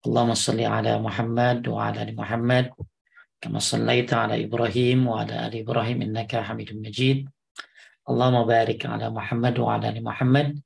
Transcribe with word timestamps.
Allahumma 0.00 0.32
salli 0.32 0.64
ala 0.64 0.96
Muhammad 0.96 1.60
wa 1.68 1.92
ala 1.92 2.00
ali 2.00 2.16
Muhammad 2.16 2.72
kama 3.36 3.60
sallaita 3.60 4.24
ala 4.24 4.36
Ibrahim 4.40 5.04
wa 5.04 5.20
ala 5.20 5.44
ali 5.44 5.60
Ibrahim 5.60 6.00
innaka 6.08 6.40
Hamidum 6.40 6.80
Majid. 6.80 7.28
Allahumma 8.08 8.48
barik 8.48 8.80
ala 8.88 9.12
Muhammad 9.12 9.60
wa 9.60 9.76
ala 9.76 9.92
ali 9.92 10.00
Muhammad 10.00 10.56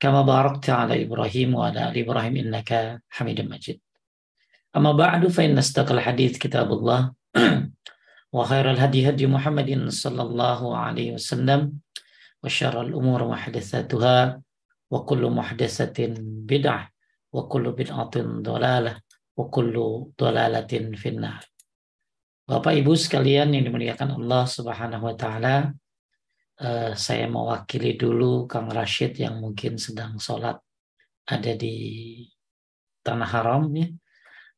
kama 0.00 0.24
barakta 0.24 0.88
ala 0.88 0.96
Ibrahim 0.96 1.52
wa 1.52 1.68
ala 1.68 1.92
ali 1.92 2.00
Ibrahim 2.00 2.48
innaka 2.48 2.96
Hamidum 3.12 3.52
Majid. 3.52 3.76
Amma 4.72 4.96
ba'du 4.96 5.28
fa 5.28 5.44
inna 5.44 5.60
istaqal 5.60 6.00
hadith 6.00 6.40
kitabullah 6.40 7.12
wa 8.32 8.42
khairal 8.48 8.80
hadi 8.80 9.04
hadi 9.04 9.28
Muhammadin 9.28 9.92
sallallahu 9.92 10.72
alaihi 10.72 11.12
wasallam 11.12 11.76
wa 12.40 12.48
syarrul 12.48 12.96
umur 12.96 13.28
muhdatsatuha 13.28 14.40
wa 17.32 17.42
kullu 17.44 17.76
bid'atin 17.76 18.40
dhalalah 18.40 18.96
wa 19.36 19.44
kullu 19.52 20.12
dhalalatin 20.16 20.96
finnar. 20.96 21.44
Bapak 22.48 22.72
Ibu 22.80 22.96
sekalian 22.96 23.52
yang 23.52 23.68
dimuliakan 23.68 24.16
Allah 24.16 24.48
Subhanahu 24.48 25.04
wa 25.04 25.12
taala, 25.12 25.68
uh, 26.64 26.92
saya 26.96 27.28
mewakili 27.28 28.00
dulu 28.00 28.48
Kang 28.48 28.72
Rashid 28.72 29.20
yang 29.20 29.36
mungkin 29.36 29.76
sedang 29.76 30.16
sholat 30.16 30.56
ada 31.28 31.52
di 31.52 32.24
tanah 33.04 33.28
haram 33.28 33.68
ya. 33.76 33.88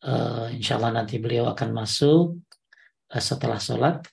Uh, 0.01 0.49
insya 0.55 0.79
Allah 0.79 1.03
nanti 1.03 1.19
beliau 1.19 1.51
akan 1.51 1.75
masuk 1.75 2.39
uh, 3.11 3.19
setelah 3.19 3.59
sholat. 3.59 4.07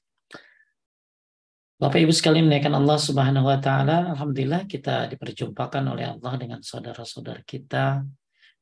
Bapak 1.77 2.02
Ibu 2.02 2.09
sekalian 2.09 2.49
menaikkan 2.49 2.73
Allah 2.73 2.97
Subhanahu 2.97 3.45
wa 3.45 3.61
taala, 3.61 4.09
alhamdulillah 4.17 4.66
kita 4.66 5.05
diperjumpakan 5.14 5.86
oleh 5.86 6.09
Allah 6.17 6.33
dengan 6.42 6.66
saudara-saudara 6.66 7.45
kita 7.45 8.02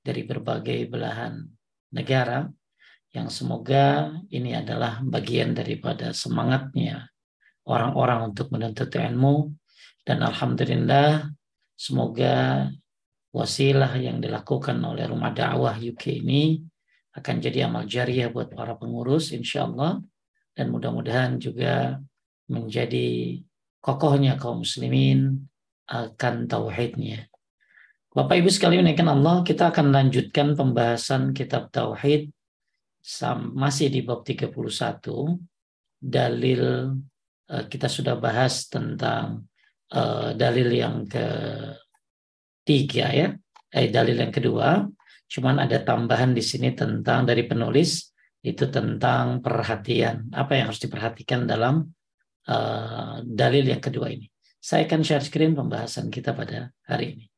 dari 0.05 0.21
berbagai 0.21 0.85
belahan 0.85 1.41
negara 1.97 2.45
yang 3.09 3.33
semoga 3.33 4.13
ini 4.29 4.53
adalah 4.53 5.01
bagian 5.01 5.57
daripada 5.57 6.13
semangatnya 6.13 7.09
orang-orang 7.65 8.29
untuk 8.29 8.53
menuntut 8.53 8.93
ilmu. 8.93 9.49
Dan 10.05 10.21
alhamdulillah 10.21 11.25
semoga 11.73 12.69
wasilah 13.33 13.97
yang 13.97 14.21
dilakukan 14.21 14.77
oleh 14.85 15.09
rumah 15.09 15.33
dakwah 15.33 15.73
UK 15.73 16.21
ini 16.21 16.61
akan 17.17 17.35
jadi 17.41 17.65
amal 17.65 17.89
jariah 17.89 18.29
buat 18.29 18.53
para 18.53 18.77
pengurus 18.77 19.33
insya 19.33 19.65
Allah 19.65 20.03
dan 20.55 20.71
mudah-mudahan 20.71 21.41
juga 21.41 21.99
menjadi 22.47 23.39
kokohnya 23.81 24.37
kaum 24.37 24.61
muslimin 24.61 25.47
akan 25.89 26.47
tauhidnya 26.47 27.27
Bapak 28.15 28.39
Ibu 28.39 28.47
sekalian 28.47 28.87
menaikkan 28.87 29.11
Allah, 29.11 29.43
kita 29.43 29.75
akan 29.75 29.91
lanjutkan 29.91 30.55
pembahasan 30.55 31.35
kitab 31.35 31.67
Tauhid 31.67 32.31
masih 33.51 33.91
di 33.91 34.07
bab 34.07 34.23
31. 34.23 34.55
Dalil 35.99 36.95
eh, 37.51 37.65
kita 37.67 37.91
sudah 37.91 38.15
bahas 38.15 38.71
tentang 38.71 39.43
uh, 39.91 40.31
dalil 40.31 40.71
yang 40.71 41.03
ketiga 41.03 41.91
ya, 43.11 43.35
eh 43.75 43.91
dalil 43.91 44.15
yang 44.15 44.31
kedua. 44.31 44.87
Cuman 45.27 45.59
ada 45.59 45.83
tambahan 45.83 46.31
di 46.31 46.39
sini 46.39 46.71
tentang 46.71 47.27
dari 47.27 47.43
penulis 47.43 48.15
itu 48.39 48.71
tentang 48.71 49.43
perhatian. 49.43 50.31
Apa 50.31 50.55
yang 50.55 50.71
harus 50.71 50.79
diperhatikan 50.79 51.43
dalam 51.43 51.83
uh, 52.47 53.19
dalil 53.27 53.67
yang 53.67 53.83
kedua 53.83 54.07
ini. 54.07 54.31
Saya 54.63 54.87
akan 54.87 55.03
share 55.03 55.27
screen 55.27 55.51
pembahasan 55.51 56.07
kita 56.07 56.31
pada 56.31 56.71
hari 56.87 57.19
ini. 57.19 57.34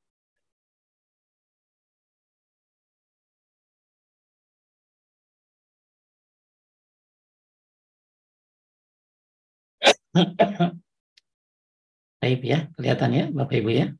Baik 12.22 12.42
ya, 12.44 12.68
kelihatan 12.74 13.12
ya 13.14 13.26
Bapak 13.30 13.62
Ibu 13.62 13.70
ya. 13.70 13.94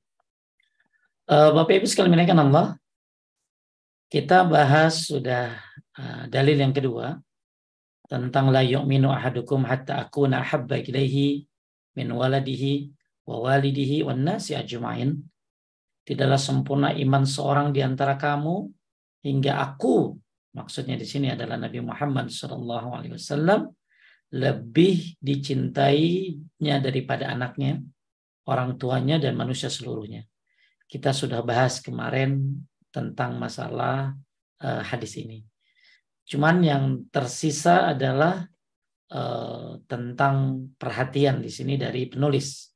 Uh, 1.30 1.54
Bapak 1.54 1.82
Ibu 1.82 1.86
sekali 1.86 2.10
menaikkan 2.10 2.40
Allah, 2.40 2.80
kita 4.10 4.48
bahas 4.48 5.06
sudah 5.06 5.54
uh, 6.00 6.24
dalil 6.32 6.58
yang 6.58 6.74
kedua 6.74 7.20
tentang 8.08 8.50
la 8.50 8.64
yu'minu 8.64 9.12
ahadukum 9.12 9.68
hatta 9.68 10.00
akuna 10.00 10.40
ahabba 10.42 10.80
ilaihi 10.80 11.44
min 11.94 12.08
waladihi 12.16 12.90
wa 13.28 13.44
walidihi 13.44 14.08
wan 14.08 14.24
nasi 14.24 14.56
ajma'in. 14.56 15.20
Tidaklah 16.08 16.40
sempurna 16.40 16.96
iman 16.96 17.28
seorang 17.28 17.76
di 17.76 17.84
antara 17.84 18.16
kamu 18.16 18.72
hingga 19.28 19.60
aku 19.60 20.16
maksudnya 20.56 20.98
di 20.98 21.04
sini 21.04 21.30
adalah 21.30 21.60
Nabi 21.60 21.84
Muhammad 21.84 22.32
sallallahu 22.32 22.96
alaihi 22.96 23.20
wasallam 23.20 23.68
lebih 24.34 25.16
dicintainya 25.24 26.84
daripada 26.84 27.32
anaknya, 27.32 27.80
orang 28.48 28.76
tuanya, 28.76 29.16
dan 29.20 29.40
manusia 29.40 29.72
seluruhnya. 29.72 30.28
Kita 30.88 31.16
sudah 31.16 31.44
bahas 31.44 31.80
kemarin 31.80 32.64
tentang 32.92 33.40
masalah 33.40 34.16
uh, 34.64 34.84
hadis 34.84 35.20
ini. 35.20 35.44
Cuman 36.28 36.60
yang 36.60 36.84
tersisa 37.08 37.92
adalah 37.96 38.44
uh, 39.12 39.80
tentang 39.88 40.68
perhatian 40.76 41.40
di 41.40 41.52
sini 41.52 41.80
dari 41.80 42.08
penulis. 42.12 42.72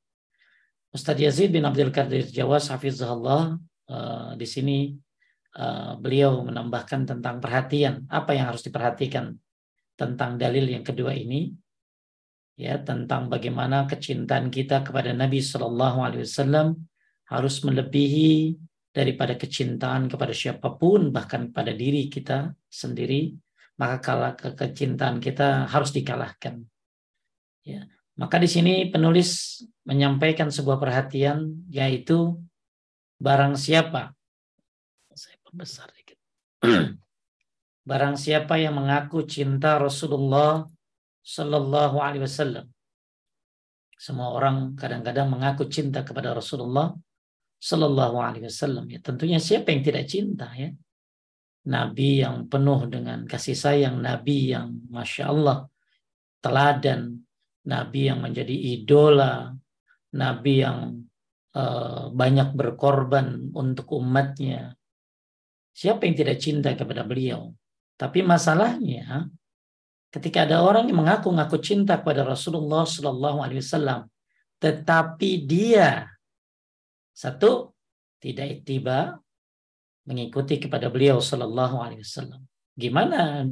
Ustadz 0.91 1.23
Yazid 1.23 1.55
bin 1.55 1.63
Abdul 1.63 1.91
Qadir 1.91 2.27
Jawas 2.27 2.67
Hafizahullah 2.67 3.55
uh, 3.91 4.31
di 4.35 4.47
sini 4.47 4.91
uh, 5.55 5.95
beliau 5.99 6.43
menambahkan 6.43 7.07
tentang 7.07 7.39
perhatian 7.39 8.07
apa 8.11 8.35
yang 8.35 8.51
harus 8.51 8.63
diperhatikan 8.63 9.35
tentang 9.95 10.39
dalil 10.39 10.65
yang 10.67 10.83
kedua 10.85 11.13
ini 11.13 11.51
ya 12.57 12.77
tentang 12.81 13.31
bagaimana 13.31 13.89
kecintaan 13.89 14.53
kita 14.53 14.85
kepada 14.85 15.15
Nabi 15.15 15.39
Shallallahu 15.41 15.99
Alaihi 16.05 16.25
Wasallam 16.27 16.67
harus 17.31 17.63
melebihi 17.63 18.59
daripada 18.91 19.39
kecintaan 19.39 20.11
kepada 20.11 20.35
siapa 20.35 20.75
pun 20.75 21.15
bahkan 21.15 21.49
kepada 21.49 21.71
diri 21.71 22.11
kita 22.11 22.51
sendiri 22.67 23.31
maka 23.79 23.97
kalah 24.03 24.33
ke 24.37 24.53
kecintaan 24.53 25.17
kita 25.17 25.65
harus 25.65 25.89
dikalahkan. 25.95 26.61
Ya 27.65 27.87
maka 28.21 28.37
di 28.37 28.45
sini 28.45 28.85
penulis 28.93 29.63
menyampaikan 29.81 30.53
sebuah 30.53 30.77
perhatian 30.77 31.65
yaitu 31.73 32.37
barang 33.17 33.57
siapa 33.57 34.13
saya 35.17 35.41
perbesar 35.41 35.89
dikit 35.97 36.21
Barang 37.91 38.15
siapa 38.15 38.55
yang 38.55 38.79
mengaku 38.79 39.27
cinta 39.27 39.75
Rasulullah 39.75 40.63
Sallallahu 41.19 41.99
Alaihi 41.99 42.23
Wasallam. 42.23 42.71
Semua 43.99 44.31
orang 44.31 44.79
kadang-kadang 44.79 45.27
mengaku 45.27 45.67
cinta 45.67 45.99
kepada 46.07 46.31
Rasulullah 46.31 46.95
Sallallahu 47.59 48.15
Alaihi 48.15 48.47
Wasallam. 48.47 48.87
Ya 48.87 49.03
tentunya 49.03 49.43
siapa 49.43 49.75
yang 49.75 49.83
tidak 49.83 50.07
cinta 50.07 50.47
ya. 50.55 50.71
Nabi 51.67 52.23
yang 52.23 52.47
penuh 52.47 52.87
dengan 52.87 53.27
kasih 53.27 53.59
sayang, 53.59 53.99
Nabi 53.99 54.55
yang 54.55 54.71
masya 54.87 55.27
Allah 55.27 55.67
teladan, 56.39 57.19
Nabi 57.67 58.07
yang 58.07 58.23
menjadi 58.23 58.55
idola, 58.55 59.51
Nabi 60.15 60.53
yang 60.63 60.79
uh, 61.59 62.07
banyak 62.07 62.55
berkorban 62.55 63.51
untuk 63.51 63.99
umatnya. 63.99 64.79
Siapa 65.75 66.07
yang 66.07 66.15
tidak 66.15 66.39
cinta 66.39 66.71
kepada 66.71 67.03
beliau? 67.03 67.51
Tapi 68.01 68.25
masalahnya 68.25 69.29
ketika 70.09 70.49
ada 70.49 70.65
orang 70.65 70.89
yang 70.89 71.05
mengaku-ngaku 71.05 71.61
cinta 71.61 72.01
kepada 72.01 72.25
Rasulullah 72.25 72.81
Shallallahu 72.81 73.45
Alaihi 73.45 73.61
Wasallam, 73.61 74.09
tetapi 74.57 75.45
dia 75.45 76.09
satu 77.13 77.77
tidak 78.17 78.65
tiba 78.65 79.21
mengikuti 80.09 80.57
kepada 80.57 80.89
beliau 80.89 81.21
Shallallahu 81.21 81.77
Alaihi 81.77 82.01
Wasallam. 82.01 82.41
Gimana 82.73 83.45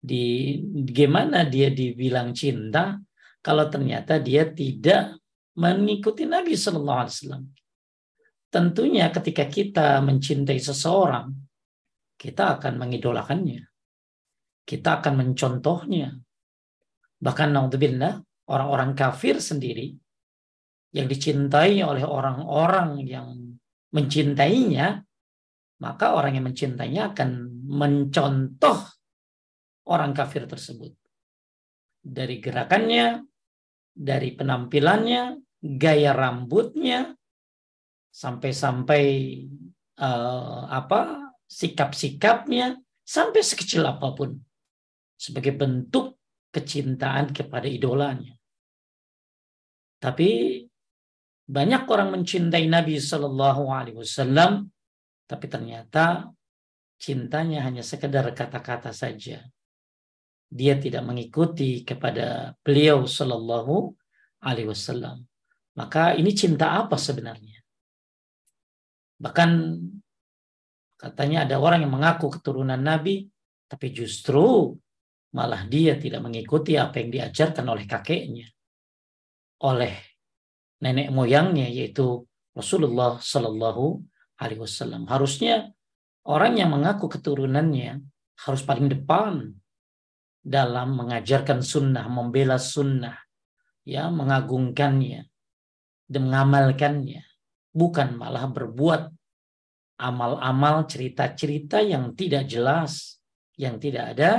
di 0.00 0.56
gimana 0.88 1.44
dia 1.44 1.68
dibilang 1.68 2.32
cinta 2.32 2.96
kalau 3.44 3.68
ternyata 3.68 4.16
dia 4.16 4.48
tidak 4.48 5.20
mengikuti 5.52 6.24
Nabi 6.24 6.56
Shallallahu 6.56 7.00
Alaihi 7.04 7.16
Wasallam? 7.20 7.44
Tentunya 8.48 9.12
ketika 9.12 9.44
kita 9.44 10.00
mencintai 10.00 10.56
seseorang, 10.56 11.28
kita 12.16 12.56
akan 12.56 12.80
mengidolakannya. 12.80 13.65
Kita 14.66 15.00
akan 15.00 15.14
mencontohnya. 15.22 16.10
Bahkan 17.22 17.48
naudzubillah, 17.54 18.20
orang-orang 18.50 18.92
kafir 18.98 19.38
sendiri 19.38 19.94
yang 20.90 21.06
dicintai 21.06 21.80
oleh 21.86 22.02
orang-orang 22.02 23.00
yang 23.06 23.56
mencintainya, 23.94 25.06
maka 25.80 26.18
orang 26.18 26.36
yang 26.36 26.46
mencintainya 26.50 27.14
akan 27.14 27.30
mencontoh 27.70 28.78
orang 29.86 30.12
kafir 30.12 30.50
tersebut. 30.50 30.92
Dari 32.02 32.42
gerakannya, 32.42 33.22
dari 33.94 34.34
penampilannya, 34.34 35.22
gaya 35.62 36.12
rambutnya, 36.12 37.14
sampai-sampai 38.10 39.04
uh, 40.00 40.62
apa 40.70 41.32
sikap-sikapnya, 41.46 42.78
sampai 43.06 43.40
sekecil 43.42 43.86
apa 43.86 44.10
pun 44.16 44.45
sebagai 45.16 45.56
bentuk 45.56 46.20
kecintaan 46.52 47.32
kepada 47.32 47.68
idolanya. 47.68 48.36
Tapi 49.96 50.62
banyak 51.46 51.82
orang 51.88 52.20
mencintai 52.20 52.68
Nabi 52.68 53.00
Shallallahu 53.00 53.64
Alaihi 53.72 53.98
Wasallam, 53.98 54.68
tapi 55.24 55.46
ternyata 55.48 56.30
cintanya 57.00 57.64
hanya 57.64 57.80
sekedar 57.84 58.28
kata-kata 58.32 58.92
saja. 58.92 59.40
Dia 60.46 60.78
tidak 60.78 61.02
mengikuti 61.02 61.82
kepada 61.82 62.54
beliau 62.62 63.04
Shallallahu 63.08 63.92
Alaihi 64.44 64.70
Wasallam. 64.70 65.26
Maka 65.76 66.16
ini 66.16 66.32
cinta 66.32 66.76
apa 66.80 66.96
sebenarnya? 66.96 67.60
Bahkan 69.16 69.50
katanya 70.96 71.44
ada 71.44 71.56
orang 71.60 71.84
yang 71.84 71.92
mengaku 71.92 72.32
keturunan 72.32 72.80
Nabi, 72.80 73.28
tapi 73.68 73.92
justru 73.92 74.76
malah 75.34 75.66
dia 75.66 75.98
tidak 75.98 76.22
mengikuti 76.22 76.78
apa 76.78 77.02
yang 77.02 77.10
diajarkan 77.10 77.66
oleh 77.66 77.84
kakeknya, 77.88 78.46
oleh 79.64 79.94
nenek 80.82 81.08
moyangnya 81.10 81.66
yaitu 81.66 82.22
Rasulullah 82.56 83.20
Shallallahu 83.20 84.00
Alaihi 84.40 84.60
Wasallam. 84.60 85.08
Harusnya 85.08 85.72
orang 86.24 86.56
yang 86.56 86.72
mengaku 86.72 87.08
keturunannya 87.08 88.00
harus 88.46 88.62
paling 88.64 88.88
depan 88.88 89.52
dalam 90.46 90.94
mengajarkan 90.94 91.60
sunnah, 91.60 92.06
membela 92.06 92.56
sunnah, 92.60 93.18
ya 93.82 94.08
mengagungkannya 94.08 95.26
dan 96.06 96.22
mengamalkannya, 96.22 97.26
bukan 97.74 98.14
malah 98.14 98.46
berbuat 98.46 99.10
amal-amal 99.96 100.86
cerita-cerita 100.86 101.82
yang 101.82 102.12
tidak 102.14 102.46
jelas, 102.46 103.18
yang 103.56 103.80
tidak 103.80 104.14
ada 104.14 104.30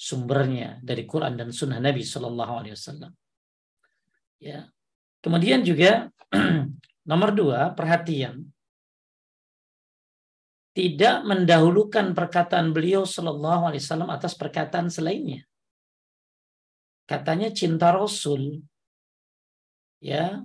sumbernya 0.00 0.80
dari 0.80 1.04
Quran 1.04 1.36
dan 1.36 1.52
Sunnah 1.52 1.76
Nabi 1.76 2.00
Shallallahu 2.00 2.54
Alaihi 2.56 2.72
Wasallam. 2.72 3.12
Ya. 4.40 4.72
Kemudian 5.20 5.60
juga 5.60 6.08
nomor 7.10 7.36
dua 7.36 7.76
perhatian 7.76 8.48
tidak 10.72 11.20
mendahulukan 11.28 12.16
perkataan 12.16 12.72
beliau 12.72 13.04
Shallallahu 13.04 13.68
Alaihi 13.68 13.84
Wasallam 13.84 14.08
atas 14.08 14.32
perkataan 14.32 14.88
selainnya. 14.88 15.44
Katanya 17.04 17.52
cinta 17.52 17.92
Rasul, 17.92 18.62
ya, 20.00 20.40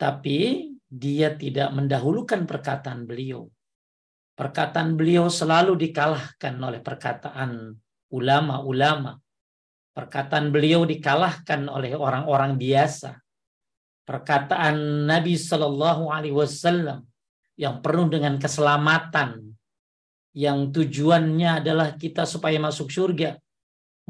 tapi 0.00 0.72
dia 0.88 1.36
tidak 1.36 1.70
mendahulukan 1.76 2.48
perkataan 2.48 3.06
beliau. 3.06 3.46
Perkataan 4.34 4.96
beliau 4.96 5.28
selalu 5.28 5.76
dikalahkan 5.76 6.56
oleh 6.56 6.80
perkataan 6.80 7.76
ulama-ulama. 8.10 9.18
Perkataan 9.90 10.54
beliau 10.54 10.86
dikalahkan 10.86 11.66
oleh 11.66 11.98
orang-orang 11.98 12.54
biasa. 12.54 13.18
Perkataan 14.06 15.06
Nabi 15.06 15.34
Shallallahu 15.38 16.10
Alaihi 16.10 16.34
Wasallam 16.34 17.06
yang 17.58 17.78
penuh 17.82 18.08
dengan 18.10 18.38
keselamatan, 18.38 19.54
yang 20.34 20.70
tujuannya 20.70 21.62
adalah 21.62 21.94
kita 21.98 22.22
supaya 22.26 22.58
masuk 22.62 22.90
surga, 22.90 23.38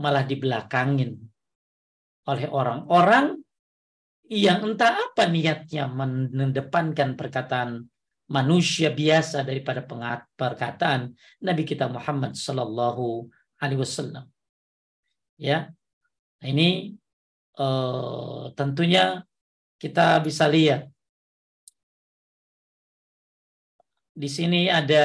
malah 0.01 0.25
dibelakangin 0.25 1.17
oleh 2.29 2.47
orang-orang 2.49 3.41
yang 4.31 4.63
entah 4.63 4.95
apa 4.95 5.27
niatnya 5.27 5.91
mendepankan 5.91 7.19
perkataan 7.19 7.83
manusia 8.31 8.95
biasa 8.95 9.43
daripada 9.43 9.83
perkataan 10.39 11.11
Nabi 11.43 11.67
kita 11.67 11.91
Muhammad 11.91 12.39
Sallallahu 12.39 13.27
alaihi 13.61 13.81
wasallam. 13.81 14.25
Ya. 15.37 15.73
Nah, 16.41 16.49
ini 16.49 16.97
uh, 17.61 18.53
tentunya 18.57 19.25
kita 19.81 20.21
bisa 20.25 20.49
lihat 20.49 20.89
di 24.17 24.29
sini 24.29 24.69
ada 24.69 25.05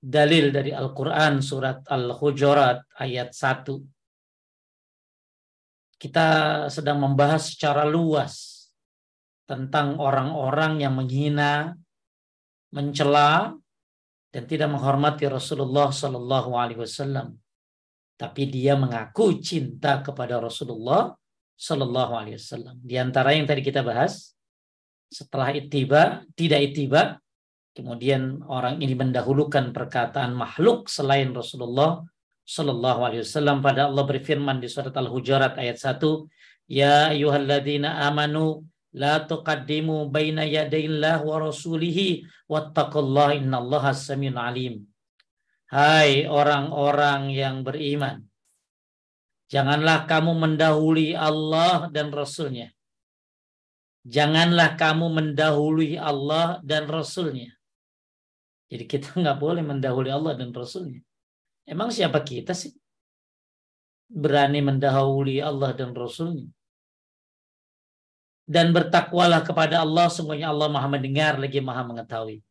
dalil 0.00 0.54
dari 0.54 0.70
Al-Qur'an 0.70 1.42
surat 1.42 1.82
Al-Hujurat 1.86 2.82
ayat 2.98 3.34
1. 3.34 6.00
Kita 6.00 6.28
sedang 6.72 7.04
membahas 7.04 7.52
secara 7.52 7.84
luas 7.84 8.64
tentang 9.44 10.00
orang-orang 10.00 10.80
yang 10.80 10.96
menghina, 10.96 11.76
mencela 12.72 13.52
dan 14.30 14.46
tidak 14.46 14.70
menghormati 14.70 15.26
Rasulullah 15.26 15.90
Sallallahu 15.90 16.54
Alaihi 16.54 16.80
Wasallam 16.80 17.34
tapi 18.20 18.52
dia 18.52 18.76
mengaku 18.76 19.40
cinta 19.40 20.04
kepada 20.04 20.36
Rasulullah 20.36 21.16
Shallallahu 21.56 22.12
Alaihi 22.12 22.36
Wasallam. 22.36 22.76
Di 22.84 23.00
antara 23.00 23.32
yang 23.32 23.48
tadi 23.48 23.64
kita 23.64 23.80
bahas, 23.80 24.36
setelah 25.08 25.56
itiba, 25.56 26.20
tidak 26.36 26.60
itiba, 26.68 27.16
kemudian 27.72 28.44
orang 28.44 28.76
ini 28.84 28.92
mendahulukan 28.92 29.72
perkataan 29.72 30.36
makhluk 30.36 30.92
selain 30.92 31.32
Rasulullah 31.32 32.04
Shallallahu 32.44 33.00
Alaihi 33.08 33.24
Wasallam. 33.24 33.64
Pada 33.64 33.88
Allah 33.88 34.04
berfirman 34.04 34.60
di 34.60 34.68
surat 34.68 34.92
Al-Hujurat 34.92 35.56
ayat 35.56 35.80
1, 35.80 36.04
Ya 36.68 37.16
ayuhalladzina 37.16 38.04
amanu 38.04 38.68
la 38.92 39.24
tuqaddimu 39.24 40.12
baina 40.12 40.44
yadayillah 40.44 41.24
wa 41.24 41.40
rasulihi 41.40 42.28
wattaqullaha 42.52 43.40
innallaha 43.40 43.96
samiun 43.96 44.36
alim. 44.36 44.89
Hai 45.70 46.26
orang-orang 46.26 47.30
yang 47.30 47.62
beriman, 47.62 48.26
janganlah 49.46 50.02
kamu 50.10 50.34
mendahului 50.34 51.14
Allah 51.14 51.86
dan 51.94 52.10
Rasulnya. 52.10 52.74
Janganlah 54.02 54.74
kamu 54.74 55.06
mendahului 55.14 55.94
Allah 55.94 56.58
dan 56.66 56.90
Rasulnya. 56.90 57.54
Jadi 58.66 58.84
kita 58.90 59.14
nggak 59.22 59.38
boleh 59.38 59.62
mendahului 59.62 60.10
Allah 60.10 60.34
dan 60.34 60.50
Rasulnya. 60.50 61.06
Emang 61.62 61.94
siapa 61.94 62.18
kita 62.18 62.50
sih? 62.50 62.74
Berani 64.10 64.58
mendahului 64.66 65.38
Allah 65.38 65.70
dan 65.70 65.94
Rasulnya. 65.94 66.50
Dan 68.42 68.74
bertakwalah 68.74 69.46
kepada 69.46 69.86
Allah, 69.86 70.10
semuanya 70.10 70.50
Allah 70.50 70.66
maha 70.66 70.90
mendengar 70.90 71.38
lagi 71.38 71.62
maha 71.62 71.86
mengetahui. 71.86 72.42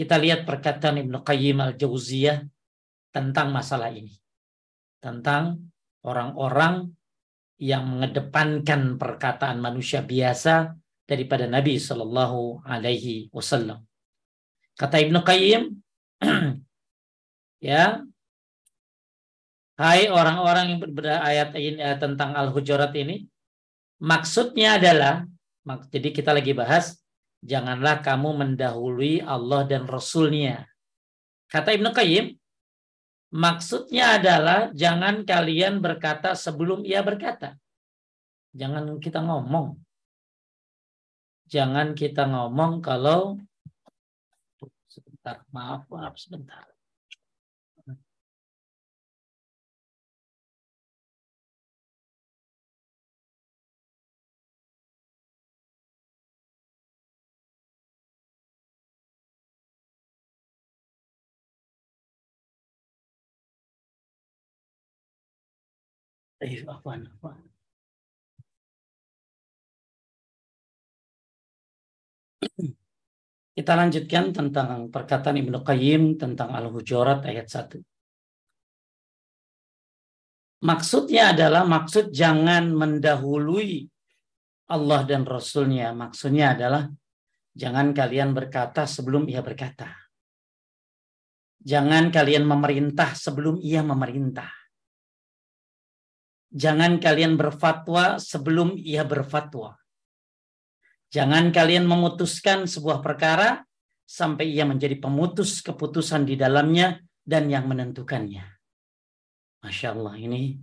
Kita 0.00 0.16
lihat 0.16 0.48
perkataan 0.48 0.96
Ibnu 1.04 1.20
Qayyim 1.20 1.60
al-Jauziyah 1.60 2.40
tentang 3.12 3.52
masalah 3.52 3.92
ini. 3.92 4.16
Tentang 4.96 5.60
orang-orang 6.08 6.88
yang 7.60 7.84
mengedepankan 7.84 8.96
perkataan 8.96 9.60
manusia 9.60 10.00
biasa 10.00 10.72
daripada 11.04 11.44
Nabi 11.44 11.76
Shallallahu 11.76 12.64
Alaihi 12.64 13.28
Wasallam. 13.28 13.84
Kata 14.72 15.04
Ibnu 15.04 15.20
Qayyim, 15.20 15.68
ya, 17.68 18.00
hai 19.76 20.08
orang-orang 20.08 20.64
yang 20.72 20.80
berbeda 20.80 21.20
ayat 21.20 21.52
ini 21.60 21.76
eh, 21.76 22.00
tentang 22.00 22.32
Al-Hujurat 22.40 22.96
ini, 22.96 23.28
maksudnya 24.00 24.80
adalah, 24.80 25.28
jadi 25.92 26.08
kita 26.08 26.32
lagi 26.32 26.56
bahas 26.56 26.99
janganlah 27.40 28.04
kamu 28.04 28.36
mendahului 28.36 29.24
Allah 29.24 29.66
dan 29.66 29.88
Rasulnya. 29.90 30.68
Kata 31.50 31.74
Ibnu 31.74 31.90
Qayyim, 31.90 32.38
maksudnya 33.34 34.22
adalah 34.22 34.70
jangan 34.70 35.26
kalian 35.26 35.82
berkata 35.82 36.38
sebelum 36.38 36.86
ia 36.86 37.02
berkata. 37.02 37.58
Jangan 38.54 39.02
kita 39.02 39.18
ngomong. 39.22 39.74
Jangan 41.50 41.98
kita 41.98 42.30
ngomong 42.30 42.78
kalau 42.78 43.34
sebentar, 44.86 45.42
maaf, 45.50 45.82
maaf 45.90 46.14
sebentar. 46.14 46.69
Eh, 66.40 66.64
afwan. 66.64 67.04
Kita 73.56 73.72
lanjutkan 73.76 74.32
tentang 74.32 74.88
perkataan 74.88 75.36
Ibnu 75.36 75.60
Qayyim 75.60 76.16
tentang 76.16 76.56
Al-Hujurat 76.56 77.20
ayat 77.28 77.44
1. 77.44 77.84
Maksudnya 80.64 81.36
adalah 81.36 81.68
maksud 81.68 82.08
jangan 82.08 82.72
mendahului 82.72 83.84
Allah 84.72 85.04
dan 85.04 85.28
Rasulnya. 85.28 85.92
Maksudnya 85.92 86.56
adalah 86.56 86.88
jangan 87.52 87.92
kalian 87.92 88.32
berkata 88.32 88.88
sebelum 88.88 89.28
ia 89.28 89.44
berkata. 89.44 89.92
Jangan 91.60 92.08
kalian 92.08 92.48
memerintah 92.48 93.12
sebelum 93.12 93.60
ia 93.60 93.84
memerintah. 93.84 94.59
Jangan 96.50 96.98
kalian 96.98 97.38
berfatwa 97.38 98.18
sebelum 98.18 98.74
ia 98.74 99.06
berfatwa. 99.06 99.78
Jangan 101.10 101.54
kalian 101.54 101.86
memutuskan 101.86 102.66
sebuah 102.66 103.02
perkara 103.02 103.62
sampai 104.06 104.50
ia 104.50 104.66
menjadi 104.66 104.98
pemutus 104.98 105.62
keputusan 105.62 106.26
di 106.26 106.34
dalamnya 106.34 106.98
dan 107.22 107.46
yang 107.46 107.70
menentukannya. 107.70 108.42
Masya 109.62 109.94
Allah 109.94 110.14
ini 110.18 110.58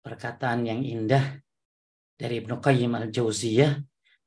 perkataan 0.00 0.64
yang 0.64 0.80
indah 0.80 1.36
dari 2.16 2.40
Ibnu 2.40 2.56
Qayyim 2.56 2.96
al-Jauziyah 2.96 3.76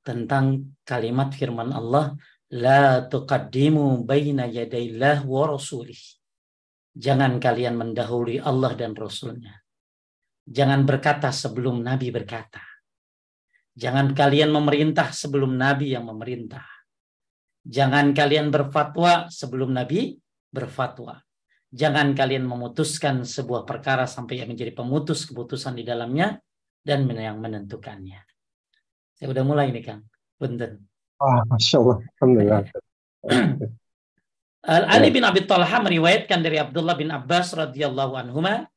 tentang 0.06 0.78
kalimat 0.86 1.34
firman 1.34 1.74
Allah 1.74 2.14
la 2.52 3.06
tuqaddimu 3.06 4.04
baina 4.06 4.46
yadayillah 4.46 5.26
wa 5.26 5.50
rasulih. 5.50 5.98
Jangan 6.92 7.40
kalian 7.40 7.80
mendahului 7.80 8.44
Allah 8.44 8.76
dan 8.76 8.92
Rasulnya. 8.92 9.61
Jangan 10.48 10.84
berkata 10.84 11.30
sebelum 11.30 11.86
Nabi 11.86 12.10
berkata. 12.10 12.62
Jangan 13.72 14.12
kalian 14.12 14.52
memerintah 14.52 15.16
sebelum 15.16 15.56
Nabi 15.56 15.96
yang 15.96 16.10
memerintah. 16.10 16.66
Jangan 17.62 18.12
kalian 18.12 18.50
berfatwa 18.50 19.30
sebelum 19.30 19.72
Nabi 19.72 20.18
berfatwa. 20.50 21.22
Jangan 21.72 22.12
kalian 22.12 22.44
memutuskan 22.44 23.24
sebuah 23.24 23.64
perkara 23.64 24.04
sampai 24.04 24.44
yang 24.44 24.52
menjadi 24.52 24.76
pemutus 24.76 25.24
keputusan 25.24 25.80
di 25.80 25.88
dalamnya 25.88 26.36
dan 26.84 27.08
yang 27.08 27.40
menentukannya. 27.40 28.20
Saya 29.16 29.28
udah 29.32 29.44
mulai 29.46 29.72
nih 29.72 29.86
Kang. 29.86 30.02
Punten. 30.36 30.84
Ah, 31.22 31.46
Masya 31.48 31.78
Allah. 31.80 31.98
Alhamdulillah. 32.18 32.62
Ali 34.66 35.10
bin 35.14 35.22
Abi 35.26 35.46
Talha 35.46 35.78
meriwayatkan 35.82 36.42
dari 36.42 36.58
Abdullah 36.58 36.98
bin 36.98 37.14
Abbas 37.14 37.54
radhiyallahu 37.54 38.14
anhuma 38.18 38.71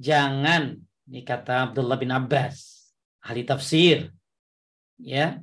jangan 0.00 0.80
ini 1.12 1.20
kata 1.20 1.68
Abdullah 1.68 2.00
bin 2.00 2.08
Abbas 2.08 2.88
ahli 3.20 3.44
tafsir 3.44 4.08
ya 4.96 5.36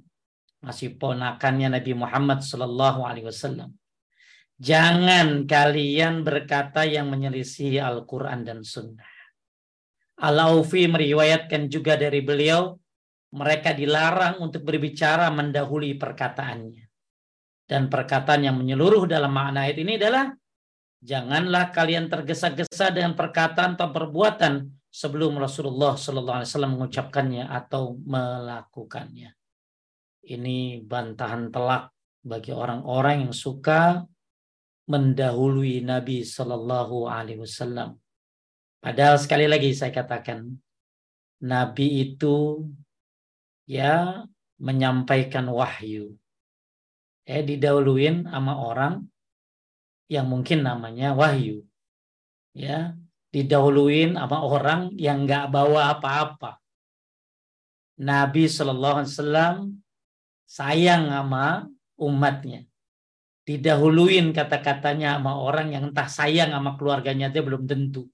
masih 0.61 0.97
ponakannya 0.97 1.77
Nabi 1.77 1.93
Muhammad 1.93 2.41
Sallallahu 2.41 3.05
Alaihi 3.05 3.29
Wasallam. 3.29 3.71
Jangan 4.57 5.45
kalian 5.45 6.25
berkata 6.25 6.81
yang 6.81 7.13
menyelisih 7.13 7.77
Al-Quran 7.77 8.41
dan 8.41 8.65
Sunnah. 8.65 9.05
Al-Aufi 10.17 10.89
meriwayatkan 10.89 11.69
juga 11.69 11.93
dari 11.93 12.25
beliau 12.25 12.73
mereka 13.37 13.77
dilarang 13.77 14.41
untuk 14.41 14.65
berbicara 14.65 15.29
mendahului 15.29 15.93
perkataannya. 15.93 16.89
Dan 17.67 17.85
perkataan 17.85 18.49
yang 18.49 18.57
menyeluruh 18.57 19.05
dalam 19.05 19.29
makna 19.29 19.69
ayat 19.69 19.77
ini 19.77 20.01
adalah 20.01 20.33
janganlah 21.07 21.71
kalian 21.71 22.11
tergesa-gesa 22.11 22.91
dengan 22.91 23.15
perkataan 23.15 23.79
atau 23.79 23.95
perbuatan 23.95 24.67
sebelum 24.91 25.39
Rasulullah 25.39 25.95
Wasallam 25.95 26.75
mengucapkannya 26.75 27.47
atau 27.47 27.95
melakukannya. 28.03 29.31
Ini 30.27 30.83
bantahan 30.83 31.47
telak 31.47 31.95
bagi 32.19 32.51
orang-orang 32.51 33.23
yang 33.23 33.31
suka 33.31 34.03
mendahului 34.91 35.79
Nabi 35.79 36.27
Sallallahu 36.27 37.07
Alaihi 37.07 37.39
Wasallam. 37.39 37.95
Padahal 38.83 39.15
sekali 39.15 39.47
lagi 39.47 39.71
saya 39.71 39.95
katakan, 39.95 40.43
Nabi 41.47 42.03
itu 42.03 42.67
ya 43.63 44.27
menyampaikan 44.59 45.47
wahyu. 45.47 46.19
Ya 47.23 47.39
didahuluin 47.43 48.27
sama 48.27 48.59
orang 48.59 49.07
yang 50.07 50.27
mungkin 50.27 50.63
namanya 50.63 51.13
wahyu. 51.13 51.63
Ya, 52.57 52.97
didahuluin 53.29 54.17
sama 54.17 54.41
orang 54.41 54.95
yang 54.97 55.27
nggak 55.27 55.51
bawa 55.53 55.93
apa-apa. 55.93 56.57
Nabi 57.97 58.49
Shallallahu 58.49 58.95
Alaihi 59.03 59.13
Wasallam 59.13 59.55
sayang 60.47 61.09
sama 61.11 61.67
umatnya. 61.99 62.65
Didahuluin 63.47 64.35
kata-katanya 64.35 65.19
sama 65.19 65.39
orang 65.39 65.71
yang 65.71 65.91
entah 65.91 66.09
sayang 66.09 66.51
sama 66.51 66.75
keluarganya 66.75 67.31
dia 67.31 67.39
belum 67.39 67.63
tentu. 67.63 68.11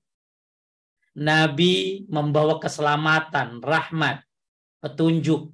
Nabi 1.14 2.06
membawa 2.10 2.58
keselamatan, 2.58 3.62
rahmat, 3.62 4.26
petunjuk. 4.82 5.54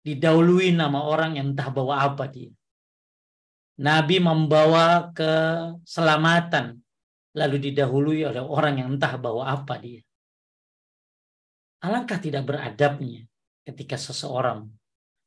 Didahuluin 0.00 0.80
sama 0.80 1.04
orang 1.04 1.36
yang 1.36 1.52
entah 1.52 1.68
bawa 1.68 2.08
apa 2.08 2.30
dia. 2.30 2.50
Nabi 3.80 4.20
membawa 4.20 5.08
keselamatan, 5.16 6.76
lalu 7.32 7.56
didahului 7.70 8.28
oleh 8.28 8.42
orang 8.44 8.84
yang 8.84 8.88
entah 8.92 9.16
bawa 9.16 9.56
apa 9.56 9.80
dia. 9.80 10.04
Alangkah 11.80 12.20
tidak 12.20 12.44
beradabnya 12.44 13.24
ketika 13.64 13.96
seseorang 13.96 14.68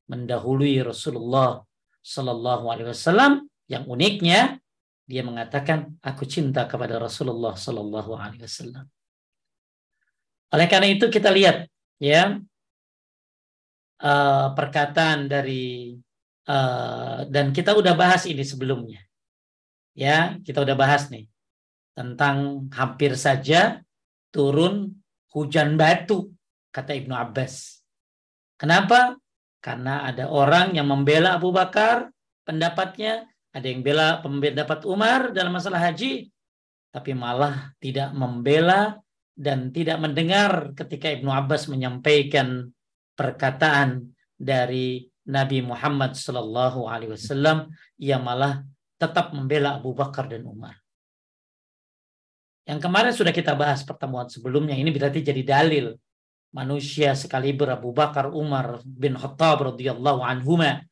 mendahului 0.05 0.85
Rasulullah 0.85 1.65
Sallallahu 2.05 2.69
Alaihi 2.69 2.93
Wasallam 2.93 3.49
yang 3.65 3.89
uniknya 3.89 4.61
dia 5.09 5.25
mengatakan 5.25 5.97
aku 6.05 6.29
cinta 6.29 6.69
kepada 6.69 7.01
Rasulullah 7.01 7.57
Sallallahu 7.57 8.11
Alaihi 8.13 8.45
Wasallam. 8.45 8.85
Oleh 10.53 10.67
karena 10.69 10.93
itu 10.93 11.09
kita 11.09 11.33
lihat 11.33 11.65
ya 11.97 12.37
uh, 13.97 14.47
perkataan 14.53 15.25
dari 15.25 15.97
uh, 16.49 17.27
dan 17.27 17.51
kita 17.51 17.75
udah 17.75 17.93
bahas 17.93 18.25
ini 18.27 18.41
sebelumnya 18.41 19.01
ya 19.93 20.39
kita 20.41 20.63
udah 20.63 20.75
bahas 20.77 21.07
nih 21.13 21.27
tentang 21.93 22.67
hampir 22.73 23.13
saja 23.13 23.85
turun 24.33 25.03
hujan 25.33 25.75
batu, 25.75 26.33
kata 26.69 26.93
Ibnu 26.93 27.13
Abbas. 27.13 27.81
Kenapa? 28.57 29.17
Karena 29.59 30.05
ada 30.05 30.29
orang 30.29 30.77
yang 30.77 30.89
membela 30.89 31.37
Abu 31.37 31.49
Bakar, 31.49 32.09
pendapatnya, 32.45 33.25
ada 33.53 33.65
yang 33.65 33.85
bela 33.85 34.21
pendapat 34.21 34.85
Umar 34.85 35.33
dalam 35.33 35.53
masalah 35.53 35.81
haji, 35.81 36.29
tapi 36.93 37.11
malah 37.17 37.73
tidak 37.81 38.13
membela 38.13 38.97
dan 39.33 39.73
tidak 39.73 39.97
mendengar 39.97 40.73
ketika 40.77 41.09
Ibnu 41.09 41.29
Abbas 41.29 41.65
menyampaikan 41.69 42.69
perkataan 43.17 44.13
dari 44.37 45.05
Nabi 45.23 45.63
Muhammad 45.63 46.19
Sallallahu 46.19 46.87
Alaihi 46.87 47.15
Wasallam, 47.15 47.71
ia 47.95 48.19
malah 48.19 48.63
tetap 48.99 49.31
membela 49.31 49.79
Abu 49.79 49.95
Bakar 49.95 50.27
dan 50.27 50.43
Umar. 50.43 50.75
Yang 52.63 52.79
kemarin 52.79 53.11
sudah 53.11 53.33
kita 53.35 53.55
bahas 53.55 53.83
pertemuan 53.83 54.31
sebelumnya, 54.31 54.75
ini 54.75 54.87
berarti 54.91 55.19
jadi 55.19 55.43
dalil 55.43 55.95
manusia 56.53 57.17
sekaliber 57.17 57.73
Abu 57.73 57.91
Bakar 57.91 58.29
Umar 58.31 58.79
bin 58.85 59.17
Khattab 59.17 59.73
radhiyallahu 59.73 60.21
anhuma 60.21 60.85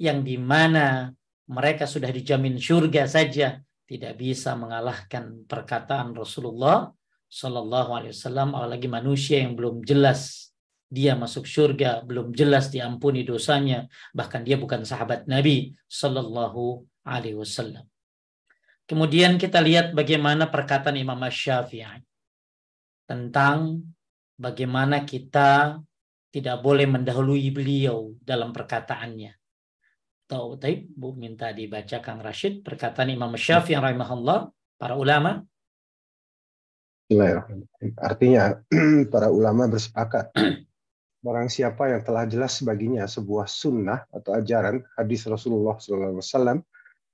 yang 0.00 0.24
di 0.24 0.40
mana 0.40 1.12
mereka 1.46 1.84
sudah 1.84 2.08
dijamin 2.08 2.56
surga 2.56 3.04
saja 3.04 3.60
tidak 3.84 4.16
bisa 4.16 4.56
mengalahkan 4.56 5.44
perkataan 5.44 6.16
Rasulullah 6.16 6.88
Shallallahu 7.28 7.90
Alaihi 7.92 8.12
Wasallam 8.16 8.56
apalagi 8.56 8.88
manusia 8.88 9.44
yang 9.44 9.52
belum 9.52 9.84
jelas 9.84 10.51
dia 10.92 11.16
masuk 11.16 11.48
surga 11.48 12.04
belum 12.04 12.36
jelas 12.36 12.68
diampuni 12.68 13.24
dosanya 13.24 13.88
bahkan 14.12 14.44
dia 14.44 14.60
bukan 14.60 14.84
sahabat 14.84 15.24
Nabi 15.24 15.72
Shallallahu 15.88 16.84
Alaihi 17.08 17.40
Wasallam 17.40 17.88
Kemudian 18.92 19.38
kita 19.40 19.62
lihat 19.64 19.96
bagaimana 19.96 20.52
perkataan 20.52 21.00
Imam 21.00 21.16
Syafi'i 21.24 22.02
tentang 23.08 23.80
bagaimana 24.36 25.06
kita 25.06 25.80
tidak 26.28 26.60
boleh 26.60 26.84
mendahului 26.84 27.48
beliau 27.54 28.12
dalam 28.20 28.52
perkataannya. 28.52 29.32
Tahu, 30.28 30.60
tapi 30.60 30.92
Bu 30.92 31.16
minta 31.16 31.56
dibaca 31.56 32.04
Kang 32.04 32.20
Rashid 32.20 32.60
perkataan 32.60 33.08
Imam 33.08 33.32
Syafi'i 33.32 33.80
rahimahullah 33.80 34.52
para 34.76 34.98
ulama. 34.98 35.40
Artinya 37.96 38.60
para 39.12 39.32
ulama 39.32 39.72
bersepakat 39.72 40.36
barang 41.22 41.46
siapa 41.46 41.94
yang 41.94 42.02
telah 42.02 42.26
jelas 42.26 42.58
baginya 42.66 43.06
sebuah 43.06 43.46
sunnah 43.46 44.10
atau 44.10 44.34
ajaran 44.34 44.82
hadis 44.98 45.22
Rasulullah 45.30 45.78
SAW 45.78 46.58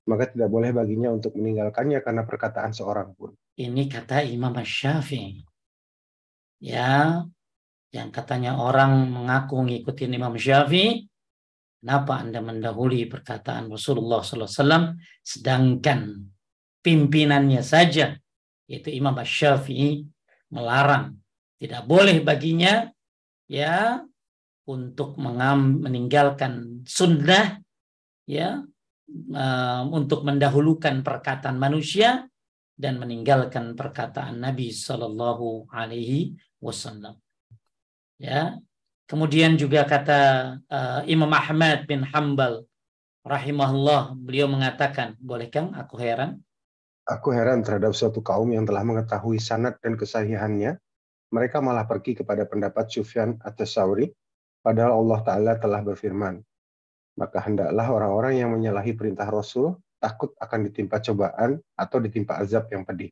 maka 0.09 0.25
tidak 0.33 0.49
boleh 0.49 0.73
baginya 0.73 1.13
untuk 1.13 1.37
meninggalkannya 1.37 2.01
karena 2.01 2.25
perkataan 2.25 2.73
seorang 2.73 3.13
pun. 3.13 3.37
Ini 3.53 3.85
kata 3.85 4.25
Imam 4.25 4.57
Syafi'i. 4.57 5.45
Ya, 6.59 7.21
yang 7.93 8.09
katanya 8.09 8.57
orang 8.57 9.05
mengaku 9.13 9.61
mengikuti 9.61 10.09
Imam 10.09 10.33
Syafi'i, 10.33 11.05
kenapa 11.77 12.25
Anda 12.25 12.41
mendahului 12.41 13.05
perkataan 13.05 13.69
Rasulullah 13.69 14.25
SAW, 14.25 14.97
sedangkan 15.21 16.17
pimpinannya 16.81 17.61
saja, 17.61 18.17
yaitu 18.65 18.89
Imam 18.89 19.13
Syafi'i, 19.21 20.09
melarang. 20.49 21.21
Tidak 21.61 21.85
boleh 21.85 22.23
baginya 22.25 22.89
ya 23.49 24.05
untuk 24.69 25.17
mengam, 25.17 25.81
meninggalkan 25.81 26.85
sunnah 26.85 27.57
ya 28.29 28.61
uh, 29.33 29.81
untuk 29.89 30.21
mendahulukan 30.21 31.01
perkataan 31.01 31.57
manusia 31.57 32.29
dan 32.77 33.01
meninggalkan 33.01 33.73
perkataan 33.73 34.39
Nabi 34.39 34.71
Shallallahu 34.71 35.67
Alaihi 35.73 36.37
Wasallam. 36.61 37.17
Ya, 38.21 38.61
kemudian 39.09 39.57
juga 39.57 39.83
kata 39.83 40.21
uh, 40.69 41.01
Imam 41.09 41.31
Ahmad 41.33 41.89
bin 41.89 42.05
Hambal 42.05 42.69
rahimahullah, 43.25 44.15
beliau 44.15 44.47
mengatakan, 44.47 45.19
boleh 45.19 45.51
kang 45.51 45.75
aku 45.75 45.99
heran? 45.99 46.39
Aku 47.03 47.33
heran 47.33 47.65
terhadap 47.65 47.91
suatu 47.91 48.21
kaum 48.21 48.53
yang 48.53 48.63
telah 48.63 48.85
mengetahui 48.85 49.41
sanad 49.41 49.75
dan 49.81 49.97
kesahihannya, 49.97 50.77
mereka 51.29 51.61
malah 51.61 51.85
pergi 51.85 52.17
kepada 52.17 52.45
pendapat 52.45 52.89
Sufyan 52.89 53.37
atau 53.41 53.65
Sauri, 53.65 54.09
padahal 54.65 54.97
Allah 54.97 55.19
Ta'ala 55.25 55.53
telah 55.61 55.81
berfirman, 55.85 56.41
maka 57.19 57.39
hendaklah 57.43 57.87
orang-orang 57.89 58.33
yang 58.39 58.49
menyalahi 58.55 58.95
perintah 58.95 59.27
Rasul 59.29 59.77
takut 59.99 60.31
akan 60.39 60.71
ditimpa 60.71 61.03
cobaan 61.03 61.59
atau 61.75 61.97
ditimpa 61.99 62.39
azab 62.39 62.71
yang 62.71 62.87
pedih. 62.87 63.11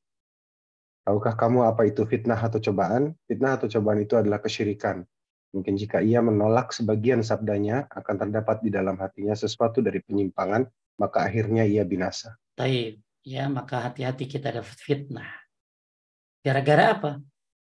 Tahukah 1.07 1.39
kamu 1.39 1.63
apa 1.67 1.87
itu 1.87 2.03
fitnah 2.03 2.39
atau 2.39 2.59
cobaan? 2.59 3.15
Fitnah 3.27 3.55
atau 3.55 3.71
cobaan 3.71 4.03
itu 4.03 4.19
adalah 4.19 4.43
kesyirikan. 4.43 5.07
Mungkin 5.55 5.79
jika 5.79 6.03
ia 6.03 6.19
menolak 6.19 6.75
sebagian 6.75 7.23
sabdanya, 7.23 7.87
akan 7.95 8.27
terdapat 8.27 8.59
di 8.59 8.67
dalam 8.67 8.99
hatinya 8.99 9.31
sesuatu 9.31 9.79
dari 9.79 10.03
penyimpangan, 10.03 10.67
maka 10.99 11.23
akhirnya 11.23 11.63
ia 11.63 11.87
binasa. 11.87 12.35
Taib. 12.59 12.99
Ya, 13.27 13.47
maka 13.51 13.87
hati-hati 13.91 14.23
kita 14.23 14.55
dapat 14.55 14.75
fitnah. 14.79 15.31
Gara-gara 16.43 16.95
apa? 16.95 17.11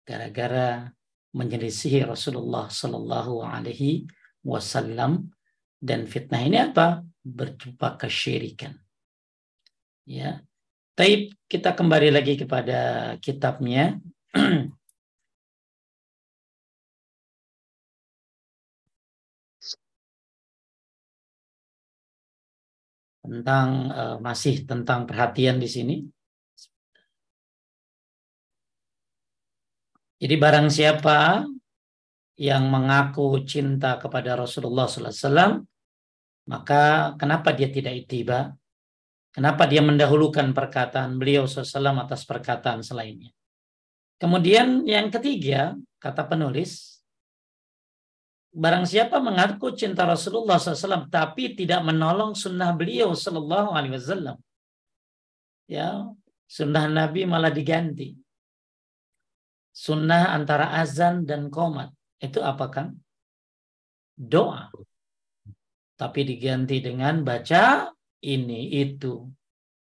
Gara-gara 0.04 0.92
menyelisihi 1.34 2.04
Rasulullah 2.06 2.68
Sallallahu 2.70 3.42
Alaihi 3.44 4.06
Wasallam 4.44 5.32
dan 5.80 6.06
fitnah 6.06 6.44
ini 6.44 6.60
apa? 6.60 7.02
Berjumpa 7.24 7.96
kesyirikan. 8.00 8.76
Ya. 10.04 10.44
Taib 10.94 11.34
kita 11.50 11.74
kembali 11.74 12.14
lagi 12.14 12.38
kepada 12.38 13.16
kitabnya. 13.24 13.98
tentang 23.24 23.68
uh, 23.88 24.18
masih 24.20 24.68
tentang 24.68 25.08
perhatian 25.08 25.58
di 25.58 25.70
sini. 25.72 25.96
Jadi 30.24 30.40
barang 30.40 30.72
siapa 30.72 31.44
yang 32.40 32.72
mengaku 32.72 33.44
cinta 33.44 34.00
kepada 34.00 34.40
Rasulullah 34.40 34.88
SAW, 34.88 35.68
maka 36.48 37.12
kenapa 37.20 37.52
dia 37.52 37.68
tidak 37.68 38.08
itiba? 38.08 38.56
Kenapa 39.36 39.68
dia 39.68 39.84
mendahulukan 39.84 40.56
perkataan 40.56 41.20
beliau 41.20 41.44
SAW 41.44 42.08
atas 42.08 42.24
perkataan 42.24 42.80
selainnya? 42.80 43.36
Kemudian 44.16 44.88
yang 44.88 45.12
ketiga, 45.12 45.76
kata 46.00 46.24
penulis, 46.24 47.04
barang 48.56 48.88
siapa 48.88 49.20
mengaku 49.20 49.76
cinta 49.76 50.08
Rasulullah 50.08 50.56
SAW 50.56 51.12
tapi 51.12 51.52
tidak 51.52 51.84
menolong 51.84 52.32
sunnah 52.32 52.72
beliau 52.72 53.12
Wasallam, 53.92 54.40
ya 55.68 56.08
sunnah 56.48 56.88
Nabi 56.88 57.28
malah 57.28 57.52
diganti. 57.52 58.23
Sunnah 59.74 60.38
antara 60.38 60.78
azan 60.78 61.26
dan 61.26 61.50
komat 61.50 61.90
itu 62.22 62.38
apa 62.40 62.70
kan? 62.70 62.88
Doa. 64.14 64.70
Tapi 65.98 66.22
diganti 66.22 66.78
dengan 66.78 67.26
baca 67.26 67.90
ini 68.22 68.70
itu. 68.70 69.26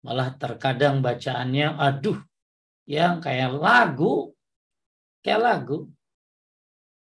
Malah 0.01 0.33
terkadang 0.41 1.05
bacaannya 1.05 1.77
aduh 1.77 2.17
yang 2.89 3.21
kayak 3.21 3.53
lagu 3.53 4.33
kayak 5.21 5.41
lagu. 5.43 5.77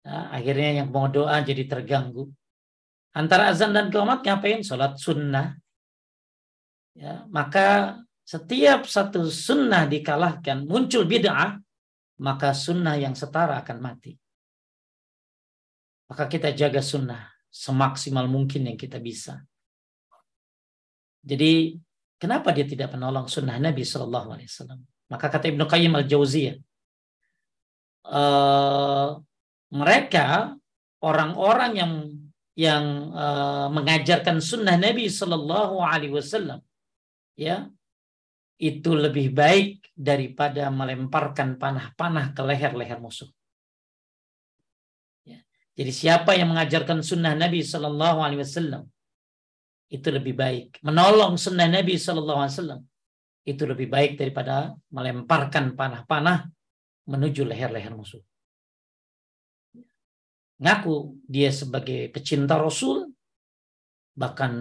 Nah, 0.07 0.31
akhirnya 0.31 0.81
yang 0.81 0.89
mau 0.93 1.11
doa 1.11 1.41
jadi 1.43 1.67
terganggu. 1.67 2.29
Antara 3.11 3.51
azan 3.51 3.75
dan 3.75 3.91
qomat 3.91 4.23
ngapain? 4.23 4.63
Sholat 4.63 4.95
sunnah. 4.95 5.57
Ya, 6.95 7.27
maka 7.27 7.99
setiap 8.23 8.87
satu 8.87 9.27
sunnah 9.27 9.83
dikalahkan, 9.89 10.63
muncul 10.63 11.03
bid'ah, 11.03 11.59
maka 12.19 12.55
sunnah 12.55 12.95
yang 12.95 13.15
setara 13.15 13.59
akan 13.59 13.77
mati. 13.83 14.15
Maka 16.05 16.29
kita 16.29 16.53
jaga 16.53 16.79
sunnah 16.79 17.33
semaksimal 17.49 18.29
mungkin 18.29 18.67
yang 18.69 18.77
kita 18.77 19.01
bisa. 19.01 19.41
Jadi 21.25 21.81
kenapa 22.21 22.53
dia 22.53 22.69
tidak 22.69 22.93
menolong 22.93 23.25
sunnah 23.25 23.57
Nabi 23.57 23.81
Shallallahu 23.81 24.29
Alaihi 24.37 24.49
Wasallam? 24.51 24.79
Maka 25.09 25.25
kata 25.33 25.49
Ibnu 25.49 25.65
Qayyim 25.65 25.93
al 25.97 26.05
Jauziyah, 26.05 26.57
uh, 28.09 29.17
mereka 29.73 30.53
orang-orang 31.01 31.71
yang 31.77 31.93
yang 32.55 33.11
uh, 33.11 33.67
mengajarkan 33.73 34.39
sunnah 34.39 34.77
Nabi 34.77 35.09
Shallallahu 35.09 35.81
Alaihi 35.81 36.13
Wasallam, 36.13 36.61
ya 37.35 37.67
itu 38.55 38.95
lebih 38.95 39.35
baik 39.35 39.91
daripada 39.95 40.71
melemparkan 40.71 41.59
panah-panah 41.59 42.31
ke 42.31 42.41
leher-leher 42.43 42.99
musuh. 43.03 43.27
Ya. 45.27 45.43
Jadi 45.75 45.91
siapa 45.91 46.35
yang 46.39 46.55
mengajarkan 46.55 47.03
sunnah 47.03 47.35
Nabi 47.35 47.63
Shallallahu 47.63 48.19
Alaihi 48.23 48.41
Wasallam 48.43 48.83
itu 49.91 50.07
lebih 50.07 50.35
baik. 50.39 50.79
Menolong 50.83 51.35
sunnah 51.35 51.67
Nabi 51.67 51.99
Shallallahu 51.99 52.39
Alaihi 52.39 52.55
Wasallam 52.55 52.81
itu 53.45 53.63
lebih 53.67 53.87
baik 53.91 54.17
daripada 54.17 54.73
melemparkan 54.89 55.75
panah-panah 55.75 56.47
menuju 57.05 57.45
leher-leher 57.45 57.93
musuh. 57.93 58.23
Ngaku 60.55 61.19
dia 61.27 61.51
sebagai 61.51 62.07
pecinta 62.09 62.55
Rasul, 62.55 63.11
bahkan 64.15 64.55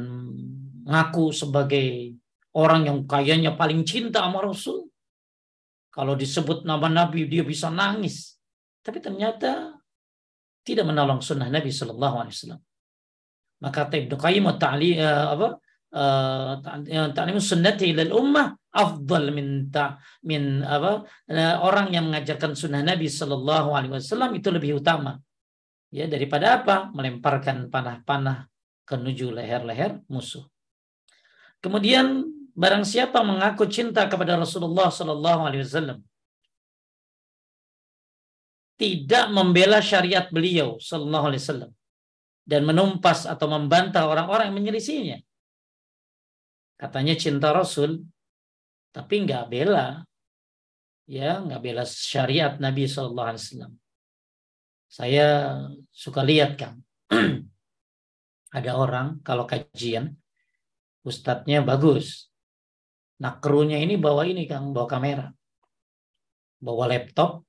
ngaku 0.85 1.31
sebagai 1.31 2.19
orang 2.55 2.87
yang 2.87 2.99
kayaknya 3.05 3.55
paling 3.59 3.83
cinta 3.83 4.23
sama 4.23 4.43
Rasul. 4.43 4.87
Kalau 5.95 6.19
disebut 6.19 6.67
nama 6.67 6.91
Nabi 6.91 7.31
dia 7.31 7.47
bisa 7.47 7.71
nangis, 7.71 8.35
tapi 8.83 8.99
ternyata 8.99 9.79
tidak 10.67 10.91
menolong 10.91 11.23
sunnah 11.23 11.47
Nabi 11.47 11.71
Shallallahu 11.71 12.17
Alaihi 12.19 12.35
Wasallam. 12.35 12.63
Maka 13.63 13.87
kata 13.87 13.95
Ibnu 14.03 14.15
Qayyim 14.19 14.47
ta'li 14.59 14.99
uh, 14.99 15.27
apa 15.39 15.49
uh, 15.95 16.53
ta'lim 17.15 17.39
sunnati 17.39 17.95
ilal 17.95 18.11
ummah 18.11 18.51
afdal 18.75 19.31
min 19.31 19.71
ta, 19.71 20.03
min 20.27 20.67
apa 20.67 21.07
orang 21.63 21.95
yang 21.95 22.11
mengajarkan 22.11 22.59
sunnah 22.59 22.83
Nabi 22.83 23.07
sallallahu 23.07 23.71
alaihi 23.71 23.95
wasallam 23.95 24.35
itu 24.35 24.51
lebih 24.51 24.83
utama 24.83 25.15
ya 25.95 26.11
daripada 26.11 26.59
apa 26.59 26.91
melemparkan 26.91 27.71
panah-panah 27.71 28.51
ke 28.83 28.99
menuju 28.99 29.31
leher-leher 29.31 30.03
musuh. 30.11 30.43
Kemudian 31.63 32.27
barang 32.55 32.85
siapa 32.87 33.19
mengaku 33.27 33.67
cinta 33.67 34.07
kepada 34.07 34.39
Rasulullah 34.39 34.89
sallallahu 34.89 35.41
alaihi 35.47 35.67
wasallam 35.67 35.99
tidak 38.79 39.27
membela 39.31 39.79
syariat 39.83 40.27
beliau 40.31 40.79
sallallahu 40.79 41.27
alaihi 41.31 41.43
wasallam 41.43 41.73
dan 42.45 42.63
menumpas 42.69 43.25
atau 43.25 43.49
membantah 43.49 44.05
orang-orang 44.05 44.53
yang 44.53 44.59
menyelisihinya. 44.61 45.19
Katanya 46.77 47.17
cinta 47.17 47.49
Rasul, 47.57 48.05
tapi 48.93 49.25
nggak 49.25 49.49
bela, 49.49 50.05
ya 51.09 51.41
nggak 51.41 51.61
bela 51.65 51.89
syariat 51.89 52.61
Nabi 52.61 52.85
Shallallahu 52.85 53.29
Alaihi 53.33 53.45
Wasallam. 53.49 53.73
Saya 54.93 55.27
suka 55.89 56.21
lihat 56.21 56.61
kan, 56.61 56.79
ada 58.59 58.71
orang 58.77 59.25
kalau 59.25 59.49
kajian, 59.49 60.13
ustadznya 61.03 61.65
bagus, 61.65 62.29
nah 63.23 63.39
krunya 63.39 63.79
ini 63.79 63.95
bawa 63.95 64.27
ini 64.27 64.47
kang, 64.51 64.75
bawa 64.75 64.89
kamera, 64.91 65.27
bawa 66.59 66.85
laptop, 66.91 67.47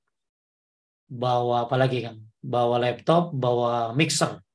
bawa 1.10 1.66
apa 1.66 1.76
lagi 1.78 2.06
kang, 2.06 2.20
bawa 2.42 2.82
laptop, 2.82 3.34
bawa 3.34 3.94
mixer, 3.98 4.46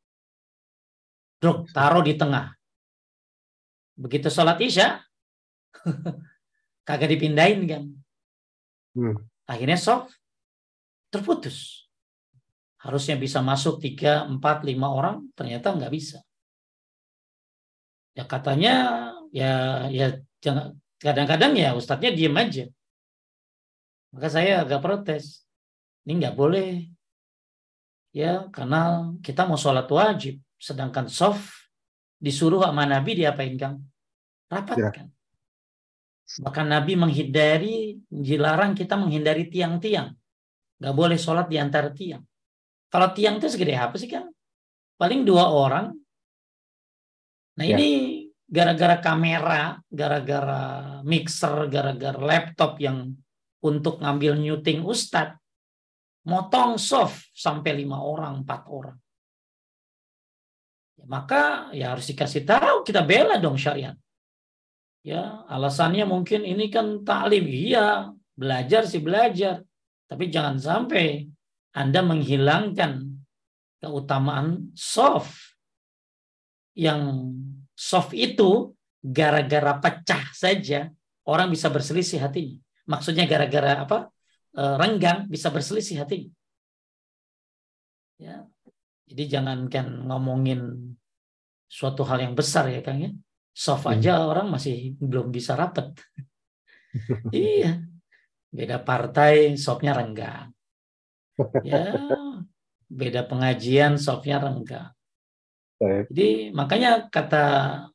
Duk, 1.41 1.73
taruh 1.73 2.05
di 2.05 2.21
tengah. 2.21 2.53
Begitu 3.97 4.29
sholat 4.29 4.61
isya, 4.61 5.01
kagak 6.87 7.17
dipindahin 7.17 7.65
kan. 7.65 7.83
Hmm. 8.93 9.17
Akhirnya 9.49 9.81
soft, 9.81 10.13
terputus. 11.09 11.89
harusnya 12.81 13.21
bisa 13.21 13.45
masuk 13.45 13.77
tiga, 13.77 14.25
empat, 14.25 14.65
lima 14.65 14.89
orang, 14.89 15.29
ternyata 15.37 15.77
nggak 15.77 15.93
bisa. 15.93 16.25
Ya 18.17 18.25
katanya 18.25 18.73
ya 19.37 19.85
ya 19.93 20.17
jangan 20.41 20.81
kadang-kadang 21.01 21.57
ya 21.57 21.73
ustadznya 21.73 22.13
diem 22.13 22.37
aja. 22.37 22.65
Maka 24.13 24.29
saya 24.29 24.63
agak 24.63 24.85
protes. 24.85 25.49
Ini 26.05 26.21
nggak 26.21 26.37
boleh. 26.37 26.87
Ya, 28.11 28.51
karena 28.51 29.11
kita 29.25 29.47
mau 29.47 29.57
sholat 29.57 29.87
wajib. 29.87 30.43
Sedangkan 30.61 31.09
soft 31.09 31.73
disuruh 32.21 32.61
sama 32.67 32.85
Nabi 32.85 33.17
diapain 33.17 33.57
Kang? 33.57 33.81
Rapatkan. 34.51 35.09
Ya. 35.09 35.19
Bahkan 36.45 36.67
Nabi 36.69 36.95
menghindari, 36.95 37.99
dilarang 38.07 38.77
kita 38.77 38.95
menghindari 38.95 39.51
tiang-tiang. 39.51 40.15
Nggak 40.79 40.95
boleh 40.95 41.19
sholat 41.19 41.47
di 41.49 41.57
antara 41.59 41.91
tiang. 41.91 42.23
Kalau 42.91 43.15
tiang 43.15 43.39
itu 43.39 43.47
segede 43.47 43.79
apa 43.79 43.95
sih 43.97 44.11
Kang? 44.11 44.31
Paling 44.99 45.25
dua 45.25 45.49
orang. 45.49 45.95
Nah 47.57 47.67
ya. 47.67 47.79
ini 47.79 48.20
gara-gara 48.51 48.99
kamera, 48.99 49.79
gara-gara 49.87 50.63
mixer, 51.07 51.71
gara-gara 51.71 52.19
laptop 52.19 52.83
yang 52.83 53.15
untuk 53.63 54.03
ngambil 54.03 54.43
nyuting 54.43 54.83
ustadz, 54.83 55.39
motong 56.27 56.75
soft 56.75 57.31
sampai 57.31 57.79
lima 57.79 58.03
orang, 58.03 58.43
empat 58.43 58.63
orang. 58.67 58.99
Ya, 60.99 61.05
maka 61.07 61.71
ya 61.71 61.95
harus 61.95 62.11
dikasih 62.11 62.43
tahu 62.43 62.83
kita 62.83 63.07
bela 63.07 63.39
dong 63.39 63.55
syariat. 63.55 63.95
Ya, 65.01 65.47
alasannya 65.49 66.05
mungkin 66.05 66.45
ini 66.45 66.69
kan 66.69 67.07
taklim. 67.07 67.49
Iya, 67.49 68.13
belajar 68.37 68.85
sih 68.85 69.01
belajar. 69.01 69.65
Tapi 70.11 70.29
jangan 70.29 70.61
sampai 70.61 71.25
Anda 71.73 72.05
menghilangkan 72.05 73.09
keutamaan 73.81 74.75
soft 74.77 75.57
yang 76.77 77.33
soft 77.81 78.13
itu 78.13 78.77
gara-gara 79.01 79.81
pecah 79.81 80.29
saja 80.37 80.93
orang 81.25 81.49
bisa 81.49 81.73
berselisih 81.73 82.21
hatinya. 82.21 82.61
Maksudnya 82.85 83.25
gara-gara 83.25 83.89
apa? 83.89 84.13
E, 84.53 84.63
renggang 84.77 85.25
bisa 85.33 85.49
berselisih 85.49 86.05
hati. 86.05 86.29
Ya. 88.21 88.45
Jadi 89.09 89.25
jangankan 89.33 90.07
ngomongin 90.07 90.93
suatu 91.65 92.05
hal 92.05 92.21
yang 92.21 92.37
besar 92.37 92.69
ya 92.69 92.85
Kang 92.85 93.01
ya. 93.01 93.11
Soft 93.57 93.89
hmm. 93.89 93.97
aja 93.97 94.29
orang 94.29 94.53
masih 94.53 95.01
belum 95.01 95.33
bisa 95.33 95.57
rapat. 95.57 95.97
iya. 97.33 97.81
Beda 98.53 98.77
partai 98.85 99.57
softnya 99.57 99.97
renggang. 99.97 100.53
Ya, 101.65 101.97
beda 102.93 103.25
pengajian 103.25 103.97
softnya 103.97 104.37
renggang. 104.37 104.93
Jadi 105.81 106.53
makanya 106.53 107.09
kata 107.09 107.45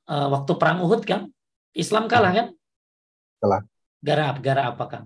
uh, 0.10 0.28
waktu 0.34 0.52
perang 0.58 0.82
Uhud 0.82 1.06
kan 1.06 1.30
Islam 1.78 2.10
kalah 2.10 2.34
kan? 2.34 2.48
Kalah. 3.38 3.62
Gara 4.02 4.34
gara 4.41 4.74
apa 4.74 4.86
kan? 4.89 5.04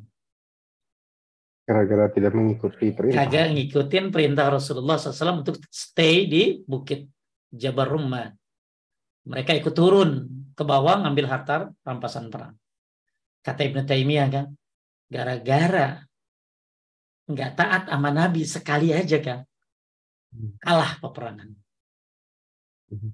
Gara-gara 1.68 2.10
tidak 2.10 2.34
mengikuti 2.34 2.90
perintah. 2.96 3.30
Kagak 3.30 3.54
ngikutin 3.54 4.10
perintah 4.10 4.50
Rasulullah 4.50 4.98
SAW 4.98 5.46
untuk 5.46 5.62
stay 5.70 6.26
di 6.26 6.66
bukit 6.66 7.06
Jabal 7.54 7.94
Rumah. 7.94 8.26
Mereka 9.30 9.54
ikut 9.54 9.76
turun 9.78 10.26
ke 10.58 10.64
bawah 10.66 11.06
ngambil 11.06 11.30
harta 11.30 11.70
rampasan 11.86 12.34
perang. 12.34 12.58
Kata 13.46 13.62
Ibnu 13.70 13.86
Taimiyah 13.86 14.28
kan, 14.34 14.46
gara-gara 15.06 16.02
nggak 17.30 17.52
taat 17.54 17.84
sama 17.86 18.10
Nabi 18.10 18.42
sekali 18.50 18.90
aja 18.90 19.22
kan, 19.22 19.46
kalah 20.58 20.98
peperangan. 20.98 21.54
Mhm. 22.90 23.10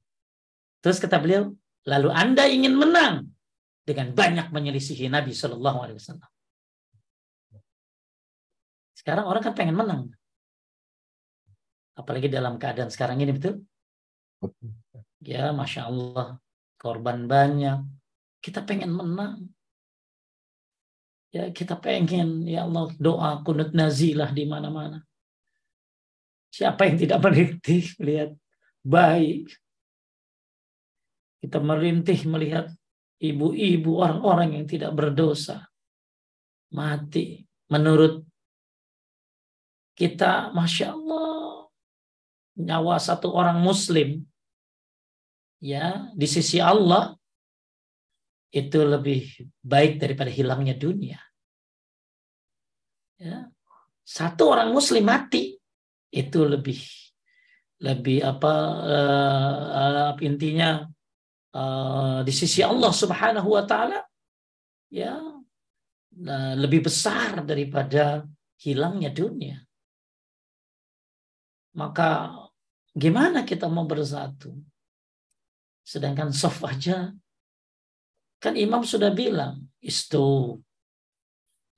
Terus 0.81 0.97
kata 1.01 1.17
beliau, 1.19 1.51
lalu 1.85 2.09
Anda 2.13 2.47
ingin 2.47 2.75
menang 2.77 3.29
dengan 3.85 4.13
banyak 4.13 4.49
menyelisihi 4.49 5.09
Nabi 5.09 5.33
Shallallahu 5.33 5.77
Alaihi 5.81 5.97
Wasallam. 6.01 6.31
Sekarang 8.97 9.29
orang 9.29 9.43
kan 9.45 9.53
pengen 9.53 9.77
menang, 9.77 10.09
apalagi 11.93 12.25
dalam 12.25 12.57
keadaan 12.57 12.89
sekarang 12.89 13.21
ini 13.21 13.33
betul. 13.33 13.61
Ya, 15.21 15.49
masya 15.53 15.89
Allah, 15.89 16.38
korban 16.77 17.25
banyak. 17.25 17.85
Kita 18.41 18.61
pengen 18.61 18.93
menang. 18.93 19.49
Ya, 21.33 21.49
kita 21.49 21.77
pengen, 21.81 22.45
ya 22.45 22.65
Allah, 22.65 22.93
doa 23.01 23.41
kunut 23.41 23.73
nazilah 23.73 24.29
di 24.31 24.45
mana-mana. 24.45 25.01
Siapa 26.53 26.88
yang 26.88 26.97
tidak 27.01 27.19
mengerti 27.19 27.91
melihat 27.99 28.31
baik 28.85 29.49
kita 31.45 31.62
merintih 31.62 32.25
melihat 32.25 32.73
ibu-ibu 33.21 34.01
orang-orang 34.01 34.58
yang 34.58 34.65
tidak 34.65 34.97
berdosa 34.97 35.69
mati. 36.73 37.45
Menurut 37.69 38.25
kita, 39.93 40.49
masya 40.58 40.97
Allah, 40.97 41.69
nyawa 42.58 42.97
satu 42.97 43.29
orang 43.29 43.62
Muslim 43.62 44.25
ya 45.62 46.10
di 46.17 46.25
sisi 46.25 46.58
Allah 46.58 47.13
itu 48.49 48.79
lebih 48.81 49.51
baik 49.62 50.01
daripada 50.01 50.34
hilangnya 50.34 50.73
dunia. 50.73 51.21
Ya. 53.21 53.53
Satu 54.01 54.49
orang 54.49 54.73
Muslim 54.73 55.05
mati 55.05 55.62
itu 56.10 56.39
lebih 56.41 56.81
lebih 57.84 58.23
apa 58.23 58.53
uh, 58.88 59.58
uh, 60.15 60.23
intinya 60.23 60.88
uh, 61.55 62.19
di 62.27 62.33
sisi 62.35 62.59
Allah 62.59 62.91
Subhanahu 62.91 63.55
wa 63.55 63.63
taala 63.63 64.03
ya 64.91 65.15
uh, 65.15 66.53
lebih 66.59 66.83
besar 66.85 67.41
daripada 67.47 68.27
hilangnya 68.59 69.15
dunia. 69.15 69.57
Maka 71.75 72.31
gimana 72.91 73.47
kita 73.47 73.71
mau 73.71 73.87
bersatu? 73.87 74.51
Sedangkan 75.85 76.35
soft 76.35 76.63
aja 76.65 77.11
kan 78.45 78.53
imam 78.53 78.85
sudah 78.85 79.09
bilang 79.09 79.65
istu 79.81 80.59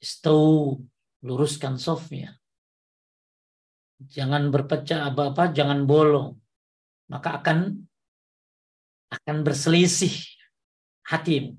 istu 0.04 0.76
luruskan 1.24 1.80
softnya 1.80 2.36
jangan 4.04 4.52
berpecah 4.52 5.08
apa-apa 5.08 5.56
jangan 5.56 5.88
bolong 5.88 6.36
maka 7.08 7.40
akan 7.40 7.87
akan 9.08 9.44
berselisih 9.44 10.12
hatimu. 11.08 11.56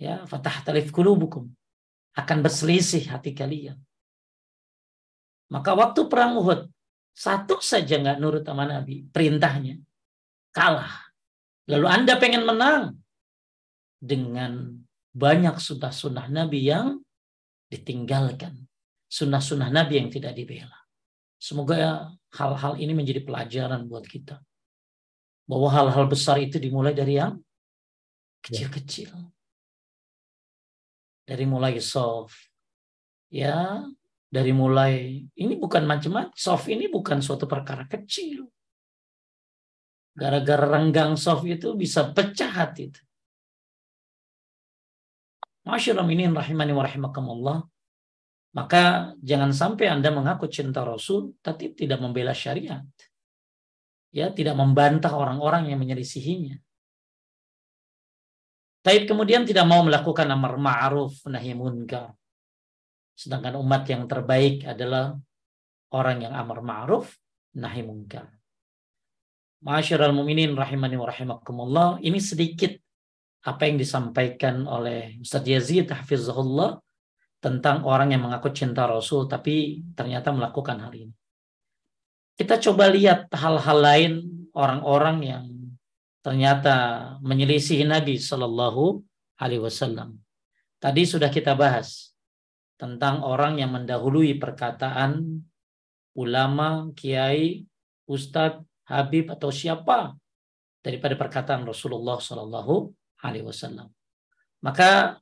Ya, 0.00 0.24
fatah 0.26 0.62
talif 0.66 0.90
kulubukum. 0.90 1.50
Akan 2.16 2.40
berselisih 2.40 3.12
hati 3.12 3.36
kalian. 3.36 3.76
Maka 5.52 5.76
waktu 5.76 6.08
perang 6.10 6.40
Uhud, 6.40 6.66
satu 7.12 7.60
saja 7.62 8.00
nggak 8.00 8.18
nurut 8.18 8.42
sama 8.42 8.66
Nabi, 8.66 9.06
perintahnya. 9.12 9.78
Kalah. 10.50 11.12
Lalu 11.68 11.86
Anda 11.86 12.14
pengen 12.16 12.48
menang 12.48 12.96
dengan 14.00 14.80
banyak 15.12 15.60
sunnah-sunnah 15.60 16.32
Nabi 16.32 16.72
yang 16.72 16.98
ditinggalkan. 17.68 18.64
Sunnah-sunnah 19.06 19.70
Nabi 19.70 20.02
yang 20.02 20.08
tidak 20.10 20.34
dibela. 20.34 20.76
Semoga 21.36 22.10
hal-hal 22.32 22.80
ini 22.80 22.96
menjadi 22.96 23.22
pelajaran 23.22 23.86
buat 23.86 24.08
kita 24.08 24.40
bahwa 25.46 25.70
hal-hal 25.70 26.10
besar 26.10 26.42
itu 26.42 26.58
dimulai 26.58 26.92
dari 26.92 27.22
yang 27.22 27.38
kecil-kecil. 28.42 29.14
Dari 31.26 31.42
mulai 31.42 31.78
soft, 31.82 32.38
ya, 33.30 33.82
dari 34.30 34.54
mulai 34.54 35.22
ini 35.34 35.54
bukan 35.58 35.82
macam-macam. 35.86 36.34
Soft 36.34 36.70
ini 36.70 36.86
bukan 36.86 37.18
suatu 37.18 37.50
perkara 37.50 37.86
kecil. 37.86 38.46
Gara-gara 40.14 40.66
renggang 40.66 41.18
soft 41.18 41.46
itu 41.46 41.74
bisa 41.74 42.10
pecah 42.14 42.50
hati 42.50 42.82
itu. 42.90 43.00
Ini 45.66 46.30
rahimani 46.30 46.70
wa 46.70 46.86
rahimakumullah. 46.86 47.58
Maka 48.54 49.12
jangan 49.18 49.50
sampai 49.50 49.90
Anda 49.90 50.14
mengaku 50.14 50.46
cinta 50.46 50.86
Rasul 50.86 51.36
tapi 51.42 51.74
tidak 51.74 52.00
membela 52.00 52.32
syariat 52.32 52.86
ya 54.16 54.32
tidak 54.32 54.56
membantah 54.56 55.12
orang-orang 55.12 55.68
yang 55.68 55.76
menyelisihinya. 55.76 56.56
Taib 58.80 59.04
kemudian 59.04 59.44
tidak 59.44 59.68
mau 59.68 59.84
melakukan 59.84 60.24
amar 60.32 60.56
ma'ruf 60.56 61.20
nahi 61.28 61.52
munkar. 61.52 62.16
Sedangkan 63.12 63.60
umat 63.60 63.84
yang 63.84 64.08
terbaik 64.08 64.64
adalah 64.64 65.12
orang 65.92 66.24
yang 66.24 66.32
amar 66.32 66.64
ma'ruf 66.64 67.12
nahi 67.60 67.84
munkar. 67.84 68.32
Masyarul 69.60 70.16
muminin 70.16 70.56
rahimani 70.56 70.96
wa 70.96 71.10
rahimakumullah. 71.12 71.88
Ini 72.00 72.16
sedikit 72.22 72.72
apa 73.44 73.68
yang 73.68 73.76
disampaikan 73.76 74.64
oleh 74.64 75.18
Ustaz 75.20 75.44
Yazid 75.44 75.92
Hafizahullah 75.92 76.80
tentang 77.42 77.84
orang 77.84 78.16
yang 78.16 78.24
mengaku 78.24 78.54
cinta 78.54 78.88
Rasul 78.88 79.28
tapi 79.28 79.82
ternyata 79.92 80.32
melakukan 80.32 80.80
hal 80.80 80.94
ini. 80.94 81.12
Kita 82.36 82.60
coba 82.60 82.92
lihat 82.92 83.32
hal-hal 83.32 83.78
lain 83.80 84.12
orang-orang 84.52 85.18
yang 85.24 85.44
ternyata 86.20 86.76
menyelisihi 87.24 87.88
Nabi 87.88 88.20
Shallallahu 88.20 89.00
Alaihi 89.40 89.64
Wasallam. 89.64 90.20
Tadi 90.76 91.02
sudah 91.08 91.32
kita 91.32 91.56
bahas 91.56 92.12
tentang 92.76 93.24
orang 93.24 93.56
yang 93.56 93.72
mendahului 93.72 94.36
perkataan 94.36 95.40
ulama, 96.12 96.92
kiai, 96.92 97.64
ustadz, 98.04 98.60
habib 98.84 99.32
atau 99.32 99.48
siapa 99.48 100.12
daripada 100.84 101.16
perkataan 101.16 101.64
Rasulullah 101.64 102.20
Shallallahu 102.20 102.92
Alaihi 103.24 103.48
Wasallam. 103.48 103.88
Maka 104.60 105.16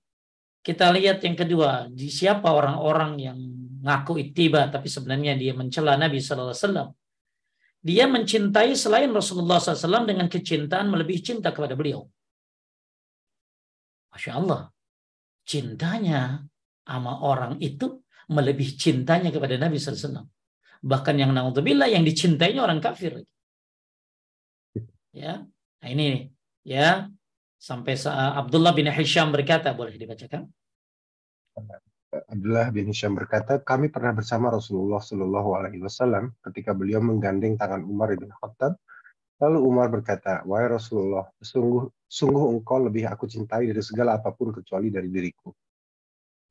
kita 0.66 0.90
lihat 0.90 1.22
yang 1.22 1.38
kedua, 1.38 1.86
siapa 1.94 2.50
orang-orang 2.50 3.12
yang 3.22 3.38
ngaku 3.86 4.18
ittiba 4.18 4.66
tapi 4.66 4.90
sebenarnya 4.90 5.38
dia 5.38 5.54
mencela 5.54 5.94
Nabi 5.94 6.18
Shallallahu 6.18 6.50
Alaihi 6.50 6.64
Wasallam 6.66 6.88
dia 7.84 8.08
mencintai 8.08 8.72
selain 8.72 9.12
Rasulullah 9.12 9.60
SAW 9.60 10.08
dengan 10.08 10.24
kecintaan 10.24 10.88
melebihi 10.88 11.20
cinta 11.20 11.52
kepada 11.52 11.76
beliau. 11.76 12.08
Masya 14.08 14.32
Allah. 14.40 14.72
Cintanya 15.44 16.40
sama 16.80 17.20
orang 17.20 17.60
itu 17.60 18.00
melebihi 18.32 18.72
cintanya 18.80 19.28
kepada 19.28 19.60
Nabi 19.60 19.76
SAW. 19.76 20.24
Bahkan 20.80 21.14
yang 21.20 21.36
naudzubillah 21.36 21.92
yang 21.92 22.08
dicintainya 22.08 22.64
orang 22.64 22.80
kafir. 22.80 23.20
Ya, 25.12 25.44
nah 25.84 25.88
ini 25.92 26.32
ya 26.64 27.12
sampai 27.60 28.00
Abdullah 28.40 28.72
bin 28.72 28.88
Hisham 28.88 29.28
berkata 29.28 29.76
boleh 29.76 29.92
dibacakan. 30.00 30.48
Abdullah 32.30 32.70
bin 32.70 32.86
Hisham 32.90 33.18
berkata, 33.18 33.58
kami 33.58 33.90
pernah 33.90 34.14
bersama 34.14 34.50
Rasulullah 34.52 35.02
Shallallahu 35.02 35.50
Alaihi 35.58 35.82
Wasallam 35.82 36.30
ketika 36.46 36.70
beliau 36.70 37.02
menggandeng 37.02 37.58
tangan 37.58 37.82
Umar 37.82 38.14
bin 38.14 38.30
Khattab. 38.30 38.78
Lalu 39.42 39.58
Umar 39.66 39.90
berkata, 39.90 40.46
wahai 40.46 40.70
Rasulullah, 40.70 41.26
sungguh 41.42 41.90
sungguh 42.06 42.54
engkau 42.54 42.78
lebih 42.86 43.10
aku 43.10 43.26
cintai 43.26 43.66
dari 43.66 43.82
segala 43.82 44.22
apa 44.22 44.30
pun 44.30 44.54
kecuali 44.54 44.94
dari 44.94 45.10
diriku. 45.10 45.50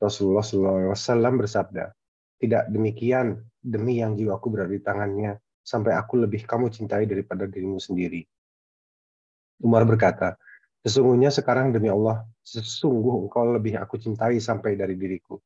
Rasulullah 0.03 0.43
Shallallahu 0.43 0.77
Alaihi 0.83 0.91
Wasallam 0.91 1.33
bersabda, 1.39 1.85
tidak 2.43 2.63
demikian 2.67 3.39
demi 3.63 4.03
yang 4.03 4.19
jiwaku 4.19 4.51
berada 4.51 4.75
di 4.75 4.83
tangannya 4.83 5.39
sampai 5.63 5.95
aku 5.95 6.27
lebih 6.27 6.43
kamu 6.43 6.67
cintai 6.67 7.07
daripada 7.07 7.47
dirimu 7.47 7.79
sendiri. 7.79 8.27
Umar 9.63 9.87
berkata, 9.87 10.35
Sesungguhnya 10.83 11.31
sekarang 11.31 11.71
demi 11.71 11.87
Allah, 11.87 12.27
sesungguh 12.43 13.23
engkau 13.23 13.55
lebih 13.55 13.79
aku 13.79 13.95
cintai 13.95 14.43
sampai 14.43 14.75
dari 14.75 14.99
diriku. 14.99 15.39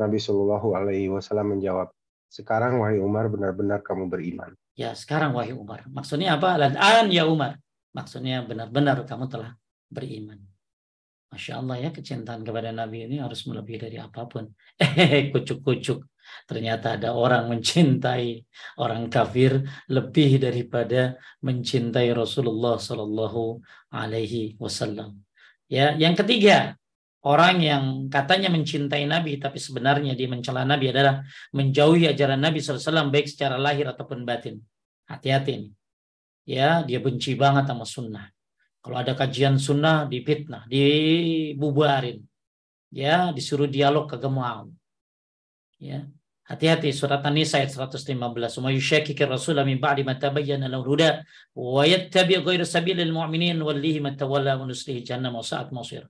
Nabi 0.00 0.16
Shallallahu 0.16 0.72
Alaihi 0.72 1.12
Wasallam 1.12 1.56
menjawab, 1.56 1.92
sekarang 2.32 2.80
wahai 2.80 2.96
Umar 2.96 3.28
benar-benar 3.28 3.84
kamu 3.84 4.08
beriman. 4.08 4.56
Ya 4.72 4.96
sekarang 4.96 5.36
wahai 5.36 5.52
Umar. 5.52 5.84
Maksudnya 5.92 6.40
apa? 6.40 6.56
Lan 6.56 7.12
ya 7.12 7.28
Umar. 7.28 7.60
Maksudnya 7.92 8.40
benar-benar 8.48 9.04
kamu 9.04 9.28
telah 9.28 9.52
beriman. 9.92 10.40
Masya 11.28 11.60
Allah 11.60 11.76
ya 11.80 11.90
kecintaan 11.92 12.40
kepada 12.40 12.72
Nabi 12.72 13.08
ini 13.08 13.20
harus 13.20 13.44
melebihi 13.44 13.88
dari 13.88 14.00
apa 14.00 14.24
pun. 14.24 14.48
Eh 14.80 15.28
kucuk-kucuk. 15.32 16.00
Ternyata 16.46 16.98
ada 17.00 17.14
orang 17.16 17.48
mencintai 17.48 18.44
orang 18.78 19.08
kafir 19.08 19.62
lebih 19.88 20.42
daripada 20.42 21.16
mencintai 21.40 22.10
Rasulullah 22.12 22.76
Sallallahu 22.76 23.62
Alaihi 23.94 24.56
Wasallam. 24.58 25.22
Ya, 25.72 25.96
yang 25.96 26.12
ketiga 26.12 26.76
orang 27.24 27.62
yang 27.62 27.84
katanya 28.12 28.50
mencintai 28.52 29.06
Nabi 29.08 29.38
tapi 29.38 29.56
sebenarnya 29.56 30.12
dia 30.12 30.28
mencela 30.28 30.66
Nabi 30.66 30.90
adalah 30.90 31.22
menjauhi 31.54 32.10
ajaran 32.10 32.42
Nabi 32.42 32.58
SAW 32.58 33.08
baik 33.08 33.30
secara 33.30 33.56
lahir 33.56 33.88
ataupun 33.88 34.26
batin. 34.26 34.60
Hati-hati 35.06 35.52
ini. 35.56 35.70
Ya, 36.42 36.82
dia 36.82 36.98
benci 36.98 37.38
banget 37.38 37.70
sama 37.70 37.86
sunnah. 37.86 38.26
Kalau 38.82 38.98
ada 38.98 39.14
kajian 39.14 39.62
sunnah 39.62 40.10
dipitnah, 40.10 40.66
dibubarin. 40.66 42.18
Ya, 42.90 43.30
disuruh 43.30 43.70
dialog 43.70 44.10
ke 44.10 44.18
mau. 44.26 44.66
Ya. 45.78 46.04
Hati-hati 46.52 46.92
surat 46.92 47.24
An-Nisa 47.24 47.64
ayat 47.64 47.72
115. 47.72 48.60
"Wa 48.60 48.68
yushakkikir 48.68 49.24
rasul 49.24 49.56
min 49.64 49.80
ba'di 49.80 50.04
ma 50.04 50.20
tabayyana 50.20 50.68
lahu 50.68 50.84
huda 50.92 51.24
wa 51.56 51.80
yattabi' 51.88 52.44
ghayra 52.44 52.68
sabilil 52.68 53.08
mu'minin 53.08 53.56
wallihi 53.56 54.04
ma 54.04 54.12
tawalla 54.12 54.60
wa 54.60 54.68
nuslihi 54.68 55.00
jahannam 55.00 55.32
wa 55.32 55.40
sa'at 55.40 55.72
masir." 55.72 56.04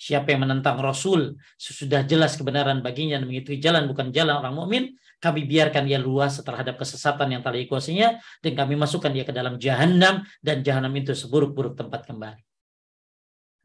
Siapa 0.00 0.32
yang 0.32 0.48
menentang 0.48 0.80
Rasul 0.80 1.36
sesudah 1.60 2.06
jelas 2.08 2.32
kebenaran 2.38 2.80
baginya 2.80 3.20
dan 3.20 3.28
mengikuti 3.28 3.60
jalan 3.60 3.84
bukan 3.84 4.08
jalan 4.14 4.40
orang 4.40 4.56
mukmin, 4.56 4.84
kami 5.20 5.44
biarkan 5.44 5.84
dia 5.84 6.00
luas 6.00 6.40
terhadap 6.40 6.80
kesesatan 6.80 7.36
yang 7.36 7.44
tak 7.44 7.52
dikuasainya 7.58 8.16
dan 8.40 8.52
kami 8.56 8.80
masukkan 8.80 9.12
dia 9.12 9.28
ke 9.28 9.34
dalam 9.34 9.60
jahanam 9.60 10.24
dan 10.40 10.64
jahanam 10.64 10.88
itu 10.96 11.12
seburuk-buruk 11.12 11.76
tempat 11.76 12.08
kembali. 12.08 12.40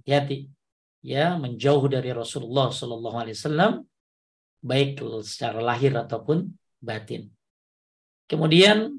Hati-hati 0.04 0.52
ya 1.06 1.40
menjauh 1.40 1.88
dari 1.88 2.12
Rasulullah 2.12 2.68
Shallallahu 2.68 3.16
Alaihi 3.16 3.38
Wasallam 3.40 3.72
baik 4.66 4.98
secara 5.22 5.62
lahir 5.62 5.94
ataupun 5.94 6.50
batin. 6.82 7.30
Kemudian 8.26 8.90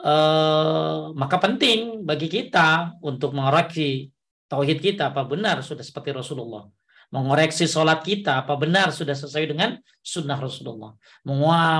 eh, 0.00 1.00
maka 1.12 1.36
penting 1.36 2.00
bagi 2.08 2.32
kita 2.32 2.96
untuk 3.04 3.36
mengoreksi 3.36 4.08
tauhid 4.48 4.80
kita 4.80 5.12
apa 5.12 5.28
benar 5.28 5.60
sudah 5.60 5.84
seperti 5.84 6.16
Rasulullah. 6.16 6.64
Mengoreksi 7.08 7.64
sholat 7.64 8.04
kita 8.04 8.44
apa 8.44 8.52
benar 8.60 8.92
sudah 8.92 9.16
sesuai 9.16 9.48
dengan 9.48 9.80
sunnah 10.04 10.36
Rasulullah. 10.36 10.92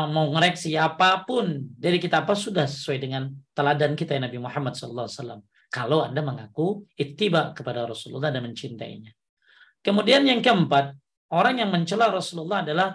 Mengoreksi 0.09 0.73
apa 0.73 1.25
pun 1.25 1.69
dari 1.77 2.01
kita 2.01 2.25
apa 2.25 2.33
sudah 2.33 2.65
sesuai 2.65 2.97
dengan 2.97 3.29
teladan 3.53 3.93
kita 3.93 4.17
ya 4.17 4.25
Nabi 4.25 4.41
Muhammad 4.41 4.73
SAW 4.73 5.45
kalau 5.69 6.01
anda 6.01 6.25
mengaku 6.25 6.89
ittiba 6.97 7.53
kepada 7.53 7.85
Rasulullah 7.85 8.33
dan 8.33 8.41
mencintainya. 8.49 9.13
Kemudian 9.85 10.25
yang 10.25 10.41
keempat 10.41 10.97
orang 11.35 11.61
yang 11.61 11.71
mencela 11.73 12.09
Rasulullah 12.13 12.65
adalah 12.65 12.89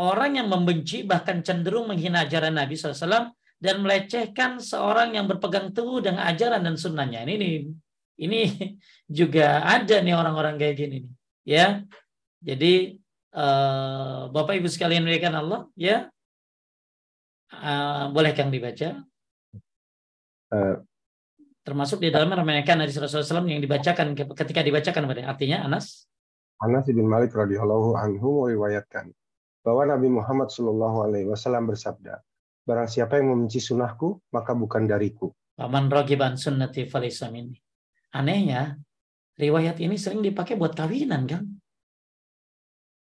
orang 0.00 0.40
yang 0.40 0.48
membenci 0.48 1.04
bahkan 1.04 1.44
cenderung 1.44 1.92
menghina 1.92 2.24
ajaran 2.24 2.56
Nabi 2.56 2.76
SAW 2.76 3.32
dan 3.62 3.76
melecehkan 3.78 4.58
seorang 4.58 5.14
yang 5.14 5.30
berpegang 5.30 5.70
teguh 5.70 6.02
dengan 6.02 6.26
ajaran 6.26 6.66
dan 6.66 6.74
sunnahnya 6.74 7.22
ini, 7.28 7.34
ini 7.34 7.50
ini 8.20 8.40
juga 9.18 9.62
ada 9.62 10.02
nih 10.02 10.14
orang-orang 10.14 10.58
kayak 10.58 10.74
gini 10.76 10.96
nih. 11.06 11.12
Ya. 11.42 11.66
Jadi 12.42 12.98
uh, 13.34 14.30
Bapak 14.34 14.58
Ibu 14.58 14.66
sekalian 14.66 15.06
berikan 15.06 15.34
Allah, 15.34 15.70
ya. 15.78 16.10
Uh, 17.52 18.08
boleh 18.10 18.32
Kang 18.32 18.50
dibaca? 18.50 19.04
Uh, 20.50 20.80
Termasuk 21.62 22.02
di 22.02 22.10
dalamnya 22.10 22.42
meremehkan 22.42 22.82
hadis 22.82 22.98
Rasulullah 22.98 23.38
SAW 23.38 23.46
yang 23.46 23.62
dibacakan 23.62 24.18
ketika 24.18 24.66
dibacakan 24.66 25.06
artinya 25.22 25.62
Anas. 25.62 26.10
Anas 26.62 26.86
bin 26.86 27.10
Malik 27.10 27.34
radhiyallahu 27.34 27.98
anhu 27.98 28.46
meriwayatkan 28.46 29.10
bahwa 29.66 29.82
Nabi 29.82 30.06
Muhammad 30.06 30.46
Shallallahu 30.46 31.10
alaihi 31.10 31.26
wasallam 31.26 31.66
bersabda, 31.66 32.22
barang 32.62 32.86
siapa 32.86 33.18
yang 33.18 33.34
membenci 33.34 33.58
sunnahku 33.58 34.22
maka 34.30 34.54
bukan 34.54 34.86
dariku. 34.86 35.34
Paman 35.58 35.90
rogiban 35.90 36.38
sunnati 36.38 36.86
minni. 37.34 37.58
Anehnya, 38.14 38.78
riwayat 39.34 39.82
ini 39.82 39.98
sering 39.98 40.22
dipakai 40.22 40.54
buat 40.54 40.78
kawinan 40.78 41.26
kan? 41.26 41.42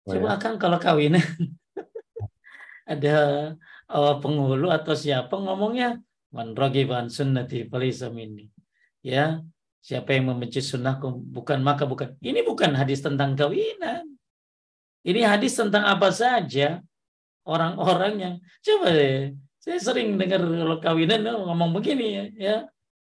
Oh, 0.09 0.17
Coba 0.17 0.33
ya? 0.33 0.41
kan 0.41 0.53
kalau 0.57 0.81
kawinan 0.81 1.21
ada 2.97 3.17
uh, 3.93 4.15
penghulu 4.17 4.73
atau 4.73 4.97
siapa 4.97 5.37
ngomongnya 5.37 6.01
man 6.33 6.57
ragiban 6.57 7.13
sunnati 7.13 7.69
minni. 8.09 8.49
Ya, 9.05 9.45
siapa 9.81 10.13
yang 10.15 10.31
membenci 10.31 10.61
sunnahku 10.61 11.11
bukan 11.33 11.59
maka 11.65 11.83
bukan. 11.89 12.15
Ini 12.21 12.45
bukan 12.45 12.77
hadis 12.77 13.01
tentang 13.01 13.33
kawinan. 13.33 14.05
Ini 15.01 15.25
hadis 15.25 15.57
tentang 15.57 15.89
apa 15.89 16.13
saja 16.13 16.79
orang-orang 17.43 18.13
yang 18.21 18.33
coba 18.61 18.93
deh. 18.93 19.33
Saya 19.61 19.77
sering 19.77 20.17
dengar 20.17 20.41
kalau 20.41 20.77
kawinan 20.81 21.21
ngomong 21.25 21.73
begini 21.73 22.05
ya, 22.17 22.25
ya 22.37 22.57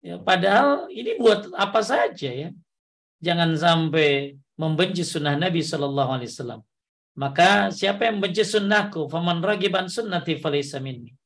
Ya, 0.05 0.21
padahal 0.21 0.93
ini 0.93 1.17
buat 1.17 1.49
apa 1.57 1.81
saja 1.81 2.29
ya. 2.29 2.53
Jangan 3.25 3.57
sampai 3.57 4.37
membenci 4.53 5.01
sunnah 5.01 5.33
Nabi 5.33 5.65
Shallallahu 5.65 6.11
Alaihi 6.21 6.29
Wasallam. 6.29 6.61
Maka 7.17 7.73
siapa 7.73 8.05
yang 8.05 8.21
membenci 8.21 8.45
sunnahku, 8.45 9.09
faman 9.09 9.41
ragiban 9.41 9.89
sunnati 9.89 10.37
falaysa 10.37 10.77
minni. 10.77 11.17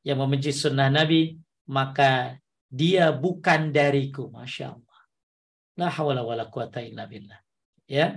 Yang 0.00 0.18
membenci 0.24 0.50
sunnah 0.56 0.88
Nabi, 0.88 1.36
maka 1.68 2.40
dia 2.72 3.12
bukan 3.12 3.68
dariku. 3.68 4.32
Masya 4.32 4.72
Allah. 4.72 5.00
La 5.76 5.88
hawla 5.92 6.24
wa 6.24 6.32
la 6.32 6.48
quwata 6.48 6.80
illa 6.80 7.04
billah. 7.04 7.36
Ya. 7.84 8.16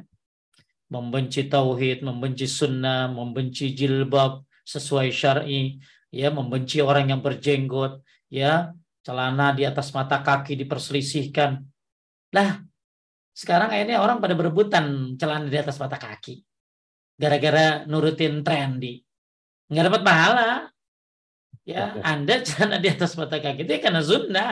Membenci 0.88 1.52
tauhid, 1.52 2.08
membenci 2.08 2.48
sunnah, 2.48 3.12
membenci 3.12 3.76
jilbab 3.76 4.48
sesuai 4.64 5.12
syar'i, 5.12 5.76
ya, 6.14 6.32
membenci 6.32 6.80
orang 6.80 7.12
yang 7.12 7.20
berjenggot, 7.20 8.00
ya, 8.32 8.72
celana 9.02 9.52
di 9.52 9.66
atas 9.66 9.92
mata 9.92 10.22
kaki 10.22 10.56
diperselisihkan. 10.56 11.58
Lah, 12.32 12.62
sekarang 13.36 13.74
akhirnya 13.74 14.00
orang 14.00 14.24
pada 14.24 14.38
berebutan 14.38 15.18
celana 15.20 15.50
di 15.50 15.58
atas 15.60 15.76
mata 15.82 16.00
kaki. 16.00 16.40
Gara-gara 17.18 17.84
nurutin 17.90 18.46
trendy. 18.46 19.02
Nggak 19.68 19.86
dapat 19.90 20.02
pahala. 20.06 20.50
Ya, 21.64 21.96
Anda 22.04 22.42
celana 22.46 22.78
di 22.84 22.92
atas 22.92 23.16
mata 23.16 23.40
kaki 23.40 23.64
itu 23.64 23.72
ya 23.78 23.82
karena 23.82 24.02
sunnah. 24.04 24.52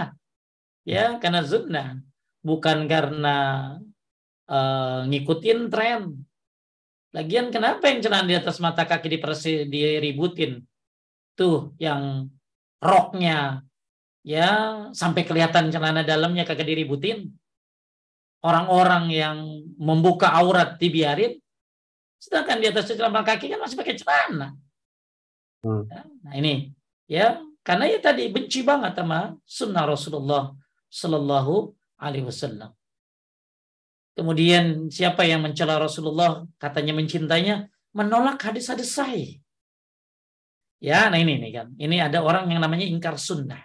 Ya, 0.87 1.05
karena 1.19 1.41
sunnah. 1.43 1.99
Bukan 2.43 2.87
karena 2.87 3.37
uh, 4.47 5.03
ngikutin 5.07 5.59
tren. 5.67 6.23
Lagian 7.13 7.53
kenapa 7.53 7.91
yang 7.91 8.01
celana 8.01 8.25
di 8.25 8.35
atas 8.39 8.57
mata 8.63 8.87
kaki 8.87 9.19
dipersi, 9.19 9.67
diributin? 9.69 10.63
Tuh 11.37 11.73
yang 11.77 12.29
roknya 12.81 13.61
ya 14.23 14.49
sampai 14.95 15.27
kelihatan 15.27 15.69
celana 15.69 16.01
dalamnya 16.01 16.47
kagak 16.47 16.67
diributin. 16.67 17.31
Orang-orang 18.43 19.07
yang 19.07 19.37
membuka 19.79 20.35
aurat 20.35 20.75
dibiarin. 20.75 21.39
Sedangkan 22.19 22.59
di 22.59 22.67
atas 22.67 22.91
celana 22.91 23.23
kaki 23.23 23.47
kan 23.51 23.59
masih 23.63 23.79
pakai 23.79 23.95
celana. 23.95 24.51
Hmm. 25.63 25.87
Ya, 25.87 26.03
nah 26.27 26.33
ini 26.35 26.75
ya 27.07 27.41
karena 27.63 27.87
ya 27.87 27.99
tadi 28.03 28.27
benci 28.27 28.59
banget 28.61 28.99
sama 28.99 29.39
sunnah 29.47 29.83
Rasulullah 29.87 30.43
Sallallahu 30.91 31.73
Alaihi 31.97 32.27
Wasallam. 32.27 32.71
Kemudian 34.13 34.93
siapa 34.93 35.25
yang 35.25 35.41
mencela 35.41 35.81
Rasulullah 35.81 36.45
katanya 36.61 36.93
mencintainya 36.93 37.71
menolak 37.97 38.37
hadis-hadis 38.45 38.93
sahih. 38.93 39.41
Ya, 40.83 41.07
nah 41.07 41.17
ini 41.17 41.39
nih 41.39 41.51
kan. 41.55 41.67
Ini 41.79 42.11
ada 42.11 42.19
orang 42.21 42.51
yang 42.51 42.61
namanya 42.61 42.83
ingkar 42.83 43.15
sunnah. 43.15 43.63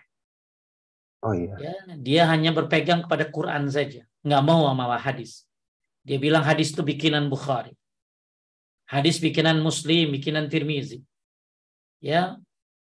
Oh 1.18 1.34
iya. 1.34 1.58
Ya, 1.58 1.74
dia 1.98 2.22
hanya 2.30 2.54
berpegang 2.54 3.02
kepada 3.02 3.26
Quran 3.26 3.66
saja, 3.66 4.06
nggak 4.22 4.42
mau 4.46 4.70
sama 4.70 4.94
hadis. 4.96 5.42
Dia 6.06 6.16
bilang 6.22 6.46
hadis 6.46 6.70
itu 6.70 6.80
bikinan 6.86 7.26
Bukhari. 7.26 7.74
Hadis 8.88 9.18
bikinan 9.20 9.58
Muslim, 9.60 10.14
bikinan 10.14 10.46
Tirmizi. 10.48 11.02
Ya. 12.00 12.38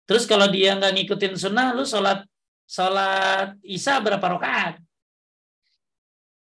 Terus 0.09 0.25
kalau 0.25 0.49
dia 0.49 0.73
nggak 0.73 0.93
ngikutin 0.97 1.37
sunnah, 1.37 1.77
lu 1.77 1.85
sholat 1.85 2.25
sholat 2.65 3.61
Isya 3.61 4.01
berapa 4.01 4.25
rakaat? 4.25 4.81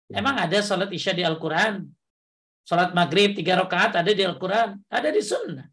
Emang 0.08 0.40
ada 0.40 0.58
sholat 0.64 0.88
isya 0.88 1.12
di 1.12 1.20
Al-Quran? 1.20 1.84
Sholat 2.64 2.96
maghrib 2.96 3.36
tiga 3.36 3.60
rakaat 3.60 4.00
ada 4.00 4.08
di 4.08 4.24
Al-Quran? 4.24 4.80
Ada 4.88 5.12
di 5.12 5.20
sunnah. 5.20 5.68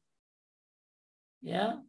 Ya. 1.39 1.79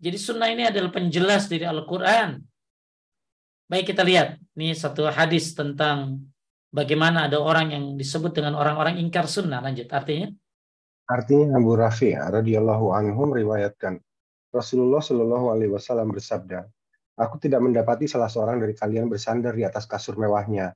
Jadi 0.00 0.16
sunnah 0.16 0.48
ini 0.48 0.64
adalah 0.64 0.88
penjelas 0.88 1.52
dari 1.52 1.68
Al-Quran. 1.68 2.40
Baik 3.68 3.92
kita 3.92 4.02
lihat. 4.04 4.40
Ini 4.56 4.72
satu 4.72 5.08
hadis 5.08 5.52
tentang 5.52 6.20
bagaimana 6.72 7.28
ada 7.28 7.40
orang 7.40 7.76
yang 7.76 7.84
disebut 7.96 8.32
dengan 8.32 8.56
orang-orang 8.56 8.96
ingkar 8.96 9.28
sunnah. 9.28 9.60
Lanjut. 9.60 9.88
Artinya? 9.92 10.32
Artinya 11.12 11.60
Abu 11.60 11.76
Rafi 11.76 12.16
radhiyallahu 12.16 12.88
anhu 12.88 13.36
meriwayatkan 13.36 14.00
Rasulullah 14.52 15.00
Shallallahu 15.00 15.56
alaihi 15.56 15.72
wasallam 15.72 16.12
bersabda, 16.12 16.68
Aku 17.16 17.36
tidak 17.40 17.60
mendapati 17.60 18.08
salah 18.08 18.28
seorang 18.28 18.60
dari 18.60 18.72
kalian 18.72 19.08
bersandar 19.08 19.52
di 19.52 19.64
atas 19.64 19.84
kasur 19.84 20.16
mewahnya 20.16 20.72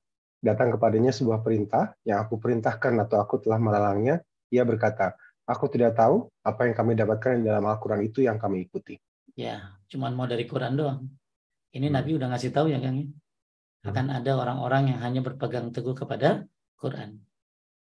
datang 0.46 0.74
kepadanya 0.74 1.10
sebuah 1.10 1.40
perintah 1.40 1.96
yang 2.04 2.22
aku 2.22 2.36
perintahkan 2.36 2.94
atau 3.02 3.18
aku 3.18 3.40
telah 3.40 3.58
melalangnya, 3.58 4.20
ia 4.52 4.62
berkata, 4.62 5.16
aku 5.42 5.66
tidak 5.66 5.96
tahu 5.96 6.28
apa 6.46 6.70
yang 6.70 6.74
kami 6.76 6.92
dapatkan 6.94 7.42
di 7.42 7.44
dalam 7.50 7.64
Al-Quran 7.64 8.06
itu 8.06 8.22
yang 8.22 8.36
kami 8.36 8.68
ikuti. 8.68 8.94
Ya, 9.36 9.76
cuman 9.90 10.14
mau 10.16 10.30
dari 10.30 10.46
Quran 10.46 10.78
doang. 10.78 11.00
Ini 11.74 11.90
hmm. 11.90 11.94
Nabi 11.98 12.10
udah 12.16 12.28
ngasih 12.32 12.50
tahu 12.54 12.72
ya 12.72 12.78
Kang. 12.80 12.96
Ya? 12.96 13.04
Hmm. 13.04 13.88
Akan 13.92 14.06
ada 14.10 14.30
orang-orang 14.34 14.94
yang 14.94 15.00
hanya 15.02 15.20
berpegang 15.22 15.70
teguh 15.70 15.94
kepada 15.94 16.46
Quran. 16.78 17.22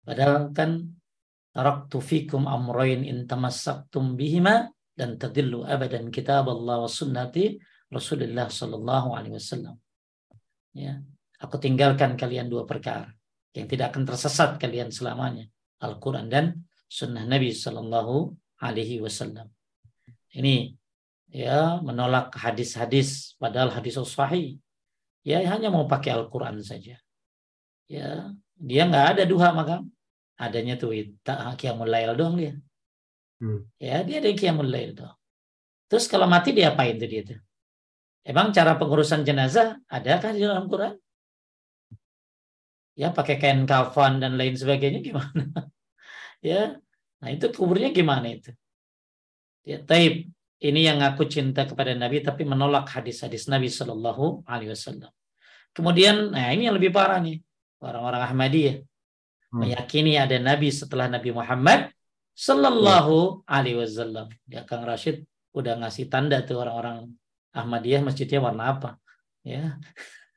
Padahal 0.06 0.54
kan 0.54 0.94
taraktu 1.50 1.98
fikum 1.98 2.46
amroin 2.46 3.02
in 3.02 3.26
tamassaktum 3.26 4.14
bihima 4.14 4.70
dan 4.96 5.20
tadillu 5.20 5.62
abadan 5.68 6.08
kitab 6.08 6.48
Allah 6.48 6.82
wa 6.82 6.90
sunnati 6.90 7.60
Rasulullah 7.92 8.48
sallallahu 8.48 9.12
alaihi 9.14 9.36
wasallam. 9.36 9.76
Ya, 10.72 11.04
Aku 11.36 11.60
tinggalkan 11.60 12.16
kalian 12.16 12.48
dua 12.48 12.64
perkara 12.64 13.12
yang 13.52 13.68
tidak 13.68 13.92
akan 13.92 14.08
tersesat 14.08 14.56
kalian 14.56 14.88
selamanya. 14.88 15.44
Al-Quran 15.84 16.32
dan 16.32 16.64
Sunnah 16.88 17.28
Nabi 17.28 17.52
Sallallahu 17.52 18.32
Alaihi 18.64 19.04
Wasallam. 19.04 19.52
Ini 20.32 20.72
ya 21.28 21.76
menolak 21.84 22.32
hadis-hadis 22.40 23.36
padahal 23.36 23.68
hadis 23.68 24.00
sahih. 24.00 24.56
Ya 25.20 25.44
hanya 25.44 25.68
mau 25.68 25.84
pakai 25.84 26.16
Al-Quran 26.16 26.64
saja. 26.64 26.96
Ya 27.84 28.32
dia 28.56 28.82
nggak 28.88 29.06
ada 29.16 29.22
duha 29.28 29.52
maka 29.52 29.84
adanya 30.40 30.80
tuh 30.80 30.96
kiamul 31.60 31.92
lail 31.92 32.16
dong 32.16 32.40
dia. 32.40 32.56
Hmm. 33.42 33.68
Ya 33.76 34.00
dia 34.06 34.22
ada 34.22 34.32
kiamul 34.32 34.68
lail 34.68 34.96
dong. 34.96 35.12
Terus 35.86 36.08
kalau 36.08 36.26
mati 36.26 36.56
dia 36.56 36.72
apain 36.72 36.96
tuh 36.96 37.08
dia 37.08 37.22
tuh? 37.22 37.40
Emang 38.26 38.50
cara 38.50 38.74
pengurusan 38.74 39.22
jenazah 39.22 39.78
adakah 39.86 40.34
di 40.34 40.40
dalam 40.42 40.66
Quran? 40.66 40.98
ya 42.96 43.12
pakai 43.12 43.36
kain 43.36 43.68
kafan 43.68 44.18
dan 44.18 44.40
lain 44.40 44.56
sebagainya 44.56 45.04
gimana 45.04 45.44
ya 46.40 46.80
nah 47.20 47.28
itu 47.28 47.52
kuburnya 47.52 47.92
gimana 47.92 48.32
itu 48.32 48.50
ya 49.62 49.84
taib 49.84 50.32
ini 50.56 50.80
yang 50.88 51.04
aku 51.04 51.28
cinta 51.28 51.68
kepada 51.68 51.92
Nabi 51.92 52.24
tapi 52.24 52.48
menolak 52.48 52.88
hadis-hadis 52.88 53.52
Nabi 53.52 53.68
Shallallahu 53.68 54.48
Alaihi 54.48 54.72
Wasallam 54.72 55.12
kemudian 55.76 56.32
nah 56.32 56.48
ini 56.56 56.72
yang 56.72 56.76
lebih 56.80 56.88
parah 56.88 57.20
nih 57.20 57.44
orang-orang 57.84 58.32
Ahmadiyah 58.32 58.76
hmm. 58.80 59.60
meyakini 59.60 60.16
ada 60.16 60.40
Nabi 60.40 60.72
setelah 60.72 61.12
Nabi 61.12 61.36
Muhammad 61.36 61.92
Sallallahu 62.36 63.48
Alaihi 63.48 63.80
Wasallam 63.80 64.28
ya 64.44 64.68
Kang 64.68 64.84
Rashid 64.84 65.24
udah 65.56 65.80
ngasih 65.80 66.12
tanda 66.12 66.44
tuh 66.44 66.60
orang-orang 66.60 67.08
Ahmadiyah 67.56 68.04
masjidnya 68.04 68.44
warna 68.44 68.76
apa 68.76 69.00
ya 69.40 69.80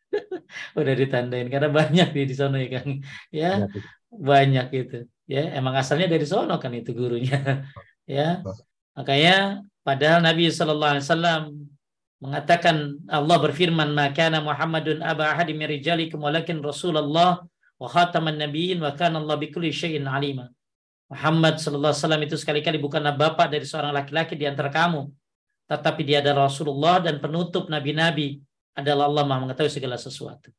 udah 0.80 0.94
ditandain 0.96 1.48
karena 1.48 1.70
banyak 1.70 2.08
di 2.14 2.22
di 2.30 2.36
sana 2.36 2.58
ya 2.62 2.80
Kang. 2.80 2.90
Ya, 3.30 3.52
banyak 4.10 4.68
itu. 4.74 4.98
Ya, 5.30 5.54
emang 5.54 5.78
asalnya 5.78 6.10
dari 6.10 6.26
sono 6.26 6.58
kan 6.58 6.74
itu 6.74 6.92
gurunya. 6.94 7.66
ya. 8.10 8.42
Makanya 8.98 9.64
padahal 9.86 10.26
Nabi 10.26 10.50
sallallahu 10.50 10.94
alaihi 10.98 11.06
wasallam 11.06 11.42
mengatakan 12.20 13.00
Allah 13.08 13.38
berfirman 13.40 13.96
maka 13.96 14.28
Muhammadun 14.42 15.00
aba 15.00 15.32
ahadi 15.32 15.56
min 15.56 15.70
rijalikum 15.70 16.20
walakin 16.20 16.60
Rasulullah 16.60 17.40
wa 17.80 17.88
khataman 17.88 18.36
nabiyyin 18.36 18.84
wa 18.84 18.92
kana 18.92 19.24
Allah 19.24 19.40
bikulli 19.40 19.72
syai'in 19.72 20.10
alima. 20.10 20.52
Muhammad 21.10 21.58
sallallahu 21.58 21.90
alaihi 21.90 22.06
wasallam 22.06 22.24
itu 22.24 22.36
sekali-kali 22.38 22.78
bukanlah 22.78 23.18
bapak 23.18 23.50
dari 23.50 23.66
seorang 23.66 23.90
laki-laki 23.90 24.38
di 24.38 24.46
antara 24.46 24.70
kamu, 24.70 25.10
tetapi 25.66 26.02
dia 26.06 26.22
adalah 26.22 26.46
Rasulullah 26.46 27.02
dan 27.02 27.18
penutup 27.18 27.66
nabi-nabi 27.66 28.38
adalah 28.78 29.10
Allah 29.10 29.26
Maha 29.26 29.50
mengetahui 29.50 29.74
segala 29.74 29.98
sesuatu. 29.98 30.54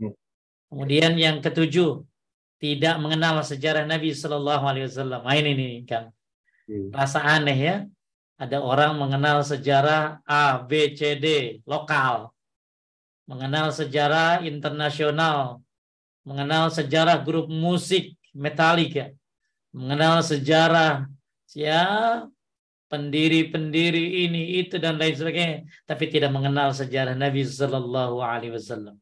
Hmm. 0.00 0.16
Kemudian 0.72 1.12
yang 1.20 1.44
ketujuh, 1.44 2.00
tidak 2.62 2.94
mengenal 3.02 3.42
sejarah 3.42 3.82
Nabi 3.82 4.14
Shallallahu 4.14 4.64
Alaihi 4.64 4.86
Wasallam. 4.86 5.26
Nah, 5.26 5.34
ini 5.34 5.50
nih 5.58 5.72
kan, 5.82 6.14
rasa 6.94 7.18
aneh 7.18 7.58
ya. 7.58 7.76
Ada 8.38 8.62
orang 8.62 8.98
mengenal 8.98 9.42
sejarah 9.42 10.22
A, 10.26 10.62
B, 10.62 10.94
C, 10.94 11.18
D 11.18 11.26
lokal, 11.66 12.30
mengenal 13.26 13.70
sejarah 13.74 14.42
internasional, 14.46 15.62
mengenal 16.22 16.70
sejarah 16.70 17.22
grup 17.22 17.50
musik 17.50 18.14
Metallica, 18.34 19.10
mengenal 19.72 20.20
sejarah 20.20 21.08
ya 21.56 21.82
pendiri-pendiri 22.92 24.28
ini 24.28 24.60
itu 24.60 24.76
dan 24.76 25.00
lain 25.00 25.16
sebagainya 25.16 25.64
tapi 25.88 26.12
tidak 26.12 26.28
mengenal 26.28 26.76
sejarah 26.76 27.16
Nabi 27.16 27.40
Sallallahu 27.40 28.20
Alaihi 28.20 28.52
Wasallam. 28.52 29.00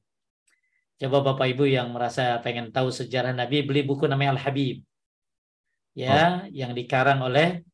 Coba 1.00 1.33
bapak 1.33 1.56
ibu 1.56 1.66
yang 1.66 1.90
merasa 1.90 2.38
pengen 2.38 2.70
tahu 2.70 2.94
sejarah 2.94 3.35
Nabi 3.35 3.66
beli 3.66 3.83
buku 3.83 4.07
namanya 4.07 4.38
Al 4.38 4.42
Habib 4.47 4.84
ya 5.97 6.47
oh. 6.47 6.55
yang 6.55 6.70
dikarang 6.70 7.24
oleh 7.24 7.66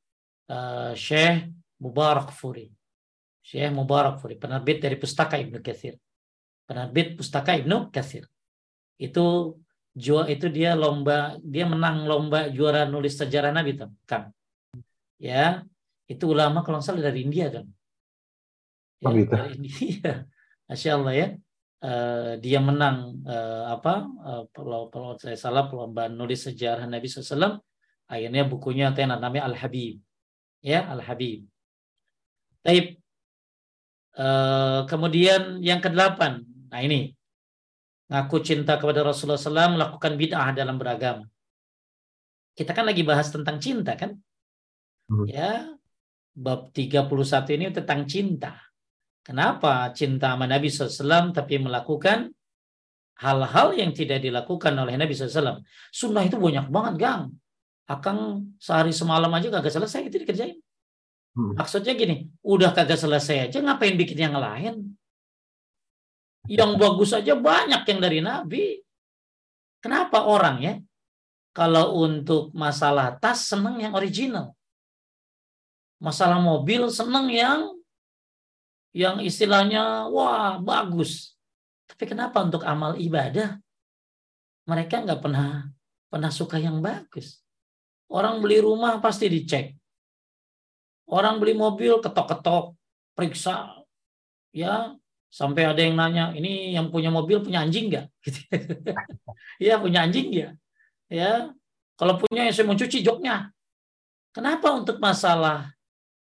uh, 0.49 0.97
Syekh 0.97 1.53
Mubarak 1.83 2.33
Furi. 2.33 2.73
Syekh 3.45 3.71
Mubarak 3.77 4.19
Furi 4.25 4.41
penerbit 4.41 4.81
dari 4.81 4.97
pustaka 4.97 5.37
Ibnu 5.37 5.61
Katsir. 5.61 6.01
Penerbit 6.65 7.21
pustaka 7.21 7.55
Ibnu 7.61 7.93
Katsir. 7.93 8.25
Itu 8.97 9.59
jual 9.97 10.29
itu 10.29 10.53
dia 10.53 10.77
lomba 10.77 11.41
dia 11.41 11.65
menang 11.65 12.05
lomba 12.05 12.53
juara 12.53 12.85
nulis 12.85 13.17
sejarah 13.17 13.51
Nabi 13.51 13.81
kan? 14.05 14.29
Ya 15.17 15.65
itu 16.07 16.25
ulama 16.29 16.61
kalau 16.61 16.85
salah 16.85 17.03
dari 17.09 17.25
India 17.25 17.49
kan 17.49 17.67
ya, 19.01 19.07
oh, 19.09 19.13
gitu. 19.17 19.33
dari 19.33 19.57
India. 19.57 20.13
Masya 20.69 20.91
Allah 21.01 21.15
ya. 21.17 21.29
Uh, 21.77 22.41
dia 22.41 22.57
menang 22.57 23.21
uh, 23.29 23.69
apa 23.69 24.09
uh, 24.25 24.43
kalau, 24.49 24.89
kalau 24.89 25.13
saya 25.21 25.37
salah 25.37 25.69
perlombaan 25.69 26.17
nulis 26.17 26.49
sejarah 26.49 26.89
Nabi 26.89 27.05
SAW 27.05 27.61
akhirnya 28.09 28.49
bukunya 28.49 28.97
tenar 28.97 29.21
namanya 29.21 29.45
Al 29.45 29.61
Habib 29.61 30.01
ya 30.65 30.89
Al 30.89 31.05
Habib 31.05 31.45
Taib 32.65 32.97
uh, 34.17 34.89
kemudian 34.89 35.61
yang 35.61 35.85
kedelapan 35.85 36.49
nah 36.73 36.81
ini 36.81 37.13
ngaku 38.07 38.37
cinta 38.43 38.79
kepada 38.79 39.03
Rasulullah 39.03 39.41
SAW 39.41 39.77
melakukan 39.77 40.13
bid'ah 40.15 40.55
dalam 40.55 40.79
beragama 40.79 41.27
kita 42.55 42.71
kan 42.73 42.87
lagi 42.87 43.03
bahas 43.03 43.29
tentang 43.29 43.59
cinta 43.59 43.99
kan 43.99 44.15
hmm. 45.11 45.27
ya 45.27 45.77
bab 46.37 46.69
31 46.77 47.09
ini 47.57 47.73
tentang 47.73 48.05
cinta. 48.05 48.61
Kenapa 49.25 49.91
cinta 49.97 50.37
sama 50.37 50.45
Nabi 50.47 50.69
SAW 50.69 51.33
tapi 51.33 51.59
melakukan 51.59 52.31
hal-hal 53.17 53.73
yang 53.75 53.91
tidak 53.97 54.21
dilakukan 54.21 54.77
oleh 54.77 54.95
Nabi 55.01 55.17
SAW. 55.17 55.65
Sunnah 55.89 56.23
itu 56.29 56.37
banyak 56.37 56.69
banget, 56.69 56.95
Gang. 57.01 57.33
Akang 57.89 58.53
sehari 58.61 58.93
semalam 58.93 59.33
aja 59.33 59.49
kagak 59.49 59.73
selesai 59.73 60.13
itu 60.13 60.23
dikerjain. 60.23 60.61
Hmm. 61.35 61.57
Maksudnya 61.57 61.97
gini, 61.97 62.29
udah 62.45 62.71
kagak 62.77 63.01
selesai 63.01 63.51
aja 63.51 63.59
ngapain 63.65 63.97
bikin 63.97 64.31
yang 64.31 64.37
lain? 64.37 64.95
Yang 66.47 66.73
bagus 66.79 67.11
aja 67.15 67.35
banyak 67.35 67.83
yang 67.87 68.01
dari 68.01 68.19
Nabi. 68.23 68.65
Kenapa 69.83 70.27
orang 70.27 70.57
ya? 70.63 70.75
Kalau 71.55 72.03
untuk 72.05 72.53
masalah 72.53 73.17
tas 73.17 73.49
seneng 73.49 73.81
yang 73.81 73.97
original. 73.97 74.53
Masalah 75.97 76.37
mobil 76.37 76.87
seneng 76.93 77.33
yang 77.33 77.61
yang 78.93 79.21
istilahnya 79.21 80.09
wah 80.13 80.61
bagus. 80.61 81.37
Tapi 81.89 82.05
kenapa 82.09 82.45
untuk 82.45 82.65
amal 82.67 82.99
ibadah 83.01 83.57
mereka 84.67 85.01
nggak 85.01 85.21
pernah 85.23 85.71
pernah 86.11 86.31
suka 86.33 86.61
yang 86.61 86.83
bagus. 86.83 87.41
Orang 88.07 88.39
beli 88.45 88.63
rumah 88.63 88.99
pasti 89.03 89.27
dicek. 89.27 89.75
Orang 91.07 91.39
beli 91.39 91.55
mobil 91.55 92.03
ketok-ketok, 92.03 92.75
periksa, 93.15 93.79
ya 94.51 94.91
sampai 95.31 95.69
ada 95.69 95.81
yang 95.83 95.95
nanya, 95.99 96.33
ini 96.33 96.73
yang 96.75 96.89
punya 96.89 97.11
mobil 97.13 97.43
punya 97.43 97.63
anjing 97.65 97.93
nggak? 97.93 98.07
Iya 99.57 99.81
punya 99.81 100.05
anjing 100.05 100.29
ya. 100.37 100.53
Ya, 101.09 101.49
kalau 101.97 102.21
punya 102.21 102.45
yang 102.45 102.53
saya 102.53 102.69
mau 102.69 102.77
cuci 102.77 103.01
joknya. 103.01 103.49
Kenapa 104.37 104.69
untuk 104.77 105.01
masalah 105.01 105.73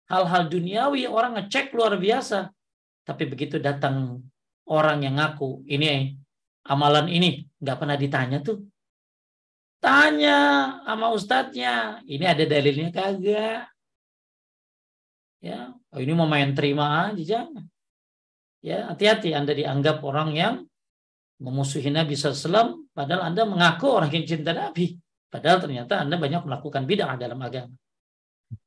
hal-hal 0.09 0.49
duniawi 0.49 1.05
orang 1.05 1.37
ngecek 1.37 1.69
luar 1.77 2.01
biasa, 2.01 2.49
tapi 3.05 3.29
begitu 3.29 3.61
datang 3.61 4.25
orang 4.65 5.05
yang 5.05 5.21
ngaku 5.21 5.61
ini 5.69 6.17
amalan 6.65 7.07
ini 7.07 7.45
nggak 7.61 7.77
pernah 7.77 7.97
ditanya 7.97 8.41
tuh, 8.41 8.65
tanya 9.77 10.37
sama 10.83 11.13
ustadznya, 11.13 12.01
ini 12.09 12.25
ada 12.25 12.43
dalilnya 12.43 12.89
kagak? 12.89 13.69
Ya, 15.41 15.73
oh 15.73 15.99
ini 16.01 16.13
mau 16.13 16.29
main 16.29 16.53
terima 16.53 17.09
aja 17.09 17.21
jangan. 17.21 17.65
Ya, 18.61 18.93
hati-hati 18.93 19.33
Anda 19.33 19.57
dianggap 19.57 20.05
orang 20.05 20.37
yang 20.37 20.53
memusuhi 21.41 21.89
Nabi 21.89 22.13
SAW, 22.13 22.85
padahal 22.93 23.33
Anda 23.33 23.49
mengaku 23.49 23.89
orang 23.89 24.13
yang 24.13 24.29
cinta 24.29 24.53
Nabi. 24.53 25.01
Padahal 25.33 25.57
ternyata 25.57 25.97
Anda 25.97 26.21
banyak 26.21 26.45
melakukan 26.45 26.85
bid'ah 26.85 27.17
dalam 27.17 27.41
agama. 27.41 27.73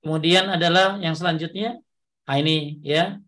Kemudian 0.02 0.50
adalah 0.50 0.98
yang 0.98 1.14
selanjutnya, 1.14 1.78
nah 2.26 2.36
ini 2.40 2.82
ya, 2.82 3.20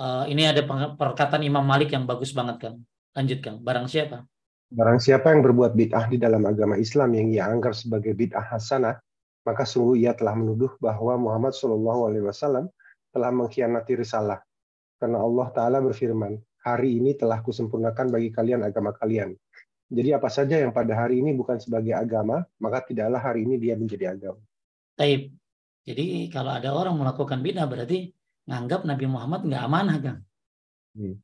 uh, 0.00 0.24
ini 0.24 0.48
ada 0.48 0.64
perkataan 0.96 1.44
Imam 1.44 1.66
Malik 1.66 1.92
yang 1.92 2.08
bagus 2.08 2.32
banget 2.32 2.56
kan. 2.70 2.74
Lanjutkan, 3.12 3.60
barang 3.60 3.86
siapa? 3.90 4.24
Barang 4.72 4.96
siapa 4.98 5.30
yang 5.36 5.44
berbuat 5.44 5.76
bid'ah 5.76 6.08
di 6.08 6.16
dalam 6.16 6.42
agama 6.48 6.80
Islam 6.80 7.12
yang 7.12 7.28
ia 7.28 7.44
anggap 7.50 7.76
sebagai 7.76 8.16
bid'ah 8.16 8.56
hasanah, 8.56 8.96
maka 9.44 9.62
sungguh 9.62 10.00
ia 10.00 10.16
telah 10.16 10.32
menuduh 10.34 10.74
bahwa 10.80 11.14
Muhammad 11.20 11.52
Wasallam 11.54 12.66
telah 13.12 13.30
mengkhianati 13.30 13.92
risalah. 13.94 14.42
Karena 14.96 15.20
Allah 15.20 15.48
Ta'ala 15.52 15.78
berfirman, 15.84 16.40
hari 16.64 16.98
ini 16.98 17.14
telah 17.14 17.44
kusempurnakan 17.44 18.10
bagi 18.10 18.32
kalian 18.32 18.64
agama 18.64 18.96
kalian. 18.96 19.36
Jadi 19.86 20.10
apa 20.10 20.26
saja 20.26 20.58
yang 20.58 20.74
pada 20.74 20.98
hari 20.98 21.22
ini 21.22 21.30
bukan 21.36 21.62
sebagai 21.62 21.94
agama, 21.94 22.42
maka 22.58 22.82
tidaklah 22.82 23.22
hari 23.22 23.46
ini 23.46 23.54
dia 23.54 23.78
menjadi 23.78 24.18
agama. 24.18 24.42
Taib. 24.98 25.30
Jadi 25.86 26.26
kalau 26.34 26.50
ada 26.50 26.74
orang 26.74 26.98
melakukan 26.98 27.38
bid'ah 27.38 27.70
berarti 27.70 28.10
nganggap 28.50 28.82
Nabi 28.82 29.06
Muhammad 29.06 29.46
nggak 29.46 29.62
amanah 29.62 29.96
kan? 30.02 30.16
Hmm. 30.98 31.22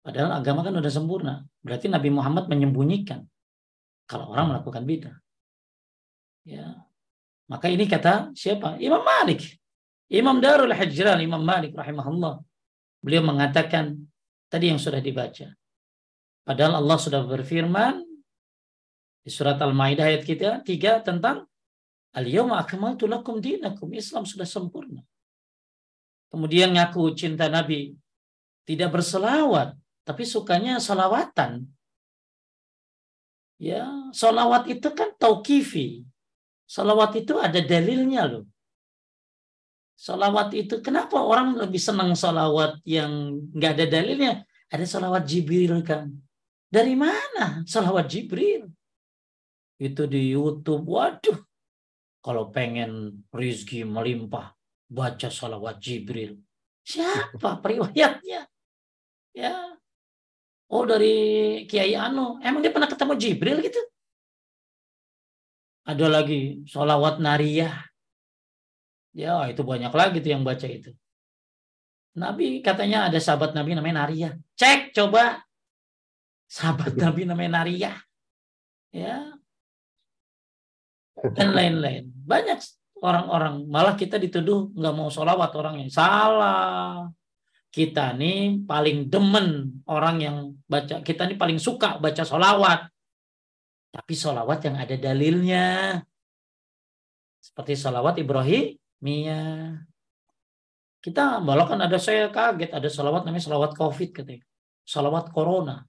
Padahal 0.00 0.40
agama 0.40 0.64
kan 0.64 0.72
udah 0.72 0.88
sempurna. 0.88 1.44
Berarti 1.60 1.92
Nabi 1.92 2.08
Muhammad 2.08 2.48
menyembunyikan 2.48 3.28
kalau 4.08 4.32
orang 4.32 4.56
melakukan 4.56 4.88
bid'ah. 4.88 5.16
Ya. 6.48 6.88
Maka 7.52 7.68
ini 7.68 7.84
kata 7.84 8.32
siapa? 8.32 8.80
Imam 8.80 9.04
Malik. 9.04 9.60
Imam 10.08 10.40
Darul 10.40 10.72
Hijran, 10.72 11.20
Imam 11.20 11.44
Malik 11.44 11.76
rahimahullah. 11.76 12.40
Beliau 13.02 13.26
mengatakan 13.26 13.98
tadi 14.46 14.70
yang 14.70 14.78
sudah 14.78 15.02
dibaca. 15.02 15.50
Padahal 16.46 16.78
Allah 16.78 16.98
sudah 16.98 17.26
berfirman 17.26 18.02
di 19.22 19.30
surat 19.30 19.58
Al-Maidah 19.58 20.06
ayat 20.10 20.22
kita 20.22 20.62
tiga 20.62 21.02
tentang 21.02 21.46
Al-yawma 22.12 22.60
akmaltu 22.60 23.08
lakum 23.08 23.40
dinakum. 23.40 23.88
Islam 23.96 24.28
sudah 24.28 24.44
sempurna. 24.44 25.00
Kemudian 26.28 26.76
ngaku 26.76 27.16
cinta 27.16 27.48
Nabi. 27.48 27.96
Tidak 28.68 28.92
berselawat. 28.92 29.72
Tapi 30.04 30.22
sukanya 30.28 30.76
salawatan. 30.76 31.64
Ya, 33.56 33.88
salawat 34.12 34.68
itu 34.68 34.92
kan 34.92 35.16
tauqifi. 35.16 36.04
Salawat 36.68 37.16
itu 37.16 37.40
ada 37.40 37.60
dalilnya 37.64 38.28
loh. 38.28 38.44
Salawat 40.02 40.50
itu 40.58 40.82
kenapa 40.82 41.14
orang 41.14 41.54
lebih 41.54 41.78
senang 41.78 42.18
salawat 42.18 42.82
yang 42.82 43.38
nggak 43.54 43.72
ada 43.78 43.86
dalilnya? 43.86 44.42
Ada 44.66 44.82
salawat 44.82 45.22
Jibril 45.30 45.78
kan. 45.86 46.10
Dari 46.66 46.98
mana 46.98 47.62
salawat 47.62 48.10
Jibril? 48.10 48.66
Itu 49.78 50.10
di 50.10 50.34
YouTube. 50.34 50.90
Waduh. 50.90 51.38
Kalau 52.18 52.50
pengen 52.50 53.22
rizki 53.30 53.86
melimpah, 53.86 54.50
baca 54.90 55.30
salawat 55.30 55.78
Jibril. 55.78 56.34
Siapa 56.82 57.58
periwayatnya? 57.62 58.42
Ya. 59.38 59.54
Oh 60.66 60.82
dari 60.82 61.14
Kiai 61.70 61.94
Anu. 61.94 62.42
Emang 62.42 62.58
dia 62.58 62.74
pernah 62.74 62.90
ketemu 62.90 63.14
Jibril 63.22 63.62
gitu? 63.62 63.78
Ada 65.86 66.10
lagi 66.10 66.66
salawat 66.66 67.22
Nariyah. 67.22 67.91
Ya, 69.12 69.44
itu 69.52 69.60
banyak 69.60 69.92
lagi 69.92 70.24
tuh 70.24 70.32
yang 70.32 70.44
baca 70.44 70.64
itu. 70.64 70.96
Nabi 72.12 72.60
katanya 72.60 73.08
ada 73.08 73.16
sahabat 73.16 73.56
Nabi 73.56 73.76
namanya 73.76 74.04
Naria. 74.04 74.36
Cek 74.56 74.92
coba. 74.92 75.40
Sahabat 76.48 76.96
Nabi 76.96 77.24
namanya 77.24 77.64
Naria. 77.64 77.92
Ya. 78.92 79.36
Dan 81.16 81.56
lain-lain. 81.56 82.12
Banyak 82.12 82.60
orang-orang. 83.00 83.64
Malah 83.68 83.96
kita 83.96 84.20
dituduh 84.20 84.72
nggak 84.76 84.94
mau 84.96 85.08
sholawat 85.08 85.52
orang 85.56 85.84
yang 85.84 85.90
salah. 85.92 87.08
Kita 87.72 88.12
nih 88.12 88.68
paling 88.68 89.08
demen 89.08 89.80
orang 89.88 90.16
yang 90.20 90.36
baca. 90.68 91.00
Kita 91.00 91.24
nih 91.24 91.40
paling 91.40 91.56
suka 91.56 91.96
baca 91.96 92.20
sholawat. 92.24 92.92
Tapi 93.92 94.12
sholawat 94.12 94.60
yang 94.68 94.76
ada 94.76 94.96
dalilnya. 95.00 96.00
Seperti 97.40 97.72
sholawat 97.76 98.20
Ibrahim 98.20 98.81
Mia. 99.02 99.74
Kita 101.02 101.42
malah 101.42 101.66
kan 101.66 101.82
ada 101.82 101.98
saya 101.98 102.30
kaget 102.30 102.70
ada 102.70 102.86
salawat 102.86 103.26
namanya 103.26 103.50
salawat 103.50 103.74
covid 103.74 104.14
katanya. 104.14 104.46
Salawat 104.86 105.34
corona. 105.34 105.82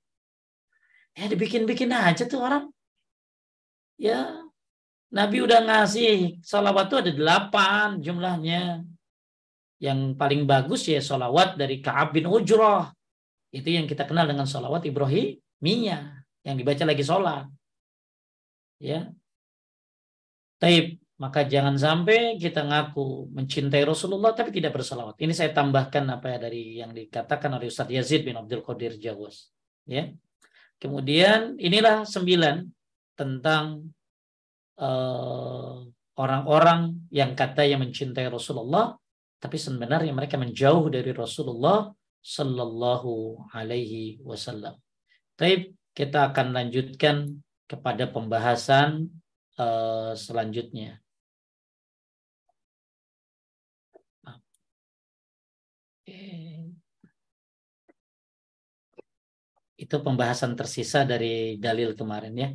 Ya 1.14 1.30
dibikin-bikin 1.30 1.93
aja 1.93 2.26
tuh 2.26 2.41
orang. 2.41 2.74
Ya 4.01 4.41
Nabi 5.14 5.45
udah 5.45 5.61
ngasih 5.61 6.41
salawat 6.41 6.89
tuh 6.89 7.05
ada 7.05 7.14
delapan 7.14 8.01
jumlahnya. 8.01 8.82
Yang 9.78 10.18
paling 10.18 10.49
bagus 10.49 10.89
ya 10.89 10.97
salawat 10.97 11.53
dari 11.53 11.78
Ka'ab 11.78 12.18
bin 12.18 12.26
Ujrah. 12.26 12.89
Itu 13.53 13.70
yang 13.70 13.86
kita 13.86 14.09
kenal 14.09 14.26
dengan 14.26 14.49
salawat 14.49 14.82
Mia. 15.61 15.99
Yang 16.41 16.55
dibaca 16.57 16.84
lagi 16.89 17.03
sholat. 17.05 17.45
Ya. 18.82 19.14
Taib 20.57 21.03
maka 21.24 21.47
jangan 21.47 21.80
sampai 21.80 22.36
kita 22.36 22.67
ngaku 22.67 23.32
mencintai 23.32 23.88
Rasulullah 23.88 24.36
tapi 24.36 24.51
tidak 24.51 24.76
bersalawat. 24.76 25.15
Ini 25.24 25.32
saya 25.32 25.55
tambahkan 25.55 26.03
apa 26.11 26.36
ya 26.36 26.38
dari 26.43 26.84
yang 26.84 26.91
dikatakan 26.91 27.47
oleh 27.55 27.71
Ustaz 27.71 27.88
Yazid 27.88 28.28
bin 28.28 28.36
Abdul 28.36 28.59
Qadir 28.59 28.99
Jawas. 28.99 29.47
Ya. 29.88 30.11
Kemudian 30.84 31.55
inilah 31.55 32.03
sembilan 32.03 32.67
tentang 33.15 33.88
eh, 34.76 35.76
orang-orang 36.19 37.07
yang 37.07 37.32
kata 37.32 37.63
yang 37.63 37.80
mencintai 37.88 38.28
Rasulullah 38.28 38.91
tapi 39.39 39.55
sebenarnya 39.55 40.11
mereka 40.11 40.36
menjauh 40.36 40.91
dari 40.91 41.15
Rasulullah 41.15 41.88
Sallallahu 42.24 43.47
Alaihi 43.51 44.24
Wasallam. 44.24 44.80
Tapi 45.36 45.71
kita 45.91 46.32
akan 46.32 46.55
lanjutkan 46.55 47.43
kepada 47.67 48.07
pembahasan 48.07 49.11
uh, 49.59 50.15
selanjutnya. 50.15 51.03
Itu 59.78 59.99
pembahasan 59.99 60.56
tersisa 60.56 61.04
dari 61.04 61.60
dalil 61.60 61.91
kemarin 61.97 62.34
ya. 62.36 62.49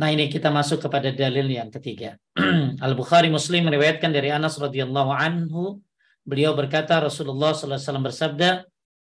Nah 0.00 0.08
ini 0.08 0.32
kita 0.32 0.48
masuk 0.48 0.88
kepada 0.88 1.12
dalil 1.12 1.44
yang 1.50 1.68
ketiga. 1.68 2.16
Al 2.86 2.96
Bukhari 2.96 3.28
Muslim 3.28 3.68
meriwayatkan 3.68 4.08
dari 4.08 4.32
Anas 4.32 4.56
radhiyallahu 4.56 5.12
anhu 5.12 5.82
beliau 6.24 6.56
berkata 6.56 7.02
Rasulullah 7.04 7.52
SAW 7.52 8.00
bersabda 8.00 8.64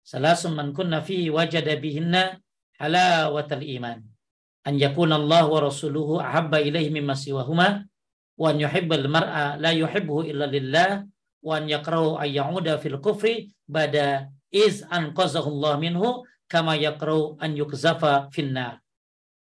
Salasun 0.06 0.54
man 0.54 0.70
kunna 0.70 1.02
fihi 1.02 1.26
wajada 1.34 1.74
bihinna 1.74 2.38
halawatal 2.78 3.66
iman 3.66 3.98
an 4.62 4.74
yakuna 4.78 5.18
Allah 5.18 5.50
wa 5.50 5.58
rasuluhu 5.58 6.22
ahabba 6.22 6.62
ilaihi 6.62 6.94
mimma 6.94 7.18
siwahuma 7.18 7.82
wa 8.38 8.46
an 8.46 8.56
yuhibbal 8.62 9.10
mar'a 9.10 9.58
la 9.58 9.74
yuhibbuhu 9.74 10.30
illa 10.30 10.46
lillah 10.46 11.02
wa 11.46 11.62
an 11.62 11.70
yakrahu 11.70 12.18
an 12.18 12.26
ya'uda 12.26 12.82
fil 12.82 12.98
kufri 12.98 13.54
bada 13.70 14.26
iz 14.50 14.82
anqazahu 14.90 15.46
Allah 15.46 15.78
minhu 15.78 16.26
kama 16.50 16.74
yakrahu 16.74 17.38
an 17.38 17.54
yukzafa 17.54 18.34
finnar 18.34 18.82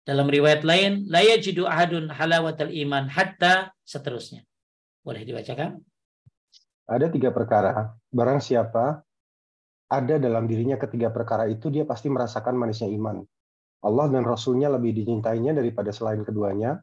dalam 0.09 0.25
riwayat 0.25 0.65
lain, 0.65 1.05
la 1.13 1.21
yajidu 1.21 1.69
ahadun 1.69 2.09
halawatal 2.09 2.73
iman 2.73 3.13
hatta 3.13 3.77
seterusnya. 3.85 4.41
Boleh 5.05 5.21
dibacakan? 5.21 5.85
Ada 6.89 7.13
tiga 7.13 7.29
perkara. 7.29 7.93
Barang 8.09 8.41
siapa 8.41 9.05
ada 9.93 10.17
dalam 10.17 10.49
dirinya 10.49 10.81
ketiga 10.81 11.13
perkara 11.13 11.45
itu, 11.53 11.69
dia 11.69 11.85
pasti 11.85 12.09
merasakan 12.09 12.57
manisnya 12.57 12.89
iman. 12.89 13.21
Allah 13.85 14.09
dan 14.09 14.25
Rasulnya 14.25 14.73
lebih 14.73 14.97
dicintainya 14.97 15.53
daripada 15.53 15.93
selain 15.93 16.25
keduanya. 16.25 16.81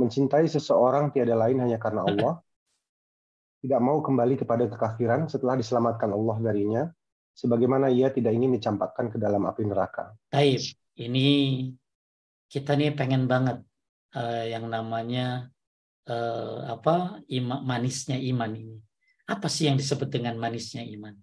Mencintai 0.00 0.48
seseorang 0.48 1.12
tiada 1.12 1.36
lain 1.36 1.60
hanya 1.60 1.76
karena 1.76 2.00
Allah. 2.08 2.40
Tidak 3.64 3.80
mau 3.80 4.04
kembali 4.04 4.36
kepada 4.36 4.68
kekafiran 4.68 5.24
setelah 5.24 5.56
diselamatkan 5.56 6.12
Allah 6.12 6.36
darinya. 6.44 6.84
Sebagaimana 7.32 7.88
ia 7.88 8.12
tidak 8.12 8.36
ingin 8.36 8.52
dicampakkan 8.60 9.08
ke 9.08 9.16
dalam 9.16 9.48
api 9.48 9.64
neraka. 9.64 10.12
Taib. 10.28 10.60
Ini 10.94 11.26
kita 12.52 12.76
nih 12.76 12.92
pengen 12.92 13.24
banget 13.24 13.64
uh, 14.14 14.44
yang 14.44 14.68
namanya 14.68 15.48
uh, 16.06 16.76
apa 16.76 17.24
ima, 17.32 17.64
manisnya 17.64 18.20
iman 18.20 18.52
ini. 18.52 18.78
Apa 19.24 19.48
sih 19.48 19.66
yang 19.66 19.80
disebut 19.80 20.12
dengan 20.12 20.36
manisnya 20.36 20.84
iman? 20.84 21.16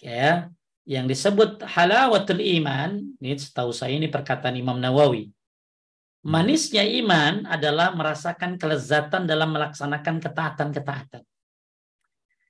Ya, 0.00 0.48
yang 0.88 1.04
disebut 1.04 1.60
halawatul 1.68 2.40
iman, 2.40 2.96
ini 3.20 3.36
setahu 3.36 3.76
saya 3.76 3.92
ini 3.92 4.08
perkataan 4.08 4.56
Imam 4.56 4.80
Nawawi. 4.80 5.28
Manisnya 6.24 6.82
iman 7.04 7.44
adalah 7.44 7.92
merasakan 7.92 8.56
kelezatan 8.56 9.28
dalam 9.28 9.52
melaksanakan 9.52 10.16
ketaatan-ketaatan. 10.16 11.22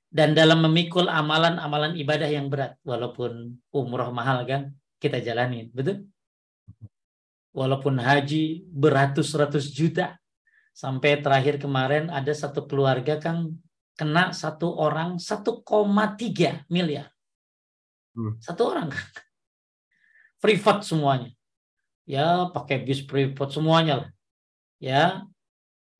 Dan 0.08 0.32
dalam 0.32 0.64
memikul 0.64 1.06
amalan-amalan 1.06 1.96
ibadah 2.00 2.28
yang 2.32 2.48
berat. 2.48 2.80
Walaupun 2.80 3.60
umroh 3.72 4.08
mahal 4.10 4.48
kan, 4.48 4.72
kita 4.96 5.20
jalanin. 5.20 5.68
Betul? 5.70 6.08
walaupun 7.58 7.98
haji 7.98 8.62
beratus-ratus 8.70 9.74
juta. 9.74 10.14
Sampai 10.70 11.18
terakhir 11.18 11.58
kemarin 11.58 12.06
ada 12.06 12.30
satu 12.30 12.62
keluarga 12.70 13.18
kan 13.18 13.50
kena 13.98 14.30
satu 14.30 14.78
orang 14.78 15.18
1,3 15.18 15.58
miliar. 16.70 17.10
Hmm. 18.14 18.38
Satu 18.38 18.70
orang 18.70 18.94
kan. 18.94 19.06
Privat 20.38 20.86
semuanya. 20.86 21.34
Ya 22.06 22.46
pakai 22.54 22.86
bis 22.86 23.02
privat 23.02 23.50
semuanya 23.50 24.06
lah. 24.06 24.10
Ya. 24.78 25.26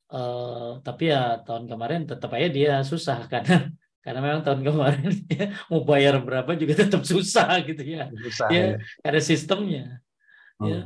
Uh, 0.09 0.79
tapi 0.81 1.11
ya 1.11 1.43
tahun 1.43 1.69
kemarin 1.69 2.07
tetap 2.07 2.33
aja 2.33 2.49
dia 2.49 2.73
susah 2.81 3.29
karena 3.29 3.69
karena 3.99 4.19
memang 4.23 4.41
tahun 4.41 4.63
kemarin 4.63 5.11
ya, 5.39 5.45
mau 5.67 5.83
bayar 5.83 6.17
berapa 6.23 6.51
juga 6.55 6.73
tetap 6.85 7.03
susah 7.03 7.59
gitu 7.67 7.83
ya. 7.83 8.07
Susah, 8.11 8.47
ya, 8.47 8.63
ya. 8.63 8.75
Ada 9.03 9.19
sistemnya. 9.19 9.99
Ya. 10.59 10.63
Hmm. 10.63 10.67
Ya 10.67 10.81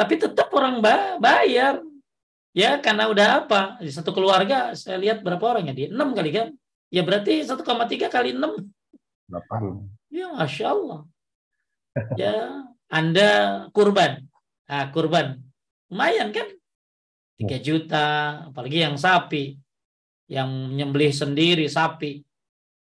tapi 0.00 0.16
tetap 0.16 0.48
orang 0.56 0.80
bayar. 1.20 1.84
Ya 2.56 2.80
karena 2.80 3.06
udah 3.12 3.44
apa? 3.44 3.76
Di 3.84 3.92
satu 3.92 4.16
keluarga 4.16 4.72
saya 4.72 4.96
lihat 4.96 5.20
berapa 5.20 5.44
orang 5.44 5.68
ya? 5.70 5.74
Di 5.76 5.84
enam 5.92 6.16
kali 6.16 6.32
kan? 6.32 6.48
Ya 6.88 7.04
berarti 7.04 7.44
1,3 7.44 8.08
kali 8.08 8.32
enam. 8.34 8.58
Delapan. 9.28 9.86
Ya 10.08 10.32
masya 10.32 10.72
Allah. 10.72 11.00
Ya 12.16 12.64
anda 12.88 13.30
kurban. 13.76 14.24
Ah 14.64 14.88
kurban. 14.88 15.38
Lumayan 15.92 16.32
kan? 16.32 16.48
Tiga 17.36 17.60
juta 17.60 18.06
apalagi 18.50 18.82
yang 18.82 18.96
sapi 18.96 19.60
yang 20.30 20.46
menyembelih 20.46 21.10
sendiri 21.10 21.66
sapi 21.66 22.22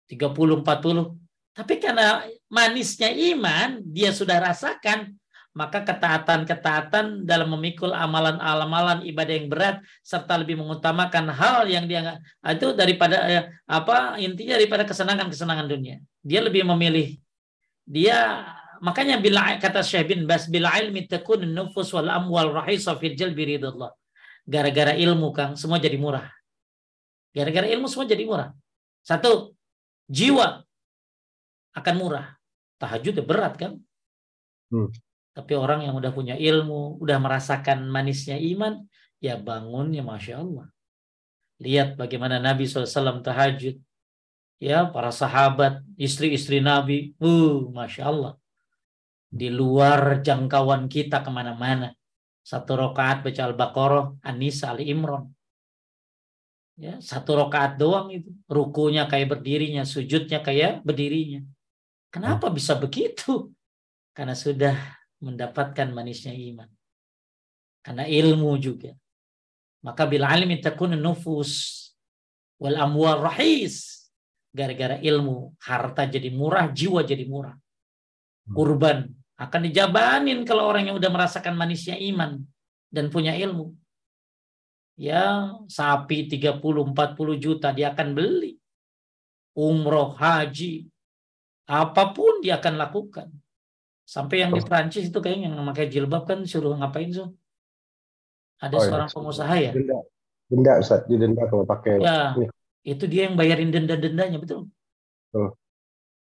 30 0.08 0.64
40 0.64 0.64
tapi 1.54 1.74
karena 1.76 2.24
manisnya 2.48 3.12
iman 3.12 3.84
dia 3.84 4.10
sudah 4.10 4.40
rasakan 4.40 5.12
maka 5.54 5.86
ketaatan-ketaatan 5.86 7.22
dalam 7.22 7.54
memikul 7.54 7.94
amalan-amalan 7.94 9.06
ibadah 9.06 9.34
yang 9.38 9.46
berat 9.46 9.78
serta 10.02 10.34
lebih 10.34 10.58
mengutamakan 10.58 11.30
hal 11.30 11.70
yang 11.70 11.86
dia 11.86 12.18
itu 12.42 12.74
daripada 12.74 13.22
eh, 13.30 13.46
apa 13.70 14.18
intinya 14.18 14.58
daripada 14.58 14.82
kesenangan-kesenangan 14.82 15.70
dunia. 15.70 16.02
Dia 16.26 16.42
lebih 16.42 16.66
memilih 16.66 17.22
dia 17.86 18.50
makanya 18.82 19.22
bila 19.22 19.54
kata 19.62 19.86
Syekh 19.86 20.10
bin 20.10 20.26
Bas 20.26 20.50
bila 20.50 20.74
ilmi 20.74 21.06
takun 21.06 21.46
nufus 21.46 21.94
wal 21.94 22.10
amwal 22.10 22.50
rahisa 22.50 22.98
fil 22.98 23.14
jalbi 23.14 23.54
ridallah. 23.54 23.94
Gara-gara 24.42 24.98
ilmu 24.98 25.30
Kang 25.30 25.54
semua 25.54 25.78
jadi 25.78 25.94
murah. 25.94 26.26
Gara-gara 27.34 27.66
ilmu 27.66 27.90
semua 27.90 28.06
jadi 28.06 28.22
murah. 28.22 28.54
Satu, 29.02 29.58
jiwa 30.06 30.62
akan 31.74 31.94
murah. 31.98 32.38
Tahajud 32.78 33.18
berat 33.26 33.58
kan? 33.58 33.76
Hmm 34.70 34.88
tapi 35.34 35.52
orang 35.58 35.82
yang 35.82 35.98
udah 35.98 36.14
punya 36.14 36.38
ilmu, 36.38 37.02
udah 37.02 37.18
merasakan 37.18 37.90
manisnya 37.90 38.38
iman, 38.38 38.86
ya 39.18 39.34
bangun 39.34 39.90
ya 39.90 40.06
Masya 40.06 40.34
Allah. 40.38 40.70
Lihat 41.58 41.98
bagaimana 41.98 42.38
Nabi 42.38 42.70
SAW 42.70 43.18
tahajud. 43.18 43.82
Ya, 44.62 44.86
para 44.86 45.10
sahabat, 45.10 45.82
istri-istri 45.98 46.62
Nabi, 46.62 47.18
uh, 47.18 47.66
Masya 47.74 48.02
Allah. 48.06 48.32
Di 49.26 49.50
luar 49.50 50.22
jangkauan 50.22 50.86
kita 50.86 51.26
ke 51.26 51.30
mana-mana. 51.34 51.90
Satu 52.46 52.78
rokaat 52.78 53.26
baca 53.26 53.42
Al-Baqarah, 53.50 54.22
An-Nisa, 54.22 54.70
Ali 54.70 54.94
Imran. 54.94 55.34
Ya, 56.74 56.98
satu 56.98 57.38
rokaat 57.38 57.78
doang 57.78 58.10
itu. 58.10 58.34
Rukunya 58.50 59.06
kayak 59.06 59.38
berdirinya, 59.38 59.86
sujudnya 59.86 60.42
kayak 60.42 60.82
berdirinya. 60.82 61.46
Kenapa 62.10 62.50
bisa 62.50 62.74
begitu? 62.74 63.50
Karena 64.14 64.34
sudah 64.34 64.74
mendapatkan 65.22 65.90
manisnya 65.90 66.34
iman. 66.34 66.70
Karena 67.82 68.06
ilmu 68.06 68.54
juga. 68.58 68.94
Maka 69.84 70.08
bila 70.08 70.32
ilmi 70.34 70.58
takun 70.58 70.96
nufus 70.98 71.82
wal 72.58 72.78
amwal 72.78 73.22
rahis. 73.22 74.06
Gara-gara 74.54 75.02
ilmu, 75.02 75.58
harta 75.66 76.06
jadi 76.06 76.30
murah, 76.30 76.70
jiwa 76.70 77.02
jadi 77.02 77.26
murah. 77.26 77.58
Hmm. 77.58 78.54
Kurban 78.54 78.98
akan 79.34 79.60
dijabanin 79.66 80.46
kalau 80.46 80.70
orang 80.70 80.86
yang 80.86 80.96
udah 80.96 81.10
merasakan 81.10 81.58
manisnya 81.58 81.98
iman 81.98 82.38
dan 82.86 83.10
punya 83.10 83.34
ilmu. 83.34 83.74
Ya, 84.94 85.58
sapi 85.66 86.30
30 86.30 86.62
40 86.62 86.94
juta 87.42 87.74
dia 87.74 87.90
akan 87.90 88.14
beli. 88.14 88.54
Umroh, 89.54 90.14
haji, 90.18 90.86
apa 91.64 92.12
pun 92.14 92.42
dia 92.42 92.58
akan 92.58 92.74
lakukan. 92.76 93.28
Sampai 94.04 94.44
yang 94.44 94.52
di 94.52 94.60
Prancis 94.60 95.08
itu 95.08 95.18
kayaknya 95.18 95.48
yang 95.48 95.64
pakai 95.64 95.88
jilbab 95.88 96.28
kan 96.28 96.44
suruh 96.44 96.76
ngapain 96.76 97.08
so? 97.08 97.32
Ada 98.60 98.76
oh, 98.76 98.80
iya. 98.80 98.88
seorang 98.90 99.10
pengusaha 99.10 99.54
ya? 99.56 99.72
Denda, 99.72 99.98
denda 100.46 100.72
Ustaz, 100.76 101.00
didenda 101.08 101.42
kalau 101.48 101.64
pakai. 101.64 102.04
Ya, 102.04 102.36
ini. 102.36 102.46
itu 102.84 103.04
dia 103.08 103.32
yang 103.32 103.36
bayarin 103.40 103.72
denda-dendanya 103.72 104.38
betul. 104.38 104.68
Oh. 105.32 105.56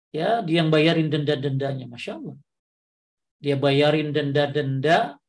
Ya, 0.10 0.42
dia 0.42 0.66
yang 0.66 0.74
bayarin 0.74 1.14
denda-dendanya, 1.14 1.86
masya 1.86 2.18
Allah. 2.18 2.38
Dia 3.38 3.56
bayarin 3.56 4.10
denda-denda 4.10 5.22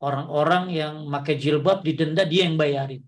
orang-orang 0.00 0.72
yang 0.72 0.94
pakai 1.08 1.36
jilbab 1.36 1.84
didenda 1.84 2.24
dia 2.24 2.48
yang 2.48 2.56
bayarin. 2.56 3.04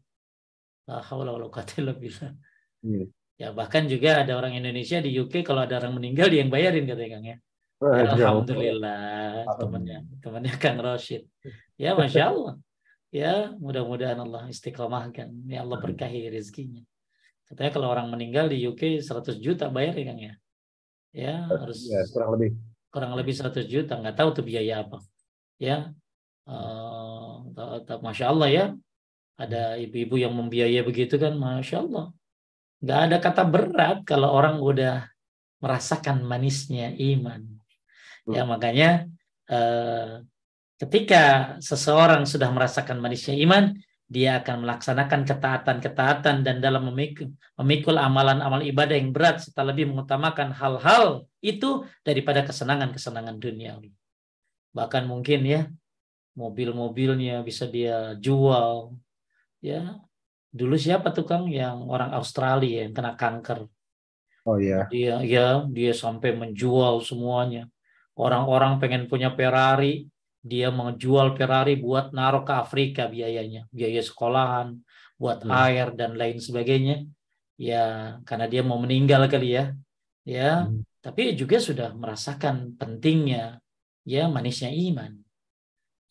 Hmm. 2.84 3.08
Ya 3.40 3.50
bahkan 3.50 3.88
juga 3.88 4.22
ada 4.22 4.38
orang 4.38 4.54
Indonesia 4.54 5.00
di 5.00 5.10
UK 5.18 5.42
kalau 5.42 5.64
ada 5.64 5.80
orang 5.80 5.98
meninggal 5.98 6.30
dia 6.30 6.44
yang 6.44 6.52
bayarin 6.52 6.84
katanya 6.84 7.10
Kang 7.10 7.26
ya. 7.26 7.36
Ya, 7.82 8.14
Alhamdulillah 8.14 9.42
temannya 9.58 9.98
temannya 10.22 10.54
Kang 10.62 10.78
Rashid. 10.78 11.26
Ya 11.74 11.98
masya 11.98 12.30
Allah. 12.30 12.54
Ya 13.10 13.50
mudah-mudahan 13.58 14.20
Allah 14.22 14.46
istiqomahkan. 14.46 15.50
Ya 15.50 15.66
Allah 15.66 15.78
berkahi 15.82 16.30
rezekinya. 16.30 16.86
Katanya 17.50 17.70
kalau 17.74 17.88
orang 17.90 18.08
meninggal 18.08 18.48
di 18.48 18.62
UK 18.62 19.02
100 19.02 19.42
juta 19.42 19.66
bayar 19.68 19.98
ya 19.98 20.04
Kang 20.06 20.20
ya. 20.20 20.34
Ya 21.12 21.34
harus 21.50 21.90
ya, 21.90 22.00
kurang 22.14 22.38
lebih 22.38 22.50
kurang 22.92 23.12
lebih 23.16 23.34
100 23.34 23.66
juta 23.66 23.98
nggak 23.98 24.16
tahu 24.16 24.28
tuh 24.38 24.44
biaya 24.46 24.86
apa. 24.86 25.02
Ya 25.58 25.90
uh, 26.46 26.81
masya 28.02 28.32
Allah 28.32 28.48
ya 28.48 28.64
ada 29.38 29.76
ibu-ibu 29.80 30.20
yang 30.20 30.34
membiayai 30.36 30.84
begitu 30.84 31.16
kan 31.16 31.34
masya 31.34 31.82
Allah. 31.82 32.06
Nggak 32.82 33.00
ada 33.08 33.16
kata 33.22 33.42
berat 33.46 33.98
kalau 34.06 34.28
orang 34.34 34.58
udah 34.58 35.06
merasakan 35.62 36.26
manisnya 36.26 36.90
iman. 36.94 37.42
Ya 38.26 38.42
makanya 38.46 39.06
eh, 39.46 40.22
ketika 40.82 41.56
seseorang 41.62 42.26
sudah 42.26 42.50
merasakan 42.50 42.98
manisnya 42.98 43.38
iman, 43.42 43.74
dia 44.12 44.44
akan 44.44 44.68
melaksanakan 44.68 45.24
ketaatan-ketaatan 45.24 46.44
dan 46.44 46.60
dalam 46.60 46.92
memikul, 46.92 47.32
memikul 47.64 47.96
amalan-amal 47.96 48.60
ibadah 48.60 48.92
yang 48.92 49.08
berat 49.08 49.40
serta 49.40 49.64
lebih 49.64 49.88
mengutamakan 49.88 50.52
hal-hal 50.52 51.24
itu 51.40 51.88
daripada 52.04 52.44
kesenangan-kesenangan 52.44 53.40
duniawi. 53.40 53.88
Bahkan 54.76 55.08
mungkin 55.08 55.40
ya 55.48 55.64
mobil-mobilnya 56.32 57.44
bisa 57.44 57.68
dia 57.68 58.16
jual 58.16 58.96
ya. 59.60 60.00
Dulu 60.52 60.76
siapa 60.76 61.16
tukang 61.16 61.48
yang 61.48 61.88
orang 61.88 62.12
Australia 62.12 62.84
yang 62.84 62.92
kena 62.92 63.16
kanker. 63.16 63.64
Oh 64.44 64.58
iya. 64.58 64.90
Dia 64.92 65.22
ya 65.24 65.64
dia 65.70 65.92
sampai 65.96 66.36
menjual 66.36 67.00
semuanya. 67.00 67.70
Orang-orang 68.12 68.76
pengen 68.76 69.08
punya 69.08 69.32
Ferrari, 69.32 70.04
dia 70.44 70.68
menjual 70.68 71.32
Ferrari 71.38 71.80
buat 71.80 72.12
naruh 72.12 72.44
ke 72.44 72.52
Afrika 72.52 73.08
biayanya, 73.08 73.64
biaya 73.72 74.04
sekolahan, 74.04 74.76
buat 75.16 75.46
hmm. 75.46 75.52
air 75.54 75.86
dan 75.96 76.18
lain 76.18 76.36
sebagainya. 76.42 77.08
Ya, 77.56 78.18
karena 78.26 78.50
dia 78.50 78.60
mau 78.66 78.76
meninggal 78.76 79.30
kali 79.32 79.56
ya. 79.56 79.72
Ya, 80.26 80.66
hmm. 80.68 80.82
tapi 81.00 81.32
juga 81.38 81.62
sudah 81.62 81.94
merasakan 81.94 82.76
pentingnya 82.76 83.62
ya 84.02 84.26
manisnya 84.26 84.68
iman. 84.68 85.21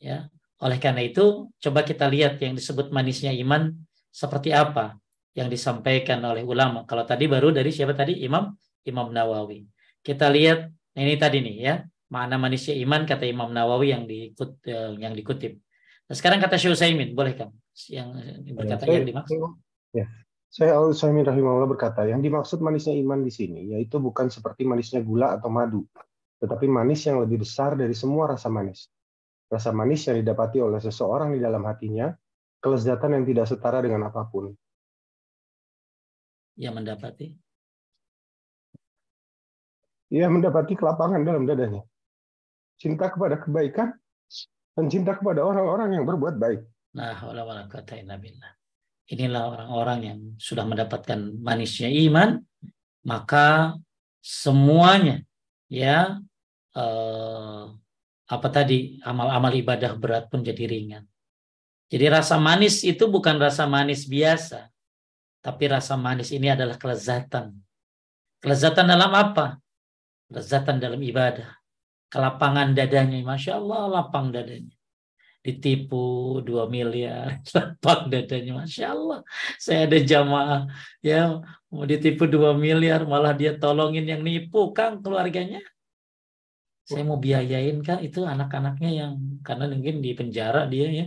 Ya. 0.02 0.28
Oleh 0.62 0.82
karena 0.82 1.06
itu, 1.06 1.50
coba 1.62 1.86
kita 1.86 2.10
lihat 2.10 2.42
yang 2.42 2.58
disebut 2.58 2.90
manisnya 2.90 3.32
iman 3.46 3.72
seperti 4.10 4.52
apa 4.52 4.98
yang 5.38 5.48
disampaikan 5.48 6.20
oleh 6.26 6.44
ulama. 6.44 6.84
Kalau 6.84 7.06
tadi 7.08 7.30
baru 7.30 7.54
dari 7.54 7.72
siapa 7.72 7.96
tadi? 7.96 8.20
Imam 8.26 8.52
Imam 8.84 9.14
Nawawi. 9.14 9.64
Kita 10.02 10.28
lihat 10.28 10.68
ini 10.98 11.16
tadi 11.16 11.40
nih 11.40 11.56
ya 11.62 11.76
makna 12.12 12.36
manisnya 12.36 12.76
iman 12.84 13.08
kata 13.08 13.24
Imam 13.24 13.50
Nawawi 13.56 13.96
yang 13.96 14.04
diikut 14.04 14.60
eh, 14.68 15.00
yang 15.00 15.16
dikutip. 15.16 15.56
Nah, 16.12 16.16
sekarang 16.20 16.44
kata 16.44 16.60
Syekh 16.60 16.76
Utsaimin, 16.76 17.16
boleh 17.16 17.40
kan? 17.40 17.56
Yang 17.88 18.08
berkata 18.52 18.84
ya, 18.84 19.00
yang 19.00 19.08
dimaksud. 19.08 19.40
Ya. 19.96 20.06
Saya 20.52 20.76
Utsaimin 20.84 21.24
rahimahullah 21.24 21.72
berkata, 21.72 22.04
yang 22.04 22.20
dimaksud 22.20 22.60
manisnya 22.60 22.92
iman 23.00 23.24
di 23.24 23.32
sini 23.32 23.72
yaitu 23.72 24.04
bukan 24.04 24.28
seperti 24.28 24.68
manisnya 24.68 25.00
gula 25.00 25.40
atau 25.40 25.48
madu, 25.48 25.88
tetapi 26.44 26.68
manis 26.68 27.08
yang 27.08 27.24
lebih 27.24 27.48
besar 27.48 27.80
dari 27.80 27.96
semua 27.96 28.36
rasa 28.36 28.52
manis. 28.52 28.92
Rasa 29.52 29.76
manis 29.76 30.08
yang 30.08 30.24
didapati 30.24 30.64
oleh 30.64 30.80
seseorang 30.80 31.36
di 31.36 31.44
dalam 31.44 31.68
hatinya, 31.68 32.08
kelezatan 32.64 33.20
yang 33.20 33.26
tidak 33.28 33.46
setara 33.52 33.84
dengan 33.84 34.08
apa 34.08 34.24
pun. 34.32 34.56
Yang 36.56 36.74
mendapati? 36.80 37.28
Ia 40.16 40.28
mendapati 40.32 40.74
kelapangan 40.76 41.24
dalam 41.24 41.44
dadanya 41.44 41.84
cinta 42.82 43.14
kepada 43.14 43.38
kebaikan, 43.38 43.94
dan 44.74 44.86
cinta 44.90 45.14
kepada 45.14 45.46
orang-orang 45.46 46.02
yang 46.02 46.06
berbuat 46.10 46.42
baik. 46.42 46.66
Nah, 46.98 47.14
Inilah 49.14 49.44
orang-orang 49.54 50.00
yang 50.02 50.20
sudah 50.42 50.66
mendapatkan 50.66 51.38
manisnya 51.38 51.94
iman, 52.10 52.42
maka 53.06 53.78
semuanya 54.24 55.22
ya 55.70 56.18
eh, 56.74 57.64
apa 58.32 58.48
tadi 58.48 59.04
amal-amal 59.04 59.52
ibadah 59.52 59.92
berat 60.00 60.32
pun 60.32 60.40
jadi 60.40 60.64
ringan. 60.64 61.04
Jadi 61.92 62.06
rasa 62.08 62.40
manis 62.40 62.88
itu 62.88 63.04
bukan 63.12 63.36
rasa 63.36 63.68
manis 63.68 64.08
biasa, 64.08 64.72
tapi 65.44 65.68
rasa 65.68 66.00
manis 66.00 66.32
ini 66.32 66.48
adalah 66.48 66.80
kelezatan. 66.80 67.52
Kelezatan 68.40 68.88
dalam 68.88 69.12
apa? 69.12 69.60
Kelezatan 70.32 70.80
dalam 70.80 71.04
ibadah 71.04 71.62
kelapangan 72.12 72.76
dadanya. 72.76 73.24
Masya 73.24 73.58
Allah 73.58 73.82
lapang 73.88 74.36
dadanya. 74.36 74.76
Ditipu 75.42 76.38
2 76.44 76.70
miliar, 76.70 77.40
lapang 77.56 78.12
dadanya. 78.12 78.62
Masya 78.62 78.86
Allah. 78.94 79.20
Saya 79.58 79.88
ada 79.88 79.98
jamaah 79.98 80.62
ya 81.02 81.42
mau 81.72 81.88
ditipu 81.88 82.28
2 82.28 82.54
miliar 82.60 83.08
malah 83.08 83.32
dia 83.32 83.56
tolongin 83.56 84.04
yang 84.06 84.22
nipu 84.22 84.76
Kang 84.76 85.00
keluarganya. 85.00 85.64
Saya 86.92 87.04
mau 87.08 87.20
biayain 87.20 87.78
kan 87.80 88.04
itu 88.04 88.28
anak-anaknya 88.28 88.90
yang 88.92 89.14
karena 89.48 89.72
mungkin 89.72 90.04
di 90.04 90.12
penjara 90.12 90.68
dia 90.68 90.88
ya. 90.92 91.06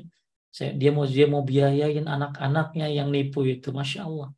Saya, 0.55 0.70
dia 0.72 0.91
mau 0.95 1.05
dia 1.05 1.26
mau 1.26 1.43
biayain 1.43 2.07
anak-anaknya 2.07 2.87
yang 2.89 3.11
nipu 3.11 3.43
itu, 3.43 3.74
masya 3.74 4.07
Allah. 4.07 4.30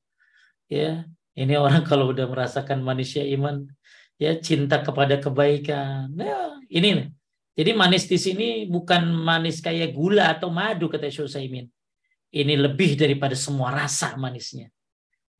Ya, 0.67 1.05
ini 1.37 1.55
orang 1.65 1.85
kalau 1.85 2.11
udah 2.11 2.27
merasakan 2.27 2.81
manusia 2.81 3.23
iman, 3.37 3.69
ya 4.17 4.35
cinta 4.41 4.81
kepada 4.81 5.21
kebaikan. 5.21 6.11
Ya, 6.17 6.57
ini 6.73 6.89
nih. 6.97 7.09
Jadi 7.57 7.71
manis 7.73 8.05
di 8.05 8.21
sini 8.21 8.49
bukan 8.69 9.09
manis 9.09 9.65
kayak 9.65 9.97
gula 9.97 10.37
atau 10.37 10.53
madu 10.53 10.93
kata 10.93 11.09
Syusaimin. 11.09 11.65
Ini 12.29 12.53
lebih 12.53 13.01
daripada 13.01 13.33
semua 13.33 13.73
rasa 13.73 14.13
manisnya. 14.21 14.69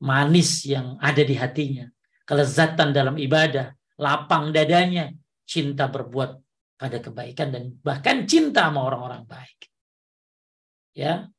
Manis 0.01 0.65
yang 0.65 0.97
ada 0.97 1.21
di 1.21 1.37
hatinya. 1.37 1.85
Kelezatan 2.25 2.89
dalam 2.89 3.21
ibadah. 3.21 3.69
Lapang 4.01 4.49
dadanya. 4.49 5.13
Cinta 5.47 5.87
berbuat 5.87 6.31
pada 6.77 6.97
kebaikan 6.99 7.49
dan 7.49 7.63
bahkan 7.79 8.27
cinta 8.27 8.67
sama 8.67 8.83
orang-orang 8.83 9.23
baik. 9.23 9.71
Ya. 10.91 11.31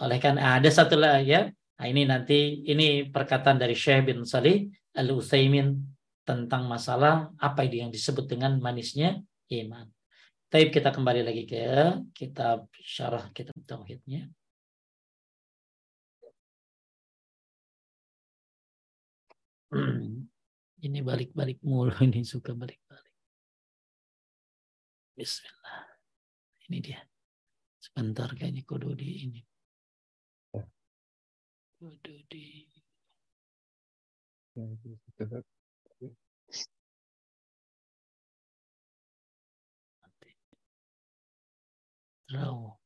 Oleh 0.00 0.18
karena 0.18 0.56
ada 0.56 0.70
satu 0.72 0.96
lagi 0.96 1.36
ya. 1.36 1.52
Nah, 1.78 1.86
ini 1.86 2.02
nanti 2.08 2.66
ini 2.66 3.06
perkataan 3.06 3.60
dari 3.60 3.76
Syekh 3.76 4.10
bin 4.10 4.26
Salih 4.26 4.66
Al-Utsaimin 4.98 5.78
tentang 6.26 6.66
masalah 6.66 7.30
apa 7.38 7.62
yang 7.68 7.94
disebut 7.94 8.26
dengan 8.26 8.58
manisnya 8.58 9.22
iman. 9.54 9.86
Tapi 10.48 10.72
kita 10.74 10.90
kembali 10.90 11.22
lagi 11.22 11.44
ke 11.44 11.62
kitab 12.16 12.72
syarah 12.80 13.28
kitab 13.36 13.54
tauhidnya. 13.68 14.26
ini 20.86 20.98
balik-balik 21.04 21.60
mulu 21.60 21.92
ini 22.06 22.24
suka 22.24 22.56
balik-balik. 22.56 22.87
Bismillah. 25.18 25.82
Ini 26.70 26.78
dia. 26.78 27.02
Sebentar 27.82 28.30
kayaknya 28.38 28.62
kudu 28.62 28.94
di 28.94 29.26
ini. 29.26 29.42
Kudu 31.74 32.14
di 32.30 32.62
Raw. 42.30 42.78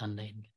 Tandain. 0.00 0.48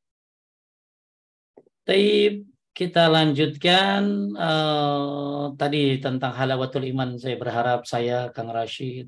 Taib 1.84 2.53
kita 2.74 3.06
lanjutkan 3.06 4.34
uh, 4.34 5.54
tadi 5.54 6.02
tentang 6.02 6.34
halawatul 6.34 6.90
iman. 6.90 7.16
Saya 7.22 7.38
berharap 7.38 7.86
saya 7.86 8.34
Kang 8.34 8.50
Rashid, 8.50 9.08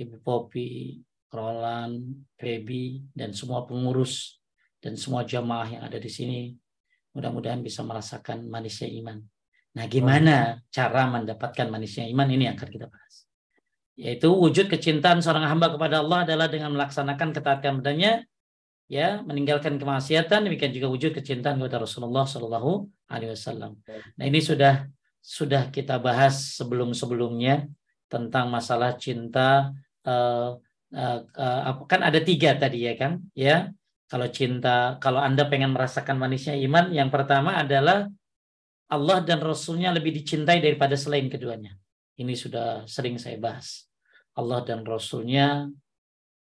Ibu 0.00 0.24
Popi, 0.24 0.96
Roland, 1.28 2.24
Feby, 2.40 3.04
dan 3.12 3.36
semua 3.36 3.68
pengurus 3.68 4.40
dan 4.80 4.96
semua 4.96 5.28
jamaah 5.28 5.68
yang 5.68 5.82
ada 5.84 6.00
di 6.00 6.10
sini 6.10 6.40
mudah-mudahan 7.12 7.60
bisa 7.60 7.84
merasakan 7.84 8.48
manisnya 8.48 8.88
iman. 9.04 9.20
Nah, 9.72 9.84
gimana 9.88 10.60
cara 10.72 11.08
mendapatkan 11.08 11.68
manisnya 11.68 12.08
iman 12.08 12.28
ini 12.28 12.48
yang 12.48 12.56
akan 12.56 12.68
kita 12.72 12.88
bahas. 12.88 13.28
Yaitu 13.96 14.32
wujud 14.32 14.72
kecintaan 14.72 15.20
seorang 15.20 15.44
hamba 15.48 15.68
kepada 15.68 16.00
Allah 16.00 16.24
adalah 16.24 16.48
dengan 16.48 16.72
melaksanakan 16.72 17.36
ketaatan 17.36 17.84
badannya, 17.84 18.24
ya, 18.92 19.24
meninggalkan 19.24 19.80
kemaksiatan, 19.80 20.44
demikian 20.44 20.68
juga 20.76 20.92
wujud 20.92 21.16
kecintaan 21.16 21.56
kepada 21.56 21.80
Rasulullah 21.80 22.28
Shallallahu 22.28 22.84
Alaihi 23.08 23.32
Wasallam. 23.32 23.80
Nah, 24.20 24.24
ini 24.28 24.44
sudah 24.44 24.84
sudah 25.24 25.72
kita 25.72 25.96
bahas 25.96 26.60
sebelum-sebelumnya 26.60 27.72
tentang 28.12 28.52
masalah 28.52 29.00
cinta. 29.00 29.72
Uh, 30.04 30.60
uh, 30.92 31.24
uh, 31.24 31.88
kan 31.88 32.04
ada 32.04 32.20
tiga 32.20 32.52
tadi 32.52 32.84
ya 32.84 32.92
kan, 33.00 33.24
ya. 33.32 33.72
Kalau 34.12 34.28
cinta, 34.28 35.00
kalau 35.00 35.24
anda 35.24 35.48
pengen 35.48 35.72
merasakan 35.72 36.20
manisnya 36.20 36.52
iman, 36.68 36.92
yang 36.92 37.08
pertama 37.08 37.56
adalah 37.56 38.12
Allah 38.92 39.24
dan 39.24 39.40
Rasulnya 39.40 39.88
lebih 39.88 40.12
dicintai 40.12 40.60
daripada 40.60 41.00
selain 41.00 41.32
keduanya. 41.32 41.72
Ini 42.20 42.36
sudah 42.36 42.84
sering 42.84 43.16
saya 43.16 43.40
bahas. 43.40 43.88
Allah 44.36 44.60
dan 44.68 44.84
Rasulnya 44.84 45.64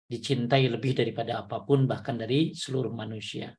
dicintai 0.07 0.71
lebih 0.71 0.95
daripada 0.95 1.43
apa 1.43 1.67
pun, 1.67 1.83
bahkan 1.83 2.15
dari 2.15 2.55
seluruh 2.55 2.95
manusia. 2.95 3.51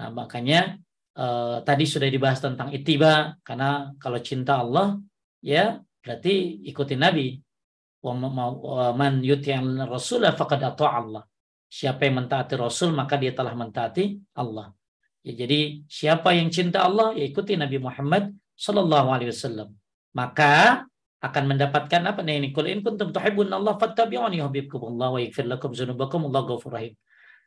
Nah 0.00 0.08
makanya 0.08 0.80
eh, 1.14 1.56
tadi 1.62 1.84
sudah 1.84 2.08
dibahas 2.08 2.40
tentang 2.40 2.72
itiba, 2.72 3.36
karena 3.44 3.92
kalau 4.00 4.18
cinta 4.24 4.58
Allah, 4.58 4.96
ya 5.44 5.78
berarti 6.00 6.64
ikuti 6.66 6.96
Nabi. 6.98 7.38
Man 8.02 9.22
yuti'an 9.22 9.86
rasulah 9.86 10.34
faqad 10.34 10.74
Allah. 10.82 11.22
Siapa 11.70 12.02
yang 12.02 12.26
mentaati 12.26 12.58
Rasul, 12.58 12.90
maka 12.90 13.14
dia 13.14 13.30
telah 13.30 13.54
mentaati 13.54 14.18
Allah. 14.34 14.74
Ya, 15.22 15.46
jadi 15.46 15.86
siapa 15.86 16.34
yang 16.34 16.50
cinta 16.50 16.82
Allah 16.82 17.14
ya 17.14 17.22
ikuti 17.30 17.54
Nabi 17.54 17.78
Muhammad 17.78 18.34
Sallallahu 18.58 19.06
Alaihi 19.06 19.30
Wasallam. 19.30 19.70
Maka 20.18 20.82
akan 21.22 21.54
mendapatkan 21.54 22.02
apa 22.02 22.20
nih 22.26 22.42
ini 22.42 22.48
kul 22.50 22.66
in 22.66 22.82
kuntum 22.82 23.14
Allah 23.14 23.74
fattabi'uni 23.78 24.42
yuhibbukumullah 24.42 25.08
wa 25.14 25.20
yaghfir 25.22 25.46
lakum 25.46 25.70
dzunubakum 25.70 26.26
wallahu 26.26 26.58
ghafurur 26.58 26.82
rahim. 26.82 26.94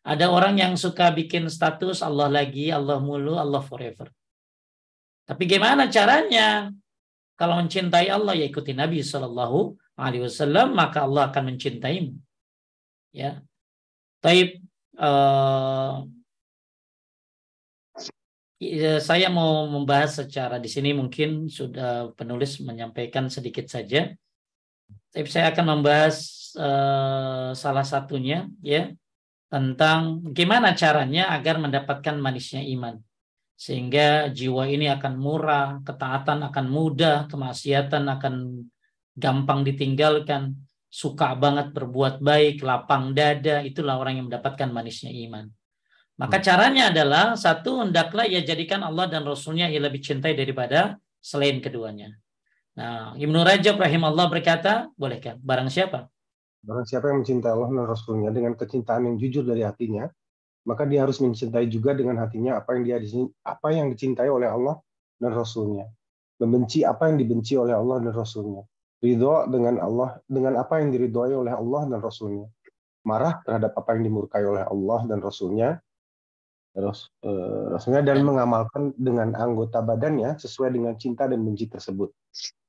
Ada 0.05 0.31
orang 0.31 0.55
yang 0.55 0.73
suka 0.79 1.11
bikin 1.11 1.51
status 1.51 1.99
Allah 1.99 2.31
lagi, 2.31 2.71
Allah 2.71 3.03
mulu, 3.03 3.35
Allah 3.35 3.59
forever. 3.59 4.07
Tapi 5.25 5.43
gimana 5.49 5.91
caranya? 5.91 6.71
Kalau 7.35 7.59
mencintai 7.59 8.07
Allah 8.07 8.31
ya 8.37 8.47
ikuti 8.47 8.71
Nabi 8.71 9.03
Shallallahu 9.03 9.75
Alaihi 9.99 10.23
Wasallam 10.23 10.71
maka 10.71 11.03
Allah 11.03 11.27
akan 11.27 11.51
mencintaimu. 11.51 12.15
Ya, 13.11 13.43
Taib. 14.23 14.63
Uh, 14.95 16.07
saya 19.03 19.27
mau 19.29 19.67
membahas 19.67 20.25
secara 20.25 20.57
di 20.61 20.69
sini 20.71 20.93
mungkin 20.95 21.51
sudah 21.51 22.13
penulis 22.13 22.61
menyampaikan 22.61 23.29
sedikit 23.29 23.67
saja. 23.69 24.11
Tapi 25.11 25.27
saya 25.31 25.55
akan 25.55 25.65
membahas 25.79 26.15
uh, 26.59 27.49
salah 27.55 27.85
satunya 27.87 28.51
ya 28.59 28.91
tentang 29.47 30.19
gimana 30.35 30.75
caranya 30.75 31.31
agar 31.31 31.61
mendapatkan 31.61 32.15
manisnya 32.19 32.61
iman. 32.75 32.99
Sehingga 33.55 34.27
jiwa 34.35 34.67
ini 34.67 34.91
akan 34.91 35.13
murah, 35.15 35.79
ketaatan 35.87 36.43
akan 36.51 36.65
mudah, 36.67 37.31
kemaksiatan 37.31 38.03
akan 38.19 38.67
gampang 39.15 39.63
ditinggalkan, 39.63 40.59
suka 40.91 41.31
banget 41.39 41.71
berbuat 41.71 42.19
baik, 42.19 42.59
lapang 42.67 43.15
dada, 43.15 43.63
itulah 43.63 43.95
orang 43.95 44.19
yang 44.19 44.27
mendapatkan 44.27 44.67
manisnya 44.67 45.11
iman. 45.27 45.47
Maka 46.15 46.39
hmm. 46.39 46.45
caranya 46.47 46.83
adalah 46.95 47.25
satu 47.35 47.83
hendaklah 47.83 48.23
ia 48.23 48.39
jadikan 48.39 48.79
Allah 48.83 49.11
dan 49.11 49.27
Rasulnya 49.27 49.67
ia 49.67 49.83
lebih 49.83 49.99
cintai 49.99 50.31
daripada 50.31 50.95
selain 51.19 51.59
keduanya. 51.59 52.15
Nah, 52.75 53.15
Ibnu 53.15 53.39
Rajab 53.43 53.79
rahimahullah 53.79 54.27
berkata, 54.31 54.91
bolehkah? 54.99 55.39
Barang 55.39 55.67
siapa? 55.71 56.11
Barang 56.63 56.87
siapa 56.87 57.11
yang 57.11 57.23
mencintai 57.23 57.51
Allah 57.51 57.69
dan 57.71 57.85
Rasulnya 57.87 58.29
dengan 58.31 58.55
kecintaan 58.55 59.07
yang 59.07 59.15
jujur 59.19 59.43
dari 59.47 59.63
hatinya, 59.63 60.07
maka 60.65 60.83
dia 60.83 61.05
harus 61.05 61.21
mencintai 61.21 61.69
juga 61.69 61.93
dengan 61.93 62.19
hatinya 62.19 62.57
apa 62.57 62.73
yang 62.75 62.83
dia 62.83 62.97
apa 63.45 63.67
yang 63.69 63.93
dicintai 63.93 64.27
oleh 64.27 64.49
Allah 64.49 64.81
dan 65.21 65.31
Rasulnya. 65.31 65.85
Membenci 66.41 66.83
apa 66.83 67.07
yang 67.07 67.21
dibenci 67.21 67.55
oleh 67.55 67.71
Allah 67.71 68.01
dan 68.01 68.11
Rasulnya. 68.11 68.65
Ridho 68.99 69.45
dengan 69.53 69.77
Allah 69.77 70.17
dengan 70.25 70.57
apa 70.57 70.81
yang 70.81 70.89
diridhoi 70.89 71.37
oleh 71.37 71.53
Allah 71.53 71.81
dan 71.85 71.99
Rasulnya. 72.01 72.49
Marah 73.05 73.39
terhadap 73.45 73.77
apa 73.77 73.95
yang 73.95 74.09
dimurkai 74.09 74.41
oleh 74.41 74.65
Allah 74.65 74.99
dan 75.05 75.21
Rasulnya 75.21 75.77
terus 76.75 77.07
uh, 77.23 77.71
Rasulnya 77.71 78.03
dan 78.03 78.27
mengamalkan 78.27 78.91
dengan 78.99 79.31
anggota 79.39 79.79
badannya 79.79 80.35
sesuai 80.35 80.75
dengan 80.75 80.99
cinta 80.99 81.23
dan 81.23 81.39
benci 81.39 81.71
tersebut. 81.71 82.11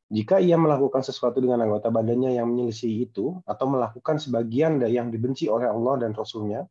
Jika 0.06 0.38
ia 0.38 0.54
melakukan 0.54 1.02
sesuatu 1.02 1.42
dengan 1.42 1.66
anggota 1.66 1.90
badannya 1.90 2.38
yang 2.38 2.46
menyelisih 2.46 3.10
itu, 3.10 3.42
atau 3.42 3.66
melakukan 3.66 4.22
sebagian 4.22 4.78
yang 4.86 5.10
dibenci 5.10 5.50
oleh 5.50 5.66
Allah 5.66 6.06
dan 6.06 6.14
Rasulnya, 6.14 6.62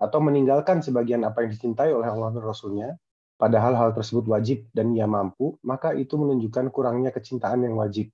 atau 0.00 0.24
meninggalkan 0.24 0.80
sebagian 0.80 1.20
apa 1.28 1.44
yang 1.44 1.52
dicintai 1.52 1.92
oleh 1.92 2.08
Allah 2.08 2.32
dan 2.32 2.40
Rasulnya, 2.48 2.96
padahal 3.36 3.76
hal 3.76 3.90
tersebut 3.92 4.24
wajib 4.24 4.64
dan 4.72 4.96
ia 4.96 5.04
mampu, 5.04 5.60
maka 5.60 5.92
itu 5.92 6.16
menunjukkan 6.16 6.72
kurangnya 6.72 7.12
kecintaan 7.12 7.68
yang 7.68 7.76
wajib. 7.76 8.08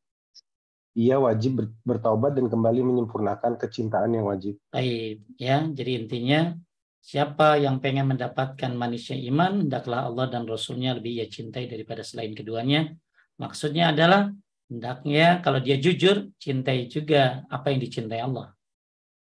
Ia 0.98 1.22
wajib 1.22 1.70
bertaubat 1.86 2.34
dan 2.34 2.50
kembali 2.50 2.82
menyempurnakan 2.82 3.54
kecintaan 3.54 4.10
yang 4.10 4.26
wajib. 4.26 4.58
Baik, 4.74 5.22
ya. 5.38 5.70
Jadi 5.70 5.90
intinya 6.02 6.54
Siapa 7.04 7.60
yang 7.60 7.84
pengen 7.84 8.16
mendapatkan 8.16 8.72
manisnya 8.72 9.20
iman, 9.28 9.68
hendaklah 9.68 10.08
Allah 10.08 10.24
dan 10.32 10.48
Rasulnya 10.48 10.96
lebih 10.96 11.20
ia 11.20 11.28
cintai 11.28 11.68
daripada 11.68 12.00
selain 12.00 12.32
keduanya. 12.32 12.96
Maksudnya 13.36 13.92
adalah 13.92 14.32
hendaknya 14.72 15.44
kalau 15.44 15.60
dia 15.60 15.76
jujur, 15.76 16.32
cintai 16.40 16.88
juga 16.88 17.44
apa 17.52 17.68
yang 17.68 17.84
dicintai 17.84 18.24
Allah. 18.24 18.56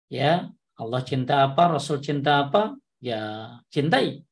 Ya, 0.07 0.55
Allah 0.79 1.03
cinta 1.03 1.51
apa, 1.51 1.75
Rasul 1.75 1.99
cinta 1.99 2.47
apa, 2.47 2.79
ya 3.03 3.51
cintai. 3.75 4.23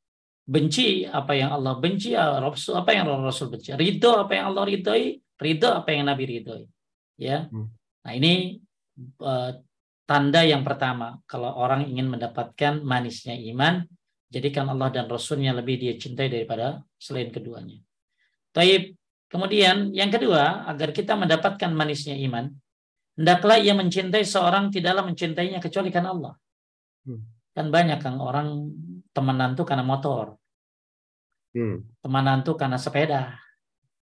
Benci 0.46 1.02
apa 1.02 1.34
yang 1.34 1.50
Allah 1.50 1.82
benci, 1.82 2.14
ya, 2.14 2.38
Rasul 2.38 2.78
apa 2.78 2.94
yang 2.94 3.10
Rasul 3.10 3.50
benci. 3.50 3.74
Ridho 3.74 4.22
apa 4.22 4.38
yang 4.38 4.54
Allah 4.54 4.70
ridhoi, 4.70 5.18
ridho 5.18 5.70
apa 5.82 5.90
yang 5.90 6.06
Nabi 6.06 6.24
ridhoi. 6.30 6.62
Ya. 7.18 7.50
Hmm. 7.50 7.74
Nah, 8.06 8.12
ini 8.14 8.62
uh, 9.18 9.50
Tanda 10.02 10.42
yang 10.42 10.66
pertama, 10.66 11.22
kalau 11.30 11.54
orang 11.54 11.86
ingin 11.86 12.10
mendapatkan 12.10 12.82
manisnya 12.82 13.38
iman, 13.54 13.86
jadikan 14.32 14.66
Allah 14.66 14.90
dan 14.90 15.06
Rasulnya 15.06 15.54
lebih 15.54 15.78
dia 15.78 15.94
cintai 15.94 16.32
daripada 16.32 16.82
selain 16.96 17.28
keduanya. 17.28 17.78
Taib. 18.50 18.96
Kemudian 19.32 19.96
yang 19.96 20.12
kedua, 20.12 20.68
agar 20.68 20.92
kita 20.92 21.16
mendapatkan 21.16 21.72
manisnya 21.72 22.12
iman, 22.28 22.52
hendaklah 23.16 23.56
ia 23.56 23.72
mencintai 23.72 24.28
seorang 24.28 24.68
tidaklah 24.68 25.08
mencintainya 25.08 25.56
kecuali 25.56 25.88
karena 25.88 26.12
Allah. 26.12 26.34
Hmm. 27.08 27.24
Kan 27.56 27.72
banyak 27.72 27.96
kan 28.00 28.20
orang 28.20 28.68
temenan 29.16 29.56
tuh 29.56 29.64
karena 29.64 29.84
motor. 29.84 30.36
Hmm. 31.56 31.80
Temenan 32.04 32.44
tuh 32.44 32.56
karena 32.60 32.76
sepeda. 32.76 33.40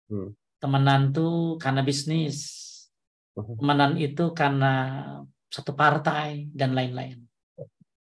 Hmm. 0.08 0.32
Temenan 0.60 1.12
tuh 1.12 1.60
karena 1.60 1.84
bisnis. 1.84 2.40
Hmm. 3.36 3.60
Temenan 3.60 4.00
itu 4.00 4.32
karena 4.32 4.74
satu 5.50 5.74
partai 5.74 6.48
dan 6.54 6.78
lain-lain. 6.78 7.20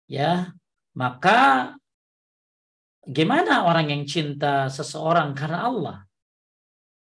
Ya, 0.07 0.55
maka 0.95 1.75
gimana 3.05 3.67
orang 3.67 3.91
yang 3.91 4.03
cinta 4.07 4.71
seseorang 4.71 5.35
karena 5.35 5.67
Allah? 5.67 5.97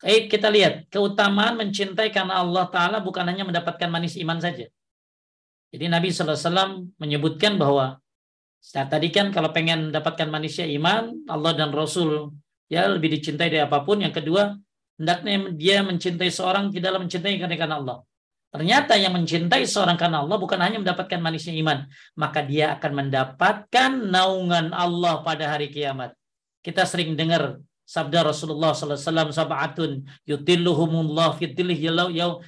Baik, 0.02 0.28
kita 0.28 0.52
lihat 0.52 0.92
keutamaan 0.92 1.56
mencintai 1.56 2.12
karena 2.12 2.44
Allah 2.44 2.68
Taala 2.68 3.00
bukan 3.00 3.26
hanya 3.26 3.48
mendapatkan 3.48 3.88
manis 3.88 4.20
iman 4.20 4.38
saja. 4.42 4.68
Jadi 5.72 5.86
Nabi 5.92 6.08
SAW 6.12 6.94
menyebutkan 7.00 7.58
bahwa 7.60 8.00
saat 8.66 8.90
tadi 8.90 9.14
kan 9.14 9.30
kalau 9.30 9.54
pengen 9.54 9.94
mendapatkan 9.94 10.26
manisnya 10.26 10.66
iman, 10.74 11.26
Allah 11.30 11.54
dan 11.54 11.70
Rasul 11.70 12.34
ya 12.66 12.90
lebih 12.90 13.14
dicintai 13.14 13.54
dari 13.54 13.62
apa 13.62 13.86
pun. 13.86 14.02
Yang 14.02 14.24
kedua, 14.24 14.58
hendaknya 14.98 15.54
dia 15.54 15.86
mencintai 15.86 16.32
seorang 16.34 16.74
tidaklah 16.74 17.04
mencintai 17.06 17.38
karena 17.38 17.78
Allah. 17.78 18.02
Ternyata 18.56 18.96
yang 18.96 19.12
mencintai 19.12 19.68
seorang 19.68 20.00
karena 20.00 20.24
Allah 20.24 20.40
bukan 20.40 20.56
hanya 20.64 20.80
mendapatkan 20.80 21.20
manisnya 21.20 21.52
iman, 21.60 21.84
maka 22.16 22.40
dia 22.40 22.72
akan 22.80 22.92
mendapatkan 23.04 23.92
naungan 24.08 24.72
Allah 24.72 25.20
pada 25.28 25.52
hari 25.52 25.68
kiamat. 25.68 26.16
Kita 26.64 26.88
sering 26.88 27.20
dengar 27.20 27.60
sabda 27.84 28.24
Rasulullah 28.24 28.72
sallallahu 28.72 28.96
alaihi 28.96 29.12
wasallam 29.12 29.30
sab'atun 29.36 29.92
yutilluhumullah 30.24 31.36
fi 31.36 31.52
dhillih 31.52 31.78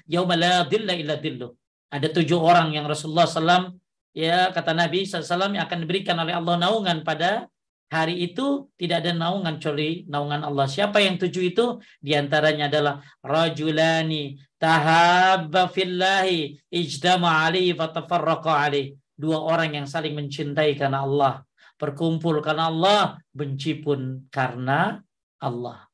yauma 0.07 0.39
la 0.39 0.63
illa. 0.71 1.47
Ada 1.91 2.07
tujuh 2.15 2.39
orang 2.39 2.71
yang 2.71 2.87
Rasulullah 2.87 3.27
SAW 3.27 3.75
ya 4.15 4.51
kata 4.55 4.71
Nabi 4.71 5.03
SAW 5.03 5.55
yang 5.55 5.63
akan 5.67 5.77
diberikan 5.83 6.15
oleh 6.19 6.35
Allah 6.35 6.55
naungan 6.55 7.03
pada 7.03 7.51
hari 7.87 8.31
itu 8.31 8.67
tidak 8.75 9.03
ada 9.03 9.11
naungan 9.15 9.59
kecuali 9.59 10.03
naungan 10.07 10.43
Allah. 10.43 10.67
Siapa 10.67 10.99
yang 10.99 11.15
tujuh 11.15 11.43
itu? 11.55 11.65
Di 12.03 12.15
antaranya 12.19 12.67
adalah 12.67 12.99
rajulani 13.23 14.35
tahabba 14.59 15.71
fillahi 15.71 16.57
ijtama 16.67 17.47
alaihi 17.47 17.75
fatafarraqa 17.75 18.51
alaihi. 18.67 18.95
Dua 19.17 19.41
orang 19.41 19.81
yang 19.81 19.87
saling 19.89 20.13
mencintai 20.13 20.77
karena 20.77 21.01
Allah, 21.01 21.41
berkumpul 21.81 22.37
karena 22.37 22.69
Allah, 22.69 23.17
benci 23.33 23.81
pun 23.81 24.29
karena 24.29 25.01
Allah. 25.41 25.89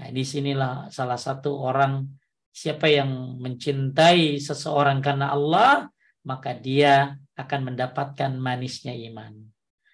Nah, 0.00 0.08
di 0.08 0.24
sinilah 0.24 0.88
salah 0.88 1.20
satu 1.20 1.52
orang 1.52 2.00
siapa 2.48 2.88
yang 2.88 3.36
mencintai 3.44 4.40
seseorang 4.40 5.04
karena 5.04 5.36
Allah, 5.36 5.84
maka 6.24 6.56
dia 6.56 7.12
akan 7.36 7.72
mendapatkan 7.72 8.32
manisnya 8.40 8.96
iman. 9.12 9.52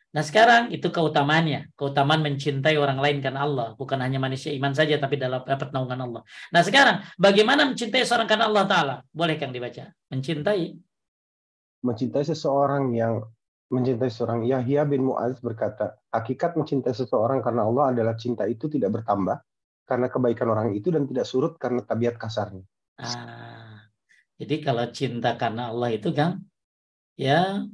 Nah 0.08 0.24
sekarang 0.24 0.72
itu 0.72 0.88
keutamaannya. 0.88 1.76
Keutamaan 1.76 2.24
mencintai 2.24 2.80
orang 2.80 2.96
lain 2.96 3.20
karena 3.20 3.44
Allah. 3.44 3.76
Bukan 3.76 4.00
hanya 4.00 4.16
manusia 4.16 4.48
iman 4.56 4.72
saja 4.72 4.96
tapi 4.96 5.20
dalam 5.20 5.44
dapat 5.44 5.68
naungan 5.68 6.00
Allah. 6.00 6.22
Nah 6.48 6.62
sekarang 6.64 7.04
bagaimana 7.20 7.68
mencintai 7.68 8.04
seorang 8.08 8.24
karena 8.24 8.48
Allah 8.48 8.64
Ta'ala? 8.64 8.96
Boleh 9.12 9.36
Kang 9.36 9.52
dibaca. 9.52 9.92
Mencintai. 10.08 10.72
Mencintai 11.84 12.24
seseorang 12.24 12.96
yang 12.96 13.20
mencintai 13.68 14.08
seorang 14.08 14.48
Yahya 14.48 14.88
bin 14.88 15.04
Mu'az 15.04 15.44
berkata, 15.44 16.00
hakikat 16.08 16.56
mencintai 16.56 16.96
seseorang 16.96 17.44
karena 17.44 17.68
Allah 17.68 17.92
adalah 17.92 18.16
cinta 18.16 18.48
itu 18.48 18.64
tidak 18.72 19.00
bertambah 19.00 19.36
karena 19.84 20.08
kebaikan 20.08 20.48
orang 20.48 20.72
itu 20.72 20.88
dan 20.88 21.04
tidak 21.04 21.28
surut 21.28 21.60
karena 21.60 21.84
tabiat 21.84 22.16
kasarnya. 22.16 22.64
Ah, 22.96 23.88
jadi 24.40 24.64
kalau 24.64 24.88
cinta 24.88 25.36
karena 25.36 25.68
Allah 25.68 25.92
itu 25.92 26.12
kan 26.16 26.40
ya 27.16 27.64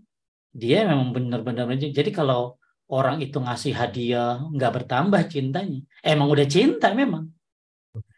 dia 0.55 0.87
memang 0.87 1.11
benar-benar 1.11 1.67
jadi 1.75 2.11
kalau 2.15 2.55
orang 2.87 3.19
itu 3.19 3.43
ngasih 3.43 3.75
hadiah 3.75 4.39
nggak 4.55 4.73
bertambah 4.83 5.27
cintanya 5.27 5.83
emang 6.01 6.31
udah 6.31 6.47
cinta 6.47 6.95
memang 6.95 7.27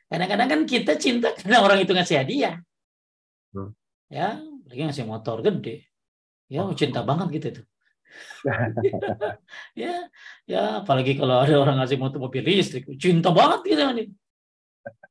kadang-kadang 0.06 0.48
kan 0.52 0.60
kita 0.68 0.92
cinta 1.00 1.32
karena 1.32 1.64
orang 1.64 1.80
itu 1.80 1.96
ngasih 1.96 2.16
hadiah 2.20 2.60
hmm. 3.56 3.70
ya 4.12 4.38
lagi 4.68 4.80
ngasih 4.84 5.08
motor 5.08 5.40
gede 5.40 5.88
ya 6.52 6.68
oh. 6.68 6.76
cinta 6.76 7.00
banget 7.00 7.40
gitu 7.40 7.48
tuh 7.62 7.66
ya 9.82 10.06
ya 10.44 10.84
apalagi 10.84 11.16
kalau 11.16 11.42
ada 11.42 11.56
orang 11.56 11.80
ngasih 11.80 11.98
motor 11.98 12.20
mobil 12.20 12.44
listrik 12.44 12.84
cinta 13.00 13.32
banget 13.32 13.64
gitu 13.64 13.82
nih 13.96 14.08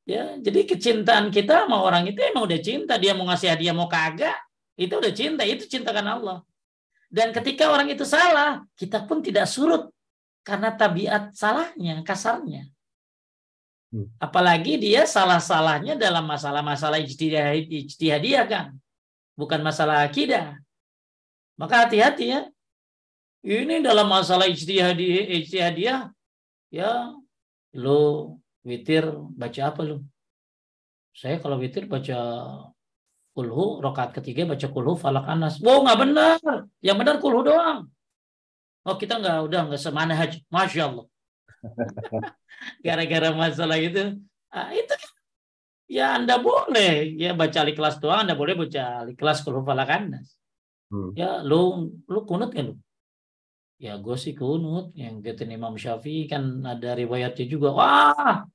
Ya, 0.06 0.38
jadi 0.38 0.62
kecintaan 0.70 1.34
kita 1.34 1.66
sama 1.66 1.82
orang 1.82 2.06
itu 2.06 2.22
emang 2.22 2.46
udah 2.46 2.62
cinta. 2.62 2.94
Dia 2.94 3.10
mau 3.10 3.26
ngasih 3.26 3.50
hadiah 3.50 3.74
mau 3.74 3.90
kagak, 3.90 4.38
itu 4.78 4.94
udah 4.94 5.10
cinta. 5.10 5.42
Itu 5.42 5.66
cinta 5.66 5.90
karena 5.90 6.14
Allah. 6.14 6.46
Dan 7.16 7.32
ketika 7.32 7.72
orang 7.72 7.88
itu 7.88 8.04
salah, 8.04 8.60
kita 8.76 9.08
pun 9.08 9.24
tidak 9.24 9.48
surut 9.48 9.88
karena 10.44 10.68
tabiat 10.76 11.32
salahnya, 11.32 12.04
kasarnya. 12.04 12.68
Hmm. 13.88 14.12
Apalagi 14.20 14.76
dia 14.76 15.08
salah-salahnya 15.08 15.96
dalam 15.96 16.28
masalah-masalah 16.28 17.00
ijtihadiyah 17.00 18.44
kan. 18.44 18.76
Bukan 19.32 19.64
masalah 19.64 20.04
akidah. 20.04 20.60
Maka 21.56 21.88
hati-hati 21.88 22.36
ya. 22.36 22.40
Ini 23.40 23.80
dalam 23.80 24.12
masalah 24.12 24.44
ijtihadiyah, 24.52 25.24
ijtihadiyah 25.40 26.12
ya 26.68 27.16
lo 27.72 28.36
witir 28.60 29.08
baca 29.32 29.72
apa 29.72 29.80
lu? 29.88 30.04
Saya 31.16 31.40
kalau 31.40 31.56
witir 31.56 31.88
baca 31.88 32.18
kulhu, 33.36 33.84
rokaat 33.84 34.16
ketiga 34.16 34.48
baca 34.48 34.66
kulhu, 34.72 34.96
falak 34.96 35.28
anas. 35.28 35.60
Wow, 35.60 35.84
nggak 35.84 35.98
benar. 36.00 36.38
Yang 36.80 36.96
benar 37.04 37.16
kulhu 37.20 37.44
doang. 37.44 37.92
Oh 38.88 38.96
kita 38.96 39.20
nggak 39.20 39.38
udah 39.44 39.60
nggak 39.68 39.82
semana 39.82 40.16
haji. 40.16 40.40
Masya 40.48 40.82
Allah. 40.88 41.06
Gara-gara 42.84 43.28
masalah 43.36 43.76
itu, 43.76 44.16
ah, 44.48 44.72
itu 44.72 44.94
kan 44.96 45.10
ya 45.86 46.16
Anda 46.16 46.40
boleh 46.40 47.12
ya 47.20 47.36
baca 47.36 47.60
di 47.68 47.72
kelas 47.76 48.00
doang, 48.00 48.24
Anda 48.24 48.32
boleh 48.32 48.56
baca 48.56 49.04
di 49.04 49.12
kelas 49.12 49.44
kulhu 49.44 49.60
falak 49.60 49.92
anas. 49.92 50.32
Hmm. 50.88 51.12
Ya 51.12 51.44
lu 51.44 51.92
lu 52.08 52.20
kunut 52.24 52.56
kan 52.56 52.72
lu? 52.72 52.74
Ya 53.76 54.00
gue 54.00 54.16
sih 54.16 54.32
kunut. 54.32 54.96
Yang 54.96 55.36
kata 55.36 55.44
Imam 55.52 55.76
Syafi'i 55.76 56.24
kan 56.24 56.64
ada 56.64 56.96
riwayatnya 56.96 57.44
juga. 57.44 57.68
Wah 57.76 58.48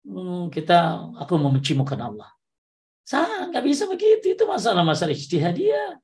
Hmm, 0.00 0.48
kita 0.48 1.12
aku 1.20 1.36
membenci 1.36 1.76
muka 1.76 1.92
Allah. 1.92 2.32
Sah, 3.10 3.50
nggak 3.50 3.64
bisa 3.66 3.90
begitu. 3.90 4.38
Itu 4.38 4.46
masalah-masalah 4.46 5.10
ijtihadiyah. 5.10 5.98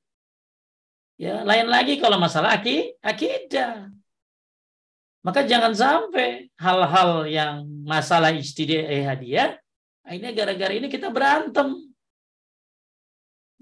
Ya, 1.22 1.46
lain 1.46 1.70
lagi 1.70 2.02
kalau 2.02 2.18
masalah 2.18 2.58
aki, 2.58 2.98
akidah. 2.98 3.94
Maka 5.22 5.46
jangan 5.46 5.70
sampai 5.70 6.50
hal-hal 6.58 7.30
yang 7.30 7.62
masalah 7.86 8.34
ijtihadiyah, 8.34 9.54
akhirnya 10.02 10.30
gara-gara 10.34 10.74
ini 10.74 10.90
kita 10.90 11.06
berantem. 11.14 11.78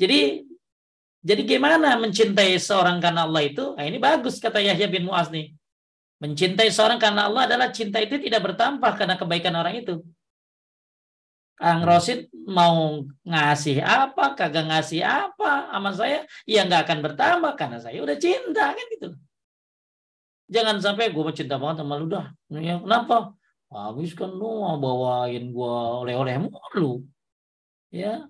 Jadi 0.01 0.49
jadi 1.25 1.43
gimana 1.45 2.01
mencintai 2.01 2.57
seorang 2.57 2.97
karena 3.01 3.29
Allah 3.29 3.45
itu? 3.45 3.77
Nah, 3.77 3.85
ini 3.85 3.97
bagus 3.97 4.41
kata 4.41 4.61
Yahya 4.61 4.89
bin 4.89 5.09
Muaz 5.09 5.29
nih. 5.29 5.53
Mencintai 6.21 6.69
seorang 6.73 6.97
karena 6.97 7.29
Allah 7.29 7.49
adalah 7.49 7.69
cinta 7.73 8.01
itu 8.01 8.17
tidak 8.21 8.41
bertambah 8.41 8.93
karena 8.97 9.17
kebaikan 9.21 9.53
orang 9.57 9.85
itu. 9.85 10.01
Kang 11.55 11.81
hmm. 11.83 11.89
Rosid 11.89 12.21
mau 12.51 13.07
ngasih 13.23 13.79
apa, 13.79 14.35
kagak 14.35 14.67
ngasih 14.67 15.07
apa 15.07 15.71
sama 15.71 15.91
saya, 15.95 16.27
ya 16.51 16.67
nggak 16.67 16.83
akan 16.83 16.99
bertambah 17.07 17.53
karena 17.55 17.79
saya 17.79 18.03
udah 18.03 18.17
cinta 18.19 18.75
kan 18.75 18.87
gitu. 18.91 19.09
Jangan 20.51 20.77
sampai 20.83 21.15
gue 21.15 21.33
cinta 21.33 21.57
banget 21.57 21.87
sama 21.87 21.95
lu 21.97 22.11
dah. 22.11 22.27
Ya, 22.53 22.77
kenapa? 22.77 23.33
Habis 23.73 24.13
kan 24.15 24.31
lu 24.31 24.61
mau 24.63 24.77
bawain 24.77 25.51
gue 25.51 25.77
oleh-oleh 26.05 26.37
mulu. 26.43 27.07
Ya. 27.89 28.29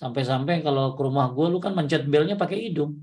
Sampai-sampai 0.00 0.64
kalau 0.64 0.96
ke 0.96 1.02
rumah 1.04 1.28
gue 1.34 1.46
lu 1.52 1.60
kan 1.60 1.76
mencet 1.76 2.08
belnya 2.08 2.34
pakai 2.38 2.70
hidung. 2.70 2.96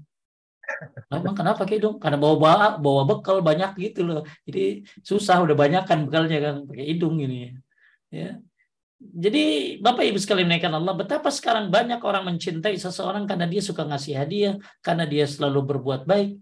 Emang 1.07 1.38
kenapa 1.38 1.63
pakai 1.63 1.79
hidung? 1.79 2.01
Karena 2.01 2.17
bawa 2.19 2.35
bawa, 2.35 2.65
bawa 2.81 3.01
bekal 3.07 3.39
banyak 3.45 3.77
gitu 3.77 4.03
loh. 4.03 4.25
Jadi 4.43 4.83
susah 5.05 5.39
udah 5.45 5.55
banyak 5.55 5.83
kan 5.85 6.09
bekalnya 6.09 6.38
kan 6.41 6.55
pakai 6.65 6.85
hidung 6.91 7.21
ini. 7.21 7.53
Ya. 8.11 8.41
Jadi 8.97 9.77
Bapak 9.77 10.09
Ibu 10.09 10.17
sekalian 10.17 10.49
menaikkan 10.49 10.73
Allah, 10.73 10.97
betapa 10.97 11.29
sekarang 11.29 11.69
banyak 11.69 12.01
orang 12.01 12.33
mencintai 12.33 12.81
seseorang 12.81 13.29
karena 13.29 13.45
dia 13.45 13.61
suka 13.61 13.85
ngasih 13.85 14.17
hadiah, 14.17 14.55
karena 14.81 15.05
dia 15.05 15.29
selalu 15.29 15.77
berbuat 15.77 16.09
baik. 16.09 16.41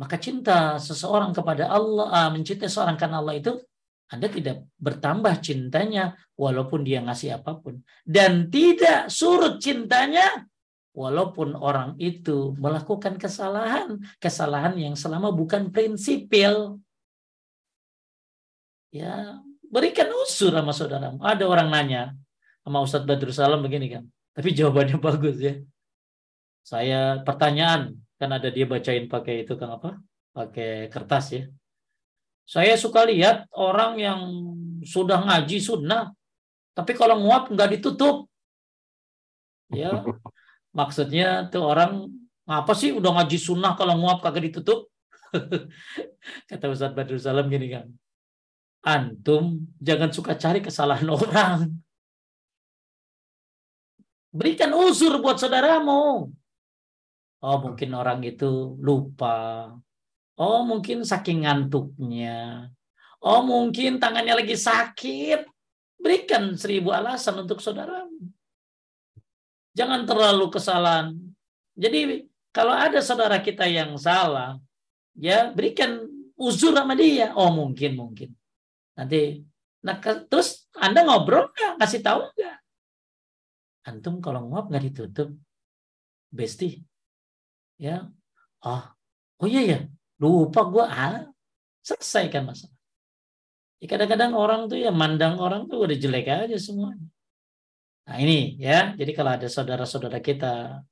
Maka 0.00 0.16
cinta 0.16 0.80
seseorang 0.80 1.36
kepada 1.36 1.68
Allah, 1.68 2.08
uh, 2.08 2.30
mencintai 2.32 2.64
seseorang 2.64 2.96
karena 2.96 3.20
Allah 3.20 3.36
itu, 3.36 3.52
Anda 4.08 4.32
tidak 4.32 4.64
bertambah 4.80 5.44
cintanya 5.44 6.16
walaupun 6.40 6.88
dia 6.88 7.04
ngasih 7.04 7.36
apa 7.36 7.60
pun. 7.60 7.84
Dan 8.00 8.48
tidak 8.48 9.12
surut 9.12 9.60
cintanya 9.60 10.48
walaupun 10.96 11.52
orang 11.56 11.96
itu 12.00 12.56
melakukan 12.56 13.20
kesalahan. 13.20 14.00
Kesalahan 14.16 14.76
yang 14.80 14.96
selama 14.96 15.32
bukan 15.32 15.68
prinsipil. 15.68 16.80
Ya, 18.92 19.40
berikan 19.72 20.12
unsur 20.12 20.52
sama 20.52 20.76
saudaramu. 20.76 21.18
Ada 21.24 21.48
orang 21.48 21.72
nanya 21.72 22.12
sama 22.60 22.84
Ustadz 22.84 23.08
Badrul 23.08 23.32
Salam 23.32 23.64
begini 23.64 23.88
kan. 23.88 24.04
Tapi 24.36 24.52
jawabannya 24.52 25.00
bagus 25.08 25.40
ya. 25.40 25.56
Saya 26.62 27.24
pertanyaan 27.24 27.96
kan 28.20 28.30
ada 28.30 28.52
dia 28.52 28.68
bacain 28.68 29.08
pakai 29.08 29.48
itu 29.48 29.56
kan 29.56 29.80
apa? 29.80 29.98
Pakai 30.36 30.92
kertas 30.92 31.26
ya. 31.32 31.44
Saya 32.46 32.76
suka 32.76 33.02
lihat 33.08 33.48
orang 33.56 33.98
yang 33.98 34.20
sudah 34.84 35.24
ngaji 35.24 35.58
sunnah, 35.62 36.12
tapi 36.76 36.92
kalau 36.92 37.18
nguap 37.22 37.48
nggak 37.48 37.78
ditutup. 37.78 38.28
Ya, 39.72 40.04
maksudnya 40.78 41.48
tuh 41.48 41.64
orang 41.64 42.12
apa 42.44 42.72
sih 42.74 42.92
udah 42.92 43.22
ngaji 43.22 43.38
sunnah 43.38 43.72
kalau 43.78 43.96
nguap 43.98 44.20
kagak 44.20 44.52
ditutup? 44.52 44.90
Kata 46.50 46.66
Ustadz 46.68 46.94
Badrul 46.94 47.22
Salam 47.22 47.48
gini 47.48 47.72
kan, 47.72 47.88
antum 48.82 49.62
jangan 49.78 50.10
suka 50.10 50.34
cari 50.34 50.58
kesalahan 50.58 51.08
orang. 51.16 51.70
Berikan 54.32 54.72
uzur 54.74 55.20
buat 55.20 55.38
saudaramu. 55.38 56.32
Oh, 57.42 57.58
mungkin 57.58 57.90
orang 57.92 58.22
itu 58.24 58.78
lupa. 58.80 59.68
Oh, 60.40 60.64
mungkin 60.64 61.04
saking 61.04 61.44
ngantuknya. 61.44 62.70
Oh, 63.20 63.44
mungkin 63.44 64.00
tangannya 64.00 64.40
lagi 64.40 64.56
sakit. 64.56 65.44
Berikan 66.00 66.56
seribu 66.56 66.90
alasan 66.90 67.44
untuk 67.44 67.60
saudaramu. 67.60 68.30
Jangan 69.76 70.08
terlalu 70.08 70.48
kesalahan. 70.48 71.12
Jadi, 71.76 72.24
kalau 72.52 72.72
ada 72.72 73.00
saudara 73.04 73.36
kita 73.40 73.68
yang 73.68 73.96
salah, 74.00 74.56
ya 75.16 75.52
berikan 75.52 76.08
uzur 76.36 76.72
sama 76.72 76.96
dia. 76.96 77.36
Oh, 77.36 77.52
mungkin, 77.52 77.96
mungkin. 77.96 78.32
Nanti 78.98 79.42
nah 79.82 79.98
terus 80.00 80.70
Anda 80.78 81.02
ngobrol 81.02 81.50
nggak? 81.50 81.82
Kasih 81.82 82.00
tahu 82.04 82.20
nggak? 82.32 82.56
Antum 83.88 84.22
kalau 84.22 84.46
nguap 84.46 84.70
nggak 84.70 84.84
ditutup, 84.92 85.34
besti. 86.30 86.78
Ya, 87.82 88.06
oh, 88.62 88.82
oh 89.42 89.48
iya 89.50 89.62
ya, 89.66 89.78
lupa 90.22 90.62
gue 90.70 90.84
ah, 90.86 91.26
selesaikan 91.82 92.46
masalah. 92.46 92.78
Ya, 93.82 93.90
kadang-kadang 93.90 94.38
orang 94.38 94.70
tuh 94.70 94.78
ya 94.78 94.94
mandang 94.94 95.42
orang 95.42 95.66
tuh 95.66 95.82
udah 95.82 95.96
jelek 95.98 96.30
aja 96.30 96.54
semuanya. 96.54 97.10
Nah 98.06 98.16
ini 98.22 98.54
ya, 98.54 98.94
jadi 98.94 99.10
kalau 99.18 99.34
ada 99.34 99.50
saudara-saudara 99.50 100.22
kita 100.22 100.86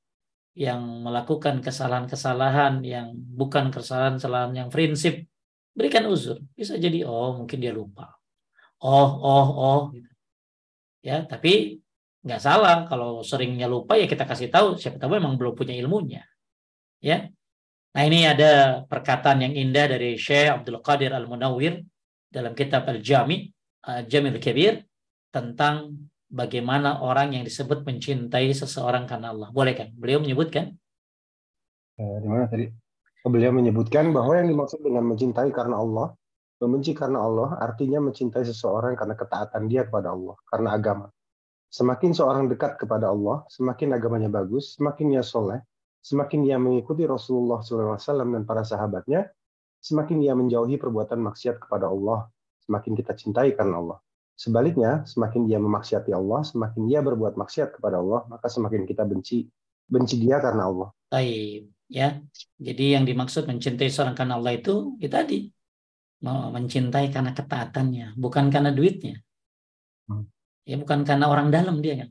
yang 0.58 1.06
melakukan 1.06 1.62
kesalahan-kesalahan 1.62 2.82
yang 2.82 3.14
bukan 3.14 3.70
kesalahan-kesalahan 3.70 4.50
yang 4.58 4.68
prinsip 4.68 5.30
berikan 5.76 6.06
uzur. 6.10 6.42
Bisa 6.54 6.76
jadi 6.76 7.06
oh 7.06 7.42
mungkin 7.42 7.58
dia 7.58 7.72
lupa. 7.74 8.16
Oh 8.80 9.08
oh 9.20 9.48
oh 9.56 9.80
gitu. 9.94 10.10
Ya, 11.00 11.24
tapi 11.24 11.80
nggak 12.20 12.40
salah 12.40 12.84
kalau 12.84 13.24
seringnya 13.24 13.64
lupa 13.64 13.96
ya 13.96 14.04
kita 14.04 14.28
kasih 14.28 14.52
tahu 14.52 14.76
siapa 14.76 15.00
tahu 15.00 15.16
memang 15.16 15.40
belum 15.40 15.56
punya 15.56 15.72
ilmunya. 15.76 16.22
Ya. 17.00 17.32
Nah, 17.90 18.06
ini 18.06 18.22
ada 18.22 18.84
perkataan 18.86 19.42
yang 19.42 19.54
indah 19.56 19.90
dari 19.90 20.14
Syekh 20.14 20.62
Abdul 20.62 20.78
Qadir 20.78 21.10
Al-Munawwir 21.10 21.82
dalam 22.30 22.54
kitab 22.54 22.86
Al-Jami, 22.86 23.50
uh, 23.82 24.06
Jamil 24.06 24.38
Kabir 24.38 24.86
tentang 25.34 25.98
bagaimana 26.30 27.02
orang 27.02 27.34
yang 27.34 27.42
disebut 27.42 27.82
mencintai 27.82 28.54
seseorang 28.54 29.10
karena 29.10 29.34
Allah. 29.34 29.50
Boleh 29.50 29.74
kan? 29.74 29.90
Beliau 29.90 30.22
menyebutkan? 30.22 30.70
Eh, 31.98 32.16
di 32.22 32.28
mana 32.30 32.46
tadi? 32.46 32.70
Beliau 33.20 33.52
menyebutkan 33.52 34.16
bahwa 34.16 34.32
yang 34.32 34.48
dimaksud 34.48 34.80
dengan 34.80 35.04
mencintai 35.04 35.52
karena 35.52 35.76
Allah, 35.76 36.16
membenci 36.56 36.96
karena 36.96 37.20
Allah 37.20 37.52
artinya 37.60 38.00
mencintai 38.00 38.48
seseorang 38.48 38.96
karena 38.96 39.12
ketaatan 39.12 39.68
dia 39.68 39.84
kepada 39.84 40.16
Allah, 40.16 40.40
karena 40.48 40.72
agama. 40.72 41.06
Semakin 41.68 42.16
seorang 42.16 42.48
dekat 42.48 42.80
kepada 42.80 43.12
Allah, 43.12 43.44
semakin 43.52 43.92
agamanya 43.92 44.32
bagus, 44.32 44.80
semakin 44.80 45.20
ia 45.20 45.24
soleh, 45.24 45.60
semakin 46.00 46.48
ia 46.48 46.56
mengikuti 46.56 47.04
Rasulullah 47.04 47.60
SAW 47.60 48.00
dan 48.00 48.48
para 48.48 48.64
sahabatnya, 48.64 49.28
semakin 49.84 50.24
ia 50.24 50.32
menjauhi 50.32 50.80
perbuatan 50.80 51.20
maksiat 51.20 51.60
kepada 51.60 51.92
Allah, 51.92 52.24
semakin 52.64 52.92
kita 52.96 53.12
cintai 53.20 53.52
karena 53.52 53.84
Allah. 53.84 53.98
Sebaliknya, 54.32 55.04
semakin 55.04 55.44
dia 55.44 55.60
memaksiati 55.60 56.16
Allah, 56.16 56.40
semakin 56.40 56.88
ia 56.88 57.04
berbuat 57.04 57.36
maksiat 57.36 57.76
kepada 57.76 58.00
Allah, 58.00 58.24
maka 58.32 58.48
semakin 58.48 58.88
kita 58.88 59.04
benci 59.04 59.44
benci 59.84 60.16
dia 60.16 60.40
karena 60.40 60.72
Allah. 60.72 60.88
Baik 61.12 61.79
ya 61.90 62.22
jadi 62.66 62.84
yang 62.94 63.04
dimaksud 63.10 63.42
mencintai 63.50 63.90
seorang 63.90 64.16
karena 64.18 64.38
Allah 64.38 64.52
itu 64.54 64.94
ya 65.02 65.10
tadi 65.10 65.50
mencintai 66.56 67.06
karena 67.14 67.30
ketaatannya 67.38 68.06
bukan 68.22 68.46
karena 68.54 68.70
duitnya 68.70 69.18
Hmm. 70.10 70.26
Ya 70.66 70.74
bukan 70.82 71.00
karena 71.06 71.26
orang 71.30 71.48
dalam 71.54 71.78
dia 71.78 71.94
kan. 72.02 72.10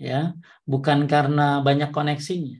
Ya, 0.00 0.34
bukan 0.64 1.04
karena 1.12 1.60
banyak 1.60 1.92
koneksinya. 1.92 2.58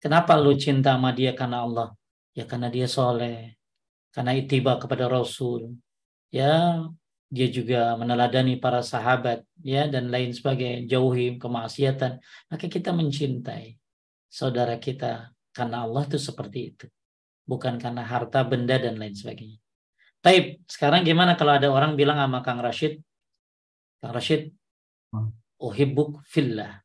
Kenapa 0.00 0.40
lu 0.40 0.56
cinta 0.56 0.96
sama 0.96 1.12
dia 1.12 1.36
karena 1.36 1.62
Allah? 1.68 1.88
Ya 2.32 2.48
karena 2.48 2.72
dia 2.72 2.88
soleh, 2.88 3.60
karena 4.10 4.32
itiba 4.34 4.80
kepada 4.80 5.06
Rasul. 5.06 5.76
Ya, 6.32 6.80
dia 7.30 7.46
juga 7.52 7.94
meneladani 8.00 8.58
para 8.58 8.80
sahabat 8.82 9.46
ya 9.62 9.86
dan 9.86 10.10
lain 10.10 10.34
sebagainya 10.34 10.90
jauhi 10.90 11.38
kemaksiatan 11.38 12.18
maka 12.50 12.66
kita 12.66 12.90
mencintai 12.90 13.78
saudara 14.30 14.78
kita 14.78 15.34
karena 15.50 15.82
Allah 15.82 16.06
itu 16.06 16.16
seperti 16.16 16.58
itu. 16.72 16.86
Bukan 17.44 17.82
karena 17.82 18.06
harta 18.06 18.46
benda 18.46 18.78
dan 18.78 18.94
lain 18.94 19.12
sebagainya. 19.12 19.58
Taib 20.22 20.62
sekarang 20.70 21.02
gimana 21.02 21.34
kalau 21.34 21.58
ada 21.58 21.66
orang 21.66 21.98
bilang 21.98 22.16
sama 22.22 22.38
Kang 22.46 22.62
Rashid? 22.62 23.02
Kang 23.98 24.14
Rashid 24.14 24.54
hmm. 25.10 25.34
uhibbuk 25.58 26.22
fillah. 26.30 26.78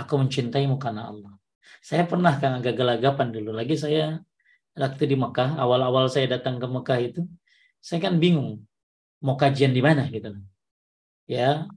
Aku 0.00 0.16
mencintaimu 0.16 0.80
karena 0.80 1.12
Allah. 1.12 1.36
Saya 1.84 2.08
pernah 2.08 2.40
Kang 2.40 2.64
agak 2.64 2.80
gelagapan 2.80 3.28
dulu. 3.28 3.52
Lagi 3.52 3.76
saya 3.76 4.24
waktu 4.72 5.04
di 5.04 5.16
Mekah 5.20 5.60
awal-awal 5.60 6.08
saya 6.08 6.30
datang 6.40 6.56
ke 6.56 6.64
Mekah 6.64 6.98
itu 7.04 7.20
saya 7.84 8.00
kan 8.00 8.16
bingung 8.16 8.64
mau 9.20 9.36
kajian 9.36 9.76
di 9.76 9.82
mana 9.84 10.08
gitu. 10.08 10.32
Ya 11.28 11.68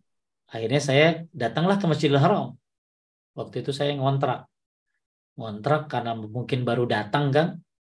akhirnya 0.47 0.79
saya 0.79 1.05
datanglah 1.35 1.75
ke 1.81 1.85
Masjidil 1.89 2.21
Haram. 2.21 2.55
Waktu 3.33 3.65
itu 3.65 3.73
saya 3.73 3.97
ngontrak 3.97 4.45
ngontrak 5.37 5.89
karena 5.89 6.13
mungkin 6.13 6.61
baru 6.61 6.85
datang 6.85 7.33
kan 7.33 7.47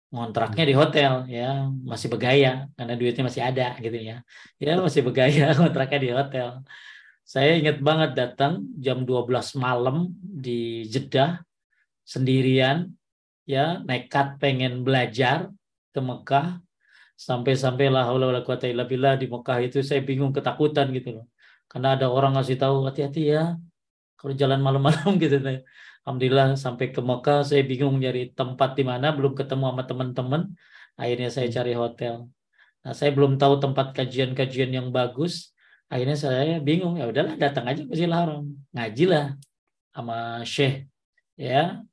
ngontraknya 0.09 0.63
di 0.65 0.75
hotel 0.75 1.11
ya. 1.29 1.69
Masih 1.69 2.07
bergaya 2.11 2.67
karena 2.75 2.93
duitnya 2.97 3.23
masih 3.29 3.43
ada 3.45 3.67
gitu 3.79 3.97
ya. 3.97 4.15
Ya 4.57 4.77
masih 4.77 5.01
bergaya 5.05 5.51
ngontraknya 5.57 5.99
di 6.01 6.11
hotel. 6.11 6.49
Saya 7.23 7.61
ingat 7.61 7.77
banget 7.79 8.17
datang 8.17 8.65
jam 8.81 9.05
12 9.05 9.53
malam 9.61 10.09
di 10.17 10.89
Jeddah 10.89 11.41
sendirian 12.03 12.89
ya. 13.45 13.79
Nekat 13.85 14.41
pengen 14.41 14.81
belajar 14.81 15.53
ke 15.93 16.01
Mekah. 16.01 16.59
Sampai-sampai 17.19 17.91
lah 17.91 18.07
wala 18.15 18.39
quwata 18.47 18.63
illa 18.63 18.87
billah 18.87 19.19
di 19.19 19.27
Mekah 19.27 19.59
itu 19.59 19.83
saya 19.83 19.99
bingung 19.99 20.31
ketakutan 20.31 20.87
gitu 20.95 21.21
loh. 21.21 21.25
Karena 21.69 21.93
ada 21.93 22.09
orang 22.09 22.33
ngasih 22.39 22.57
tahu 22.57 22.87
hati-hati 22.87 23.29
ya 23.29 23.59
kalau 24.17 24.33
jalan 24.35 24.59
malam-malam 24.59 25.15
gitu. 25.23 25.37
Alhamdulillah 26.09 26.57
sampai 26.57 26.89
ke 26.89 27.05
Mekah 27.05 27.45
saya 27.45 27.61
bingung 27.61 28.01
nyari 28.01 28.33
tempat 28.33 28.73
di 28.73 28.81
mana 28.81 29.13
belum 29.13 29.37
ketemu 29.37 29.69
sama 29.69 29.83
teman-teman. 29.85 30.41
Akhirnya 30.97 31.29
saya 31.29 31.45
hmm. 31.45 31.53
cari 31.53 31.73
hotel. 31.77 32.15
Nah, 32.81 32.93
saya 32.97 33.13
belum 33.13 33.37
tahu 33.37 33.61
tempat 33.61 33.93
kajian-kajian 33.93 34.73
yang 34.73 34.89
bagus. 34.89 35.53
Akhirnya 35.85 36.17
saya 36.17 36.57
bingung 36.57 36.97
ya 36.97 37.05
udahlah 37.05 37.37
datang 37.37 37.69
aja 37.69 37.85
ke 37.85 37.93
Masjidil 37.93 38.17
Haram. 38.17 38.41
Ngajilah 38.73 39.37
sama 39.93 40.41
Syekh 40.49 40.89
ya 41.37 41.85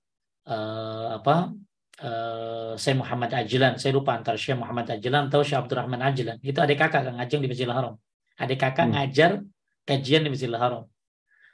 uh, 0.48 1.06
apa 1.20 1.52
uh, 2.00 2.72
saya 2.80 2.94
Muhammad 2.96 3.36
Ajilan, 3.36 3.76
saya 3.76 3.92
lupa 3.92 4.16
antara 4.16 4.40
Syekh 4.40 4.56
Muhammad 4.56 4.96
Ajilan 4.96 5.28
atau 5.28 5.44
Syekh 5.44 5.60
Abdurrahman 5.60 6.00
Ajilan. 6.00 6.40
Itu 6.40 6.64
adik 6.64 6.80
kakak 6.80 7.04
yang 7.04 7.20
ngajeng 7.20 7.40
di 7.44 7.48
Masjidil 7.52 7.76
Haram. 7.76 8.00
Adik 8.40 8.64
kakak 8.64 8.88
hmm. 8.88 8.92
ngajar 8.96 9.30
kajian 9.84 10.24
di 10.24 10.32
Masjidil 10.32 10.56
Haram. 10.56 10.88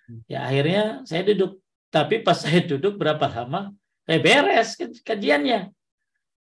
Hmm. 0.07 0.23
Ya 0.31 0.47
akhirnya 0.47 1.03
saya 1.03 1.27
duduk. 1.27 1.62
Tapi 1.93 2.25
pas 2.25 2.41
saya 2.41 2.65
duduk 2.65 2.97
berapa 2.97 3.29
lama, 3.29 3.77
saya 4.09 4.19
beres 4.19 4.81
kajiannya. 5.05 5.69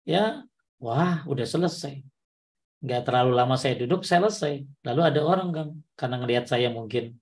Ya, 0.08 0.48
wah 0.80 1.28
udah 1.28 1.44
selesai. 1.44 2.00
Nggak 2.80 3.02
terlalu 3.04 3.32
lama 3.36 3.60
saya 3.60 3.76
duduk, 3.76 4.08
selesai. 4.08 4.64
Lalu 4.88 5.02
ada 5.04 5.22
orang 5.22 5.50
kan, 5.52 5.68
karena 6.00 6.16
ngelihat 6.24 6.48
saya 6.48 6.72
mungkin 6.72 7.20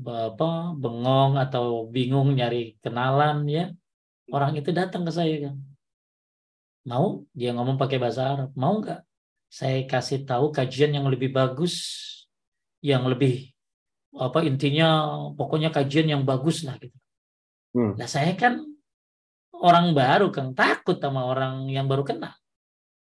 apa 0.00 0.72
bengong 0.78 1.34
atau 1.36 1.90
bingung 1.90 2.32
nyari 2.32 2.78
kenalan 2.78 3.42
ya 3.50 3.74
orang 4.30 4.54
itu 4.54 4.70
datang 4.70 5.02
ke 5.02 5.12
saya 5.12 5.50
kan 5.50 5.56
mau 6.86 7.26
dia 7.34 7.50
ngomong 7.52 7.76
pakai 7.76 7.98
bahasa 7.98 8.22
Arab 8.32 8.50
mau 8.54 8.78
nggak 8.80 9.02
saya 9.50 9.82
kasih 9.84 10.22
tahu 10.22 10.54
kajian 10.54 10.94
yang 10.94 11.06
lebih 11.10 11.34
bagus 11.34 11.74
yang 12.80 13.04
lebih 13.10 13.50
apa 14.14 14.46
intinya 14.46 15.10
pokoknya 15.34 15.74
kajian 15.74 16.06
yang 16.06 16.22
bagus 16.22 16.62
lah 16.62 16.78
gitu 16.78 16.94
hmm. 17.76 17.98
nah 17.98 18.08
saya 18.08 18.32
kan 18.34 18.62
orang 19.56 19.92
baru 19.92 20.32
kan 20.32 20.54
takut 20.56 20.96
sama 20.98 21.26
orang 21.26 21.68
yang 21.68 21.90
baru 21.90 22.06
kenal 22.06 22.34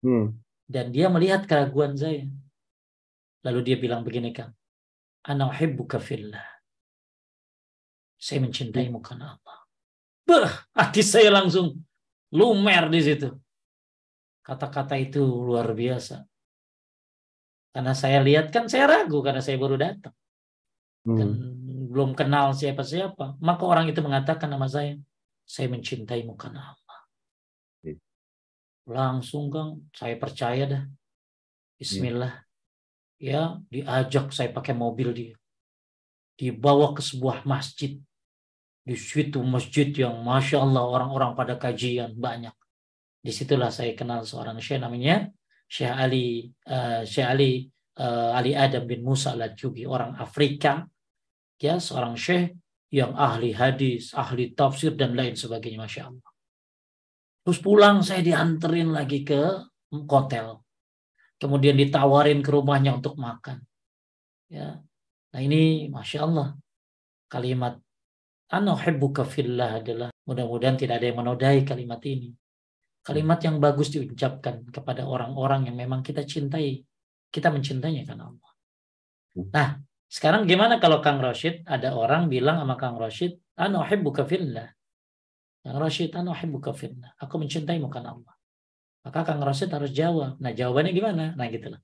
hmm. 0.01 0.33
dan 0.65 0.89
dia 0.89 1.07
melihat 1.11 1.45
keraguan 1.45 1.93
saya 1.93 2.25
lalu 3.45 3.59
dia 3.63 3.77
bilang 3.79 4.01
begini 4.01 4.33
kan 4.33 4.51
ana 5.27 5.51
uhibbuka 5.51 5.99
fillah 6.01 6.43
saya 8.17 8.41
mencintaimu 8.41 8.97
karena 9.03 9.37
Allah 9.37 9.67
Bah, 10.27 10.51
hati 10.75 10.99
saya 11.07 11.31
langsung 11.31 11.79
lumer 12.35 12.91
di 12.91 12.99
situ. 12.99 13.31
Kata-kata 14.43 14.99
itu 14.99 15.23
luar 15.23 15.71
biasa. 15.71 16.27
Karena 17.71 17.95
saya 17.95 18.19
lihat 18.19 18.51
kan 18.51 18.67
saya 18.67 18.91
ragu 18.91 19.23
karena 19.23 19.39
saya 19.39 19.55
baru 19.55 19.79
datang. 19.79 20.11
Dan 21.07 21.29
hmm. 21.31 21.66
Belum 21.87 22.13
kenal 22.13 22.51
siapa-siapa. 22.51 23.39
Maka 23.39 23.63
orang 23.63 23.87
itu 23.87 24.03
mengatakan 24.03 24.51
nama 24.51 24.67
saya, 24.67 24.99
saya 25.47 25.71
mencintaimu 25.71 26.35
karena 26.35 26.75
Allah. 26.75 26.99
Hmm. 27.83 27.99
Langsung 28.87 29.47
Kang, 29.47 29.87
saya 29.95 30.19
percaya 30.19 30.63
dah. 30.67 30.83
Bismillah. 31.79 32.33
Hmm. 32.35 32.45
Ya, 33.17 33.41
diajak 33.71 34.35
saya 34.35 34.53
pakai 34.53 34.77
mobil 34.77 35.09
dia. 35.15 35.35
Dibawa 36.37 36.93
ke 36.93 37.01
sebuah 37.01 37.49
masjid 37.49 37.97
di 38.87 38.95
situ 38.95 39.43
masjid 39.43 39.91
yang 39.91 40.23
masya 40.23 40.63
Allah 40.63 40.87
orang-orang 40.87 41.35
pada 41.35 41.59
kajian 41.59 42.15
banyak. 42.15 42.55
Di 43.19 43.35
situlah 43.35 43.67
saya 43.67 43.91
kenal 43.91 44.23
seorang 44.23 44.63
syekh 44.63 44.79
namanya 44.79 45.27
Syekh 45.67 45.91
Ali 45.91 46.47
uh, 46.71 47.03
Syekh 47.03 47.27
Ali 47.27 47.67
uh, 47.99 48.31
Ali 48.31 48.55
Adam 48.55 48.87
bin 48.87 49.03
Musa 49.03 49.35
al 49.35 49.43
orang 49.91 50.15
Afrika, 50.15 50.87
ya 51.57 51.81
seorang 51.81 52.15
syekh 52.17 52.57
yang 52.93 53.13
ahli 53.17 53.51
hadis, 53.51 54.15
ahli 54.15 54.55
tafsir 54.55 54.95
dan 54.95 55.13
lain 55.13 55.35
sebagainya, 55.35 55.83
masya 55.83 56.07
Allah. 56.07 56.31
Terus 57.43 57.59
pulang 57.59 57.99
saya 58.03 58.23
dianterin 58.23 58.91
lagi 58.91 59.27
ke 59.27 59.41
hotel, 59.91 60.63
kemudian 61.39 61.75
ditawarin 61.75 62.39
ke 62.39 62.49
rumahnya 62.51 62.95
untuk 62.95 63.19
makan. 63.19 63.63
Ya, 64.47 64.79
nah 65.31 65.39
ini 65.43 65.91
masya 65.91 66.23
Allah 66.23 66.55
kalimat 67.27 67.75
Ana 68.47 68.79
uhibbuka 68.79 69.27
fillah 69.27 69.83
adalah 69.83 70.07
mudah-mudahan 70.23 70.79
tidak 70.79 71.03
ada 71.03 71.11
yang 71.11 71.19
menodai 71.19 71.67
kalimat 71.67 71.99
ini. 72.07 72.31
Kalimat 73.03 73.43
yang 73.43 73.59
bagus 73.59 73.91
diucapkan 73.91 74.63
kepada 74.71 75.03
orang-orang 75.03 75.67
yang 75.67 75.75
memang 75.75 75.99
kita 75.99 76.23
cintai. 76.23 76.79
Kita 77.27 77.51
mencintainya 77.51 78.07
karena 78.07 78.31
Allah. 78.31 78.51
Nah, 79.51 79.69
sekarang 80.07 80.47
gimana 80.47 80.79
kalau 80.79 81.03
Kang 81.03 81.19
Rashid 81.19 81.67
ada 81.67 81.91
orang 81.93 82.31
bilang 82.31 82.63
sama 82.63 82.75
Kang 82.79 82.95
Rashid, 82.95 83.37
"Ana 83.59 83.83
uhibbuka 83.83 84.23
fillah." 84.23 84.71
Kang 85.63 85.77
Rashid, 85.77 86.15
"Ana 86.15 86.31
uhibbuka 86.31 86.71
fillah." 86.71 87.11
Aku 87.19 87.35
mencintaimu 87.37 87.91
karena 87.91 88.15
Allah. 88.15 88.33
Maka 89.03 89.19
Kang 89.27 89.43
Rashid 89.43 89.71
harus 89.71 89.91
jawab. 89.91 90.39
Nah, 90.39 90.51
jawabannya 90.51 90.91
gimana? 90.91 91.23
Nah, 91.35 91.47
gitulah. 91.47 91.79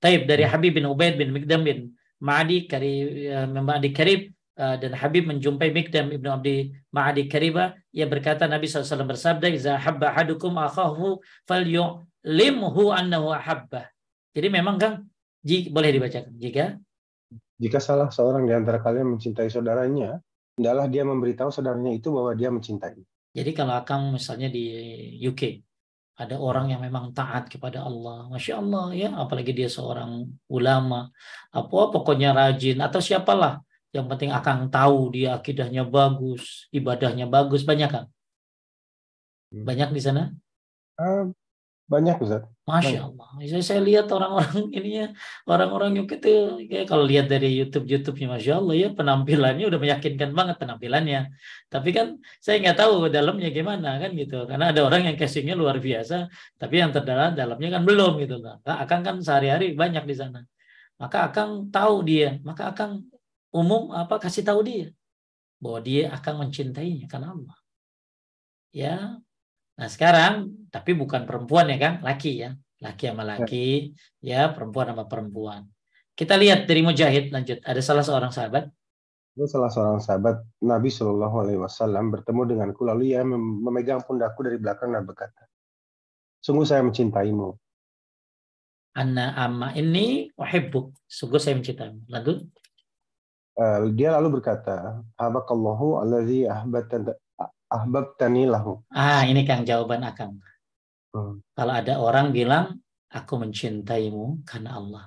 Taib 0.00 0.24
dari 0.24 0.44
Habib 0.44 0.76
bin 0.76 0.88
Ubaid 0.88 1.20
bin 1.20 1.32
Mikdam 1.32 1.62
bin 1.64 1.92
Ma'adi 2.22 2.64
Karib, 2.70 3.06
eh, 3.12 3.46
Ma'adi 3.48 3.90
Karib 3.92 4.32
Eh, 4.52 4.76
dan 4.76 4.92
Habib 4.92 5.24
menjumpai 5.24 5.72
Mikdam 5.72 6.12
Ibnu 6.12 6.28
Abdi 6.28 6.76
Ma'adi 6.92 7.24
Kariba 7.24 7.72
ia 7.88 8.04
berkata 8.04 8.44
Nabi 8.44 8.68
SAW 8.68 9.08
bersabda 9.08 9.48
iza 9.48 9.80
habba 9.80 10.12
ahadukum 10.12 10.52
akhahu 10.60 11.24
falyu'limhu 11.48 12.92
annahu 12.92 13.32
ahabba 13.32 13.88
jadi 14.36 14.52
memang 14.52 14.76
kan 14.76 14.92
boleh 15.72 15.90
dibacakan 15.96 16.36
jika 16.36 16.76
jika 17.62 17.78
salah 17.78 18.10
seorang 18.10 18.42
di 18.42 18.52
antara 18.52 18.82
kalian 18.82 19.14
mencintai 19.14 19.46
saudaranya 19.46 20.18
hendaklah 20.58 20.86
dia 20.90 21.06
memberitahu 21.06 21.54
saudaranya 21.54 21.94
itu 21.94 22.10
bahwa 22.10 22.34
dia 22.34 22.50
mencintai 22.50 22.98
jadi 23.32 23.50
kalau 23.54 23.78
akang 23.78 24.10
misalnya 24.10 24.50
di 24.50 24.66
UK 25.22 25.62
ada 26.12 26.36
orang 26.36 26.68
yang 26.68 26.84
memang 26.84 27.10
taat 27.16 27.48
kepada 27.48 27.82
Allah, 27.88 28.28
masya 28.28 28.60
Allah 28.60 28.92
ya, 28.92 29.10
apalagi 29.16 29.56
dia 29.56 29.66
seorang 29.66 30.28
ulama, 30.52 31.08
apa 31.50 31.78
pokoknya 31.88 32.36
rajin 32.36 32.78
atau 32.84 33.00
siapalah 33.00 33.64
yang 33.92 34.08
penting 34.08 34.32
akan 34.32 34.68
tahu 34.68 35.12
dia 35.12 35.36
akidahnya 35.36 35.84
bagus, 35.88 36.68
ibadahnya 36.72 37.28
bagus, 37.28 37.64
banyak 37.64 37.90
kan? 37.92 38.04
Banyak 39.52 39.92
di 39.92 40.00
sana? 40.00 40.32
Uh, 40.96 41.32
banyak 41.92 42.16
Ustaz. 42.24 42.42
Masya 42.64 43.00
Allah. 43.10 43.28
Saya, 43.44 43.62
saya 43.68 43.80
lihat 43.84 44.06
orang-orang 44.08 44.56
ininya, 44.78 45.06
orang-orang 45.44 45.90
yang 45.98 46.06
itu, 46.08 46.32
ya, 46.72 46.88
kalau 46.88 47.04
lihat 47.04 47.26
dari 47.28 47.52
YouTube 47.58 47.84
YouTube-nya, 47.92 48.28
Masya 48.38 48.52
Allah 48.62 48.74
ya 48.80 48.88
penampilannya 48.96 49.64
udah 49.68 49.80
meyakinkan 49.84 50.30
banget 50.32 50.56
penampilannya. 50.62 51.20
Tapi 51.68 51.88
kan 51.92 52.06
saya 52.40 52.56
nggak 52.62 52.78
tahu 52.80 52.94
dalamnya 53.12 53.48
gimana 53.52 54.00
kan 54.00 54.10
gitu. 54.16 54.48
Karena 54.48 54.72
ada 54.72 54.80
orang 54.88 55.12
yang 55.12 55.16
casingnya 55.20 55.52
luar 55.52 55.76
biasa, 55.76 56.32
tapi 56.56 56.74
yang 56.80 56.90
terdalam 56.96 57.36
dalamnya 57.36 57.68
kan 57.76 57.82
belum 57.84 58.12
gitu. 58.24 58.40
Nah, 58.40 58.56
akan 58.64 58.98
kan 59.04 59.14
sehari-hari 59.20 59.76
banyak 59.76 60.04
di 60.08 60.16
sana. 60.16 60.40
maka 61.02 61.26
akan 61.26 61.66
tahu 61.74 62.06
dia, 62.06 62.38
maka 62.46 62.70
akan 62.70 63.02
umum 63.50 63.90
apa 63.90 64.22
kasih 64.22 64.46
tahu 64.46 64.62
dia 64.62 64.86
bahwa 65.58 65.78
dia 65.82 66.14
akan 66.14 66.46
mencintainya 66.46 67.10
karena 67.10 67.34
Allah. 67.34 67.58
Ya. 68.70 69.18
Nah, 69.82 69.90
sekarang 69.90 70.54
tapi 70.70 70.94
bukan 70.94 71.26
perempuan 71.26 71.66
ya 71.66 71.78
kan, 71.82 71.94
laki 72.06 72.46
ya. 72.46 72.54
Laki 72.82 73.10
sama 73.10 73.22
laki, 73.22 73.94
ya, 74.22 74.50
perempuan 74.54 74.94
sama 74.94 75.10
perempuan. 75.10 75.66
Kita 76.14 76.38
lihat 76.38 76.70
dari 76.70 76.86
Mujahid 76.86 77.34
lanjut. 77.34 77.58
Ada 77.66 77.82
salah 77.82 78.06
seorang 78.06 78.30
sahabat 78.30 78.70
itu 79.32 79.48
salah 79.48 79.72
seorang 79.72 79.96
sahabat 79.96 80.44
Nabi 80.60 80.92
Shallallahu 80.92 81.36
Alaihi 81.40 81.60
Wasallam 81.60 82.12
bertemu 82.12 82.52
denganku 82.52 82.84
lalu 82.84 83.16
ia 83.16 83.24
memegang 83.24 84.04
pundakku 84.04 84.44
dari 84.44 84.60
belakang 84.60 84.92
dan 84.92 85.08
berkata, 85.08 85.48
sungguh 86.44 86.68
saya 86.68 86.84
mencintaimu. 86.84 87.56
Anna 88.92 89.32
amma 89.32 89.72
ini 89.72 90.28
wahibbuk. 90.36 90.92
Sungguh 91.08 91.40
saya 91.40 91.56
mencintaimu. 91.56 92.12
Lalu? 92.12 92.44
Uh, 93.56 93.88
dia 93.96 94.12
lalu 94.20 94.36
berkata, 94.36 95.00
Habakallahu 95.16 96.04
alladhi 96.04 96.44
ahbabtani 97.72 98.44
lahu. 98.44 98.84
Ah, 98.92 99.24
ini 99.24 99.48
Kang 99.48 99.64
jawaban 99.64 100.04
Akang. 100.04 100.36
Hmm. 101.16 101.40
Kalau 101.56 101.72
ada 101.72 101.96
orang 101.96 102.30
bilang, 102.36 102.76
aku 103.08 103.40
mencintaimu 103.40 104.44
karena 104.44 104.76
Allah 104.76 105.04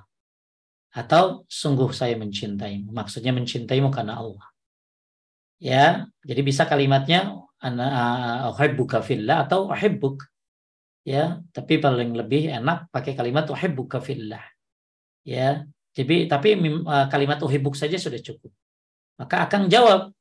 atau 0.96 1.44
sungguh 1.44 1.92
saya 1.92 2.16
mencintaimu. 2.16 2.88
Maksudnya 2.88 3.36
mencintaimu 3.36 3.92
karena 3.92 4.16
Allah. 4.16 4.48
Ya, 5.60 6.08
jadi 6.24 6.40
bisa 6.40 6.64
kalimatnya 6.64 7.36
ana 7.60 8.48
uhibbuka 8.48 9.04
fillah 9.04 9.44
atau 9.44 9.68
uhibbuk. 9.68 10.24
Ya, 11.04 11.44
tapi 11.52 11.76
paling 11.76 12.16
lebih 12.16 12.48
enak 12.48 12.88
pakai 12.88 13.12
kalimat 13.12 13.44
uhibbuka 13.52 14.00
fillah. 14.00 14.40
Ya, 15.20 15.68
jadi 15.92 16.32
tapi 16.32 16.56
kalimat 17.12 17.44
uhibbuk 17.44 17.76
saja 17.76 18.00
sudah 18.00 18.20
cukup. 18.24 18.52
Maka 19.20 19.44
akan 19.44 19.68
jawab 19.68 20.15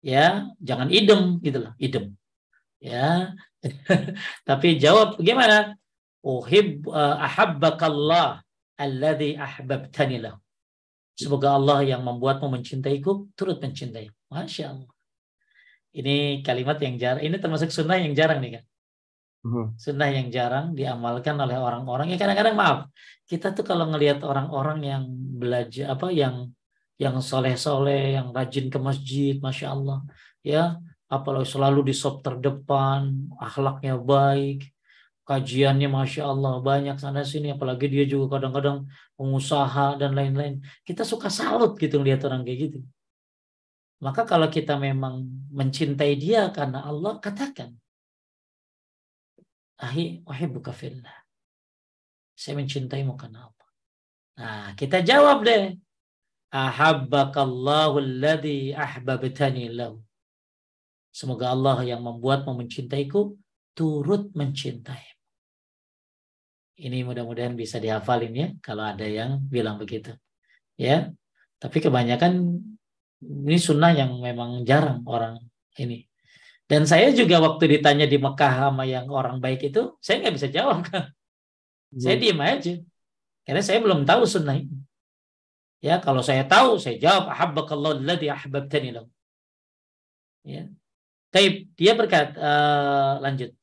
ya, 0.00 0.48
jangan 0.60 0.88
idem 0.88 1.40
gitu 1.44 1.58
loh, 1.64 1.72
idem. 1.80 2.16
Ya. 2.80 3.36
tapi 4.48 4.80
jawab 4.80 5.20
gimana? 5.20 5.76
Uhib 6.20 6.84
uh, 6.88 7.16
ahabbakallah 7.20 8.44
alladhi 8.76 9.36
ahbabtani 9.36 10.20
lahu. 10.20 10.36
Semoga 11.16 11.52
Allah 11.52 11.84
yang 11.84 12.00
membuatmu 12.00 12.48
mencintaiku 12.48 13.28
turut 13.36 13.60
mencintai. 13.60 14.08
Masya 14.32 14.72
Allah. 14.72 14.90
Ini 15.92 16.40
kalimat 16.40 16.80
yang 16.80 16.96
jarang. 16.96 17.20
Ini 17.20 17.36
termasuk 17.36 17.68
sunnah 17.68 18.00
yang 18.00 18.16
jarang 18.16 18.40
nih 18.40 18.60
kan. 18.60 18.64
Mhm. 19.44 19.64
Sunnah 19.76 20.08
yang 20.08 20.28
jarang 20.32 20.72
diamalkan 20.72 21.36
oleh 21.36 21.56
orang-orang. 21.60 22.12
Ya 22.12 22.16
kadang-kadang 22.16 22.56
maaf. 22.56 22.78
Kita 23.28 23.52
tuh 23.52 23.64
kalau 23.68 23.88
ngelihat 23.92 24.24
orang-orang 24.24 24.78
yang 24.80 25.02
belajar 25.36 25.92
apa 25.92 26.08
yang 26.08 26.52
yang 27.00 27.16
soleh-soleh, 27.24 28.20
yang 28.20 28.28
rajin 28.36 28.68
ke 28.68 28.76
masjid, 28.76 29.34
masya 29.40 29.72
Allah, 29.72 30.04
ya, 30.44 30.76
apalagi 31.08 31.48
selalu 31.48 31.88
di 31.88 31.94
sop 31.96 32.20
terdepan, 32.20 33.32
akhlaknya 33.40 33.96
baik, 33.96 34.68
kajiannya 35.24 35.88
masya 35.88 36.28
Allah 36.28 36.60
banyak 36.60 37.00
sana 37.00 37.24
sini. 37.24 37.56
Apalagi 37.56 37.88
dia 37.88 38.04
juga 38.04 38.36
kadang-kadang 38.36 38.84
pengusaha 39.16 39.96
dan 39.96 40.12
lain-lain. 40.12 40.60
Kita 40.84 41.02
suka 41.06 41.32
salut 41.32 41.80
gitu 41.80 42.04
lihat 42.04 42.20
orang 42.28 42.44
kayak 42.44 42.58
gitu. 42.68 42.78
Maka 44.04 44.24
kalau 44.28 44.48
kita 44.48 44.76
memang 44.80 45.24
mencintai 45.52 46.16
dia 46.16 46.48
karena 46.52 46.84
Allah 46.84 47.20
katakan 47.20 47.76
ahi 49.80 50.20
buka 50.52 50.72
fillah. 50.72 51.16
Saya 52.36 52.56
mencintaimu 52.60 53.16
karena 53.16 53.48
apa 53.48 53.66
nah 54.40 54.72
kita 54.72 55.04
jawab 55.04 55.44
deh 55.44 55.76
ahabbakallahu 56.50 58.02
alladhi 58.02 58.74
ahbabtani 58.74 59.70
lahu 59.70 60.02
semoga 61.14 61.50
Allah 61.54 61.82
yang 61.86 62.02
membuatmu 62.02 62.54
mencintaiku 62.58 63.38
turut 63.74 64.34
mencintai 64.34 65.10
ini 66.80 67.04
mudah-mudahan 67.04 67.52
bisa 67.52 67.76
dihafalin 67.76 68.32
ya 68.32 68.48
kalau 68.64 68.88
ada 68.88 69.04
yang 69.04 69.36
bilang 69.52 69.76
begitu. 69.76 70.16
Ya. 70.80 71.12
Tapi 71.60 71.76
kebanyakan 71.76 72.56
ini 73.20 73.58
sunnah 73.60 73.92
yang 73.92 74.16
memang 74.16 74.64
jarang 74.64 75.04
orang 75.04 75.36
ini. 75.76 76.08
Dan 76.64 76.88
saya 76.88 77.12
juga 77.12 77.36
waktu 77.44 77.76
ditanya 77.76 78.08
di 78.08 78.16
Mekah 78.16 78.72
sama 78.72 78.88
yang 78.88 79.12
orang 79.12 79.44
baik 79.44 79.68
itu, 79.68 79.92
saya 80.00 80.24
nggak 80.24 80.34
bisa 80.40 80.48
jawab 80.48 80.82
kan. 80.88 81.04
Hmm. 81.90 81.98
Saya 82.06 82.22
diam 82.22 82.38
aja. 82.38 82.78
Karena 83.42 83.66
saya 83.66 83.82
belum 83.82 84.06
tahu 84.06 84.22
sunnah 84.22 84.54
ini. 84.54 84.78
Ya, 85.80 85.96
kalau 86.00 86.20
saya 86.20 86.44
tahu, 86.44 86.76
saya 86.76 87.00
jawab 87.00 87.32
ahabbakallahu 87.32 88.04
alladhi 88.04 88.28
ahbabtani 88.28 88.92
lahu. 88.92 89.08
Ya. 90.44 90.68
Taib, 91.32 91.72
dia 91.76 91.96
berkata 91.96 92.36
uh, 92.36 93.14
lanjut. 93.24 93.56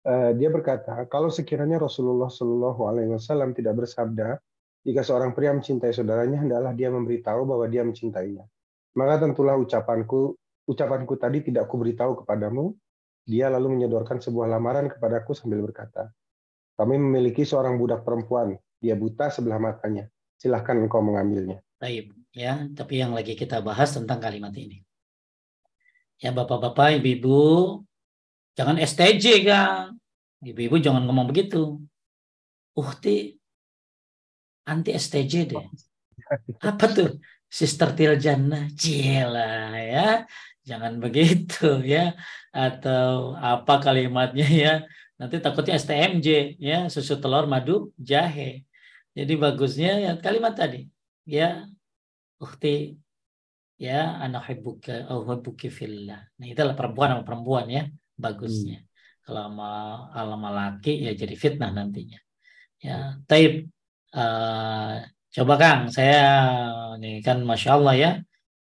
Eh, 0.00 0.32
dia 0.40 0.48
berkata, 0.48 1.04
kalau 1.12 1.28
sekiranya 1.28 1.76
Rasulullah 1.76 2.32
Shallallahu 2.32 2.88
Alaihi 2.88 3.12
Wasallam 3.12 3.52
tidak 3.52 3.84
bersabda, 3.84 4.40
jika 4.80 5.04
seorang 5.04 5.36
pria 5.36 5.52
mencintai 5.52 5.92
saudaranya, 5.92 6.40
hendaklah 6.40 6.72
dia 6.72 6.88
memberitahu 6.88 7.44
bahwa 7.44 7.68
dia 7.68 7.84
mencintainya. 7.84 8.48
Maka 8.96 9.28
tentulah 9.28 9.60
ucapanku, 9.60 10.40
ucapanku 10.64 11.14
tadi 11.20 11.44
tidak 11.44 11.68
kuberitahu 11.68 12.24
kepadamu. 12.24 12.72
Dia 13.28 13.52
lalu 13.52 13.76
menyodorkan 13.76 14.18
sebuah 14.24 14.48
lamaran 14.48 14.88
kepadaku 14.88 15.36
sambil 15.36 15.60
berkata, 15.62 16.08
kami 16.80 16.96
memiliki 16.96 17.44
seorang 17.44 17.76
budak 17.76 18.00
perempuan, 18.00 18.56
dia 18.80 18.96
buta 18.96 19.28
sebelah 19.28 19.60
matanya. 19.60 20.08
Silahkan 20.40 20.80
engkau 20.80 21.04
mengambilnya. 21.04 21.60
Baik, 21.76 22.16
ya. 22.32 22.64
Tapi 22.72 23.04
yang 23.04 23.12
lagi 23.12 23.36
kita 23.36 23.60
bahas 23.60 23.92
tentang 23.92 24.16
kalimat 24.16 24.56
ini. 24.56 24.80
Ya, 26.16 26.32
bapak-bapak, 26.32 27.00
ibu-ibu, 27.00 27.80
Jangan 28.60 28.76
STJ 28.76 29.26
kan. 29.48 29.96
Ibu-ibu 30.44 30.76
jangan 30.84 31.08
ngomong 31.08 31.32
begitu. 31.32 31.80
Uhti 32.76 33.40
anti 34.68 34.92
STJ 34.92 35.34
deh. 35.48 35.64
Apa 36.60 36.84
tuh? 36.92 37.16
Sister 37.48 37.96
Tiljana. 37.96 38.68
Cila 38.76 39.80
ya. 39.80 40.28
Jangan 40.68 41.00
begitu 41.00 41.80
ya. 41.80 42.12
Atau 42.52 43.32
apa 43.40 43.80
kalimatnya 43.80 44.44
ya. 44.44 44.74
Nanti 45.16 45.40
takutnya 45.40 45.80
STMJ 45.80 46.60
ya. 46.60 46.92
Susu 46.92 47.16
telur 47.16 47.48
madu 47.48 47.96
jahe. 47.96 48.68
Jadi 49.14 49.32
bagusnya 49.34 49.90
ya 49.98 50.12
kalimat 50.18 50.54
tadi. 50.54 50.86
Ya. 51.26 51.66
Uhti 52.40 52.96
ya 53.80 54.20
anak 54.20 54.52
hibbuka 54.52 55.08
au 55.08 55.24
hibbuki 55.24 55.72
fillah. 55.72 56.20
Nah, 56.36 56.46
itulah 56.48 56.76
perempuan 56.76 57.16
sama 57.16 57.24
perempuan 57.24 57.66
ya 57.72 57.82
bagusnya. 58.20 58.84
Hmm. 58.84 58.88
Kalau 59.24 59.40
sama, 59.48 59.70
sama 60.12 60.48
laki 60.52 61.04
ya 61.04 61.12
jadi 61.16 61.34
fitnah 61.36 61.72
nantinya. 61.72 62.20
Ya, 62.80 63.20
taib. 63.24 63.68
Uh, 64.10 65.06
coba 65.30 65.54
Kang, 65.60 65.80
saya 65.92 66.20
nih 66.98 67.22
kan 67.24 67.40
masya 67.44 67.76
Allah 67.76 67.94
ya. 67.94 68.10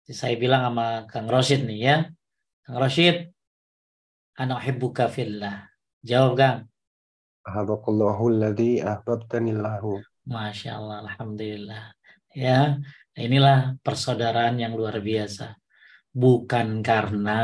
Saya 0.07 0.35
bilang 0.35 0.67
sama 0.67 1.07
Kang 1.07 1.27
Rosid 1.31 1.63
nih 1.63 1.79
ya. 1.79 1.95
Kang 2.63 2.77
Rosid, 2.79 3.31
anak 4.39 4.59
hibbuka 4.67 5.07
fillah. 5.07 5.67
Jawab 6.03 6.33
Kang. 6.35 6.57
Ahabakallahu 7.43 8.23
alladhi 8.31 8.79
ahbabtani 8.79 9.55
lahu. 9.55 9.99
Masya 10.27 10.79
Allah, 10.79 10.97
Alhamdulillah. 11.07 11.83
Ya, 12.33 12.79
inilah 13.13 13.77
persaudaraan 13.85 14.57
yang 14.57 14.73
luar 14.73 14.97
biasa. 15.03 15.57
Bukan 16.13 16.81
karena 16.81 17.41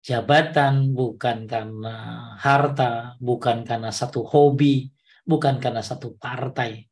jabatan, 0.00 0.96
bukan 0.96 1.44
karena 1.44 1.96
harta, 2.40 3.16
bukan 3.20 3.64
karena 3.68 3.92
satu 3.92 4.24
hobi, 4.24 4.88
bukan 5.24 5.60
karena 5.60 5.84
satu 5.84 6.16
partai, 6.16 6.88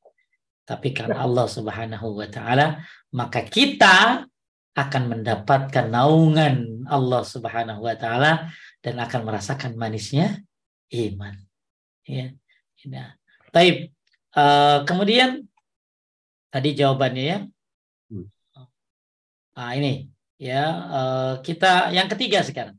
tapi 0.68 0.92
karena 0.92 1.24
Allah 1.24 1.48
Subhanahu 1.48 2.20
wa 2.20 2.28
taala, 2.28 2.84
maka 3.16 3.40
kita 3.48 4.28
akan 4.76 5.02
mendapatkan 5.10 5.88
naungan 5.88 6.84
Allah 6.84 7.24
Subhanahu 7.24 7.88
wa 7.88 7.96
taala 7.96 8.52
dan 8.84 9.00
akan 9.00 9.24
merasakan 9.24 9.74
manisnya 9.80 10.44
iman. 10.92 11.34
Ya. 12.04 12.36
Nah, 12.86 13.16
Taib. 13.48 13.97
Uh, 14.38 14.86
kemudian 14.86 15.42
tadi 16.54 16.78
jawabannya 16.78 17.24
ya. 17.26 17.38
Nah, 19.58 19.74
ini 19.74 20.06
ya 20.38 20.62
uh, 20.86 21.34
kita 21.42 21.90
yang 21.90 22.06
ketiga 22.06 22.46
sekarang. 22.46 22.78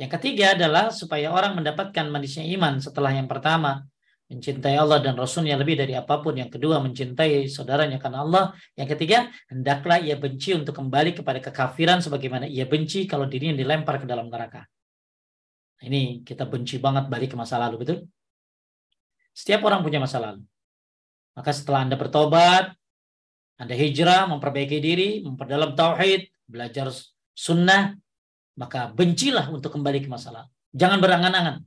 Yang 0.00 0.16
ketiga 0.16 0.56
adalah 0.56 0.88
supaya 0.88 1.28
orang 1.28 1.60
mendapatkan 1.60 2.08
manisnya 2.08 2.48
iman 2.56 2.80
setelah 2.80 3.12
yang 3.12 3.28
pertama 3.28 3.84
mencintai 4.32 4.78
Allah 4.80 5.04
dan 5.04 5.12
Rasulnya 5.12 5.60
lebih 5.60 5.76
dari 5.76 5.92
apa 5.92 6.24
pun. 6.24 6.40
Yang 6.40 6.56
kedua 6.56 6.80
mencintai 6.80 7.44
saudaranya 7.52 8.00
karena 8.00 8.24
Allah. 8.24 8.44
Yang 8.80 8.96
ketiga 8.96 9.28
hendaklah 9.52 10.00
ia 10.00 10.16
benci 10.16 10.56
untuk 10.56 10.72
kembali 10.72 11.20
kepada 11.20 11.44
kekafiran 11.44 12.00
sebagaimana 12.00 12.48
ia 12.48 12.64
benci 12.64 13.04
kalau 13.04 13.28
dirinya 13.28 13.60
dilempar 13.60 14.00
ke 14.00 14.08
dalam 14.08 14.32
neraka. 14.32 14.64
Ini 15.84 16.24
kita 16.24 16.48
benci 16.48 16.80
banget 16.80 17.12
balik 17.12 17.32
ke 17.32 17.36
masa 17.36 17.60
lalu, 17.60 17.84
betul? 17.84 17.98
Setiap 19.36 19.60
orang 19.68 19.84
punya 19.84 20.00
masa 20.00 20.16
lalu. 20.16 20.40
Maka 21.34 21.50
setelah 21.54 21.86
Anda 21.86 21.96
bertobat, 21.96 22.74
Anda 23.60 23.74
hijrah, 23.76 24.26
memperbaiki 24.30 24.78
diri, 24.80 25.10
memperdalam 25.22 25.76
tauhid, 25.76 26.28
belajar 26.48 26.90
sunnah, 27.36 27.94
maka 28.58 28.90
bencilah 28.92 29.48
untuk 29.48 29.72
kembali 29.72 30.04
ke 30.04 30.08
masalah. 30.10 30.50
Jangan 30.74 30.98
berangan-angan. 30.98 31.64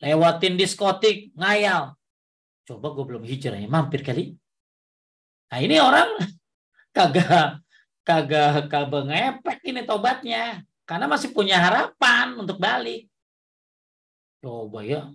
Lewatin 0.00 0.56
diskotik, 0.56 1.34
ngayal. 1.36 1.92
Coba 2.64 2.94
gue 2.96 3.04
belum 3.04 3.24
hijrah 3.26 3.60
ya, 3.60 3.68
mampir 3.68 4.00
kali. 4.00 4.32
Nah 5.50 5.58
ini 5.58 5.76
orang 5.82 6.08
kagak 6.96 7.60
kagak 8.06 8.70
kagak 8.70 9.06
ngepek 9.06 9.58
ini 9.66 9.82
tobatnya 9.84 10.64
karena 10.88 11.06
masih 11.06 11.30
punya 11.30 11.58
harapan 11.60 12.34
untuk 12.38 12.58
balik. 12.58 13.06
Coba 14.40 14.80
ya, 14.82 15.12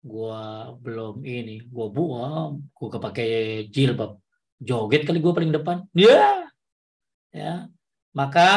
gua 0.00 0.72
belum 0.80 1.22
ini, 1.24 1.64
gua 1.68 1.86
buang, 1.92 2.50
gua 2.72 2.88
kepake 2.88 3.24
jilbab, 3.68 4.16
joget 4.60 5.04
kali 5.04 5.20
gua 5.20 5.32
paling 5.36 5.52
depan. 5.52 5.84
Ya, 5.92 6.48
ya. 7.30 7.68
Maka 8.10 8.48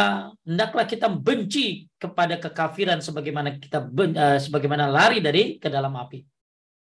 hendaklah 0.42 0.90
kita 0.90 1.06
benci 1.14 1.86
kepada 2.02 2.42
kekafiran 2.42 2.98
sebagaimana 3.06 3.62
kita 3.62 3.86
ben, 3.86 4.18
uh, 4.18 4.42
sebagaimana 4.42 4.90
lari 4.90 5.22
dari 5.22 5.62
ke 5.62 5.70
dalam 5.70 5.94
api. 5.94 6.26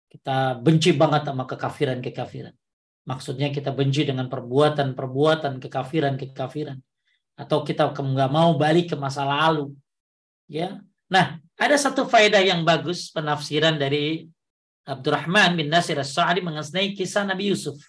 Kita 0.07 0.55
benci 0.55 0.95
banget 0.95 1.27
sama 1.27 1.43
kekafiran-kekafiran. 1.43 2.55
Maksudnya 3.03 3.51
kita 3.51 3.75
benci 3.75 4.07
dengan 4.07 4.31
perbuatan-perbuatan 4.31 5.59
kekafiran-kekafiran 5.59 6.79
atau 7.35 7.67
kita 7.67 7.91
nggak 7.91 8.31
mau 8.31 8.55
balik 8.55 8.93
ke 8.93 8.95
masa 8.95 9.27
lalu. 9.27 9.75
Ya. 10.47 10.79
Nah, 11.11 11.43
ada 11.59 11.75
satu 11.75 12.07
faedah 12.07 12.39
yang 12.39 12.63
bagus 12.63 13.11
penafsiran 13.11 13.75
dari 13.75 14.23
Abdurrahman 14.83 15.55
bin 15.55 15.71
Nasir 15.71 15.95
As-Sa'di 15.95 16.43
mengenai 16.43 16.91
kisah 16.91 17.23
Nabi 17.23 17.55
Yusuf. 17.55 17.79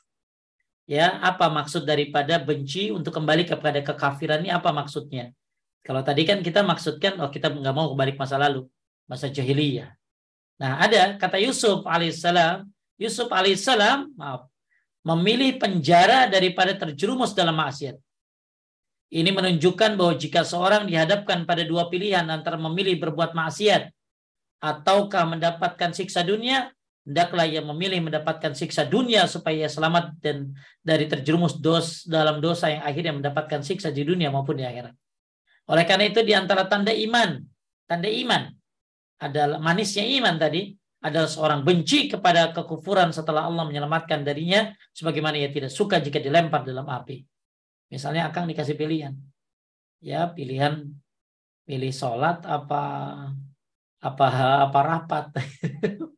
Ya, 0.87 1.19
apa 1.25 1.49
maksud 1.49 1.89
daripada 1.89 2.37
benci 2.39 2.93
untuk 2.93 3.17
kembali 3.17 3.49
kepada 3.49 3.81
kekafiran 3.81 4.45
ini 4.45 4.53
apa 4.53 4.71
maksudnya? 4.71 5.33
Kalau 5.81 6.05
tadi 6.05 6.29
kan 6.29 6.45
kita 6.45 6.61
maksudkan 6.63 7.19
oh 7.21 7.33
kita 7.33 7.51
nggak 7.51 7.75
mau 7.75 7.93
kembali 7.93 8.15
ke 8.15 8.21
masa 8.21 8.37
lalu, 8.37 8.69
masa 9.09 9.33
jahiliyah. 9.33 9.91
Nah, 10.61 10.79
ada 10.79 11.19
kata 11.19 11.41
Yusuf 11.43 11.83
alaihissalam, 11.89 12.69
Yusuf 13.01 13.27
alaihissalam 13.33 14.15
maaf, 14.15 14.47
memilih 15.03 15.59
penjara 15.59 16.31
daripada 16.31 16.73
terjerumus 16.79 17.35
dalam 17.35 17.59
maksiat. 17.59 17.99
Ini 19.15 19.31
menunjukkan 19.31 19.95
bahwa 19.99 20.15
jika 20.17 20.43
seorang 20.43 20.89
dihadapkan 20.89 21.45
pada 21.45 21.63
dua 21.63 21.87
pilihan 21.93 22.25
antara 22.29 22.57
memilih 22.57 22.99
berbuat 22.99 23.37
maksiat 23.37 23.93
ataukah 24.65 25.29
mendapatkan 25.29 25.93
siksa 25.93 26.25
dunia, 26.25 26.73
hendaklah 27.05 27.45
ia 27.45 27.61
memilih 27.61 28.01
mendapatkan 28.01 28.57
siksa 28.57 28.89
dunia 28.89 29.29
supaya 29.29 29.69
ia 29.69 29.71
selamat 29.71 30.19
dan 30.25 30.57
dari 30.81 31.05
terjerumus 31.05 31.61
dos 31.61 32.09
dalam 32.09 32.41
dosa 32.41 32.73
yang 32.73 32.83
akhirnya 32.83 33.13
mendapatkan 33.13 33.61
siksa 33.61 33.93
di 33.93 34.03
dunia 34.09 34.33
maupun 34.33 34.57
di 34.57 34.65
akhirat. 34.65 34.97
Oleh 35.69 35.85
karena 35.85 36.09
itu 36.09 36.21
di 36.25 36.33
antara 36.33 36.65
tanda 36.69 36.93
iman, 36.93 37.41
tanda 37.85 38.09
iman 38.09 38.49
adalah 39.21 39.61
manisnya 39.61 40.05
iman 40.21 40.37
tadi 40.37 40.73
adalah 41.05 41.29
seorang 41.29 41.61
benci 41.61 42.09
kepada 42.09 42.57
kekufuran 42.57 43.13
setelah 43.13 43.45
Allah 43.45 43.69
menyelamatkan 43.69 44.25
darinya 44.25 44.73
sebagaimana 44.97 45.37
ia 45.37 45.53
tidak 45.53 45.69
suka 45.69 46.01
jika 46.01 46.17
dilempar 46.17 46.65
dalam 46.65 46.89
api. 46.89 47.21
Misalnya 47.93 48.33
akan 48.33 48.49
dikasih 48.49 48.77
pilihan. 48.81 49.13
Ya, 50.01 50.33
pilihan 50.33 50.89
pilih 51.69 51.93
sholat 51.93 52.45
apa 52.49 52.83
apa 54.01 54.27
apa 54.69 54.81
rapat. 54.81 55.27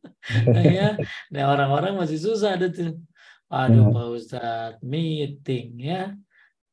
ya, 0.77 0.99
nah 1.31 1.43
orang-orang 1.51 1.95
masih 1.95 2.19
susah 2.19 2.55
ada 2.59 2.67
tuh. 2.67 2.97
Aduh 3.47 3.87
hmm. 3.87 3.95
Pak 3.95 4.07
Ustadz, 4.11 4.79
meeting 4.83 5.79
ya, 5.79 6.11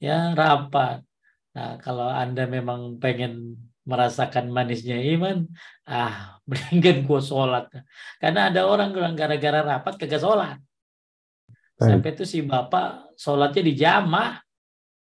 ya 0.03 0.35
rapat. 0.35 1.07
Nah 1.55 1.79
kalau 1.79 2.11
anda 2.11 2.51
memang 2.51 2.99
pengen 2.99 3.63
merasakan 3.87 4.51
manisnya 4.51 4.99
iman, 5.15 5.47
ah 5.87 6.35
mendingan 6.49 7.07
gua 7.07 7.21
sholat. 7.23 7.71
Karena 8.19 8.51
ada 8.51 8.67
orang 8.67 8.91
gara-gara 9.15 9.61
rapat 9.63 9.95
kagak 10.01 10.23
sholat. 10.23 10.59
Sampai 11.75 12.15
itu 12.15 12.23
si 12.23 12.39
bapak 12.43 13.19
sholatnya 13.19 13.63
di 13.67 13.75
jamaah 13.75 14.45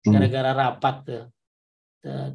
Hmm. 0.05 0.13
gara-gara 0.13 0.51
rapat 0.53 0.95
tuh. 1.01 1.25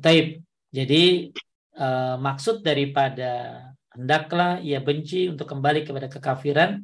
Taib. 0.03 0.43
Jadi 0.75 1.31
uh, 1.79 2.19
maksud 2.19 2.67
daripada 2.67 3.63
hendaklah 4.01 4.57
ia 4.65 4.81
benci 4.81 5.29
untuk 5.29 5.45
kembali 5.45 5.85
kepada 5.85 6.09
kekafiran 6.09 6.81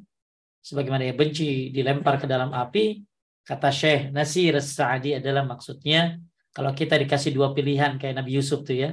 sebagaimana 0.61 1.09
ia 1.09 1.17
benci 1.17 1.73
dilempar 1.73 2.21
ke 2.21 2.29
dalam 2.29 2.53
api 2.53 3.01
kata 3.47 3.73
Syekh 3.73 4.13
Nasir 4.13 4.61
Sa'adi 4.61 5.17
adalah 5.17 5.49
maksudnya 5.49 6.21
kalau 6.53 6.77
kita 6.77 7.01
dikasih 7.01 7.33
dua 7.33 7.57
pilihan 7.57 7.97
kayak 7.97 8.21
Nabi 8.21 8.37
Yusuf 8.37 8.67
tuh 8.67 8.77
ya 8.77 8.91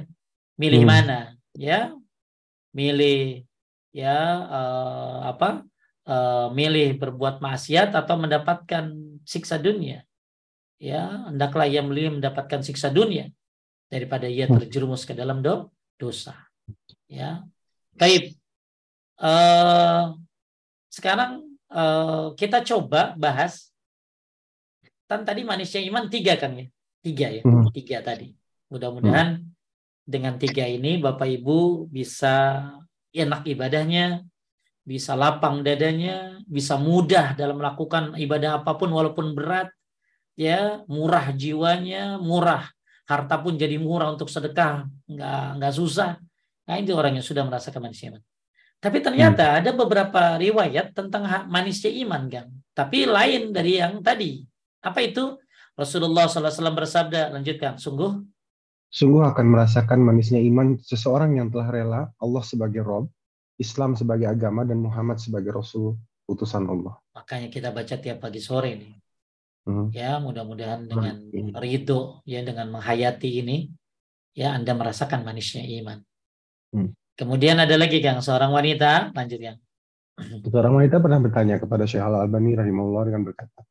milih 0.60 0.84
hmm. 0.84 0.90
mana? 0.90 1.18
Ya 1.56 1.90
milih 2.76 3.48
ya 3.90 4.18
uh, 4.46 5.18
apa? 5.32 5.64
Uh, 6.04 6.52
milih 6.52 7.00
berbuat 7.00 7.40
maksiat 7.40 7.96
atau 7.96 8.20
mendapatkan 8.20 8.92
siksa 9.24 9.56
dunia? 9.56 10.04
Ya 10.76 11.24
hendaklah 11.24 11.64
ia 11.64 11.80
mendapatkan 11.80 12.60
siksa 12.60 12.92
dunia 12.92 13.32
daripada 13.88 14.28
ia 14.28 14.44
hmm. 14.44 14.60
terjerumus 14.60 15.08
ke 15.08 15.16
dalam 15.16 15.40
do 15.40 15.72
dosa. 15.96 16.36
Ya 17.08 17.42
baik. 17.98 18.36
Uh, 19.18 20.18
sekarang 20.90 21.42
uh, 21.70 22.34
kita 22.38 22.62
coba 22.62 23.14
bahas. 23.18 23.70
Kan 25.04 25.22
tadi 25.22 25.44
manisnya 25.44 25.84
iman 25.88 26.08
tiga 26.08 26.34
kan 26.38 26.56
ya? 26.56 26.66
Tiga 27.04 27.28
ya? 27.30 27.42
Hmm. 27.44 27.68
tiga 27.70 28.00
tadi. 28.00 28.32
Mudah-mudahan 28.72 29.38
hmm. 29.38 29.46
dengan 30.06 30.34
tiga 30.40 30.64
ini 30.64 30.98
bapak 30.98 31.28
ibu 31.28 31.84
bisa 31.92 32.66
enak 33.14 33.46
ibadahnya 33.46 34.24
bisa 34.84 35.16
lapang 35.16 35.64
dadanya, 35.64 36.38
bisa 36.44 36.76
mudah 36.76 37.32
dalam 37.32 37.56
melakukan 37.56 38.20
ibadah 38.20 38.60
apa 38.60 38.76
pun 38.76 38.92
walaupun 38.92 39.32
berat, 39.32 39.72
ya. 40.36 40.84
Murah 40.84 41.32
jiwanya, 41.32 42.20
murah 42.20 42.68
harta 43.08 43.40
pun 43.40 43.56
jadi 43.56 43.80
murah 43.80 44.12
untuk 44.12 44.28
sedekah, 44.28 44.84
nggak 45.08 45.44
nggak 45.60 45.74
susah. 45.74 46.20
Nah 46.64 46.74
itu 46.80 46.92
orang 46.96 47.16
yang 47.16 47.26
sudah 47.26 47.44
merasakan 47.44 47.84
manisnya 47.84 48.16
iman. 48.16 48.22
Tapi 48.80 48.98
ternyata 49.00 49.44
hmm. 49.48 49.58
ada 49.64 49.70
beberapa 49.72 50.22
riwayat 50.36 50.92
tentang 50.92 51.24
manisnya 51.48 51.92
iman, 52.04 52.28
kan. 52.28 52.46
Tapi 52.76 53.08
lain 53.08 53.52
dari 53.52 53.80
yang 53.80 54.04
tadi. 54.04 54.44
Apa 54.84 55.00
itu? 55.00 55.40
Rasulullah 55.74 56.28
SAW 56.28 56.70
bersabda, 56.70 57.34
lanjutkan, 57.34 57.80
sungguh 57.80 58.34
Sungguh 58.94 59.26
akan 59.26 59.50
merasakan 59.50 60.06
manisnya 60.06 60.38
iman 60.38 60.78
seseorang 60.78 61.34
yang 61.34 61.50
telah 61.50 61.66
rela 61.66 62.02
Allah 62.14 62.42
sebagai 62.46 62.86
Rob, 62.86 63.10
Islam 63.58 63.98
sebagai 63.98 64.30
agama, 64.30 64.62
dan 64.62 64.78
Muhammad 64.78 65.18
sebagai 65.18 65.50
Rasul 65.50 65.98
utusan 66.30 66.70
Allah. 66.70 66.94
Makanya 67.10 67.50
kita 67.50 67.74
baca 67.74 67.98
tiap 67.98 68.22
pagi 68.22 68.38
sore 68.38 68.78
nih. 68.78 68.94
Hmm. 69.66 69.90
Ya, 69.90 70.22
mudah-mudahan 70.22 70.86
dengan 70.86 71.26
ridho 71.58 72.22
ya 72.22 72.46
dengan 72.46 72.70
menghayati 72.70 73.42
ini 73.42 73.66
ya 74.30 74.54
Anda 74.54 74.78
merasakan 74.78 75.26
manisnya 75.26 75.66
iman. 75.82 75.98
Hmm. 76.74 76.90
Kemudian 77.14 77.62
ada 77.62 77.78
lagi 77.78 78.02
Kang 78.02 78.18
seorang 78.18 78.50
wanita, 78.50 79.14
lanjut 79.14 79.38
Kang. 79.38 79.58
Seorang 80.50 80.74
wanita 80.78 81.02
pernah 81.02 81.18
bertanya 81.18 81.58
kepada 81.58 81.86
Syekh 81.86 82.02
Al-Albani 82.02 82.54
rahimahullah 82.54 83.02
dengan 83.10 83.22
berkata, 83.26 83.66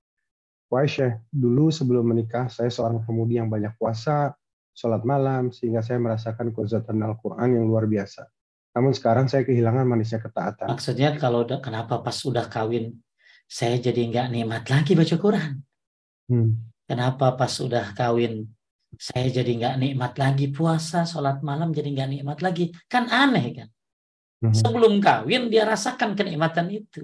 Wahai 0.71 0.87
Syekh, 0.87 1.23
dulu 1.31 1.71
sebelum 1.71 2.03
menikah 2.07 2.47
saya 2.51 2.67
seorang 2.71 3.03
pemudi 3.03 3.39
yang 3.39 3.47
banyak 3.47 3.75
puasa, 3.79 4.35
sholat 4.75 5.03
malam, 5.07 5.51
sehingga 5.55 5.83
saya 5.83 5.99
merasakan 6.03 6.51
kelezatan 6.55 6.99
Al-Quran 6.99 7.59
yang 7.59 7.65
luar 7.67 7.87
biasa. 7.87 8.27
Namun 8.73 8.91
sekarang 8.91 9.29
saya 9.29 9.45
kehilangan 9.45 9.85
manisnya 9.85 10.19
ketaatan. 10.19 10.67
Maksudnya 10.67 11.13
kalau 11.15 11.45
kenapa 11.45 12.01
pas 12.01 12.15
sudah 12.17 12.49
kawin, 12.49 12.97
saya 13.45 13.77
jadi 13.77 14.01
nggak 14.09 14.27
nikmat 14.33 14.63
lagi 14.65 14.97
baca 14.97 15.15
Quran? 15.15 15.51
Hmm. 16.27 16.51
Kenapa 16.89 17.37
pas 17.37 17.51
sudah 17.53 17.93
kawin 17.93 18.49
saya 19.03 19.27
jadi 19.27 19.51
nggak 19.59 19.75
nikmat 19.83 20.13
lagi 20.15 20.47
puasa, 20.47 21.03
sholat 21.03 21.43
malam 21.43 21.75
jadi 21.75 21.91
nggak 21.91 22.09
nikmat 22.15 22.39
lagi? 22.39 22.71
Kan 22.87 23.11
aneh 23.11 23.51
kan? 23.51 23.69
Hmm. 24.39 24.55
Sebelum 24.55 25.03
kawin 25.03 25.51
dia 25.51 25.67
rasakan 25.67 26.15
kenikmatan 26.15 26.71
itu. 26.71 27.03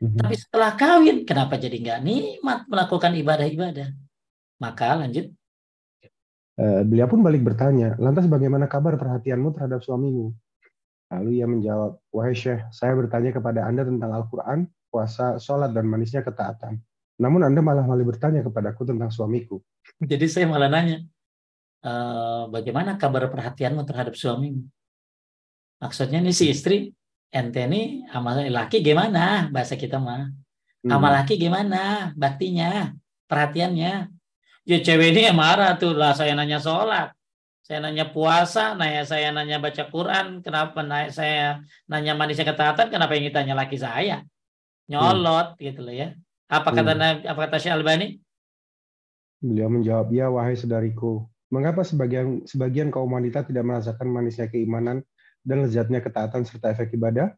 Hmm. 0.00 0.16
Tapi 0.16 0.32
setelah 0.40 0.72
kawin 0.80 1.28
kenapa 1.28 1.60
jadi 1.60 1.76
nggak 1.76 2.00
nikmat 2.00 2.64
melakukan 2.72 3.12
ibadah-ibadah? 3.20 3.92
Maka 4.64 4.96
lanjut. 4.96 5.28
Uh, 6.56 6.88
beliau 6.88 7.08
pun 7.08 7.20
balik 7.20 7.44
bertanya, 7.44 8.00
lantas 8.00 8.24
bagaimana 8.24 8.64
kabar 8.64 8.96
perhatianmu 8.96 9.52
terhadap 9.52 9.84
suamimu? 9.84 10.32
Lalu 11.12 11.30
ia 11.36 11.44
menjawab, 11.44 12.00
wahai 12.16 12.32
syekh, 12.32 12.64
saya 12.72 12.96
bertanya 12.96 13.32
kepada 13.36 13.68
anda 13.68 13.84
tentang 13.84 14.08
Al-Quran, 14.08 14.68
puasa, 14.88 15.36
sholat, 15.36 15.76
dan 15.76 15.84
manisnya 15.84 16.24
ketaatan. 16.24 16.80
Namun 17.20 17.44
Anda 17.44 17.60
malah 17.60 17.84
malah 17.84 18.00
bertanya 18.00 18.40
kepadaku 18.40 18.88
tentang 18.88 19.12
suamiku. 19.12 19.60
Jadi 20.00 20.26
saya 20.32 20.48
malah 20.48 20.72
nanya, 20.72 21.04
e, 21.84 21.92
bagaimana 22.48 22.96
kabar 22.96 23.28
perhatianmu 23.28 23.84
terhadap 23.84 24.16
suamimu? 24.16 24.64
Maksudnya 25.80 26.24
nih 26.24 26.32
si 26.32 26.48
istri, 26.48 26.92
ente 27.28 27.62
nih 27.68 28.08
sama 28.08 28.36
laki 28.36 28.80
gimana 28.80 29.52
bahasa 29.52 29.76
kita 29.76 30.00
mah? 30.00 30.32
Hmm. 30.80 30.90
Sama 30.96 31.08
laki 31.12 31.36
gimana 31.36 32.12
baktinya, 32.16 32.96
perhatiannya. 33.28 34.08
Ya 34.68 34.78
cewek 34.80 35.16
ini 35.16 35.28
ya 35.28 35.32
marah 35.36 35.76
tuh 35.76 35.96
lah 35.96 36.16
saya 36.16 36.32
nanya 36.32 36.60
sholat. 36.60 37.12
Saya 37.64 37.84
nanya 37.84 38.08
puasa, 38.08 38.74
nanya 38.74 39.04
saya 39.04 39.30
nanya 39.30 39.60
baca 39.60 39.84
Quran, 39.88 40.40
kenapa 40.40 40.80
nanya 40.80 41.10
saya 41.12 41.44
nanya 41.86 42.16
manisnya 42.16 42.48
ketaatan, 42.48 42.88
kenapa 42.88 43.14
yang 43.16 43.30
ditanya 43.30 43.54
laki 43.56 43.76
saya? 43.76 44.24
Nyolot 44.88 45.56
hmm. 45.56 45.60
gitu 45.60 45.80
loh 45.84 45.94
ya. 45.94 46.08
Apa 46.48 46.72
kata 46.72 46.92
hmm. 46.96 47.30
apa 47.30 47.40
kata 47.46 47.56
Syekh 47.60 47.76
Albani? 47.76 48.20
Beliau 49.40 49.72
menjawab, 49.72 50.12
"Ya 50.12 50.28
wahai 50.28 50.54
saudariku, 50.54 51.24
mengapa 51.48 51.80
sebagian 51.82 52.44
sebagian 52.44 52.92
kaum 52.92 53.10
wanita 53.10 53.48
tidak 53.48 53.64
merasakan 53.64 54.08
manisnya 54.12 54.46
keimanan 54.52 55.02
dan 55.42 55.64
lezatnya 55.64 56.04
ketaatan 56.04 56.44
serta 56.44 56.76
efek 56.76 56.94
ibadah? 56.94 57.32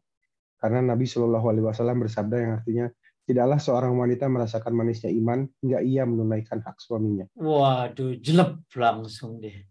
Karena 0.59 0.83
Nabi 0.83 1.07
Shallallahu 1.07 1.47
alaihi 1.47 1.65
wasallam 1.65 2.03
bersabda 2.03 2.37
yang 2.39 2.51
artinya 2.59 2.87
Tidaklah 3.23 3.55
seorang 3.55 3.95
wanita 3.95 4.27
merasakan 4.27 4.75
manisnya 4.75 5.07
iman 5.07 5.47
hingga 5.63 5.79
ia 5.79 6.03
menunaikan 6.03 6.59
hak 6.59 6.75
suaminya. 6.75 7.23
Waduh, 7.39 8.19
jelek 8.19 8.67
langsung 8.75 9.39
deh. 9.39 9.63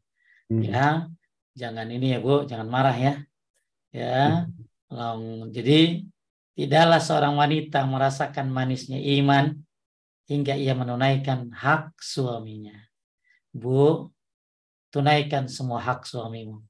Hmm. 0.49 0.65
Ya, 0.65 1.05
jangan 1.53 1.85
ini 1.93 2.17
ya 2.17 2.19
Bu, 2.25 2.49
jangan 2.49 2.73
marah 2.73 2.97
ya. 2.97 3.15
Ya, 3.93 4.49
hmm. 4.89 5.53
jadi 5.53 6.01
tidaklah 6.57 6.97
seorang 6.97 7.37
wanita 7.37 7.85
merasakan 7.85 8.49
manisnya 8.49 8.97
iman 9.21 9.61
hingga 10.33 10.57
ia 10.57 10.73
menunaikan 10.73 11.53
hak 11.53 12.01
suaminya. 12.01 12.75
Bu, 13.53 14.09
tunaikan 14.89 15.45
semua 15.53 15.85
hak 15.85 16.09
suamimu. 16.09 16.65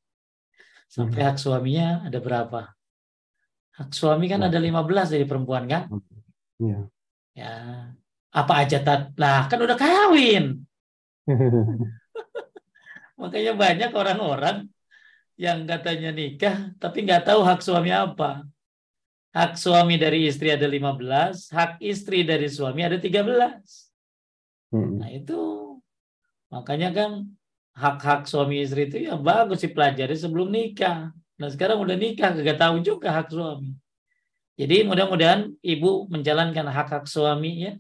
Sampai 0.91 1.23
hmm. 1.23 1.29
hak 1.31 1.39
suaminya 1.39 1.87
ada 2.03 2.19
berapa? 2.19 2.75
Hak 3.73 3.91
suami 3.95 4.27
kan 4.27 4.43
ada 4.43 4.59
15 4.59 5.15
dari 5.15 5.25
perempuan 5.25 5.65
kan? 5.71 5.87
Ya. 6.59 6.79
Ya. 7.33 7.55
Apa 8.35 8.67
aja 8.67 8.83
tat? 8.83 9.15
Lah 9.17 9.47
kan 9.47 9.63
udah 9.63 9.79
kawin. 9.79 10.67
Makanya 13.23 13.55
banyak 13.55 13.91
orang-orang 13.95 14.67
yang 15.39 15.65
katanya 15.65 16.11
nikah 16.13 16.75
tapi 16.77 17.07
nggak 17.07 17.31
tahu 17.31 17.41
hak 17.47 17.63
suami 17.65 17.95
apa. 17.95 18.45
Hak 19.33 19.57
suami 19.57 19.97
dari 19.97 20.29
istri 20.29 20.53
ada 20.53 20.69
15, 20.69 21.49
hak 21.57 21.81
istri 21.81 22.21
dari 22.21 22.53
suami 22.53 22.85
ada 22.85 23.01
13. 23.01 23.65
Hmm. 24.73 25.01
Nah 25.01 25.09
itu 25.09 25.41
makanya 26.53 26.93
kan 26.93 27.11
hak-hak 27.73 28.29
suami 28.29 28.61
istri 28.61 28.93
itu 28.93 29.09
ya 29.09 29.17
bagus 29.17 29.65
dipelajari 29.65 30.13
sebelum 30.13 30.53
nikah. 30.53 31.17
Nah 31.41 31.49
sekarang 31.49 31.81
udah 31.81 31.97
nikah 31.97 32.37
gak 32.37 32.61
tahu 32.61 32.85
juga 32.85 33.09
hak 33.09 33.33
suami. 33.33 33.73
Jadi 34.61 34.85
mudah-mudahan 34.85 35.49
ibu 35.65 36.07
menjalankan 36.13 36.69
hak-hak 36.69 37.09
suami 37.09 37.73
ya. 37.73 37.75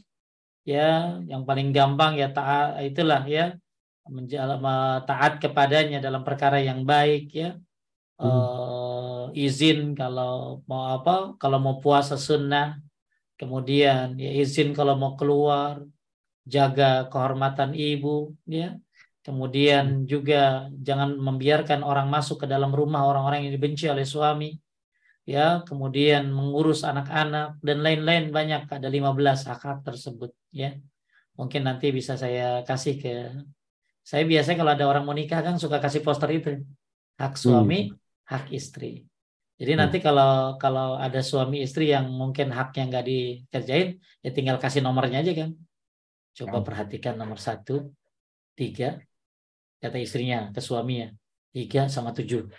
Ya, 0.62 1.18
yang 1.26 1.42
paling 1.42 1.74
gampang 1.74 2.16
ya 2.16 2.30
taat 2.30 2.80
itulah 2.86 3.26
ya 3.26 3.58
menjalan 4.06 4.62
taat 5.04 5.42
kepadanya 5.42 5.98
dalam 6.00 6.24
perkara 6.24 6.64
yang 6.64 6.86
baik 6.86 7.28
ya. 7.34 7.60
Hmm. 8.16 8.30
Uh, 8.30 8.81
izin 9.34 9.98
kalau 9.98 10.62
mau 10.68 10.96
apa? 10.96 11.36
Kalau 11.40 11.58
mau 11.58 11.76
puasa 11.82 12.14
sunnah, 12.16 12.78
kemudian 13.40 14.16
ya 14.16 14.30
izin 14.30 14.72
kalau 14.76 14.94
mau 14.96 15.12
keluar, 15.18 15.82
jaga 16.46 17.08
kehormatan 17.10 17.72
ibu 17.74 18.36
ya. 18.46 18.78
Kemudian 19.22 20.02
juga 20.10 20.66
jangan 20.74 21.14
membiarkan 21.14 21.86
orang 21.86 22.10
masuk 22.10 22.42
ke 22.42 22.46
dalam 22.50 22.74
rumah 22.74 23.06
orang-orang 23.06 23.46
yang 23.46 23.54
dibenci 23.54 23.86
oleh 23.86 24.02
suami 24.02 24.58
ya 25.22 25.62
kemudian 25.62 26.34
mengurus 26.34 26.82
anak-anak 26.82 27.62
dan 27.62 27.78
lain-lain 27.78 28.34
banyak 28.34 28.66
ada 28.66 28.88
15 28.90 29.46
hak-hak 29.46 29.78
tersebut 29.86 30.34
ya 30.50 30.74
mungkin 31.38 31.62
nanti 31.62 31.94
bisa 31.94 32.18
saya 32.18 32.66
kasih 32.66 32.98
ke 32.98 33.14
saya 34.02 34.26
biasanya 34.26 34.66
kalau 34.66 34.72
ada 34.74 34.84
orang 34.90 35.06
mau 35.06 35.14
nikah 35.14 35.38
kan 35.38 35.62
suka 35.62 35.78
kasih 35.78 36.02
poster 36.02 36.30
itu 36.34 36.66
hak 37.22 37.38
suami 37.38 37.94
hmm. 37.94 37.96
hak 38.26 38.50
istri 38.50 39.06
jadi 39.62 39.78
nanti 39.78 40.02
hmm. 40.02 40.06
kalau 40.10 40.32
kalau 40.58 40.88
ada 40.98 41.22
suami 41.22 41.62
istri 41.62 41.94
yang 41.94 42.10
mungkin 42.10 42.50
haknya 42.50 42.90
nggak 42.90 43.04
dikerjain 43.06 44.02
ya 44.26 44.30
tinggal 44.34 44.58
kasih 44.58 44.82
nomornya 44.82 45.22
aja 45.22 45.46
kan 45.46 45.50
coba 46.42 46.58
hmm. 46.58 46.66
perhatikan 46.66 47.14
nomor 47.14 47.38
satu 47.38 47.94
tiga 48.58 48.98
kata 49.78 50.02
istrinya 50.02 50.50
ke 50.50 50.58
suaminya 50.58 51.14
tiga 51.54 51.86
sama 51.86 52.10
tujuh 52.10 52.50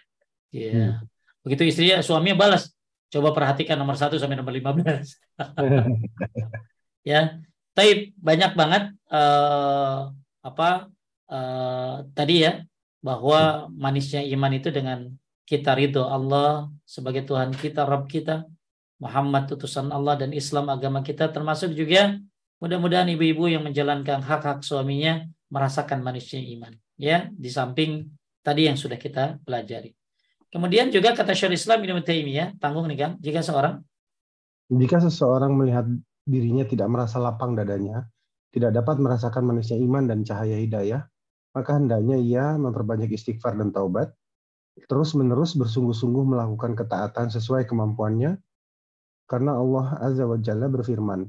ya 0.55 0.71
hmm 0.71 1.13
Begitu 1.43 1.63
istrinya, 1.67 1.99
suaminya 1.99 2.39
balas. 2.39 2.71
Coba 3.11 3.35
perhatikan 3.35 3.77
nomor 3.77 3.99
satu 3.99 4.15
sampai 4.17 4.39
nomor 4.39 4.55
15. 4.55 4.79
ya, 7.11 7.37
tapi 7.75 8.15
banyak 8.17 8.51
banget 8.55 8.83
uh, 9.11 10.09
apa 10.41 10.89
uh, 11.29 12.07
tadi 12.15 12.47
ya 12.47 12.63
bahwa 13.03 13.67
manisnya 13.69 14.23
iman 14.23 14.55
itu 14.55 14.71
dengan 14.71 15.11
kita 15.53 15.77
ridho 15.77 16.09
Allah 16.09 16.73
sebagai 16.81 17.21
Tuhan 17.29 17.53
kita, 17.53 17.85
Rabb 17.85 18.09
kita, 18.09 18.49
Muhammad 18.97 19.53
utusan 19.53 19.93
Allah 19.93 20.17
dan 20.17 20.33
Islam 20.33 20.73
agama 20.73 21.05
kita 21.05 21.29
termasuk 21.29 21.77
juga 21.77 22.17
mudah-mudahan 22.57 23.05
ibu-ibu 23.13 23.45
yang 23.45 23.61
menjalankan 23.61 24.25
hak-hak 24.25 24.65
suaminya 24.65 25.29
merasakan 25.53 26.01
manisnya 26.01 26.41
iman 26.57 26.73
ya 26.97 27.29
di 27.29 27.51
samping 27.53 28.09
tadi 28.41 28.65
yang 28.65 28.79
sudah 28.79 28.97
kita 28.97 29.37
pelajari. 29.45 29.93
Kemudian 30.49 30.89
juga 30.89 31.13
kata 31.13 31.33
Syaikhul 31.37 31.57
Islam 31.57 31.79
Ibnu 31.85 32.01
Taimiyah, 32.01 32.57
tanggung 32.57 32.89
nih 32.89 32.97
Kang, 32.97 33.13
jika 33.21 33.45
seorang 33.45 33.81
jika 34.73 34.97
seseorang 35.01 35.53
melihat 35.53 35.85
dirinya 36.25 36.65
tidak 36.65 36.89
merasa 36.89 37.21
lapang 37.21 37.53
dadanya, 37.53 38.09
tidak 38.53 38.73
dapat 38.73 39.01
merasakan 39.01 39.49
manisnya 39.49 39.77
iman 39.81 40.05
dan 40.05 40.21
cahaya 40.21 40.57
hidayah, 40.61 41.01
maka 41.57 41.77
hendaknya 41.77 42.17
ia 42.21 42.45
memperbanyak 42.57 43.09
istighfar 43.13 43.57
dan 43.57 43.73
taubat, 43.73 44.13
terus-menerus 44.89 45.53
bersungguh-sungguh 45.53 46.23
melakukan 46.25 46.73
ketaatan 46.73 47.29
sesuai 47.29 47.69
kemampuannya, 47.69 48.41
karena 49.29 49.51
Allah 49.55 49.97
Azza 50.01 50.25
wa 50.25 50.37
Jalla 50.41 50.67
berfirman, 50.67 51.25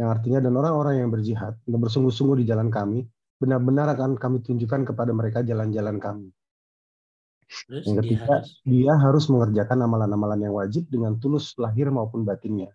yang 0.00 0.08
artinya 0.08 0.40
dan 0.40 0.56
orang-orang 0.56 1.04
yang 1.04 1.10
berjihad 1.12 1.54
dan 1.68 1.78
bersungguh-sungguh 1.78 2.40
di 2.42 2.48
jalan 2.48 2.72
kami, 2.72 3.04
benar-benar 3.36 3.92
akan 3.92 4.16
kami 4.16 4.40
tunjukkan 4.40 4.88
kepada 4.88 5.12
mereka 5.12 5.44
jalan-jalan 5.44 6.00
kami. 6.00 6.32
Terus 7.68 7.84
yang 7.84 8.00
ketiga, 8.00 8.24
dia 8.24 8.24
harus... 8.24 8.48
dia 8.64 8.94
harus 8.96 9.24
mengerjakan 9.28 9.78
amalan-amalan 9.84 10.40
yang 10.40 10.54
wajib 10.56 10.88
dengan 10.88 11.20
tulus 11.20 11.52
lahir 11.60 11.92
maupun 11.92 12.24
batinnya. 12.24 12.72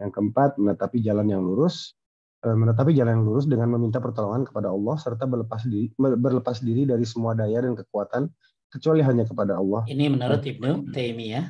Yang 0.00 0.16
keempat, 0.16 0.56
menetapi 0.56 1.04
jalan 1.04 1.28
yang 1.28 1.44
lurus, 1.44 1.92
eh, 2.40 2.56
menetapi 2.56 2.96
jalan 2.96 3.20
yang 3.20 3.26
lurus 3.28 3.44
dengan 3.44 3.68
meminta 3.76 4.00
pertolongan 4.00 4.48
kepada 4.48 4.72
Allah 4.72 4.96
serta 4.96 5.28
berlepas 5.28 5.68
diri, 5.68 5.92
berlepas 6.00 6.64
diri 6.64 6.88
dari 6.88 7.04
semua 7.04 7.36
daya 7.36 7.60
dan 7.60 7.76
kekuatan 7.76 8.32
kecuali 8.70 9.00
hanya 9.02 9.24
kepada 9.24 9.58
Allah. 9.58 9.86
Ini 9.86 10.12
menurut 10.12 10.42
Ibnu 10.42 10.90
Taimiyah 10.90 11.46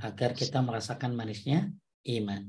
agar 0.00 0.32
kita 0.32 0.64
merasakan 0.64 1.12
manisnya 1.12 1.68
iman. 2.08 2.48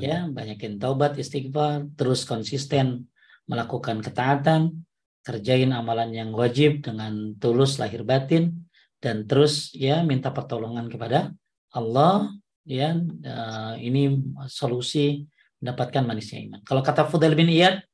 Ya, 0.00 0.24
banyakin 0.24 0.80
taubat, 0.80 1.20
istighfar, 1.20 1.92
terus 1.92 2.24
konsisten 2.24 3.12
melakukan 3.44 4.00
ketaatan, 4.00 4.80
kerjain 5.20 5.76
amalan 5.76 6.08
yang 6.16 6.30
wajib 6.32 6.80
dengan 6.80 7.36
tulus 7.36 7.76
lahir 7.76 8.00
batin, 8.00 8.64
dan 9.04 9.28
terus 9.28 9.76
ya 9.76 10.00
minta 10.00 10.32
pertolongan 10.32 10.88
kepada 10.88 11.36
Allah 11.76 12.32
ya 12.64 12.96
uh, 12.96 13.76
ini 13.76 14.24
solusi 14.48 15.28
mendapatkan 15.60 16.04
manisnya 16.04 16.40
iman. 16.48 16.60
Kalau 16.64 16.80
kata 16.80 17.04
Fudail 17.04 17.36
bin 17.36 17.52
Iyad, 17.52 17.84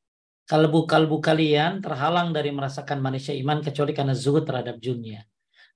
kalbu-kalbu 0.46 1.18
kalian 1.18 1.82
terhalang 1.82 2.30
dari 2.30 2.54
merasakan 2.54 3.02
manisnya 3.02 3.34
iman 3.42 3.62
kecuali 3.62 3.90
karena 3.90 4.14
zuhud 4.14 4.46
terhadap 4.46 4.78
dunia. 4.78 5.26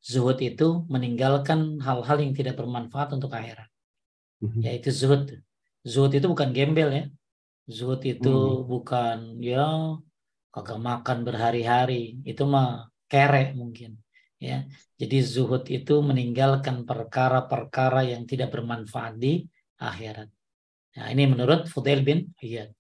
Zuhud 0.05 0.37
itu 0.45 0.85
meninggalkan 0.93 1.81
hal-hal 1.81 2.19
yang 2.21 2.37
tidak 2.37 2.61
bermanfaat 2.61 3.17
untuk 3.17 3.33
akhirat. 3.33 3.73
Mm-hmm. 4.45 4.61
Yaitu 4.61 4.93
zuhud. 4.93 5.41
Zuhud 5.81 6.13
itu 6.13 6.27
bukan 6.29 6.53
gembel 6.53 6.93
ya. 6.93 7.05
Zuhud 7.65 8.05
itu 8.05 8.29
hmm. 8.29 8.69
bukan 8.69 9.41
ya 9.41 9.97
kagak 10.53 10.81
makan 10.85 11.25
berhari-hari. 11.25 12.21
Itu 12.29 12.45
mah 12.45 12.93
kere 13.09 13.57
mungkin 13.57 14.05
ya 14.45 14.59
jadi 15.01 15.17
zuhud 15.25 15.65
itu 15.73 15.95
meninggalkan 16.05 16.85
perkara-perkara 16.85 18.05
yang 18.13 18.29
tidak 18.29 18.53
bermanfaat 18.53 19.17
di 19.17 19.47
akhirat 19.81 20.29
nah 20.95 21.07
ini 21.11 21.25
menurut 21.27 21.67
Fudail 21.71 22.05
bin 22.05 22.35
Iyad 22.39 22.71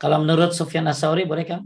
kalau 0.00 0.20
menurut 0.24 0.50
Sufyan 0.52 0.90
Asauri 0.90 1.24
boleh 1.28 1.46
kan 1.46 1.62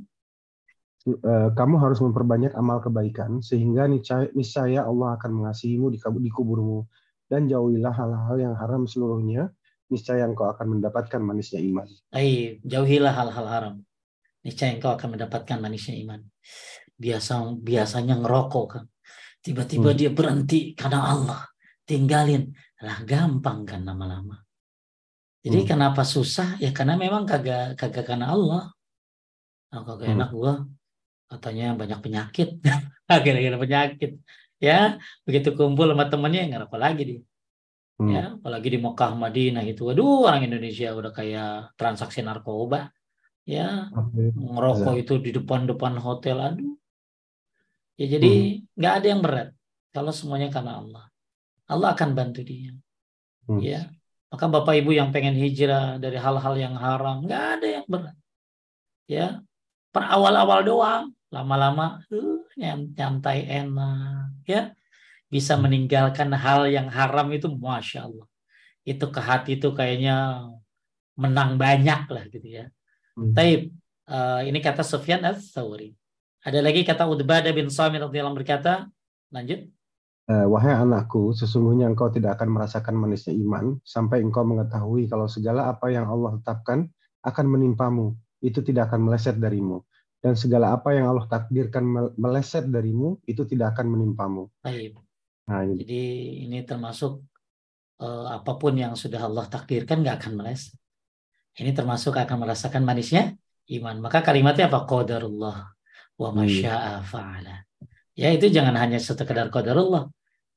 kamu 1.55 1.75
harus 1.79 2.03
memperbanyak 2.03 2.51
amal 2.59 2.83
kebaikan 2.83 3.39
sehingga 3.39 3.87
niscaya 3.87 4.83
Allah 4.83 5.15
akan 5.15 5.31
mengasihimu 5.43 5.95
di, 5.95 5.99
di 6.03 6.31
kuburmu 6.35 6.83
dan 7.31 7.47
jauhilah 7.47 7.95
hal-hal 7.95 8.37
yang 8.39 8.55
haram 8.59 8.87
seluruhnya 8.91 9.51
niscaya 9.87 10.27
engkau 10.27 10.51
akan 10.51 10.79
mendapatkan 10.79 11.23
manisnya 11.23 11.63
iman. 11.63 11.87
Ay, 12.11 12.59
jauhilah 12.67 13.15
hal-hal 13.15 13.47
haram. 13.47 13.75
Niscaya 14.43 14.75
engkau 14.75 14.95
akan 14.95 15.19
mendapatkan 15.19 15.59
manisnya 15.59 15.95
iman. 16.03 16.21
Biasa 16.99 17.55
biasanya 17.63 18.19
ngerokok 18.19 18.67
kan. 18.67 18.85
Tiba-tiba 19.43 19.95
hmm. 19.95 19.99
dia 19.99 20.11
berhenti 20.11 20.75
karena 20.75 21.07
Allah. 21.07 21.41
Tinggalin. 21.87 22.51
Lah 22.83 22.99
gampang 23.07 23.63
kan 23.63 23.87
lama-lama. 23.87 24.43
Jadi 25.47 25.63
hmm. 25.63 25.69
kenapa 25.71 26.03
susah? 26.03 26.59
Ya 26.59 26.75
karena 26.75 26.99
memang 26.99 27.23
kagak 27.23 27.79
kagak 27.79 28.11
karena 28.11 28.35
Allah. 28.35 28.75
Nah, 29.71 29.83
kagak 29.87 30.11
hmm. 30.11 30.17
enak 30.19 30.31
gua 30.35 30.55
katanya 31.27 31.75
banyak 31.75 31.99
penyakit. 32.03 32.49
Akhirnya 33.11 33.59
penyakit. 33.59 34.23
Ya, 34.57 34.97
begitu 35.29 35.53
kumpul 35.53 35.93
sama 35.93 36.09
temennya 36.09 36.49
nggak 36.49 36.73
apa 36.73 36.79
lagi 36.81 37.03
dia. 37.05 37.21
Hmm. 37.97 38.13
Ya, 38.13 38.25
apalagi 38.37 38.69
di 38.77 38.79
Mekah, 38.81 39.13
Madinah 39.17 39.65
itu, 39.65 39.89
aduh 39.89 40.29
orang 40.29 40.45
Indonesia 40.45 40.93
udah 40.93 41.13
kayak 41.17 41.77
transaksi 41.81 42.21
narkoba. 42.21 42.93
Ya, 43.47 43.89
okay. 43.95 44.35
ngerokok 44.37 44.95
itu 45.01 45.15
di 45.23 45.31
depan-depan 45.33 45.97
hotel, 46.03 46.37
aduh. 46.41 46.77
Ya 47.97 48.07
jadi 48.13 48.29
hmm. 48.29 48.77
nggak 48.77 48.93
hmm. 48.93 49.01
ada 49.01 49.07
yang 49.09 49.21
berat 49.25 49.49
kalau 49.97 50.13
semuanya 50.13 50.53
karena 50.53 50.77
Allah. 50.77 51.05
Allah 51.67 51.89
akan 51.97 52.11
bantu 52.13 52.45
dia. 52.45 52.77
Hmm. 53.49 53.61
Ya, 53.65 53.89
maka 54.29 54.45
Bapak 54.45 54.77
Ibu 54.77 54.93
yang 54.93 55.09
pengen 55.09 55.33
hijrah 55.33 55.97
dari 55.97 56.21
hal-hal 56.21 56.55
yang 56.61 56.77
haram, 56.77 57.25
nggak 57.25 57.45
ada 57.61 57.67
yang 57.81 57.87
berat. 57.89 58.17
Ya, 59.09 59.41
per 59.89 60.05
awal-awal 60.05 60.69
doang, 60.69 61.16
lama-lama 61.37 62.01
uh, 62.09 62.41
nyantai 62.97 63.45
enak, 63.45 64.33
ya 64.49 64.73
bisa 65.29 65.55
hmm. 65.55 65.63
meninggalkan 65.69 66.33
hal 66.33 66.65
yang 66.71 66.89
haram 66.89 67.29
itu, 67.35 67.51
masya 67.53 68.09
Allah. 68.09 68.27
Itu 68.87 69.11
ke 69.11 69.21
hati 69.21 69.59
itu 69.59 69.75
kayaknya 69.75 70.49
menang 71.19 71.61
banyak 71.61 72.09
lah 72.09 72.25
gitu 72.33 72.47
ya. 72.47 72.65
Hmm. 73.19 73.37
Taib, 73.37 73.75
uh, 74.09 74.41
ini 74.47 74.59
kata 74.65 74.81
Sufyan 74.81 75.27
al-Thawri. 75.27 75.93
Ada 76.47 76.63
lagi 76.63 76.87
kata 76.87 77.11
Udbadah 77.11 77.51
bin 77.51 77.67
Samir 77.67 78.07
radhiyallahu 78.07 78.39
berkata, 78.39 78.87
lanjut. 79.35 79.67
Eh, 80.27 80.47
wahai 80.47 80.75
anakku, 80.75 81.31
sesungguhnya 81.35 81.87
engkau 81.87 82.11
tidak 82.11 82.39
akan 82.39 82.55
merasakan 82.55 82.99
manisnya 82.99 83.31
iman 83.47 83.79
sampai 83.87 84.27
engkau 84.27 84.43
mengetahui 84.43 85.07
kalau 85.07 85.31
segala 85.31 85.71
apa 85.71 85.87
yang 85.91 86.07
Allah 86.11 86.35
tetapkan 86.39 86.91
akan 87.23 87.47
menimpamu, 87.47 88.15
itu 88.43 88.59
tidak 88.63 88.91
akan 88.91 89.07
meleset 89.07 89.39
darimu. 89.39 89.87
Dan 90.27 90.35
segala 90.35 90.75
apa 90.75 90.91
yang 90.91 91.07
Allah 91.07 91.31
takdirkan 91.31 91.87
meleset 92.19 92.67
darimu, 92.67 93.23
itu 93.31 93.47
tidak 93.47 93.79
akan 93.79 93.95
menimpamu. 93.95 94.51
Baik. 94.59 94.99
Nah, 95.47 95.63
ini. 95.63 95.79
Jadi 95.79 96.03
ini 96.51 96.59
termasuk 96.67 97.23
uh, 98.03 98.35
apa 98.35 98.59
pun 98.59 98.75
yang 98.75 98.99
sudah 98.99 99.23
Allah 99.23 99.47
takdirkan 99.47 100.03
nggak 100.03 100.19
akan 100.19 100.43
meleset. 100.43 100.75
Ini 101.63 101.71
termasuk 101.71 102.19
akan 102.19 102.43
merasakan 102.43 102.83
manisnya 102.83 103.39
iman. 103.79 104.03
Maka 104.03 104.27
kalimatnya 104.27 104.67
apa? 104.67 104.83
Qadarullah 104.83 105.57
wa 106.19 106.29
hmm. 106.35 106.37
masya'a 106.43 107.07
fa'ala. 107.07 107.63
Ya 108.19 108.35
itu 108.35 108.51
jangan 108.51 108.75
hanya 108.83 108.99
sekedar 108.99 109.47
qadarullah. 109.47 110.11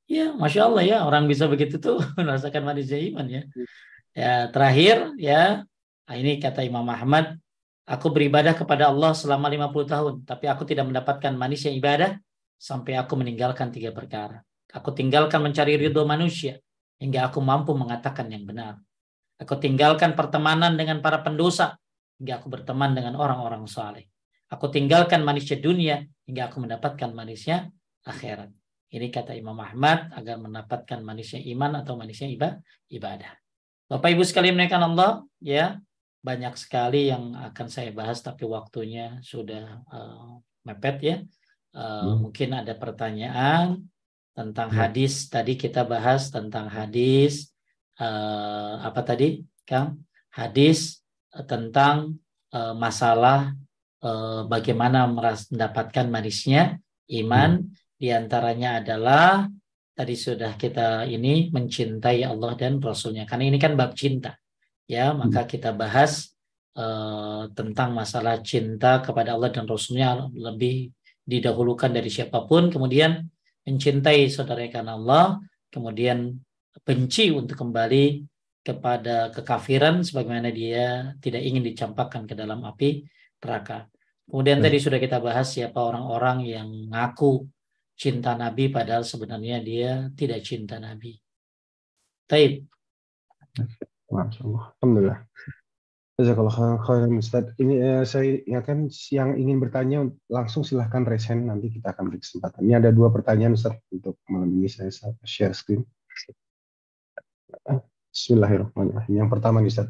Ya, 0.10 0.34
masya 0.34 0.66
Allah 0.66 0.82
ya 0.82 0.98
orang 1.06 1.30
bisa 1.30 1.46
begitu 1.46 1.78
tuh 1.78 2.02
merasakan 2.18 2.66
manisnya 2.66 2.98
iman 3.14 3.28
ya. 3.30 3.42
Ya 4.18 4.34
terakhir 4.50 5.14
ya 5.22 5.70
nah, 6.10 6.16
ini 6.18 6.42
kata 6.42 6.66
Imam 6.66 6.90
Ahmad, 6.90 7.38
aku 7.90 8.14
beribadah 8.14 8.54
kepada 8.54 8.94
Allah 8.94 9.18
selama 9.18 9.50
50 9.50 9.90
tahun, 9.90 10.14
tapi 10.30 10.46
aku 10.46 10.62
tidak 10.70 10.86
mendapatkan 10.86 11.34
manisnya 11.34 11.74
ibadah 11.74 12.22
sampai 12.62 13.02
aku 13.02 13.18
meninggalkan 13.18 13.74
tiga 13.74 13.90
perkara. 13.90 14.46
Aku 14.70 14.94
tinggalkan 14.94 15.42
mencari 15.42 15.74
ridho 15.82 16.06
manusia 16.06 16.62
hingga 17.02 17.34
aku 17.34 17.42
mampu 17.42 17.74
mengatakan 17.74 18.30
yang 18.30 18.46
benar. 18.46 18.78
Aku 19.42 19.58
tinggalkan 19.58 20.14
pertemanan 20.14 20.78
dengan 20.78 21.02
para 21.02 21.26
pendosa 21.26 21.74
hingga 22.22 22.38
aku 22.38 22.54
berteman 22.54 22.94
dengan 22.94 23.18
orang-orang 23.18 23.66
saleh. 23.66 24.06
Aku 24.54 24.70
tinggalkan 24.70 25.26
manisnya 25.26 25.58
dunia 25.58 26.06
hingga 26.30 26.54
aku 26.54 26.62
mendapatkan 26.62 27.10
manisnya 27.10 27.74
akhirat. 28.06 28.54
Ini 28.90 29.08
kata 29.10 29.34
Imam 29.38 29.58
Ahmad 29.58 30.14
agar 30.14 30.38
mendapatkan 30.38 31.00
manisnya 31.02 31.42
iman 31.54 31.82
atau 31.82 31.94
manisnya 31.98 32.30
ibadah. 32.90 33.34
Bapak 33.90 34.10
Ibu 34.14 34.22
sekalian 34.26 34.54
menaikkan 34.58 34.82
Allah, 34.82 35.26
ya 35.42 35.82
banyak 36.20 36.54
sekali 36.60 37.10
yang 37.10 37.36
akan 37.36 37.68
saya 37.72 37.92
bahas 37.96 38.20
tapi 38.20 38.44
waktunya 38.44 39.20
sudah 39.24 39.84
uh, 39.88 40.40
mepet 40.68 40.98
ya. 41.02 41.18
Uh, 41.72 42.16
hmm. 42.16 42.16
Mungkin 42.28 42.50
ada 42.56 42.74
pertanyaan 42.76 43.84
tentang 44.36 44.70
hmm. 44.72 44.78
hadis. 44.78 45.28
Tadi 45.32 45.56
kita 45.56 45.88
bahas 45.88 46.28
tentang 46.30 46.68
hadis 46.68 47.52
uh, 48.02 48.84
apa 48.84 49.02
tadi, 49.04 49.44
Kang? 49.64 50.04
Hadis 50.30 51.02
tentang 51.48 52.20
uh, 52.52 52.76
masalah 52.76 53.56
uh, 54.04 54.44
bagaimana 54.50 55.08
mendapatkan 55.08 56.06
manisnya 56.10 56.78
iman. 57.10 57.64
Hmm 57.64 57.88
di 58.00 58.16
antaranya 58.16 58.80
adalah 58.80 59.44
tadi 59.92 60.16
sudah 60.16 60.56
kita 60.56 61.04
ini 61.04 61.52
mencintai 61.52 62.24
Allah 62.24 62.56
dan 62.56 62.80
Rasulnya. 62.80 63.28
Karena 63.28 63.52
ini 63.52 63.60
kan 63.60 63.76
bab 63.76 63.92
cinta. 63.92 64.40
Ya, 64.90 65.14
maka 65.14 65.46
hmm. 65.46 65.50
kita 65.54 65.70
bahas 65.70 66.34
uh, 66.74 67.46
tentang 67.54 67.94
masalah 67.94 68.42
cinta 68.42 69.06
kepada 69.06 69.38
Allah 69.38 69.54
dan 69.54 69.70
Rasulnya 69.70 70.26
lebih 70.34 70.90
didahulukan 71.30 71.94
dari 71.94 72.10
siapa 72.10 72.50
pun. 72.50 72.74
Kemudian 72.74 73.22
mencintai 73.70 74.26
saudara 74.34 74.66
karena 74.66 74.98
Allah. 74.98 75.38
Kemudian 75.70 76.34
benci 76.82 77.30
untuk 77.30 77.62
kembali 77.62 78.26
kepada 78.66 79.30
kekafiran 79.30 80.02
sebagaimana 80.02 80.50
dia 80.50 81.14
tidak 81.22 81.46
ingin 81.46 81.62
dicampakkan 81.62 82.26
ke 82.26 82.34
dalam 82.34 82.66
api 82.66 83.06
neraka. 83.38 83.86
Kemudian 84.26 84.62
tadi 84.62 84.78
sudah 84.82 84.98
kita 84.98 85.22
bahas 85.22 85.54
siapa 85.54 85.78
orang-orang 85.78 86.46
yang 86.50 86.70
ngaku 86.90 87.46
cinta 87.98 88.38
Nabi 88.38 88.70
padahal 88.70 89.06
sebenarnya 89.06 89.58
dia 89.62 89.92
tidak 90.14 90.42
cinta 90.46 90.78
Nabi. 90.78 91.18
Taib. 92.30 92.66
Masya 94.10 94.42
Allah. 94.46 94.64
Alhamdulillah. 94.82 95.20
Jazakallah 96.20 96.56
khairan 96.84 97.16
Ustaz. 97.16 97.46
Ini 97.56 97.76
eh, 97.80 98.04
saya 98.04 98.44
ingatkan 98.44 98.92
yang 99.14 99.40
ingin 99.40 99.58
bertanya 99.64 100.04
langsung 100.28 100.68
silahkan 100.68 101.08
resen 101.08 101.48
nanti 101.48 101.72
kita 101.72 101.96
akan 101.96 102.12
beri 102.12 102.20
kesempatan. 102.20 102.60
Ini 102.68 102.76
ada 102.84 102.90
dua 102.92 103.08
pertanyaan 103.08 103.56
Ustaz 103.56 103.80
untuk 103.88 104.20
malam 104.28 104.52
ini 104.52 104.68
saya 104.68 104.92
share 105.24 105.56
screen. 105.56 105.88
Bismillahirrahmanirrahim. 108.12 109.14
Yang 109.16 109.30
pertama 109.32 109.64
nih 109.64 109.72
Ustaz. 109.72 109.88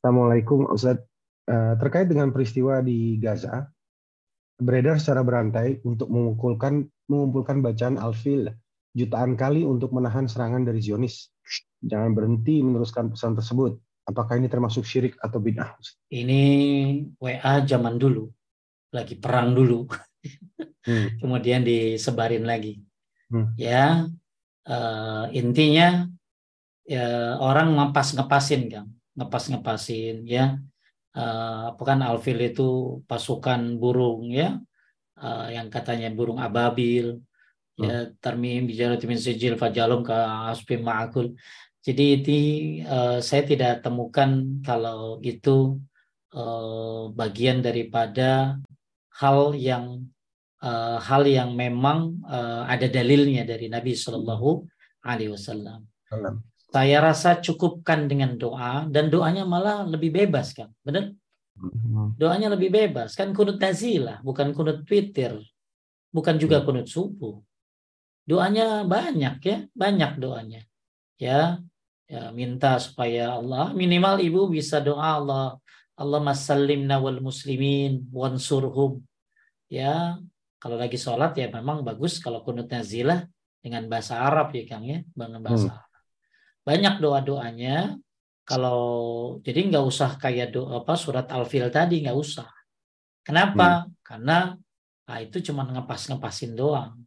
Assalamualaikum 0.00 0.72
Ustaz. 0.72 1.04
Eh, 1.48 1.74
terkait 1.76 2.08
dengan 2.08 2.32
peristiwa 2.32 2.80
di 2.80 3.20
Gaza, 3.20 3.68
beredar 4.56 4.96
secara 4.96 5.20
berantai 5.20 5.84
untuk 5.84 6.08
mengumpulkan 6.08 6.88
mengumpulkan 7.08 7.60
bacaan 7.60 7.96
Alfil 7.96 8.52
jutaan 8.92 9.36
kali 9.36 9.64
untuk 9.64 9.92
menahan 9.92 10.24
serangan 10.28 10.64
dari 10.64 10.80
Zionis. 10.80 11.28
Jangan 11.82 12.12
berhenti 12.14 12.60
meneruskan 12.60 13.12
pesan 13.12 13.38
tersebut. 13.38 13.78
Apakah 14.08 14.40
ini 14.40 14.48
termasuk 14.48 14.88
syirik 14.88 15.14
atau 15.20 15.36
bid'ah? 15.36 15.76
Ini 16.08 16.42
WA 17.20 17.54
zaman 17.68 18.00
dulu, 18.00 18.32
lagi 18.88 19.20
perang 19.20 19.52
dulu, 19.52 19.84
hmm. 20.88 21.08
kemudian 21.20 21.60
disebarin 21.60 22.48
lagi. 22.48 22.80
Hmm. 23.28 23.52
Ya 23.60 24.08
uh, 24.64 25.24
intinya 25.36 26.08
ya 26.88 27.36
orang 27.36 27.76
ngepas 27.76 28.16
ngepasin 28.16 28.62
kan, 28.72 28.86
ngepas 29.12 29.44
ngepasin 29.52 30.24
ya 30.24 30.56
uh, 31.18 31.74
apa 31.74 31.82
kan 31.82 32.00
alfil 32.06 32.38
itu 32.38 32.68
pasukan 33.10 33.76
burung 33.76 34.30
ya 34.30 34.56
uh, 35.18 35.46
yang 35.50 35.66
katanya 35.68 36.08
burung 36.14 36.38
ababil 36.38 37.18
hmm. 37.78 37.86
ya 37.86 37.96
termim 38.18 38.66
bicara 38.66 38.98
min 39.06 39.18
sijil 39.18 39.54
fajalum 39.54 40.02
ke 40.02 40.16
aspim 40.50 40.82
ma'akul 40.82 41.32
jadi 41.88 42.04
itu 42.20 42.38
uh, 42.84 43.22
saya 43.22 43.48
tidak 43.48 43.80
temukan 43.80 44.60
kalau 44.66 45.22
itu 45.24 45.80
uh, 46.36 47.08
bagian 47.16 47.64
daripada 47.64 48.60
hal 49.16 49.56
yang 49.56 50.04
uh, 50.60 50.98
hal 51.00 51.24
yang 51.24 51.56
memang 51.56 52.20
uh, 52.26 52.68
ada 52.68 52.86
dalilnya 52.90 53.48
dari 53.48 53.72
Nabi 53.72 53.96
Shallallahu 53.96 54.66
Alaihi 55.06 55.32
Wasallam. 55.32 55.88
Saya 56.68 57.00
rasa 57.00 57.40
cukupkan 57.40 58.04
dengan 58.04 58.36
doa 58.36 58.84
dan 58.92 59.08
doanya 59.08 59.48
malah 59.48 59.88
lebih 59.88 60.12
bebas 60.12 60.52
kan, 60.52 60.68
benar? 60.84 61.16
Hmm. 61.56 62.12
Doanya 62.20 62.52
lebih 62.52 62.68
bebas 62.68 63.16
kan 63.16 63.32
kunut 63.32 63.56
nazilah, 63.56 64.20
bukan 64.20 64.52
kunut 64.52 64.84
twitter, 64.84 65.40
bukan 66.12 66.36
juga 66.36 66.60
hmm. 66.60 66.66
kunut 66.68 66.86
subuh. 66.86 67.40
Doanya 68.28 68.84
banyak 68.84 69.36
ya, 69.40 69.56
banyak 69.72 70.12
doanya. 70.20 70.60
Ya, 71.16 71.64
ya 72.04 72.28
minta 72.30 72.76
supaya 72.76 73.40
Allah 73.40 73.72
minimal 73.72 74.20
ibu 74.20 74.52
bisa 74.52 74.78
doa 74.84 75.18
Allah 75.18 75.46
Allah 75.96 76.20
masallimna 76.20 77.00
wal 77.00 77.24
muslimin 77.24 78.04
wansurhum. 78.12 79.00
Ya, 79.72 80.20
kalau 80.60 80.76
lagi 80.76 81.00
sholat 81.00 81.32
ya 81.40 81.48
memang 81.48 81.80
bagus 81.80 82.20
kalau 82.20 82.44
kunut 82.44 82.68
nazilah 82.68 83.24
dengan 83.64 83.88
bahasa 83.88 84.20
Arab 84.20 84.52
ya 84.52 84.64
Kang 84.68 84.84
ya, 84.84 85.00
dengan 85.16 85.40
bahasa 85.40 85.72
hmm 85.72 85.88
banyak 86.68 87.00
doa-doanya 87.00 87.96
kalau 88.44 88.84
jadi 89.40 89.72
nggak 89.72 89.84
usah 89.88 90.20
kayak 90.20 90.52
doa 90.52 90.84
apa 90.84 91.00
surat 91.00 91.24
al-fil 91.32 91.72
tadi 91.72 92.04
nggak 92.04 92.12
usah 92.12 92.44
kenapa 93.24 93.88
hmm. 93.88 94.04
karena 94.04 94.52
nah, 95.08 95.18
itu 95.24 95.40
cuma 95.48 95.64
ngepas-ngepasin 95.64 96.52
doang 96.52 97.00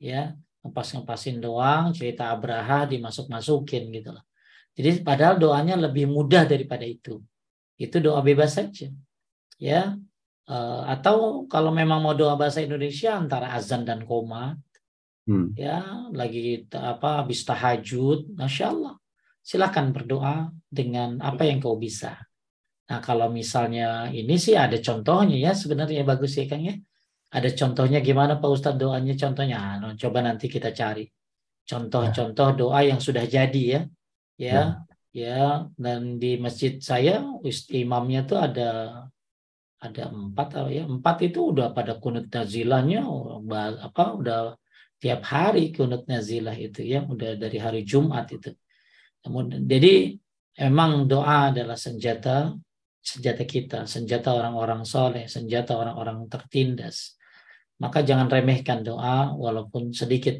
ya 0.00 0.32
ngepas-ngepasin 0.62 1.42
doang 1.42 1.90
cerita 1.90 2.30
Abraha 2.30 2.86
dimasuk-masukin 2.86 3.90
gitu 3.90 4.14
loh 4.14 4.24
Jadi 4.72 5.04
padahal 5.04 5.36
doanya 5.36 5.76
lebih 5.76 6.08
mudah 6.08 6.48
daripada 6.48 6.88
itu. 6.88 7.20
Itu 7.76 8.00
doa 8.00 8.24
bebas 8.24 8.56
saja. 8.56 8.88
Ya. 9.60 10.00
Uh, 10.48 10.82
atau 10.88 11.44
kalau 11.44 11.68
memang 11.68 12.00
mau 12.00 12.16
doa 12.16 12.40
bahasa 12.40 12.64
Indonesia 12.64 13.12
antara 13.12 13.52
azan 13.52 13.84
dan 13.84 14.08
koma, 14.08 14.56
hmm. 15.28 15.54
ya 15.60 16.08
lagi 16.16 16.66
apa 16.72 17.20
habis 17.20 17.44
tahajud, 17.44 18.32
masya 18.32 18.72
Allah, 18.72 18.96
silakan 19.44 19.92
berdoa 19.92 20.50
dengan 20.72 21.20
apa 21.20 21.44
yang 21.46 21.60
kau 21.60 21.76
bisa. 21.76 22.16
Nah 22.88 22.98
kalau 23.04 23.28
misalnya 23.28 24.08
ini 24.08 24.34
sih 24.40 24.56
ada 24.56 24.80
contohnya 24.80 25.36
ya 25.36 25.52
sebenarnya 25.52 26.02
bagus 26.02 26.32
ya 26.40 26.48
Kang 26.48 26.64
ya. 26.64 26.74
Ada 27.32 27.48
contohnya 27.56 28.04
gimana 28.04 28.36
Pak 28.36 28.50
Ustadz 28.52 28.76
doanya? 28.76 29.16
Contohnya. 29.16 29.80
Nah, 29.80 29.96
coba 29.96 30.20
nanti 30.20 30.52
kita 30.52 30.68
cari. 30.76 31.08
Contoh-contoh 31.64 32.48
doa 32.52 32.80
yang 32.84 33.00
sudah 33.00 33.24
jadi 33.24 33.62
ya. 33.64 33.80
Ya 34.36 34.84
ya. 35.12 35.68
dan 35.76 36.16
di 36.16 36.40
masjid 36.40 36.80
saya 36.80 37.20
imamnya 37.70 38.24
tuh 38.24 38.40
ada 38.40 38.68
ada 39.82 40.02
empat 40.08 40.72
ya? 40.72 40.88
Empat 40.88 41.16
itu 41.28 41.52
udah 41.52 41.70
pada 41.76 42.00
kunut 42.00 42.32
nazilahnya 42.32 43.04
apa 43.80 44.04
udah 44.16 44.40
tiap 44.98 45.20
hari 45.26 45.74
kunut 45.74 46.06
nazilah 46.08 46.54
itu 46.54 46.80
ya 46.82 47.04
udah 47.04 47.36
dari 47.36 47.58
hari 47.60 47.82
Jumat 47.84 48.28
itu. 48.32 48.50
Kemudian 49.22 49.66
jadi 49.66 50.16
emang 50.58 51.06
doa 51.06 51.54
adalah 51.54 51.78
senjata 51.78 52.54
senjata 53.02 53.42
kita 53.42 53.78
senjata 53.90 54.30
orang-orang 54.30 54.86
soleh 54.86 55.26
senjata 55.26 55.74
orang-orang 55.74 56.30
tertindas 56.30 57.18
maka 57.82 58.06
jangan 58.06 58.30
remehkan 58.30 58.86
doa 58.86 59.34
walaupun 59.34 59.90
sedikit 59.90 60.38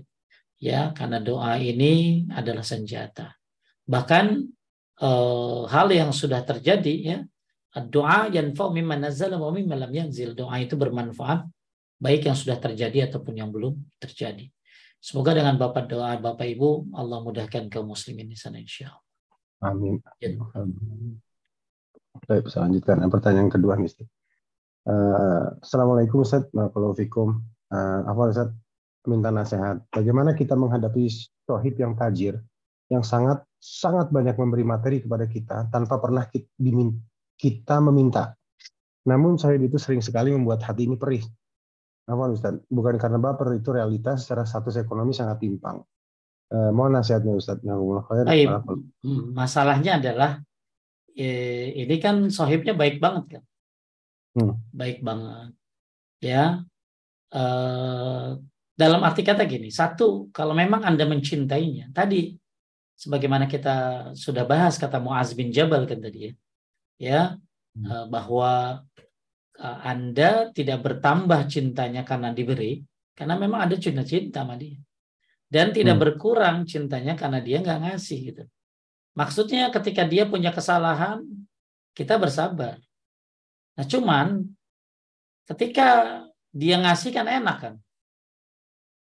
ya 0.62 0.94
karena 0.94 1.19
doa 1.19 1.59
ini 1.59 2.24
adalah 2.31 2.62
senjata 2.62 3.43
Bahkan 3.82 4.27
eh, 5.02 5.60
hal 5.66 5.86
yang 5.90 6.10
sudah 6.14 6.40
terjadi 6.47 6.94
ya, 7.02 7.19
doa 7.90 8.31
yanfa 8.31 8.70
mimma 8.70 8.97
nazala 8.98 9.36
wa 9.39 9.51
mimma 9.51 9.74
lam 9.74 9.93
yanzil. 9.93 10.39
Doa 10.39 10.62
itu 10.62 10.78
bermanfaat 10.78 11.47
baik 11.98 12.27
yang 12.31 12.39
sudah 12.39 12.59
terjadi 12.59 13.10
ataupun 13.10 13.35
yang 13.39 13.51
belum 13.51 13.78
terjadi. 13.98 14.51
Semoga 15.02 15.35
dengan 15.35 15.59
Bapak 15.59 15.90
doa 15.90 16.14
Bapak 16.14 16.47
Ibu 16.47 16.94
Allah 16.94 17.19
mudahkan 17.27 17.66
kaum 17.66 17.90
muslimin 17.90 18.31
di 18.31 18.39
sana 18.39 18.62
insya 18.62 18.94
Allah. 18.94 19.02
Amin. 19.62 19.98
Ya. 20.23 20.31
Baik, 22.23 22.47
saya 22.51 22.70
lanjutkan. 22.70 23.02
Pertanyaan 23.10 23.51
kedua 23.51 23.74
nih. 23.78 23.90
Uh, 24.82 25.54
Assalamualaikum 25.62 26.26
Ustaz. 26.26 26.50
Waalaikumsalam. 26.50 27.38
Uh, 27.70 28.00
apa 28.06 28.20
Ustaz? 28.34 28.50
Minta 29.06 29.30
nasihat. 29.30 29.82
Bagaimana 29.94 30.34
kita 30.34 30.59
menghadapi 30.59 31.06
sohib 31.46 31.74
yang 31.78 31.94
tajir 31.94 32.38
yang 32.90 33.06
sangat 33.06 33.46
sangat 33.56 34.12
banyak 34.12 34.36
memberi 34.36 34.64
materi 34.66 34.98
kepada 35.00 35.24
kita 35.30 35.70
tanpa 35.70 36.02
pernah 36.02 36.26
kita 36.28 37.76
meminta. 37.80 38.34
Namun 39.06 39.38
saya 39.38 39.59
itu 39.59 39.78
sering 39.78 40.02
sekali 40.02 40.34
membuat 40.34 40.66
hati 40.66 40.86
ini 40.86 40.98
perih. 40.98 41.22
Apa 42.06 42.34
Ustaz? 42.34 42.59
Bukan 42.66 42.98
karena 42.98 43.18
baper 43.22 43.54
itu 43.54 43.70
realitas 43.70 44.26
secara 44.26 44.42
status 44.42 44.82
ekonomi 44.82 45.14
sangat 45.14 45.38
timpang. 45.40 45.78
Eh, 46.52 46.70
mohon 46.74 46.98
nasihatnya 46.98 47.32
Ustaz. 47.32 47.62
Baik. 47.62 48.50
Hmm, 49.02 49.32
masalahnya 49.32 50.02
adalah 50.02 50.42
eh, 51.14 51.72
ini 51.86 51.96
kan 52.02 52.28
sohibnya 52.28 52.74
baik 52.74 52.98
banget 52.98 53.38
kan. 53.38 53.42
Hmm. 54.32 54.56
Baik 54.72 55.04
banget. 55.04 55.52
Ya. 56.22 56.64
Eh, 57.32 58.28
dalam 58.72 59.00
arti 59.04 59.22
kata 59.24 59.44
gini, 59.44 59.68
satu, 59.68 60.32
kalau 60.32 60.56
memang 60.56 60.84
Anda 60.84 61.04
mencintainya, 61.04 61.92
tadi 61.92 62.32
sebagaimana 62.96 63.48
kita 63.48 64.10
sudah 64.16 64.44
bahas 64.48 64.80
kata 64.80 65.00
Muaz 65.00 65.32
bin 65.36 65.52
Jabal 65.52 65.84
kan 65.84 66.00
tadi 66.00 66.28
ya, 66.28 66.32
ya 67.00 67.22
hmm. 67.76 67.84
Eh, 67.84 68.04
bahwa 68.09 68.80
eh, 69.60 69.78
Anda 69.84 70.52
tidak 70.52 70.84
bertambah 70.84 71.48
cintanya 71.48 72.04
karena 72.04 72.32
diberi, 72.32 72.80
karena 73.16 73.36
memang 73.36 73.68
ada 73.68 73.76
cinta-cinta 73.76 74.44
sama 74.44 74.56
dia. 74.56 74.80
Dan 75.52 75.68
tidak 75.76 76.00
hmm. 76.00 76.04
berkurang 76.09 76.56
cintanya 76.64 77.12
karena 77.12 77.44
dia 77.44 77.60
nggak 77.60 77.80
ngasih 77.84 78.18
gitu. 78.32 78.44
Maksudnya 79.12 79.68
ketika 79.68 80.09
dia 80.09 80.24
punya 80.24 80.48
kesalahan, 80.48 81.20
kita 81.92 82.16
bersabar. 82.16 82.80
Nah 83.77 83.85
cuman 83.89 84.44
ketika 85.49 86.20
dia 86.53 86.77
ngasih 86.78 87.11
kan 87.11 87.27
enak 87.27 87.57
kan. 87.59 87.74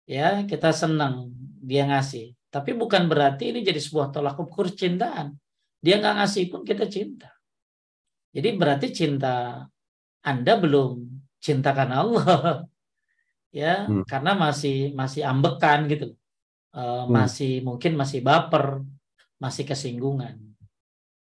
Ya, 0.07 0.43
kita 0.48 0.72
senang 0.72 1.31
dia 1.61 1.85
ngasih. 1.85 2.34
Tapi 2.52 2.76
bukan 2.76 3.07
berarti 3.07 3.52
ini 3.56 3.64
jadi 3.64 3.80
sebuah 3.80 4.11
tolak 4.11 4.39
ukur 4.39 4.72
cintaan. 4.72 5.35
Dia 5.80 5.99
nggak 5.99 6.15
ngasih 6.19 6.43
pun 6.52 6.64
kita 6.68 6.88
cinta. 6.88 7.31
Jadi 8.31 8.49
berarti 8.56 8.88
cinta 8.91 9.68
Anda 10.23 10.53
belum 10.60 10.99
cinta 11.39 11.72
karena 11.76 12.03
Allah. 12.03 12.68
ya, 13.61 13.88
hmm. 13.88 14.07
karena 14.07 14.31
masih 14.35 14.95
masih 14.95 15.22
ambekan 15.27 15.88
gitu. 15.91 16.15
Uh, 16.72 17.03
hmm. 17.03 17.07
masih 17.11 17.53
mungkin 17.68 17.99
masih 17.99 18.23
baper, 18.23 18.84
masih 19.39 19.68
kesinggungan. 19.68 20.39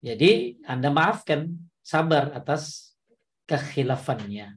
Jadi 0.02 0.62
Anda 0.66 0.94
maafkan, 0.94 1.58
sabar 1.82 2.32
atas 2.38 2.89
kekhilafannya. 3.50 4.54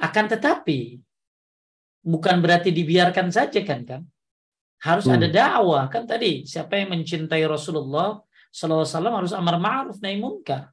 Akan 0.00 0.26
tetapi 0.32 0.96
bukan 2.00 2.40
berarti 2.40 2.72
dibiarkan 2.72 3.28
saja 3.28 3.60
kan 3.60 3.84
kan? 3.84 4.02
Harus 4.80 5.06
hmm. 5.06 5.14
ada 5.20 5.28
dakwah 5.28 5.84
kan 5.92 6.08
tadi 6.08 6.48
siapa 6.48 6.80
yang 6.80 6.96
mencintai 6.96 7.44
Rasulullah 7.44 8.18
Sallallahu 8.50 8.82
Alaihi 8.82 8.96
Wasallam 8.96 9.16
harus 9.20 9.32
amar 9.36 9.56
ma'ruf 9.60 9.98
nahi 10.00 10.16
munkar. 10.18 10.72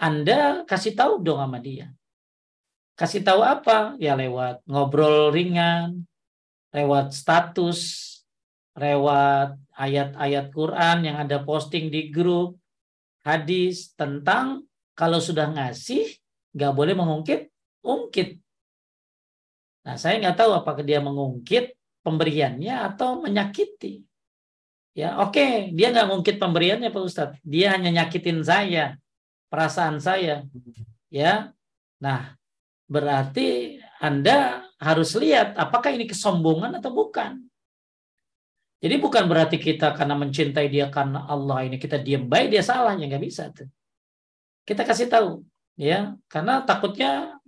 Anda 0.00 0.64
kasih 0.68 0.96
tahu 0.96 1.20
dong 1.24 1.40
sama 1.40 1.58
dia. 1.60 1.92
Kasih 2.96 3.24
tahu 3.24 3.40
apa? 3.40 3.96
Ya 3.96 4.16
lewat 4.16 4.64
ngobrol 4.64 5.32
ringan, 5.32 6.04
lewat 6.72 7.12
status, 7.12 7.80
lewat 8.76 9.56
ayat-ayat 9.76 10.52
Quran 10.52 11.04
yang 11.04 11.16
ada 11.20 11.40
posting 11.44 11.88
di 11.92 12.08
grup, 12.08 12.56
hadis 13.24 13.92
tentang 13.96 14.64
kalau 14.92 15.20
sudah 15.20 15.48
ngasih 15.48 16.19
nggak 16.54 16.72
boleh 16.74 16.94
mengungkit, 16.96 17.50
ungkit. 17.82 18.38
Nah 19.86 19.96
saya 19.96 20.20
nggak 20.20 20.36
tahu 20.36 20.50
apakah 20.54 20.84
dia 20.84 21.00
mengungkit 21.00 21.74
pemberiannya 22.04 22.74
atau 22.92 23.20
menyakiti. 23.20 24.04
Ya, 24.90 25.22
oke, 25.22 25.38
okay. 25.38 25.52
dia 25.70 25.94
nggak 25.94 26.06
ngungkit 26.10 26.36
pemberiannya 26.42 26.90
Pak 26.90 27.02
Ustadz. 27.06 27.38
Dia 27.46 27.78
hanya 27.78 27.94
nyakitin 27.94 28.42
saya, 28.42 28.98
perasaan 29.46 30.02
saya. 30.02 30.42
Ya. 31.06 31.54
Nah, 32.02 32.34
berarti 32.90 33.78
Anda 34.02 34.66
harus 34.82 35.14
lihat 35.14 35.54
apakah 35.54 35.94
ini 35.94 36.10
kesombongan 36.10 36.82
atau 36.82 36.90
bukan. 36.90 37.38
Jadi 38.80 38.96
bukan 38.96 39.28
berarti 39.28 39.60
kita 39.60 39.92
karena 39.92 40.16
mencintai 40.16 40.66
dia 40.72 40.88
karena 40.88 41.28
Allah 41.28 41.68
ini 41.68 41.76
kita 41.76 42.00
diam 42.00 42.24
baik 42.24 42.48
dia 42.48 42.64
salah 42.64 42.96
ya 42.96 43.04
nggak 43.06 43.22
bisa 43.22 43.52
tuh. 43.52 43.68
Kita 44.64 44.82
kasih 44.88 45.06
tahu 45.06 45.44
ya 45.74 46.16
karena 46.26 46.62
takutnya 46.62 47.40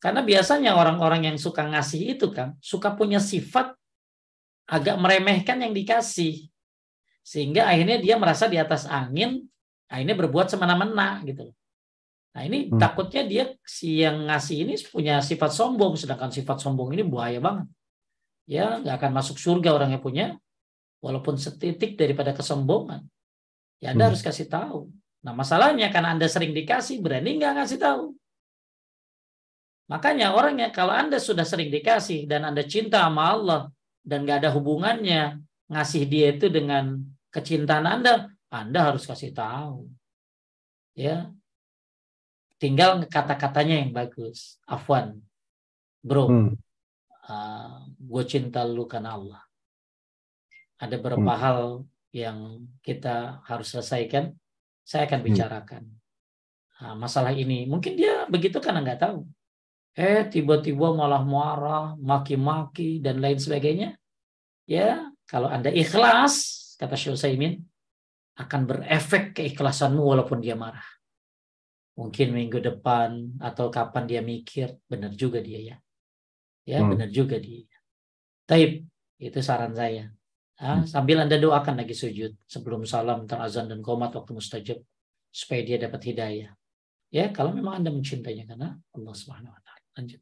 karena 0.00 0.24
biasanya 0.24 0.74
orang-orang 0.74 1.28
yang 1.28 1.36
suka 1.36 1.66
ngasih 1.68 2.16
itu 2.16 2.32
kan 2.32 2.56
suka 2.64 2.96
punya 2.96 3.20
sifat 3.20 3.76
agak 4.70 4.96
meremehkan 4.96 5.58
yang 5.60 5.74
dikasih. 5.74 6.46
Sehingga 7.20 7.66
akhirnya 7.68 7.98
dia 7.98 8.16
merasa 8.16 8.46
di 8.46 8.56
atas 8.56 8.86
angin, 8.86 9.44
akhirnya 9.90 10.16
berbuat 10.16 10.46
semena-mena 10.48 11.20
gitu. 11.26 11.50
Nah 12.30 12.42
ini 12.46 12.70
hmm. 12.70 12.78
takutnya 12.78 13.26
dia 13.26 13.44
si 13.66 14.00
yang 14.00 14.30
ngasih 14.30 14.64
ini 14.64 14.74
punya 14.88 15.18
sifat 15.18 15.50
sombong, 15.50 15.98
sedangkan 15.98 16.30
sifat 16.30 16.62
sombong 16.62 16.94
ini 16.94 17.02
bahaya 17.02 17.42
banget. 17.42 17.66
Ya 18.46 18.78
nggak 18.78 18.96
akan 19.02 19.12
masuk 19.20 19.36
surga 19.36 19.74
orang 19.74 19.90
yang 19.98 20.02
punya, 20.02 20.26
walaupun 21.02 21.36
setitik 21.36 21.98
daripada 21.98 22.30
kesombongan. 22.32 23.04
Ya 23.82 23.92
Anda 23.92 24.06
hmm. 24.06 24.10
harus 24.14 24.22
kasih 24.22 24.46
tahu. 24.46 24.88
Nah 25.20 25.36
masalahnya 25.36 25.92
karena 25.92 26.16
Anda 26.16 26.26
sering 26.26 26.56
dikasih, 26.56 27.04
berani 27.04 27.36
nggak 27.36 27.52
ngasih 27.60 27.78
tahu. 27.80 28.04
Makanya 29.90 30.38
orangnya 30.38 30.70
kalau 30.70 30.94
Anda 30.94 31.18
sudah 31.18 31.42
sering 31.42 31.66
dikasih 31.68 32.30
dan 32.30 32.46
Anda 32.46 32.62
cinta 32.62 33.02
sama 33.02 33.34
Allah 33.34 33.60
dan 34.06 34.22
gak 34.22 34.46
ada 34.46 34.54
hubungannya 34.54 35.42
ngasih 35.66 36.06
dia 36.06 36.30
itu 36.30 36.46
dengan 36.46 37.02
kecintaan 37.34 37.90
Anda, 37.90 38.30
Anda 38.54 38.80
harus 38.86 39.02
kasih 39.02 39.34
tahu. 39.34 39.90
Ya. 40.94 41.34
Tinggal 42.62 43.02
kata-katanya 43.10 43.82
yang 43.82 43.90
bagus. 43.90 44.62
Afwan. 44.62 45.18
Bro. 46.06 46.24
Hmm. 46.30 46.50
Uh, 47.26 47.30
ah, 47.30 47.76
gue 47.98 48.22
cinta 48.30 48.62
lu 48.62 48.86
karena 48.86 49.18
Allah. 49.18 49.42
Ada 50.78 50.96
beberapa 51.02 51.34
hmm. 51.34 51.42
hal 51.42 51.60
yang 52.14 52.38
kita 52.78 53.42
harus 53.42 53.74
selesaikan. 53.74 54.38
Saya 54.90 55.06
akan 55.06 55.22
hmm. 55.22 55.28
bicarakan. 55.30 55.82
Nah, 56.82 56.94
masalah 56.98 57.30
ini. 57.30 57.70
Mungkin 57.70 57.94
dia 57.94 58.26
begitu 58.26 58.58
karena 58.58 58.82
nggak 58.82 59.06
tahu 59.06 59.22
eh 59.98 60.22
tiba-tiba 60.30 60.94
malah 60.94 61.22
marah, 61.22 61.98
maki-maki 61.98 63.02
dan 63.02 63.18
lain 63.18 63.38
sebagainya. 63.40 63.98
Ya, 64.70 65.10
kalau 65.26 65.50
Anda 65.50 65.74
ikhlas, 65.74 66.34
kata 66.78 66.94
Syul 66.94 67.18
Saimin, 67.18 67.58
akan 68.38 68.60
berefek 68.70 69.34
keikhlasanmu 69.34 70.00
walaupun 70.00 70.38
dia 70.38 70.54
marah. 70.54 70.86
Mungkin 71.98 72.32
minggu 72.32 72.62
depan 72.62 73.36
atau 73.42 73.68
kapan 73.68 74.04
dia 74.06 74.22
mikir, 74.22 74.78
benar 74.86 75.10
juga 75.12 75.42
dia 75.42 75.74
ya. 75.74 75.76
Ya, 76.64 76.78
hmm. 76.80 76.90
benar 76.94 77.10
juga 77.10 77.36
dia. 77.42 77.66
Taib, 78.46 78.86
itu 79.18 79.38
saran 79.42 79.74
saya. 79.74 80.08
Ya, 80.60 80.84
sambil 80.84 81.16
Anda 81.16 81.40
doakan 81.40 81.80
lagi 81.80 81.96
sujud 81.96 82.36
sebelum 82.44 82.84
salam 82.84 83.24
terazan 83.24 83.72
dan 83.72 83.80
komat 83.80 84.12
waktu 84.12 84.36
mustajab 84.36 84.78
supaya 85.32 85.64
dia 85.64 85.80
dapat 85.80 86.12
hidayah. 86.12 86.52
Ya, 87.08 87.32
kalau 87.32 87.56
memang 87.56 87.80
Anda 87.80 87.88
mencintainya 87.88 88.44
karena 88.44 88.76
Allah 88.76 89.14
Subhanahu 89.16 89.56
wa 89.56 89.60
taala. 89.64 89.86
Lanjut. 89.96 90.20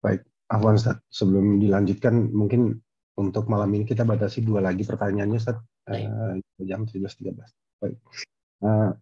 Baik, 0.00 0.24
Afwan 0.48 0.80
Ustaz, 0.80 1.04
sebelum 1.12 1.60
dilanjutkan 1.60 2.32
mungkin 2.32 2.80
untuk 3.20 3.44
malam 3.52 3.68
ini 3.76 3.84
kita 3.84 4.08
batasi 4.08 4.40
dua 4.40 4.64
lagi 4.64 4.88
pertanyaannya 4.88 5.36
Ustaz. 5.36 5.60
Uh, 5.84 6.40
jam 6.64 6.88
17.13. 6.88 7.36
Baik. 7.84 7.96
Uh, 8.64 8.96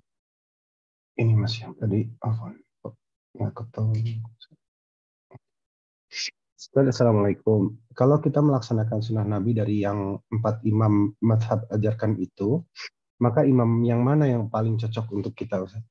ini 1.23 1.33
Mas 1.39 1.55
yang 1.63 1.79
tadi 1.79 2.11
Afwan. 2.27 2.59
Nggak 3.39 3.55
ketemu. 3.55 4.19
Assalamualaikum. 6.57 7.77
Kalau 7.93 8.17
kita 8.19 8.41
melaksanakan 8.41 8.99
sunnah 9.05 9.29
Nabi 9.29 9.53
dari 9.53 9.85
yang 9.85 10.17
empat 10.33 10.65
imam 10.65 11.13
madhab 11.21 11.69
ajarkan 11.69 12.17
itu, 12.17 12.65
maka 13.21 13.45
imam 13.45 13.85
yang 13.85 14.01
mana 14.01 14.25
yang 14.25 14.49
paling 14.49 14.81
cocok 14.81 15.07
untuk 15.13 15.37
kita 15.37 15.61
Ustaz? 15.61 15.85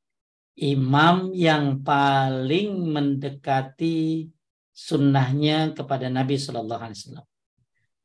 imam 0.55 1.35
yang 1.35 1.83
paling 1.83 2.95
mendekati 2.95 4.31
sunnahnya 4.71 5.75
kepada 5.75 6.07
Nabi 6.07 6.39
Shallallahu 6.39 6.83
Alaihi 6.83 6.99
Wasallam. 6.99 7.27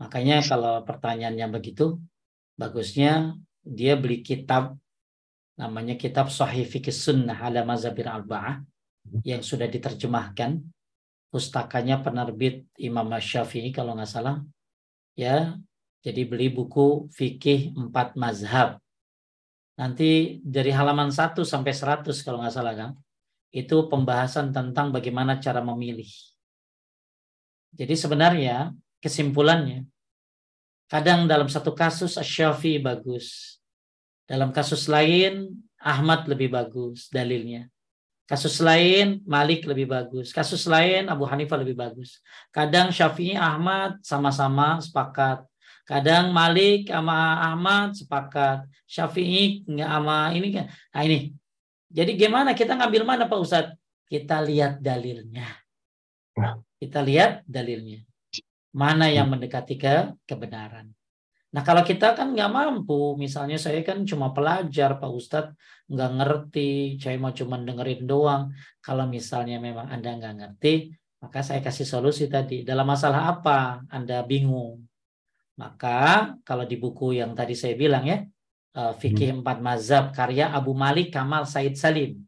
Makanya 0.03 0.37
kalau 0.43 0.75
pertanyaannya 0.83 1.47
begitu, 1.51 1.99
bagusnya 2.59 3.39
dia 3.63 3.95
beli 3.95 4.23
kitab 4.23 4.75
namanya 5.55 5.95
kitab 5.95 6.33
Sahih 6.33 6.67
Fikih 6.67 6.95
Sunnah 6.95 7.37
ala 7.37 7.63
Mazhabir 7.63 8.09
Arba'ah 8.09 8.65
yang 9.23 9.45
sudah 9.45 9.69
diterjemahkan. 9.71 10.59
Pustakanya 11.31 12.03
penerbit 12.03 12.67
Imam 12.75 13.07
Syafi'i 13.17 13.71
kalau 13.71 13.95
nggak 13.95 14.11
salah. 14.11 14.43
Ya, 15.15 15.55
jadi 16.03 16.27
beli 16.27 16.51
buku 16.51 17.07
Fikih 17.15 17.73
Empat 17.79 18.19
Mazhab 18.19 18.83
nanti 19.81 20.37
dari 20.45 20.69
halaman 20.69 21.09
1 21.09 21.41
sampai 21.41 21.73
100 21.73 22.21
kalau 22.21 22.45
nggak 22.45 22.53
salah 22.53 22.77
kan 22.77 22.91
itu 23.49 23.89
pembahasan 23.89 24.53
tentang 24.53 24.93
bagaimana 24.93 25.41
cara 25.41 25.65
memilih. 25.65 26.07
Jadi 27.73 27.97
sebenarnya 27.97 28.77
kesimpulannya 29.01 29.89
kadang 30.87 31.25
dalam 31.25 31.49
satu 31.49 31.73
kasus 31.73 32.21
Asyafi 32.21 32.77
bagus. 32.77 33.57
Dalam 34.29 34.55
kasus 34.55 34.87
lain 34.87 35.51
Ahmad 35.81 36.29
lebih 36.31 36.53
bagus 36.53 37.11
dalilnya. 37.11 37.67
Kasus 38.31 38.63
lain 38.63 39.27
Malik 39.27 39.67
lebih 39.67 39.91
bagus. 39.91 40.31
Kasus 40.31 40.63
lain 40.71 41.11
Abu 41.11 41.27
Hanifah 41.27 41.59
lebih 41.59 41.75
bagus. 41.75 42.23
Kadang 42.55 42.95
Syafi'i 42.95 43.35
Ahmad 43.35 43.99
sama-sama 44.07 44.79
sepakat. 44.79 45.43
Kadang 45.83 46.31
Malik 46.31 46.87
sama 46.87 47.43
Ahmad 47.51 47.99
sepakat, 47.99 48.63
Syafi'i 48.87 49.67
nggak 49.67 49.91
sama 49.91 50.31
ini 50.31 50.49
kan. 50.55 50.71
Nah 50.71 51.03
ini. 51.03 51.35
Jadi 51.91 52.15
gimana 52.15 52.55
kita 52.55 52.79
ngambil 52.79 53.03
mana 53.03 53.27
Pak 53.27 53.39
Ustadz? 53.43 53.75
Kita 54.07 54.39
lihat 54.47 54.79
dalilnya. 54.79 55.51
Nah. 56.39 56.63
Kita 56.79 57.03
lihat 57.03 57.43
dalilnya. 57.51 58.07
Mana 58.71 59.11
yang 59.11 59.27
mendekati 59.27 59.75
ke 59.75 60.15
kebenaran. 60.23 60.95
Nah 61.51 61.63
kalau 61.67 61.83
kita 61.83 62.15
kan 62.15 62.31
nggak 62.31 62.51
mampu, 62.51 63.19
misalnya 63.19 63.59
saya 63.59 63.83
kan 63.83 64.07
cuma 64.07 64.31
pelajar 64.31 65.03
Pak 65.03 65.11
Ustadz, 65.11 65.55
nggak 65.91 66.11
ngerti, 66.23 66.73
saya 67.03 67.19
mau 67.19 67.35
cuma 67.35 67.59
dengerin 67.59 68.07
doang. 68.07 68.55
Kalau 68.79 69.11
misalnya 69.11 69.59
memang 69.59 69.91
Anda 69.91 70.15
nggak 70.15 70.35
ngerti, 70.39 70.95
maka 71.19 71.43
saya 71.43 71.59
kasih 71.59 71.85
solusi 71.85 72.31
tadi. 72.31 72.63
Dalam 72.63 72.87
masalah 72.87 73.35
apa 73.35 73.83
Anda 73.91 74.23
bingung? 74.23 74.87
Maka 75.59 76.33
kalau 76.47 76.65
di 76.65 76.81
buku 76.81 77.21
yang 77.21 77.37
tadi 77.37 77.59
saya 77.59 77.75
bilang 77.77 78.09
ya, 78.09 78.25
uh, 78.81 78.97
Fikih 78.97 79.35
hmm. 79.35 79.45
Empat 79.45 79.59
Mazhab 79.61 80.05
karya 80.17 80.49
Abu 80.49 80.73
Malik 80.73 81.13
Kamal 81.13 81.45
Said 81.45 81.77
Salim. 81.77 82.25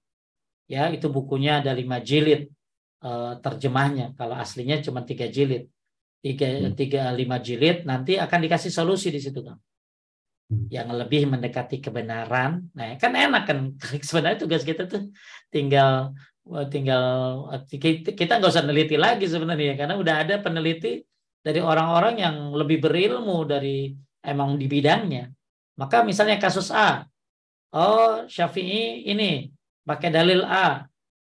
Ya, 0.69 0.93
itu 0.93 1.09
bukunya 1.09 1.65
ada 1.65 1.73
lima 1.73 2.05
jilid 2.05 2.53
uh, 3.01 3.40
terjemahnya. 3.40 4.12
Kalau 4.20 4.36
aslinya 4.36 4.85
cuma 4.85 5.01
tiga 5.07 5.31
jilid. 5.31 5.72
Tiga, 6.23 6.47
hmm. 6.47 6.78
tiga, 6.78 7.11
lima 7.11 7.43
jilid, 7.43 7.82
nanti 7.82 8.15
akan 8.15 8.39
dikasih 8.47 8.70
solusi 8.70 9.11
di 9.11 9.19
situ. 9.19 9.43
Kan? 9.43 9.59
Yang 10.70 10.89
lebih 11.03 11.27
mendekati 11.27 11.82
kebenaran. 11.82 12.70
Nah, 12.78 12.94
kan 12.94 13.11
enak 13.11 13.43
kan. 13.43 13.59
Sebenarnya 14.07 14.39
tugas 14.39 14.62
kita 14.62 14.86
tuh 14.86 15.11
tinggal 15.51 16.15
tinggal 16.70 17.07
kita 18.19 18.43
nggak 18.43 18.51
usah 18.51 18.66
neliti 18.66 18.99
lagi 18.99 19.31
sebenarnya 19.31 19.78
karena 19.78 19.94
udah 19.94 20.27
ada 20.27 20.43
peneliti 20.43 20.99
dari 21.39 21.62
orang-orang 21.62 22.19
yang 22.19 22.36
lebih 22.51 22.82
berilmu 22.82 23.47
dari 23.47 23.94
emang 24.23 24.59
di 24.59 24.66
bidangnya. 24.70 25.31
Maka 25.78 26.07
misalnya 26.07 26.39
kasus 26.39 26.70
A, 26.70 27.03
oh 27.74 28.27
Syafi'i 28.31 29.11
ini 29.11 29.51
pakai 29.82 30.15
dalil 30.15 30.47
A, 30.47 30.86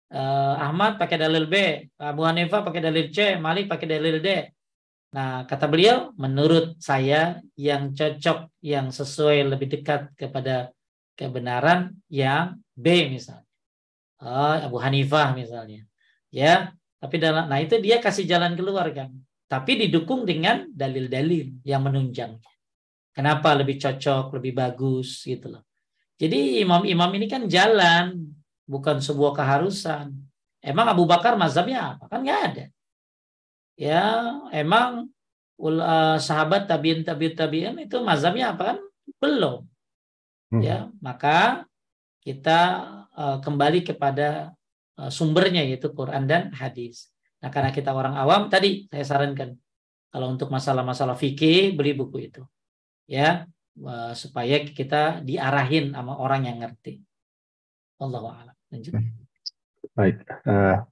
uh, 0.09 0.55
Ahmad 0.57 0.97
pakai 0.97 1.17
dalil 1.21 1.45
B, 1.45 1.55
Abu 2.01 2.25
Hanifah 2.25 2.65
pakai 2.65 2.81
dalil 2.81 3.13
C, 3.13 3.37
Malik 3.37 3.69
pakai 3.69 3.85
dalil 3.85 4.17
D. 4.17 4.29
Nah, 5.09 5.45
kata 5.49 5.65
beliau, 5.65 6.13
menurut 6.17 6.77
saya 6.77 7.41
yang 7.57 7.97
cocok, 7.97 8.53
yang 8.61 8.93
sesuai 8.93 9.57
lebih 9.57 9.67
dekat 9.79 10.13
kepada 10.13 10.69
kebenaran 11.17 11.97
yang 12.13 12.61
B 12.77 13.09
misalnya. 13.09 13.49
Oh, 14.21 14.55
Abu 14.59 14.77
Hanifah 14.77 15.33
misalnya. 15.33 15.83
Ya, 16.29 16.77
tapi 17.01 17.17
dalam 17.17 17.49
nah 17.49 17.57
itu 17.57 17.81
dia 17.81 17.97
kasih 17.97 18.29
jalan 18.29 18.53
keluar 18.53 18.85
kan 18.93 19.09
tapi 19.49 19.81
didukung 19.81 20.29
dengan 20.29 20.69
dalil-dalil 20.69 21.65
yang 21.65 21.81
menunjangnya. 21.81 22.53
Kenapa 23.09 23.57
lebih 23.57 23.81
cocok, 23.81 24.37
lebih 24.37 24.53
bagus 24.53 25.25
gitu 25.25 25.57
loh. 25.57 25.65
Jadi 26.21 26.61
imam-imam 26.61 27.09
ini 27.17 27.25
kan 27.25 27.49
jalan, 27.49 28.29
bukan 28.69 29.01
sebuah 29.01 29.33
keharusan. 29.33 30.13
Emang 30.61 30.93
Abu 30.93 31.09
Bakar 31.09 31.33
mazhabnya 31.33 31.97
apa? 31.97 32.05
Kan 32.05 32.21
nggak 32.21 32.41
ada. 32.53 32.65
Ya, 33.79 34.35
emang 34.51 35.07
uh, 35.55 36.19
sahabat 36.19 36.67
tabiin 36.67 37.07
tabiin 37.07 37.31
tabiin 37.31 37.75
itu 37.79 37.95
mazhabnya 38.03 38.51
apa 38.51 38.75
kan? 38.75 38.77
Belum. 39.23 39.63
Hmm. 40.51 40.59
Ya, 40.59 40.91
maka 40.99 41.63
kita 42.19 42.59
uh, 43.15 43.37
kembali 43.39 43.87
kepada 43.87 44.51
uh, 44.99 45.07
sumbernya 45.07 45.63
yaitu 45.63 45.95
Quran 45.95 46.27
dan 46.27 46.51
hadis. 46.51 47.07
Nah, 47.39 47.47
karena 47.47 47.71
kita 47.71 47.95
orang 47.95 48.19
awam, 48.19 48.51
tadi 48.51 48.91
saya 48.91 49.07
sarankan 49.07 49.55
kalau 50.11 50.27
untuk 50.27 50.51
masalah-masalah 50.51 51.15
fikih 51.15 51.71
beli 51.71 51.95
buku 51.95 52.27
itu, 52.27 52.43
ya 53.07 53.47
supaya 54.11 54.59
kita 54.67 55.23
diarahin 55.23 55.95
sama 55.95 56.19
orang 56.19 56.51
yang 56.51 56.59
ngerti. 56.59 56.99
Allah 58.03 58.43
a'lam. 58.43 58.55
Lanjut. 58.75 58.91
Baik. 59.95 60.19
Uh, 60.43 60.83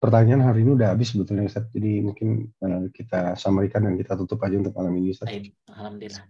pertanyaan 0.00 0.42
hari 0.48 0.64
ini 0.64 0.74
udah 0.74 0.96
habis 0.96 1.12
sebetulnya 1.12 1.46
Ustaz. 1.46 1.68
Jadi 1.70 2.00
mungkin 2.00 2.48
uh, 2.64 2.88
kita 2.90 3.36
samarikan 3.36 3.84
dan 3.84 3.94
kita 4.00 4.16
tutup 4.16 4.40
aja 4.40 4.56
untuk 4.56 4.72
malam 4.72 4.96
ini 4.96 5.12
Ustaz. 5.12 5.28
Alhamdulillah. 5.68 6.24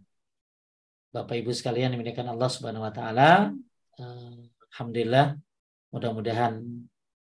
Bapak 1.10 1.34
Ibu 1.38 1.50
sekalian 1.54 1.94
dimuliakan 1.94 2.34
Allah 2.34 2.50
Subhanahu 2.50 2.84
wa 2.84 2.92
taala. 2.92 3.54
Uh, 3.94 4.42
Alhamdulillah 4.74 5.38
mudah-mudahan 5.90 6.62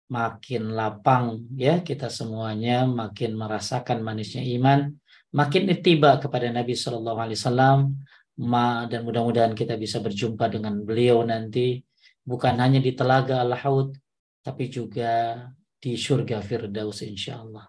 makin 0.08 0.72
lapang 0.72 1.44
ya 1.52 1.84
kita 1.84 2.08
semuanya 2.08 2.88
makin 2.88 3.36
merasakan 3.36 4.00
manisnya 4.00 4.40
iman 4.56 4.88
makin 5.32 5.68
tiba 5.84 6.16
kepada 6.16 6.48
Nabi 6.48 6.72
Shallallahu 6.72 7.20
Alaihi 7.20 7.36
Wasallam 7.36 7.78
dan 8.88 9.00
mudah-mudahan 9.04 9.52
kita 9.52 9.76
bisa 9.76 10.00
berjumpa 10.00 10.48
dengan 10.48 10.80
beliau 10.80 11.20
nanti 11.28 11.84
bukan 12.24 12.56
hanya 12.56 12.80
di 12.80 12.96
telaga 12.96 13.44
al 13.44 13.52
haud 13.52 13.96
tapi 14.40 14.72
juga 14.72 15.44
di 15.78 15.94
surga 15.94 16.42
Firdaus 16.42 17.06
insya 17.06 17.40
Allah 17.42 17.66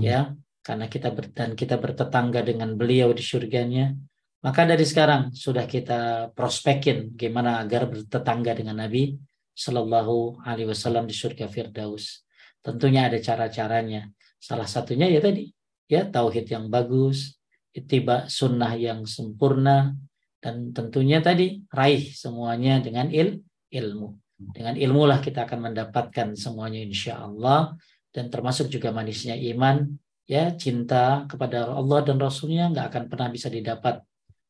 ya 0.00 0.30
karena 0.60 0.86
kita 0.90 1.08
ber, 1.14 1.32
dan 1.32 1.56
kita 1.56 1.80
bertetangga 1.80 2.44
dengan 2.44 2.76
beliau 2.76 3.10
di 3.16 3.24
surganya 3.24 3.96
maka 4.44 4.62
dari 4.62 4.86
sekarang 4.86 5.34
sudah 5.34 5.66
kita 5.66 6.30
prospekin 6.36 7.16
gimana 7.18 7.58
agar 7.58 7.90
bertetangga 7.90 8.54
dengan 8.54 8.78
Nabi 8.78 9.16
Shallallahu 9.56 10.44
Alaihi 10.44 10.68
Wasallam 10.68 11.08
di 11.08 11.16
surga 11.16 11.48
Firdaus. 11.48 12.28
Tentunya 12.60 13.08
ada 13.08 13.16
cara-caranya. 13.16 14.12
Salah 14.36 14.68
satunya 14.68 15.08
ya 15.08 15.24
tadi, 15.24 15.48
ya 15.88 16.04
tauhid 16.04 16.46
yang 16.46 16.68
bagus, 16.68 17.40
itiba 17.72 18.28
sunnah 18.28 18.76
yang 18.76 19.08
sempurna, 19.08 19.96
dan 20.38 20.76
tentunya 20.76 21.24
tadi 21.24 21.64
raih 21.72 22.12
semuanya 22.12 22.78
dengan 22.84 23.08
il 23.08 23.40
ilmu. 23.72 24.14
Dengan 24.36 24.76
ilmu 24.76 25.08
lah 25.08 25.24
kita 25.24 25.48
akan 25.48 25.72
mendapatkan 25.72 26.36
semuanya 26.36 26.84
insya 26.84 27.24
Allah 27.24 27.72
dan 28.12 28.28
termasuk 28.28 28.68
juga 28.68 28.92
manisnya 28.92 29.32
iman 29.56 29.96
ya 30.28 30.52
cinta 30.52 31.24
kepada 31.24 31.72
Allah 31.72 32.04
dan 32.04 32.20
Rasulnya 32.20 32.68
nggak 32.68 32.86
akan 32.92 33.04
pernah 33.08 33.28
bisa 33.32 33.48
didapat 33.48 34.02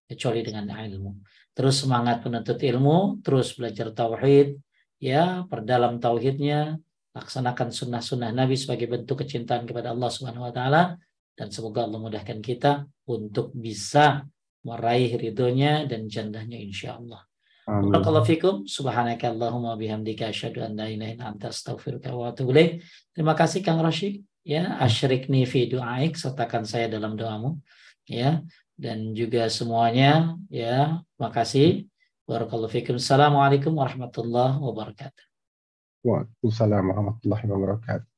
kecuali 0.06 0.40
dengan 0.42 0.70
ilmu. 0.70 1.12
terus 1.56 1.80
semangat 1.80 2.20
menuntut 2.20 2.60
ilmu, 2.60 3.24
terus 3.24 3.56
belajar 3.56 3.88
tauhid, 3.88 4.60
ya, 5.00 5.48
perdalam 5.48 5.96
tauhidnya, 5.96 6.76
laksanakan 7.16 7.72
sunnah-sunnah 7.72 8.28
Nabi 8.28 8.60
sebagai 8.60 8.92
bentuk 8.92 9.24
kecintaan 9.24 9.64
kepada 9.64 9.96
Allah 9.96 10.12
Subhanahu 10.12 10.44
wa 10.44 10.52
taala 10.52 11.00
dan 11.32 11.48
semoga 11.48 11.88
Allah 11.88 11.96
mudahkan 11.96 12.44
kita 12.44 12.84
untuk 13.08 13.56
bisa 13.56 14.28
meraih 14.68 15.16
ridhonya 15.16 15.88
dan 15.88 16.12
jannahnya 16.12 16.60
insya 16.60 17.00
Allah. 17.00 17.24
Barakallahu 17.66 18.22
fikum. 18.22 18.54
Subhanaka 18.62 19.34
Allahumma 19.34 19.74
bihamdika 19.74 20.30
asyhadu 20.30 20.62
an 20.62 20.78
la 20.78 20.86
ilaha 20.86 21.10
illa 21.18 21.24
anta 21.34 21.50
astaghfiruka 21.50 22.14
wa 22.14 22.30
atubu 22.30 22.54
Terima 23.10 23.34
kasih 23.34 23.66
Kang 23.66 23.82
Rashid. 23.82 24.22
Ya 24.46 24.78
asyrikni 24.78 25.42
fi 25.50 25.66
du'aik 25.66 26.14
sertakan 26.14 26.62
saya 26.62 26.86
dalam 26.86 27.18
doamu. 27.18 27.58
Ya 28.06 28.46
dan 28.78 29.10
juga 29.18 29.50
semuanya 29.50 30.38
ya 30.46 31.02
makasih 31.18 31.90
barakallahu 32.30 32.70
fikum. 32.70 33.02
Assalamualaikum 33.02 33.74
warahmatullahi 33.74 34.62
wabarakatuh. 34.62 35.24
Waalaikumsalam 36.06 36.86
warahmatullahi 36.86 37.44
wabarakatuh 37.50 38.15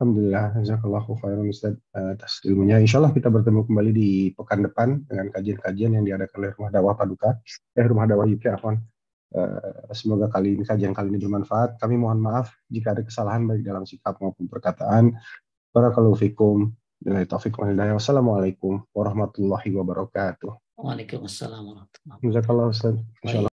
Alhamdulillah, 0.00 0.56
jazakallahu 0.64 1.12
khairan 1.20 1.44
Ustaz 1.52 1.76
atas 1.92 2.40
ilmunya. 2.48 2.80
Insya 2.80 3.04
Allah 3.04 3.12
kita 3.12 3.28
bertemu 3.28 3.68
kembali 3.68 3.92
di 3.92 4.32
pekan 4.32 4.64
depan 4.64 5.04
dengan 5.04 5.28
kajian-kajian 5.28 5.92
yang 5.92 6.04
diadakan 6.08 6.36
oleh 6.40 6.50
Rumah 6.56 6.70
Dakwah 6.72 6.96
Paduka, 6.96 7.36
eh 7.76 7.84
Rumah 7.84 8.08
Dakwah 8.08 8.24
UK, 8.24 8.48
Afwan. 8.48 8.80
Uh, 9.30 9.92
semoga 9.92 10.32
kali 10.32 10.56
ini 10.56 10.64
kajian 10.64 10.96
kali 10.96 11.12
ini 11.12 11.20
bermanfaat. 11.20 11.76
Kami 11.76 12.00
mohon 12.00 12.16
maaf 12.16 12.48
jika 12.72 12.96
ada 12.96 13.04
kesalahan 13.04 13.44
baik 13.44 13.60
dalam 13.60 13.84
sikap 13.84 14.16
maupun 14.24 14.48
perkataan. 14.48 15.20
Barakallahu 15.68 16.16
fikum. 16.16 16.72
Bila 16.96 17.20
taufik 17.28 17.60
wa 17.60 17.68
hidayah. 17.68 17.92
Wassalamualaikum 17.92 18.80
warahmatullahi 18.96 19.68
wabarakatuh. 19.68 20.80
Waalaikumsalam 20.80 21.60
warahmatullahi 21.60 22.24
wabarakatuh. 22.24 22.72
Ustaz. 22.72 22.96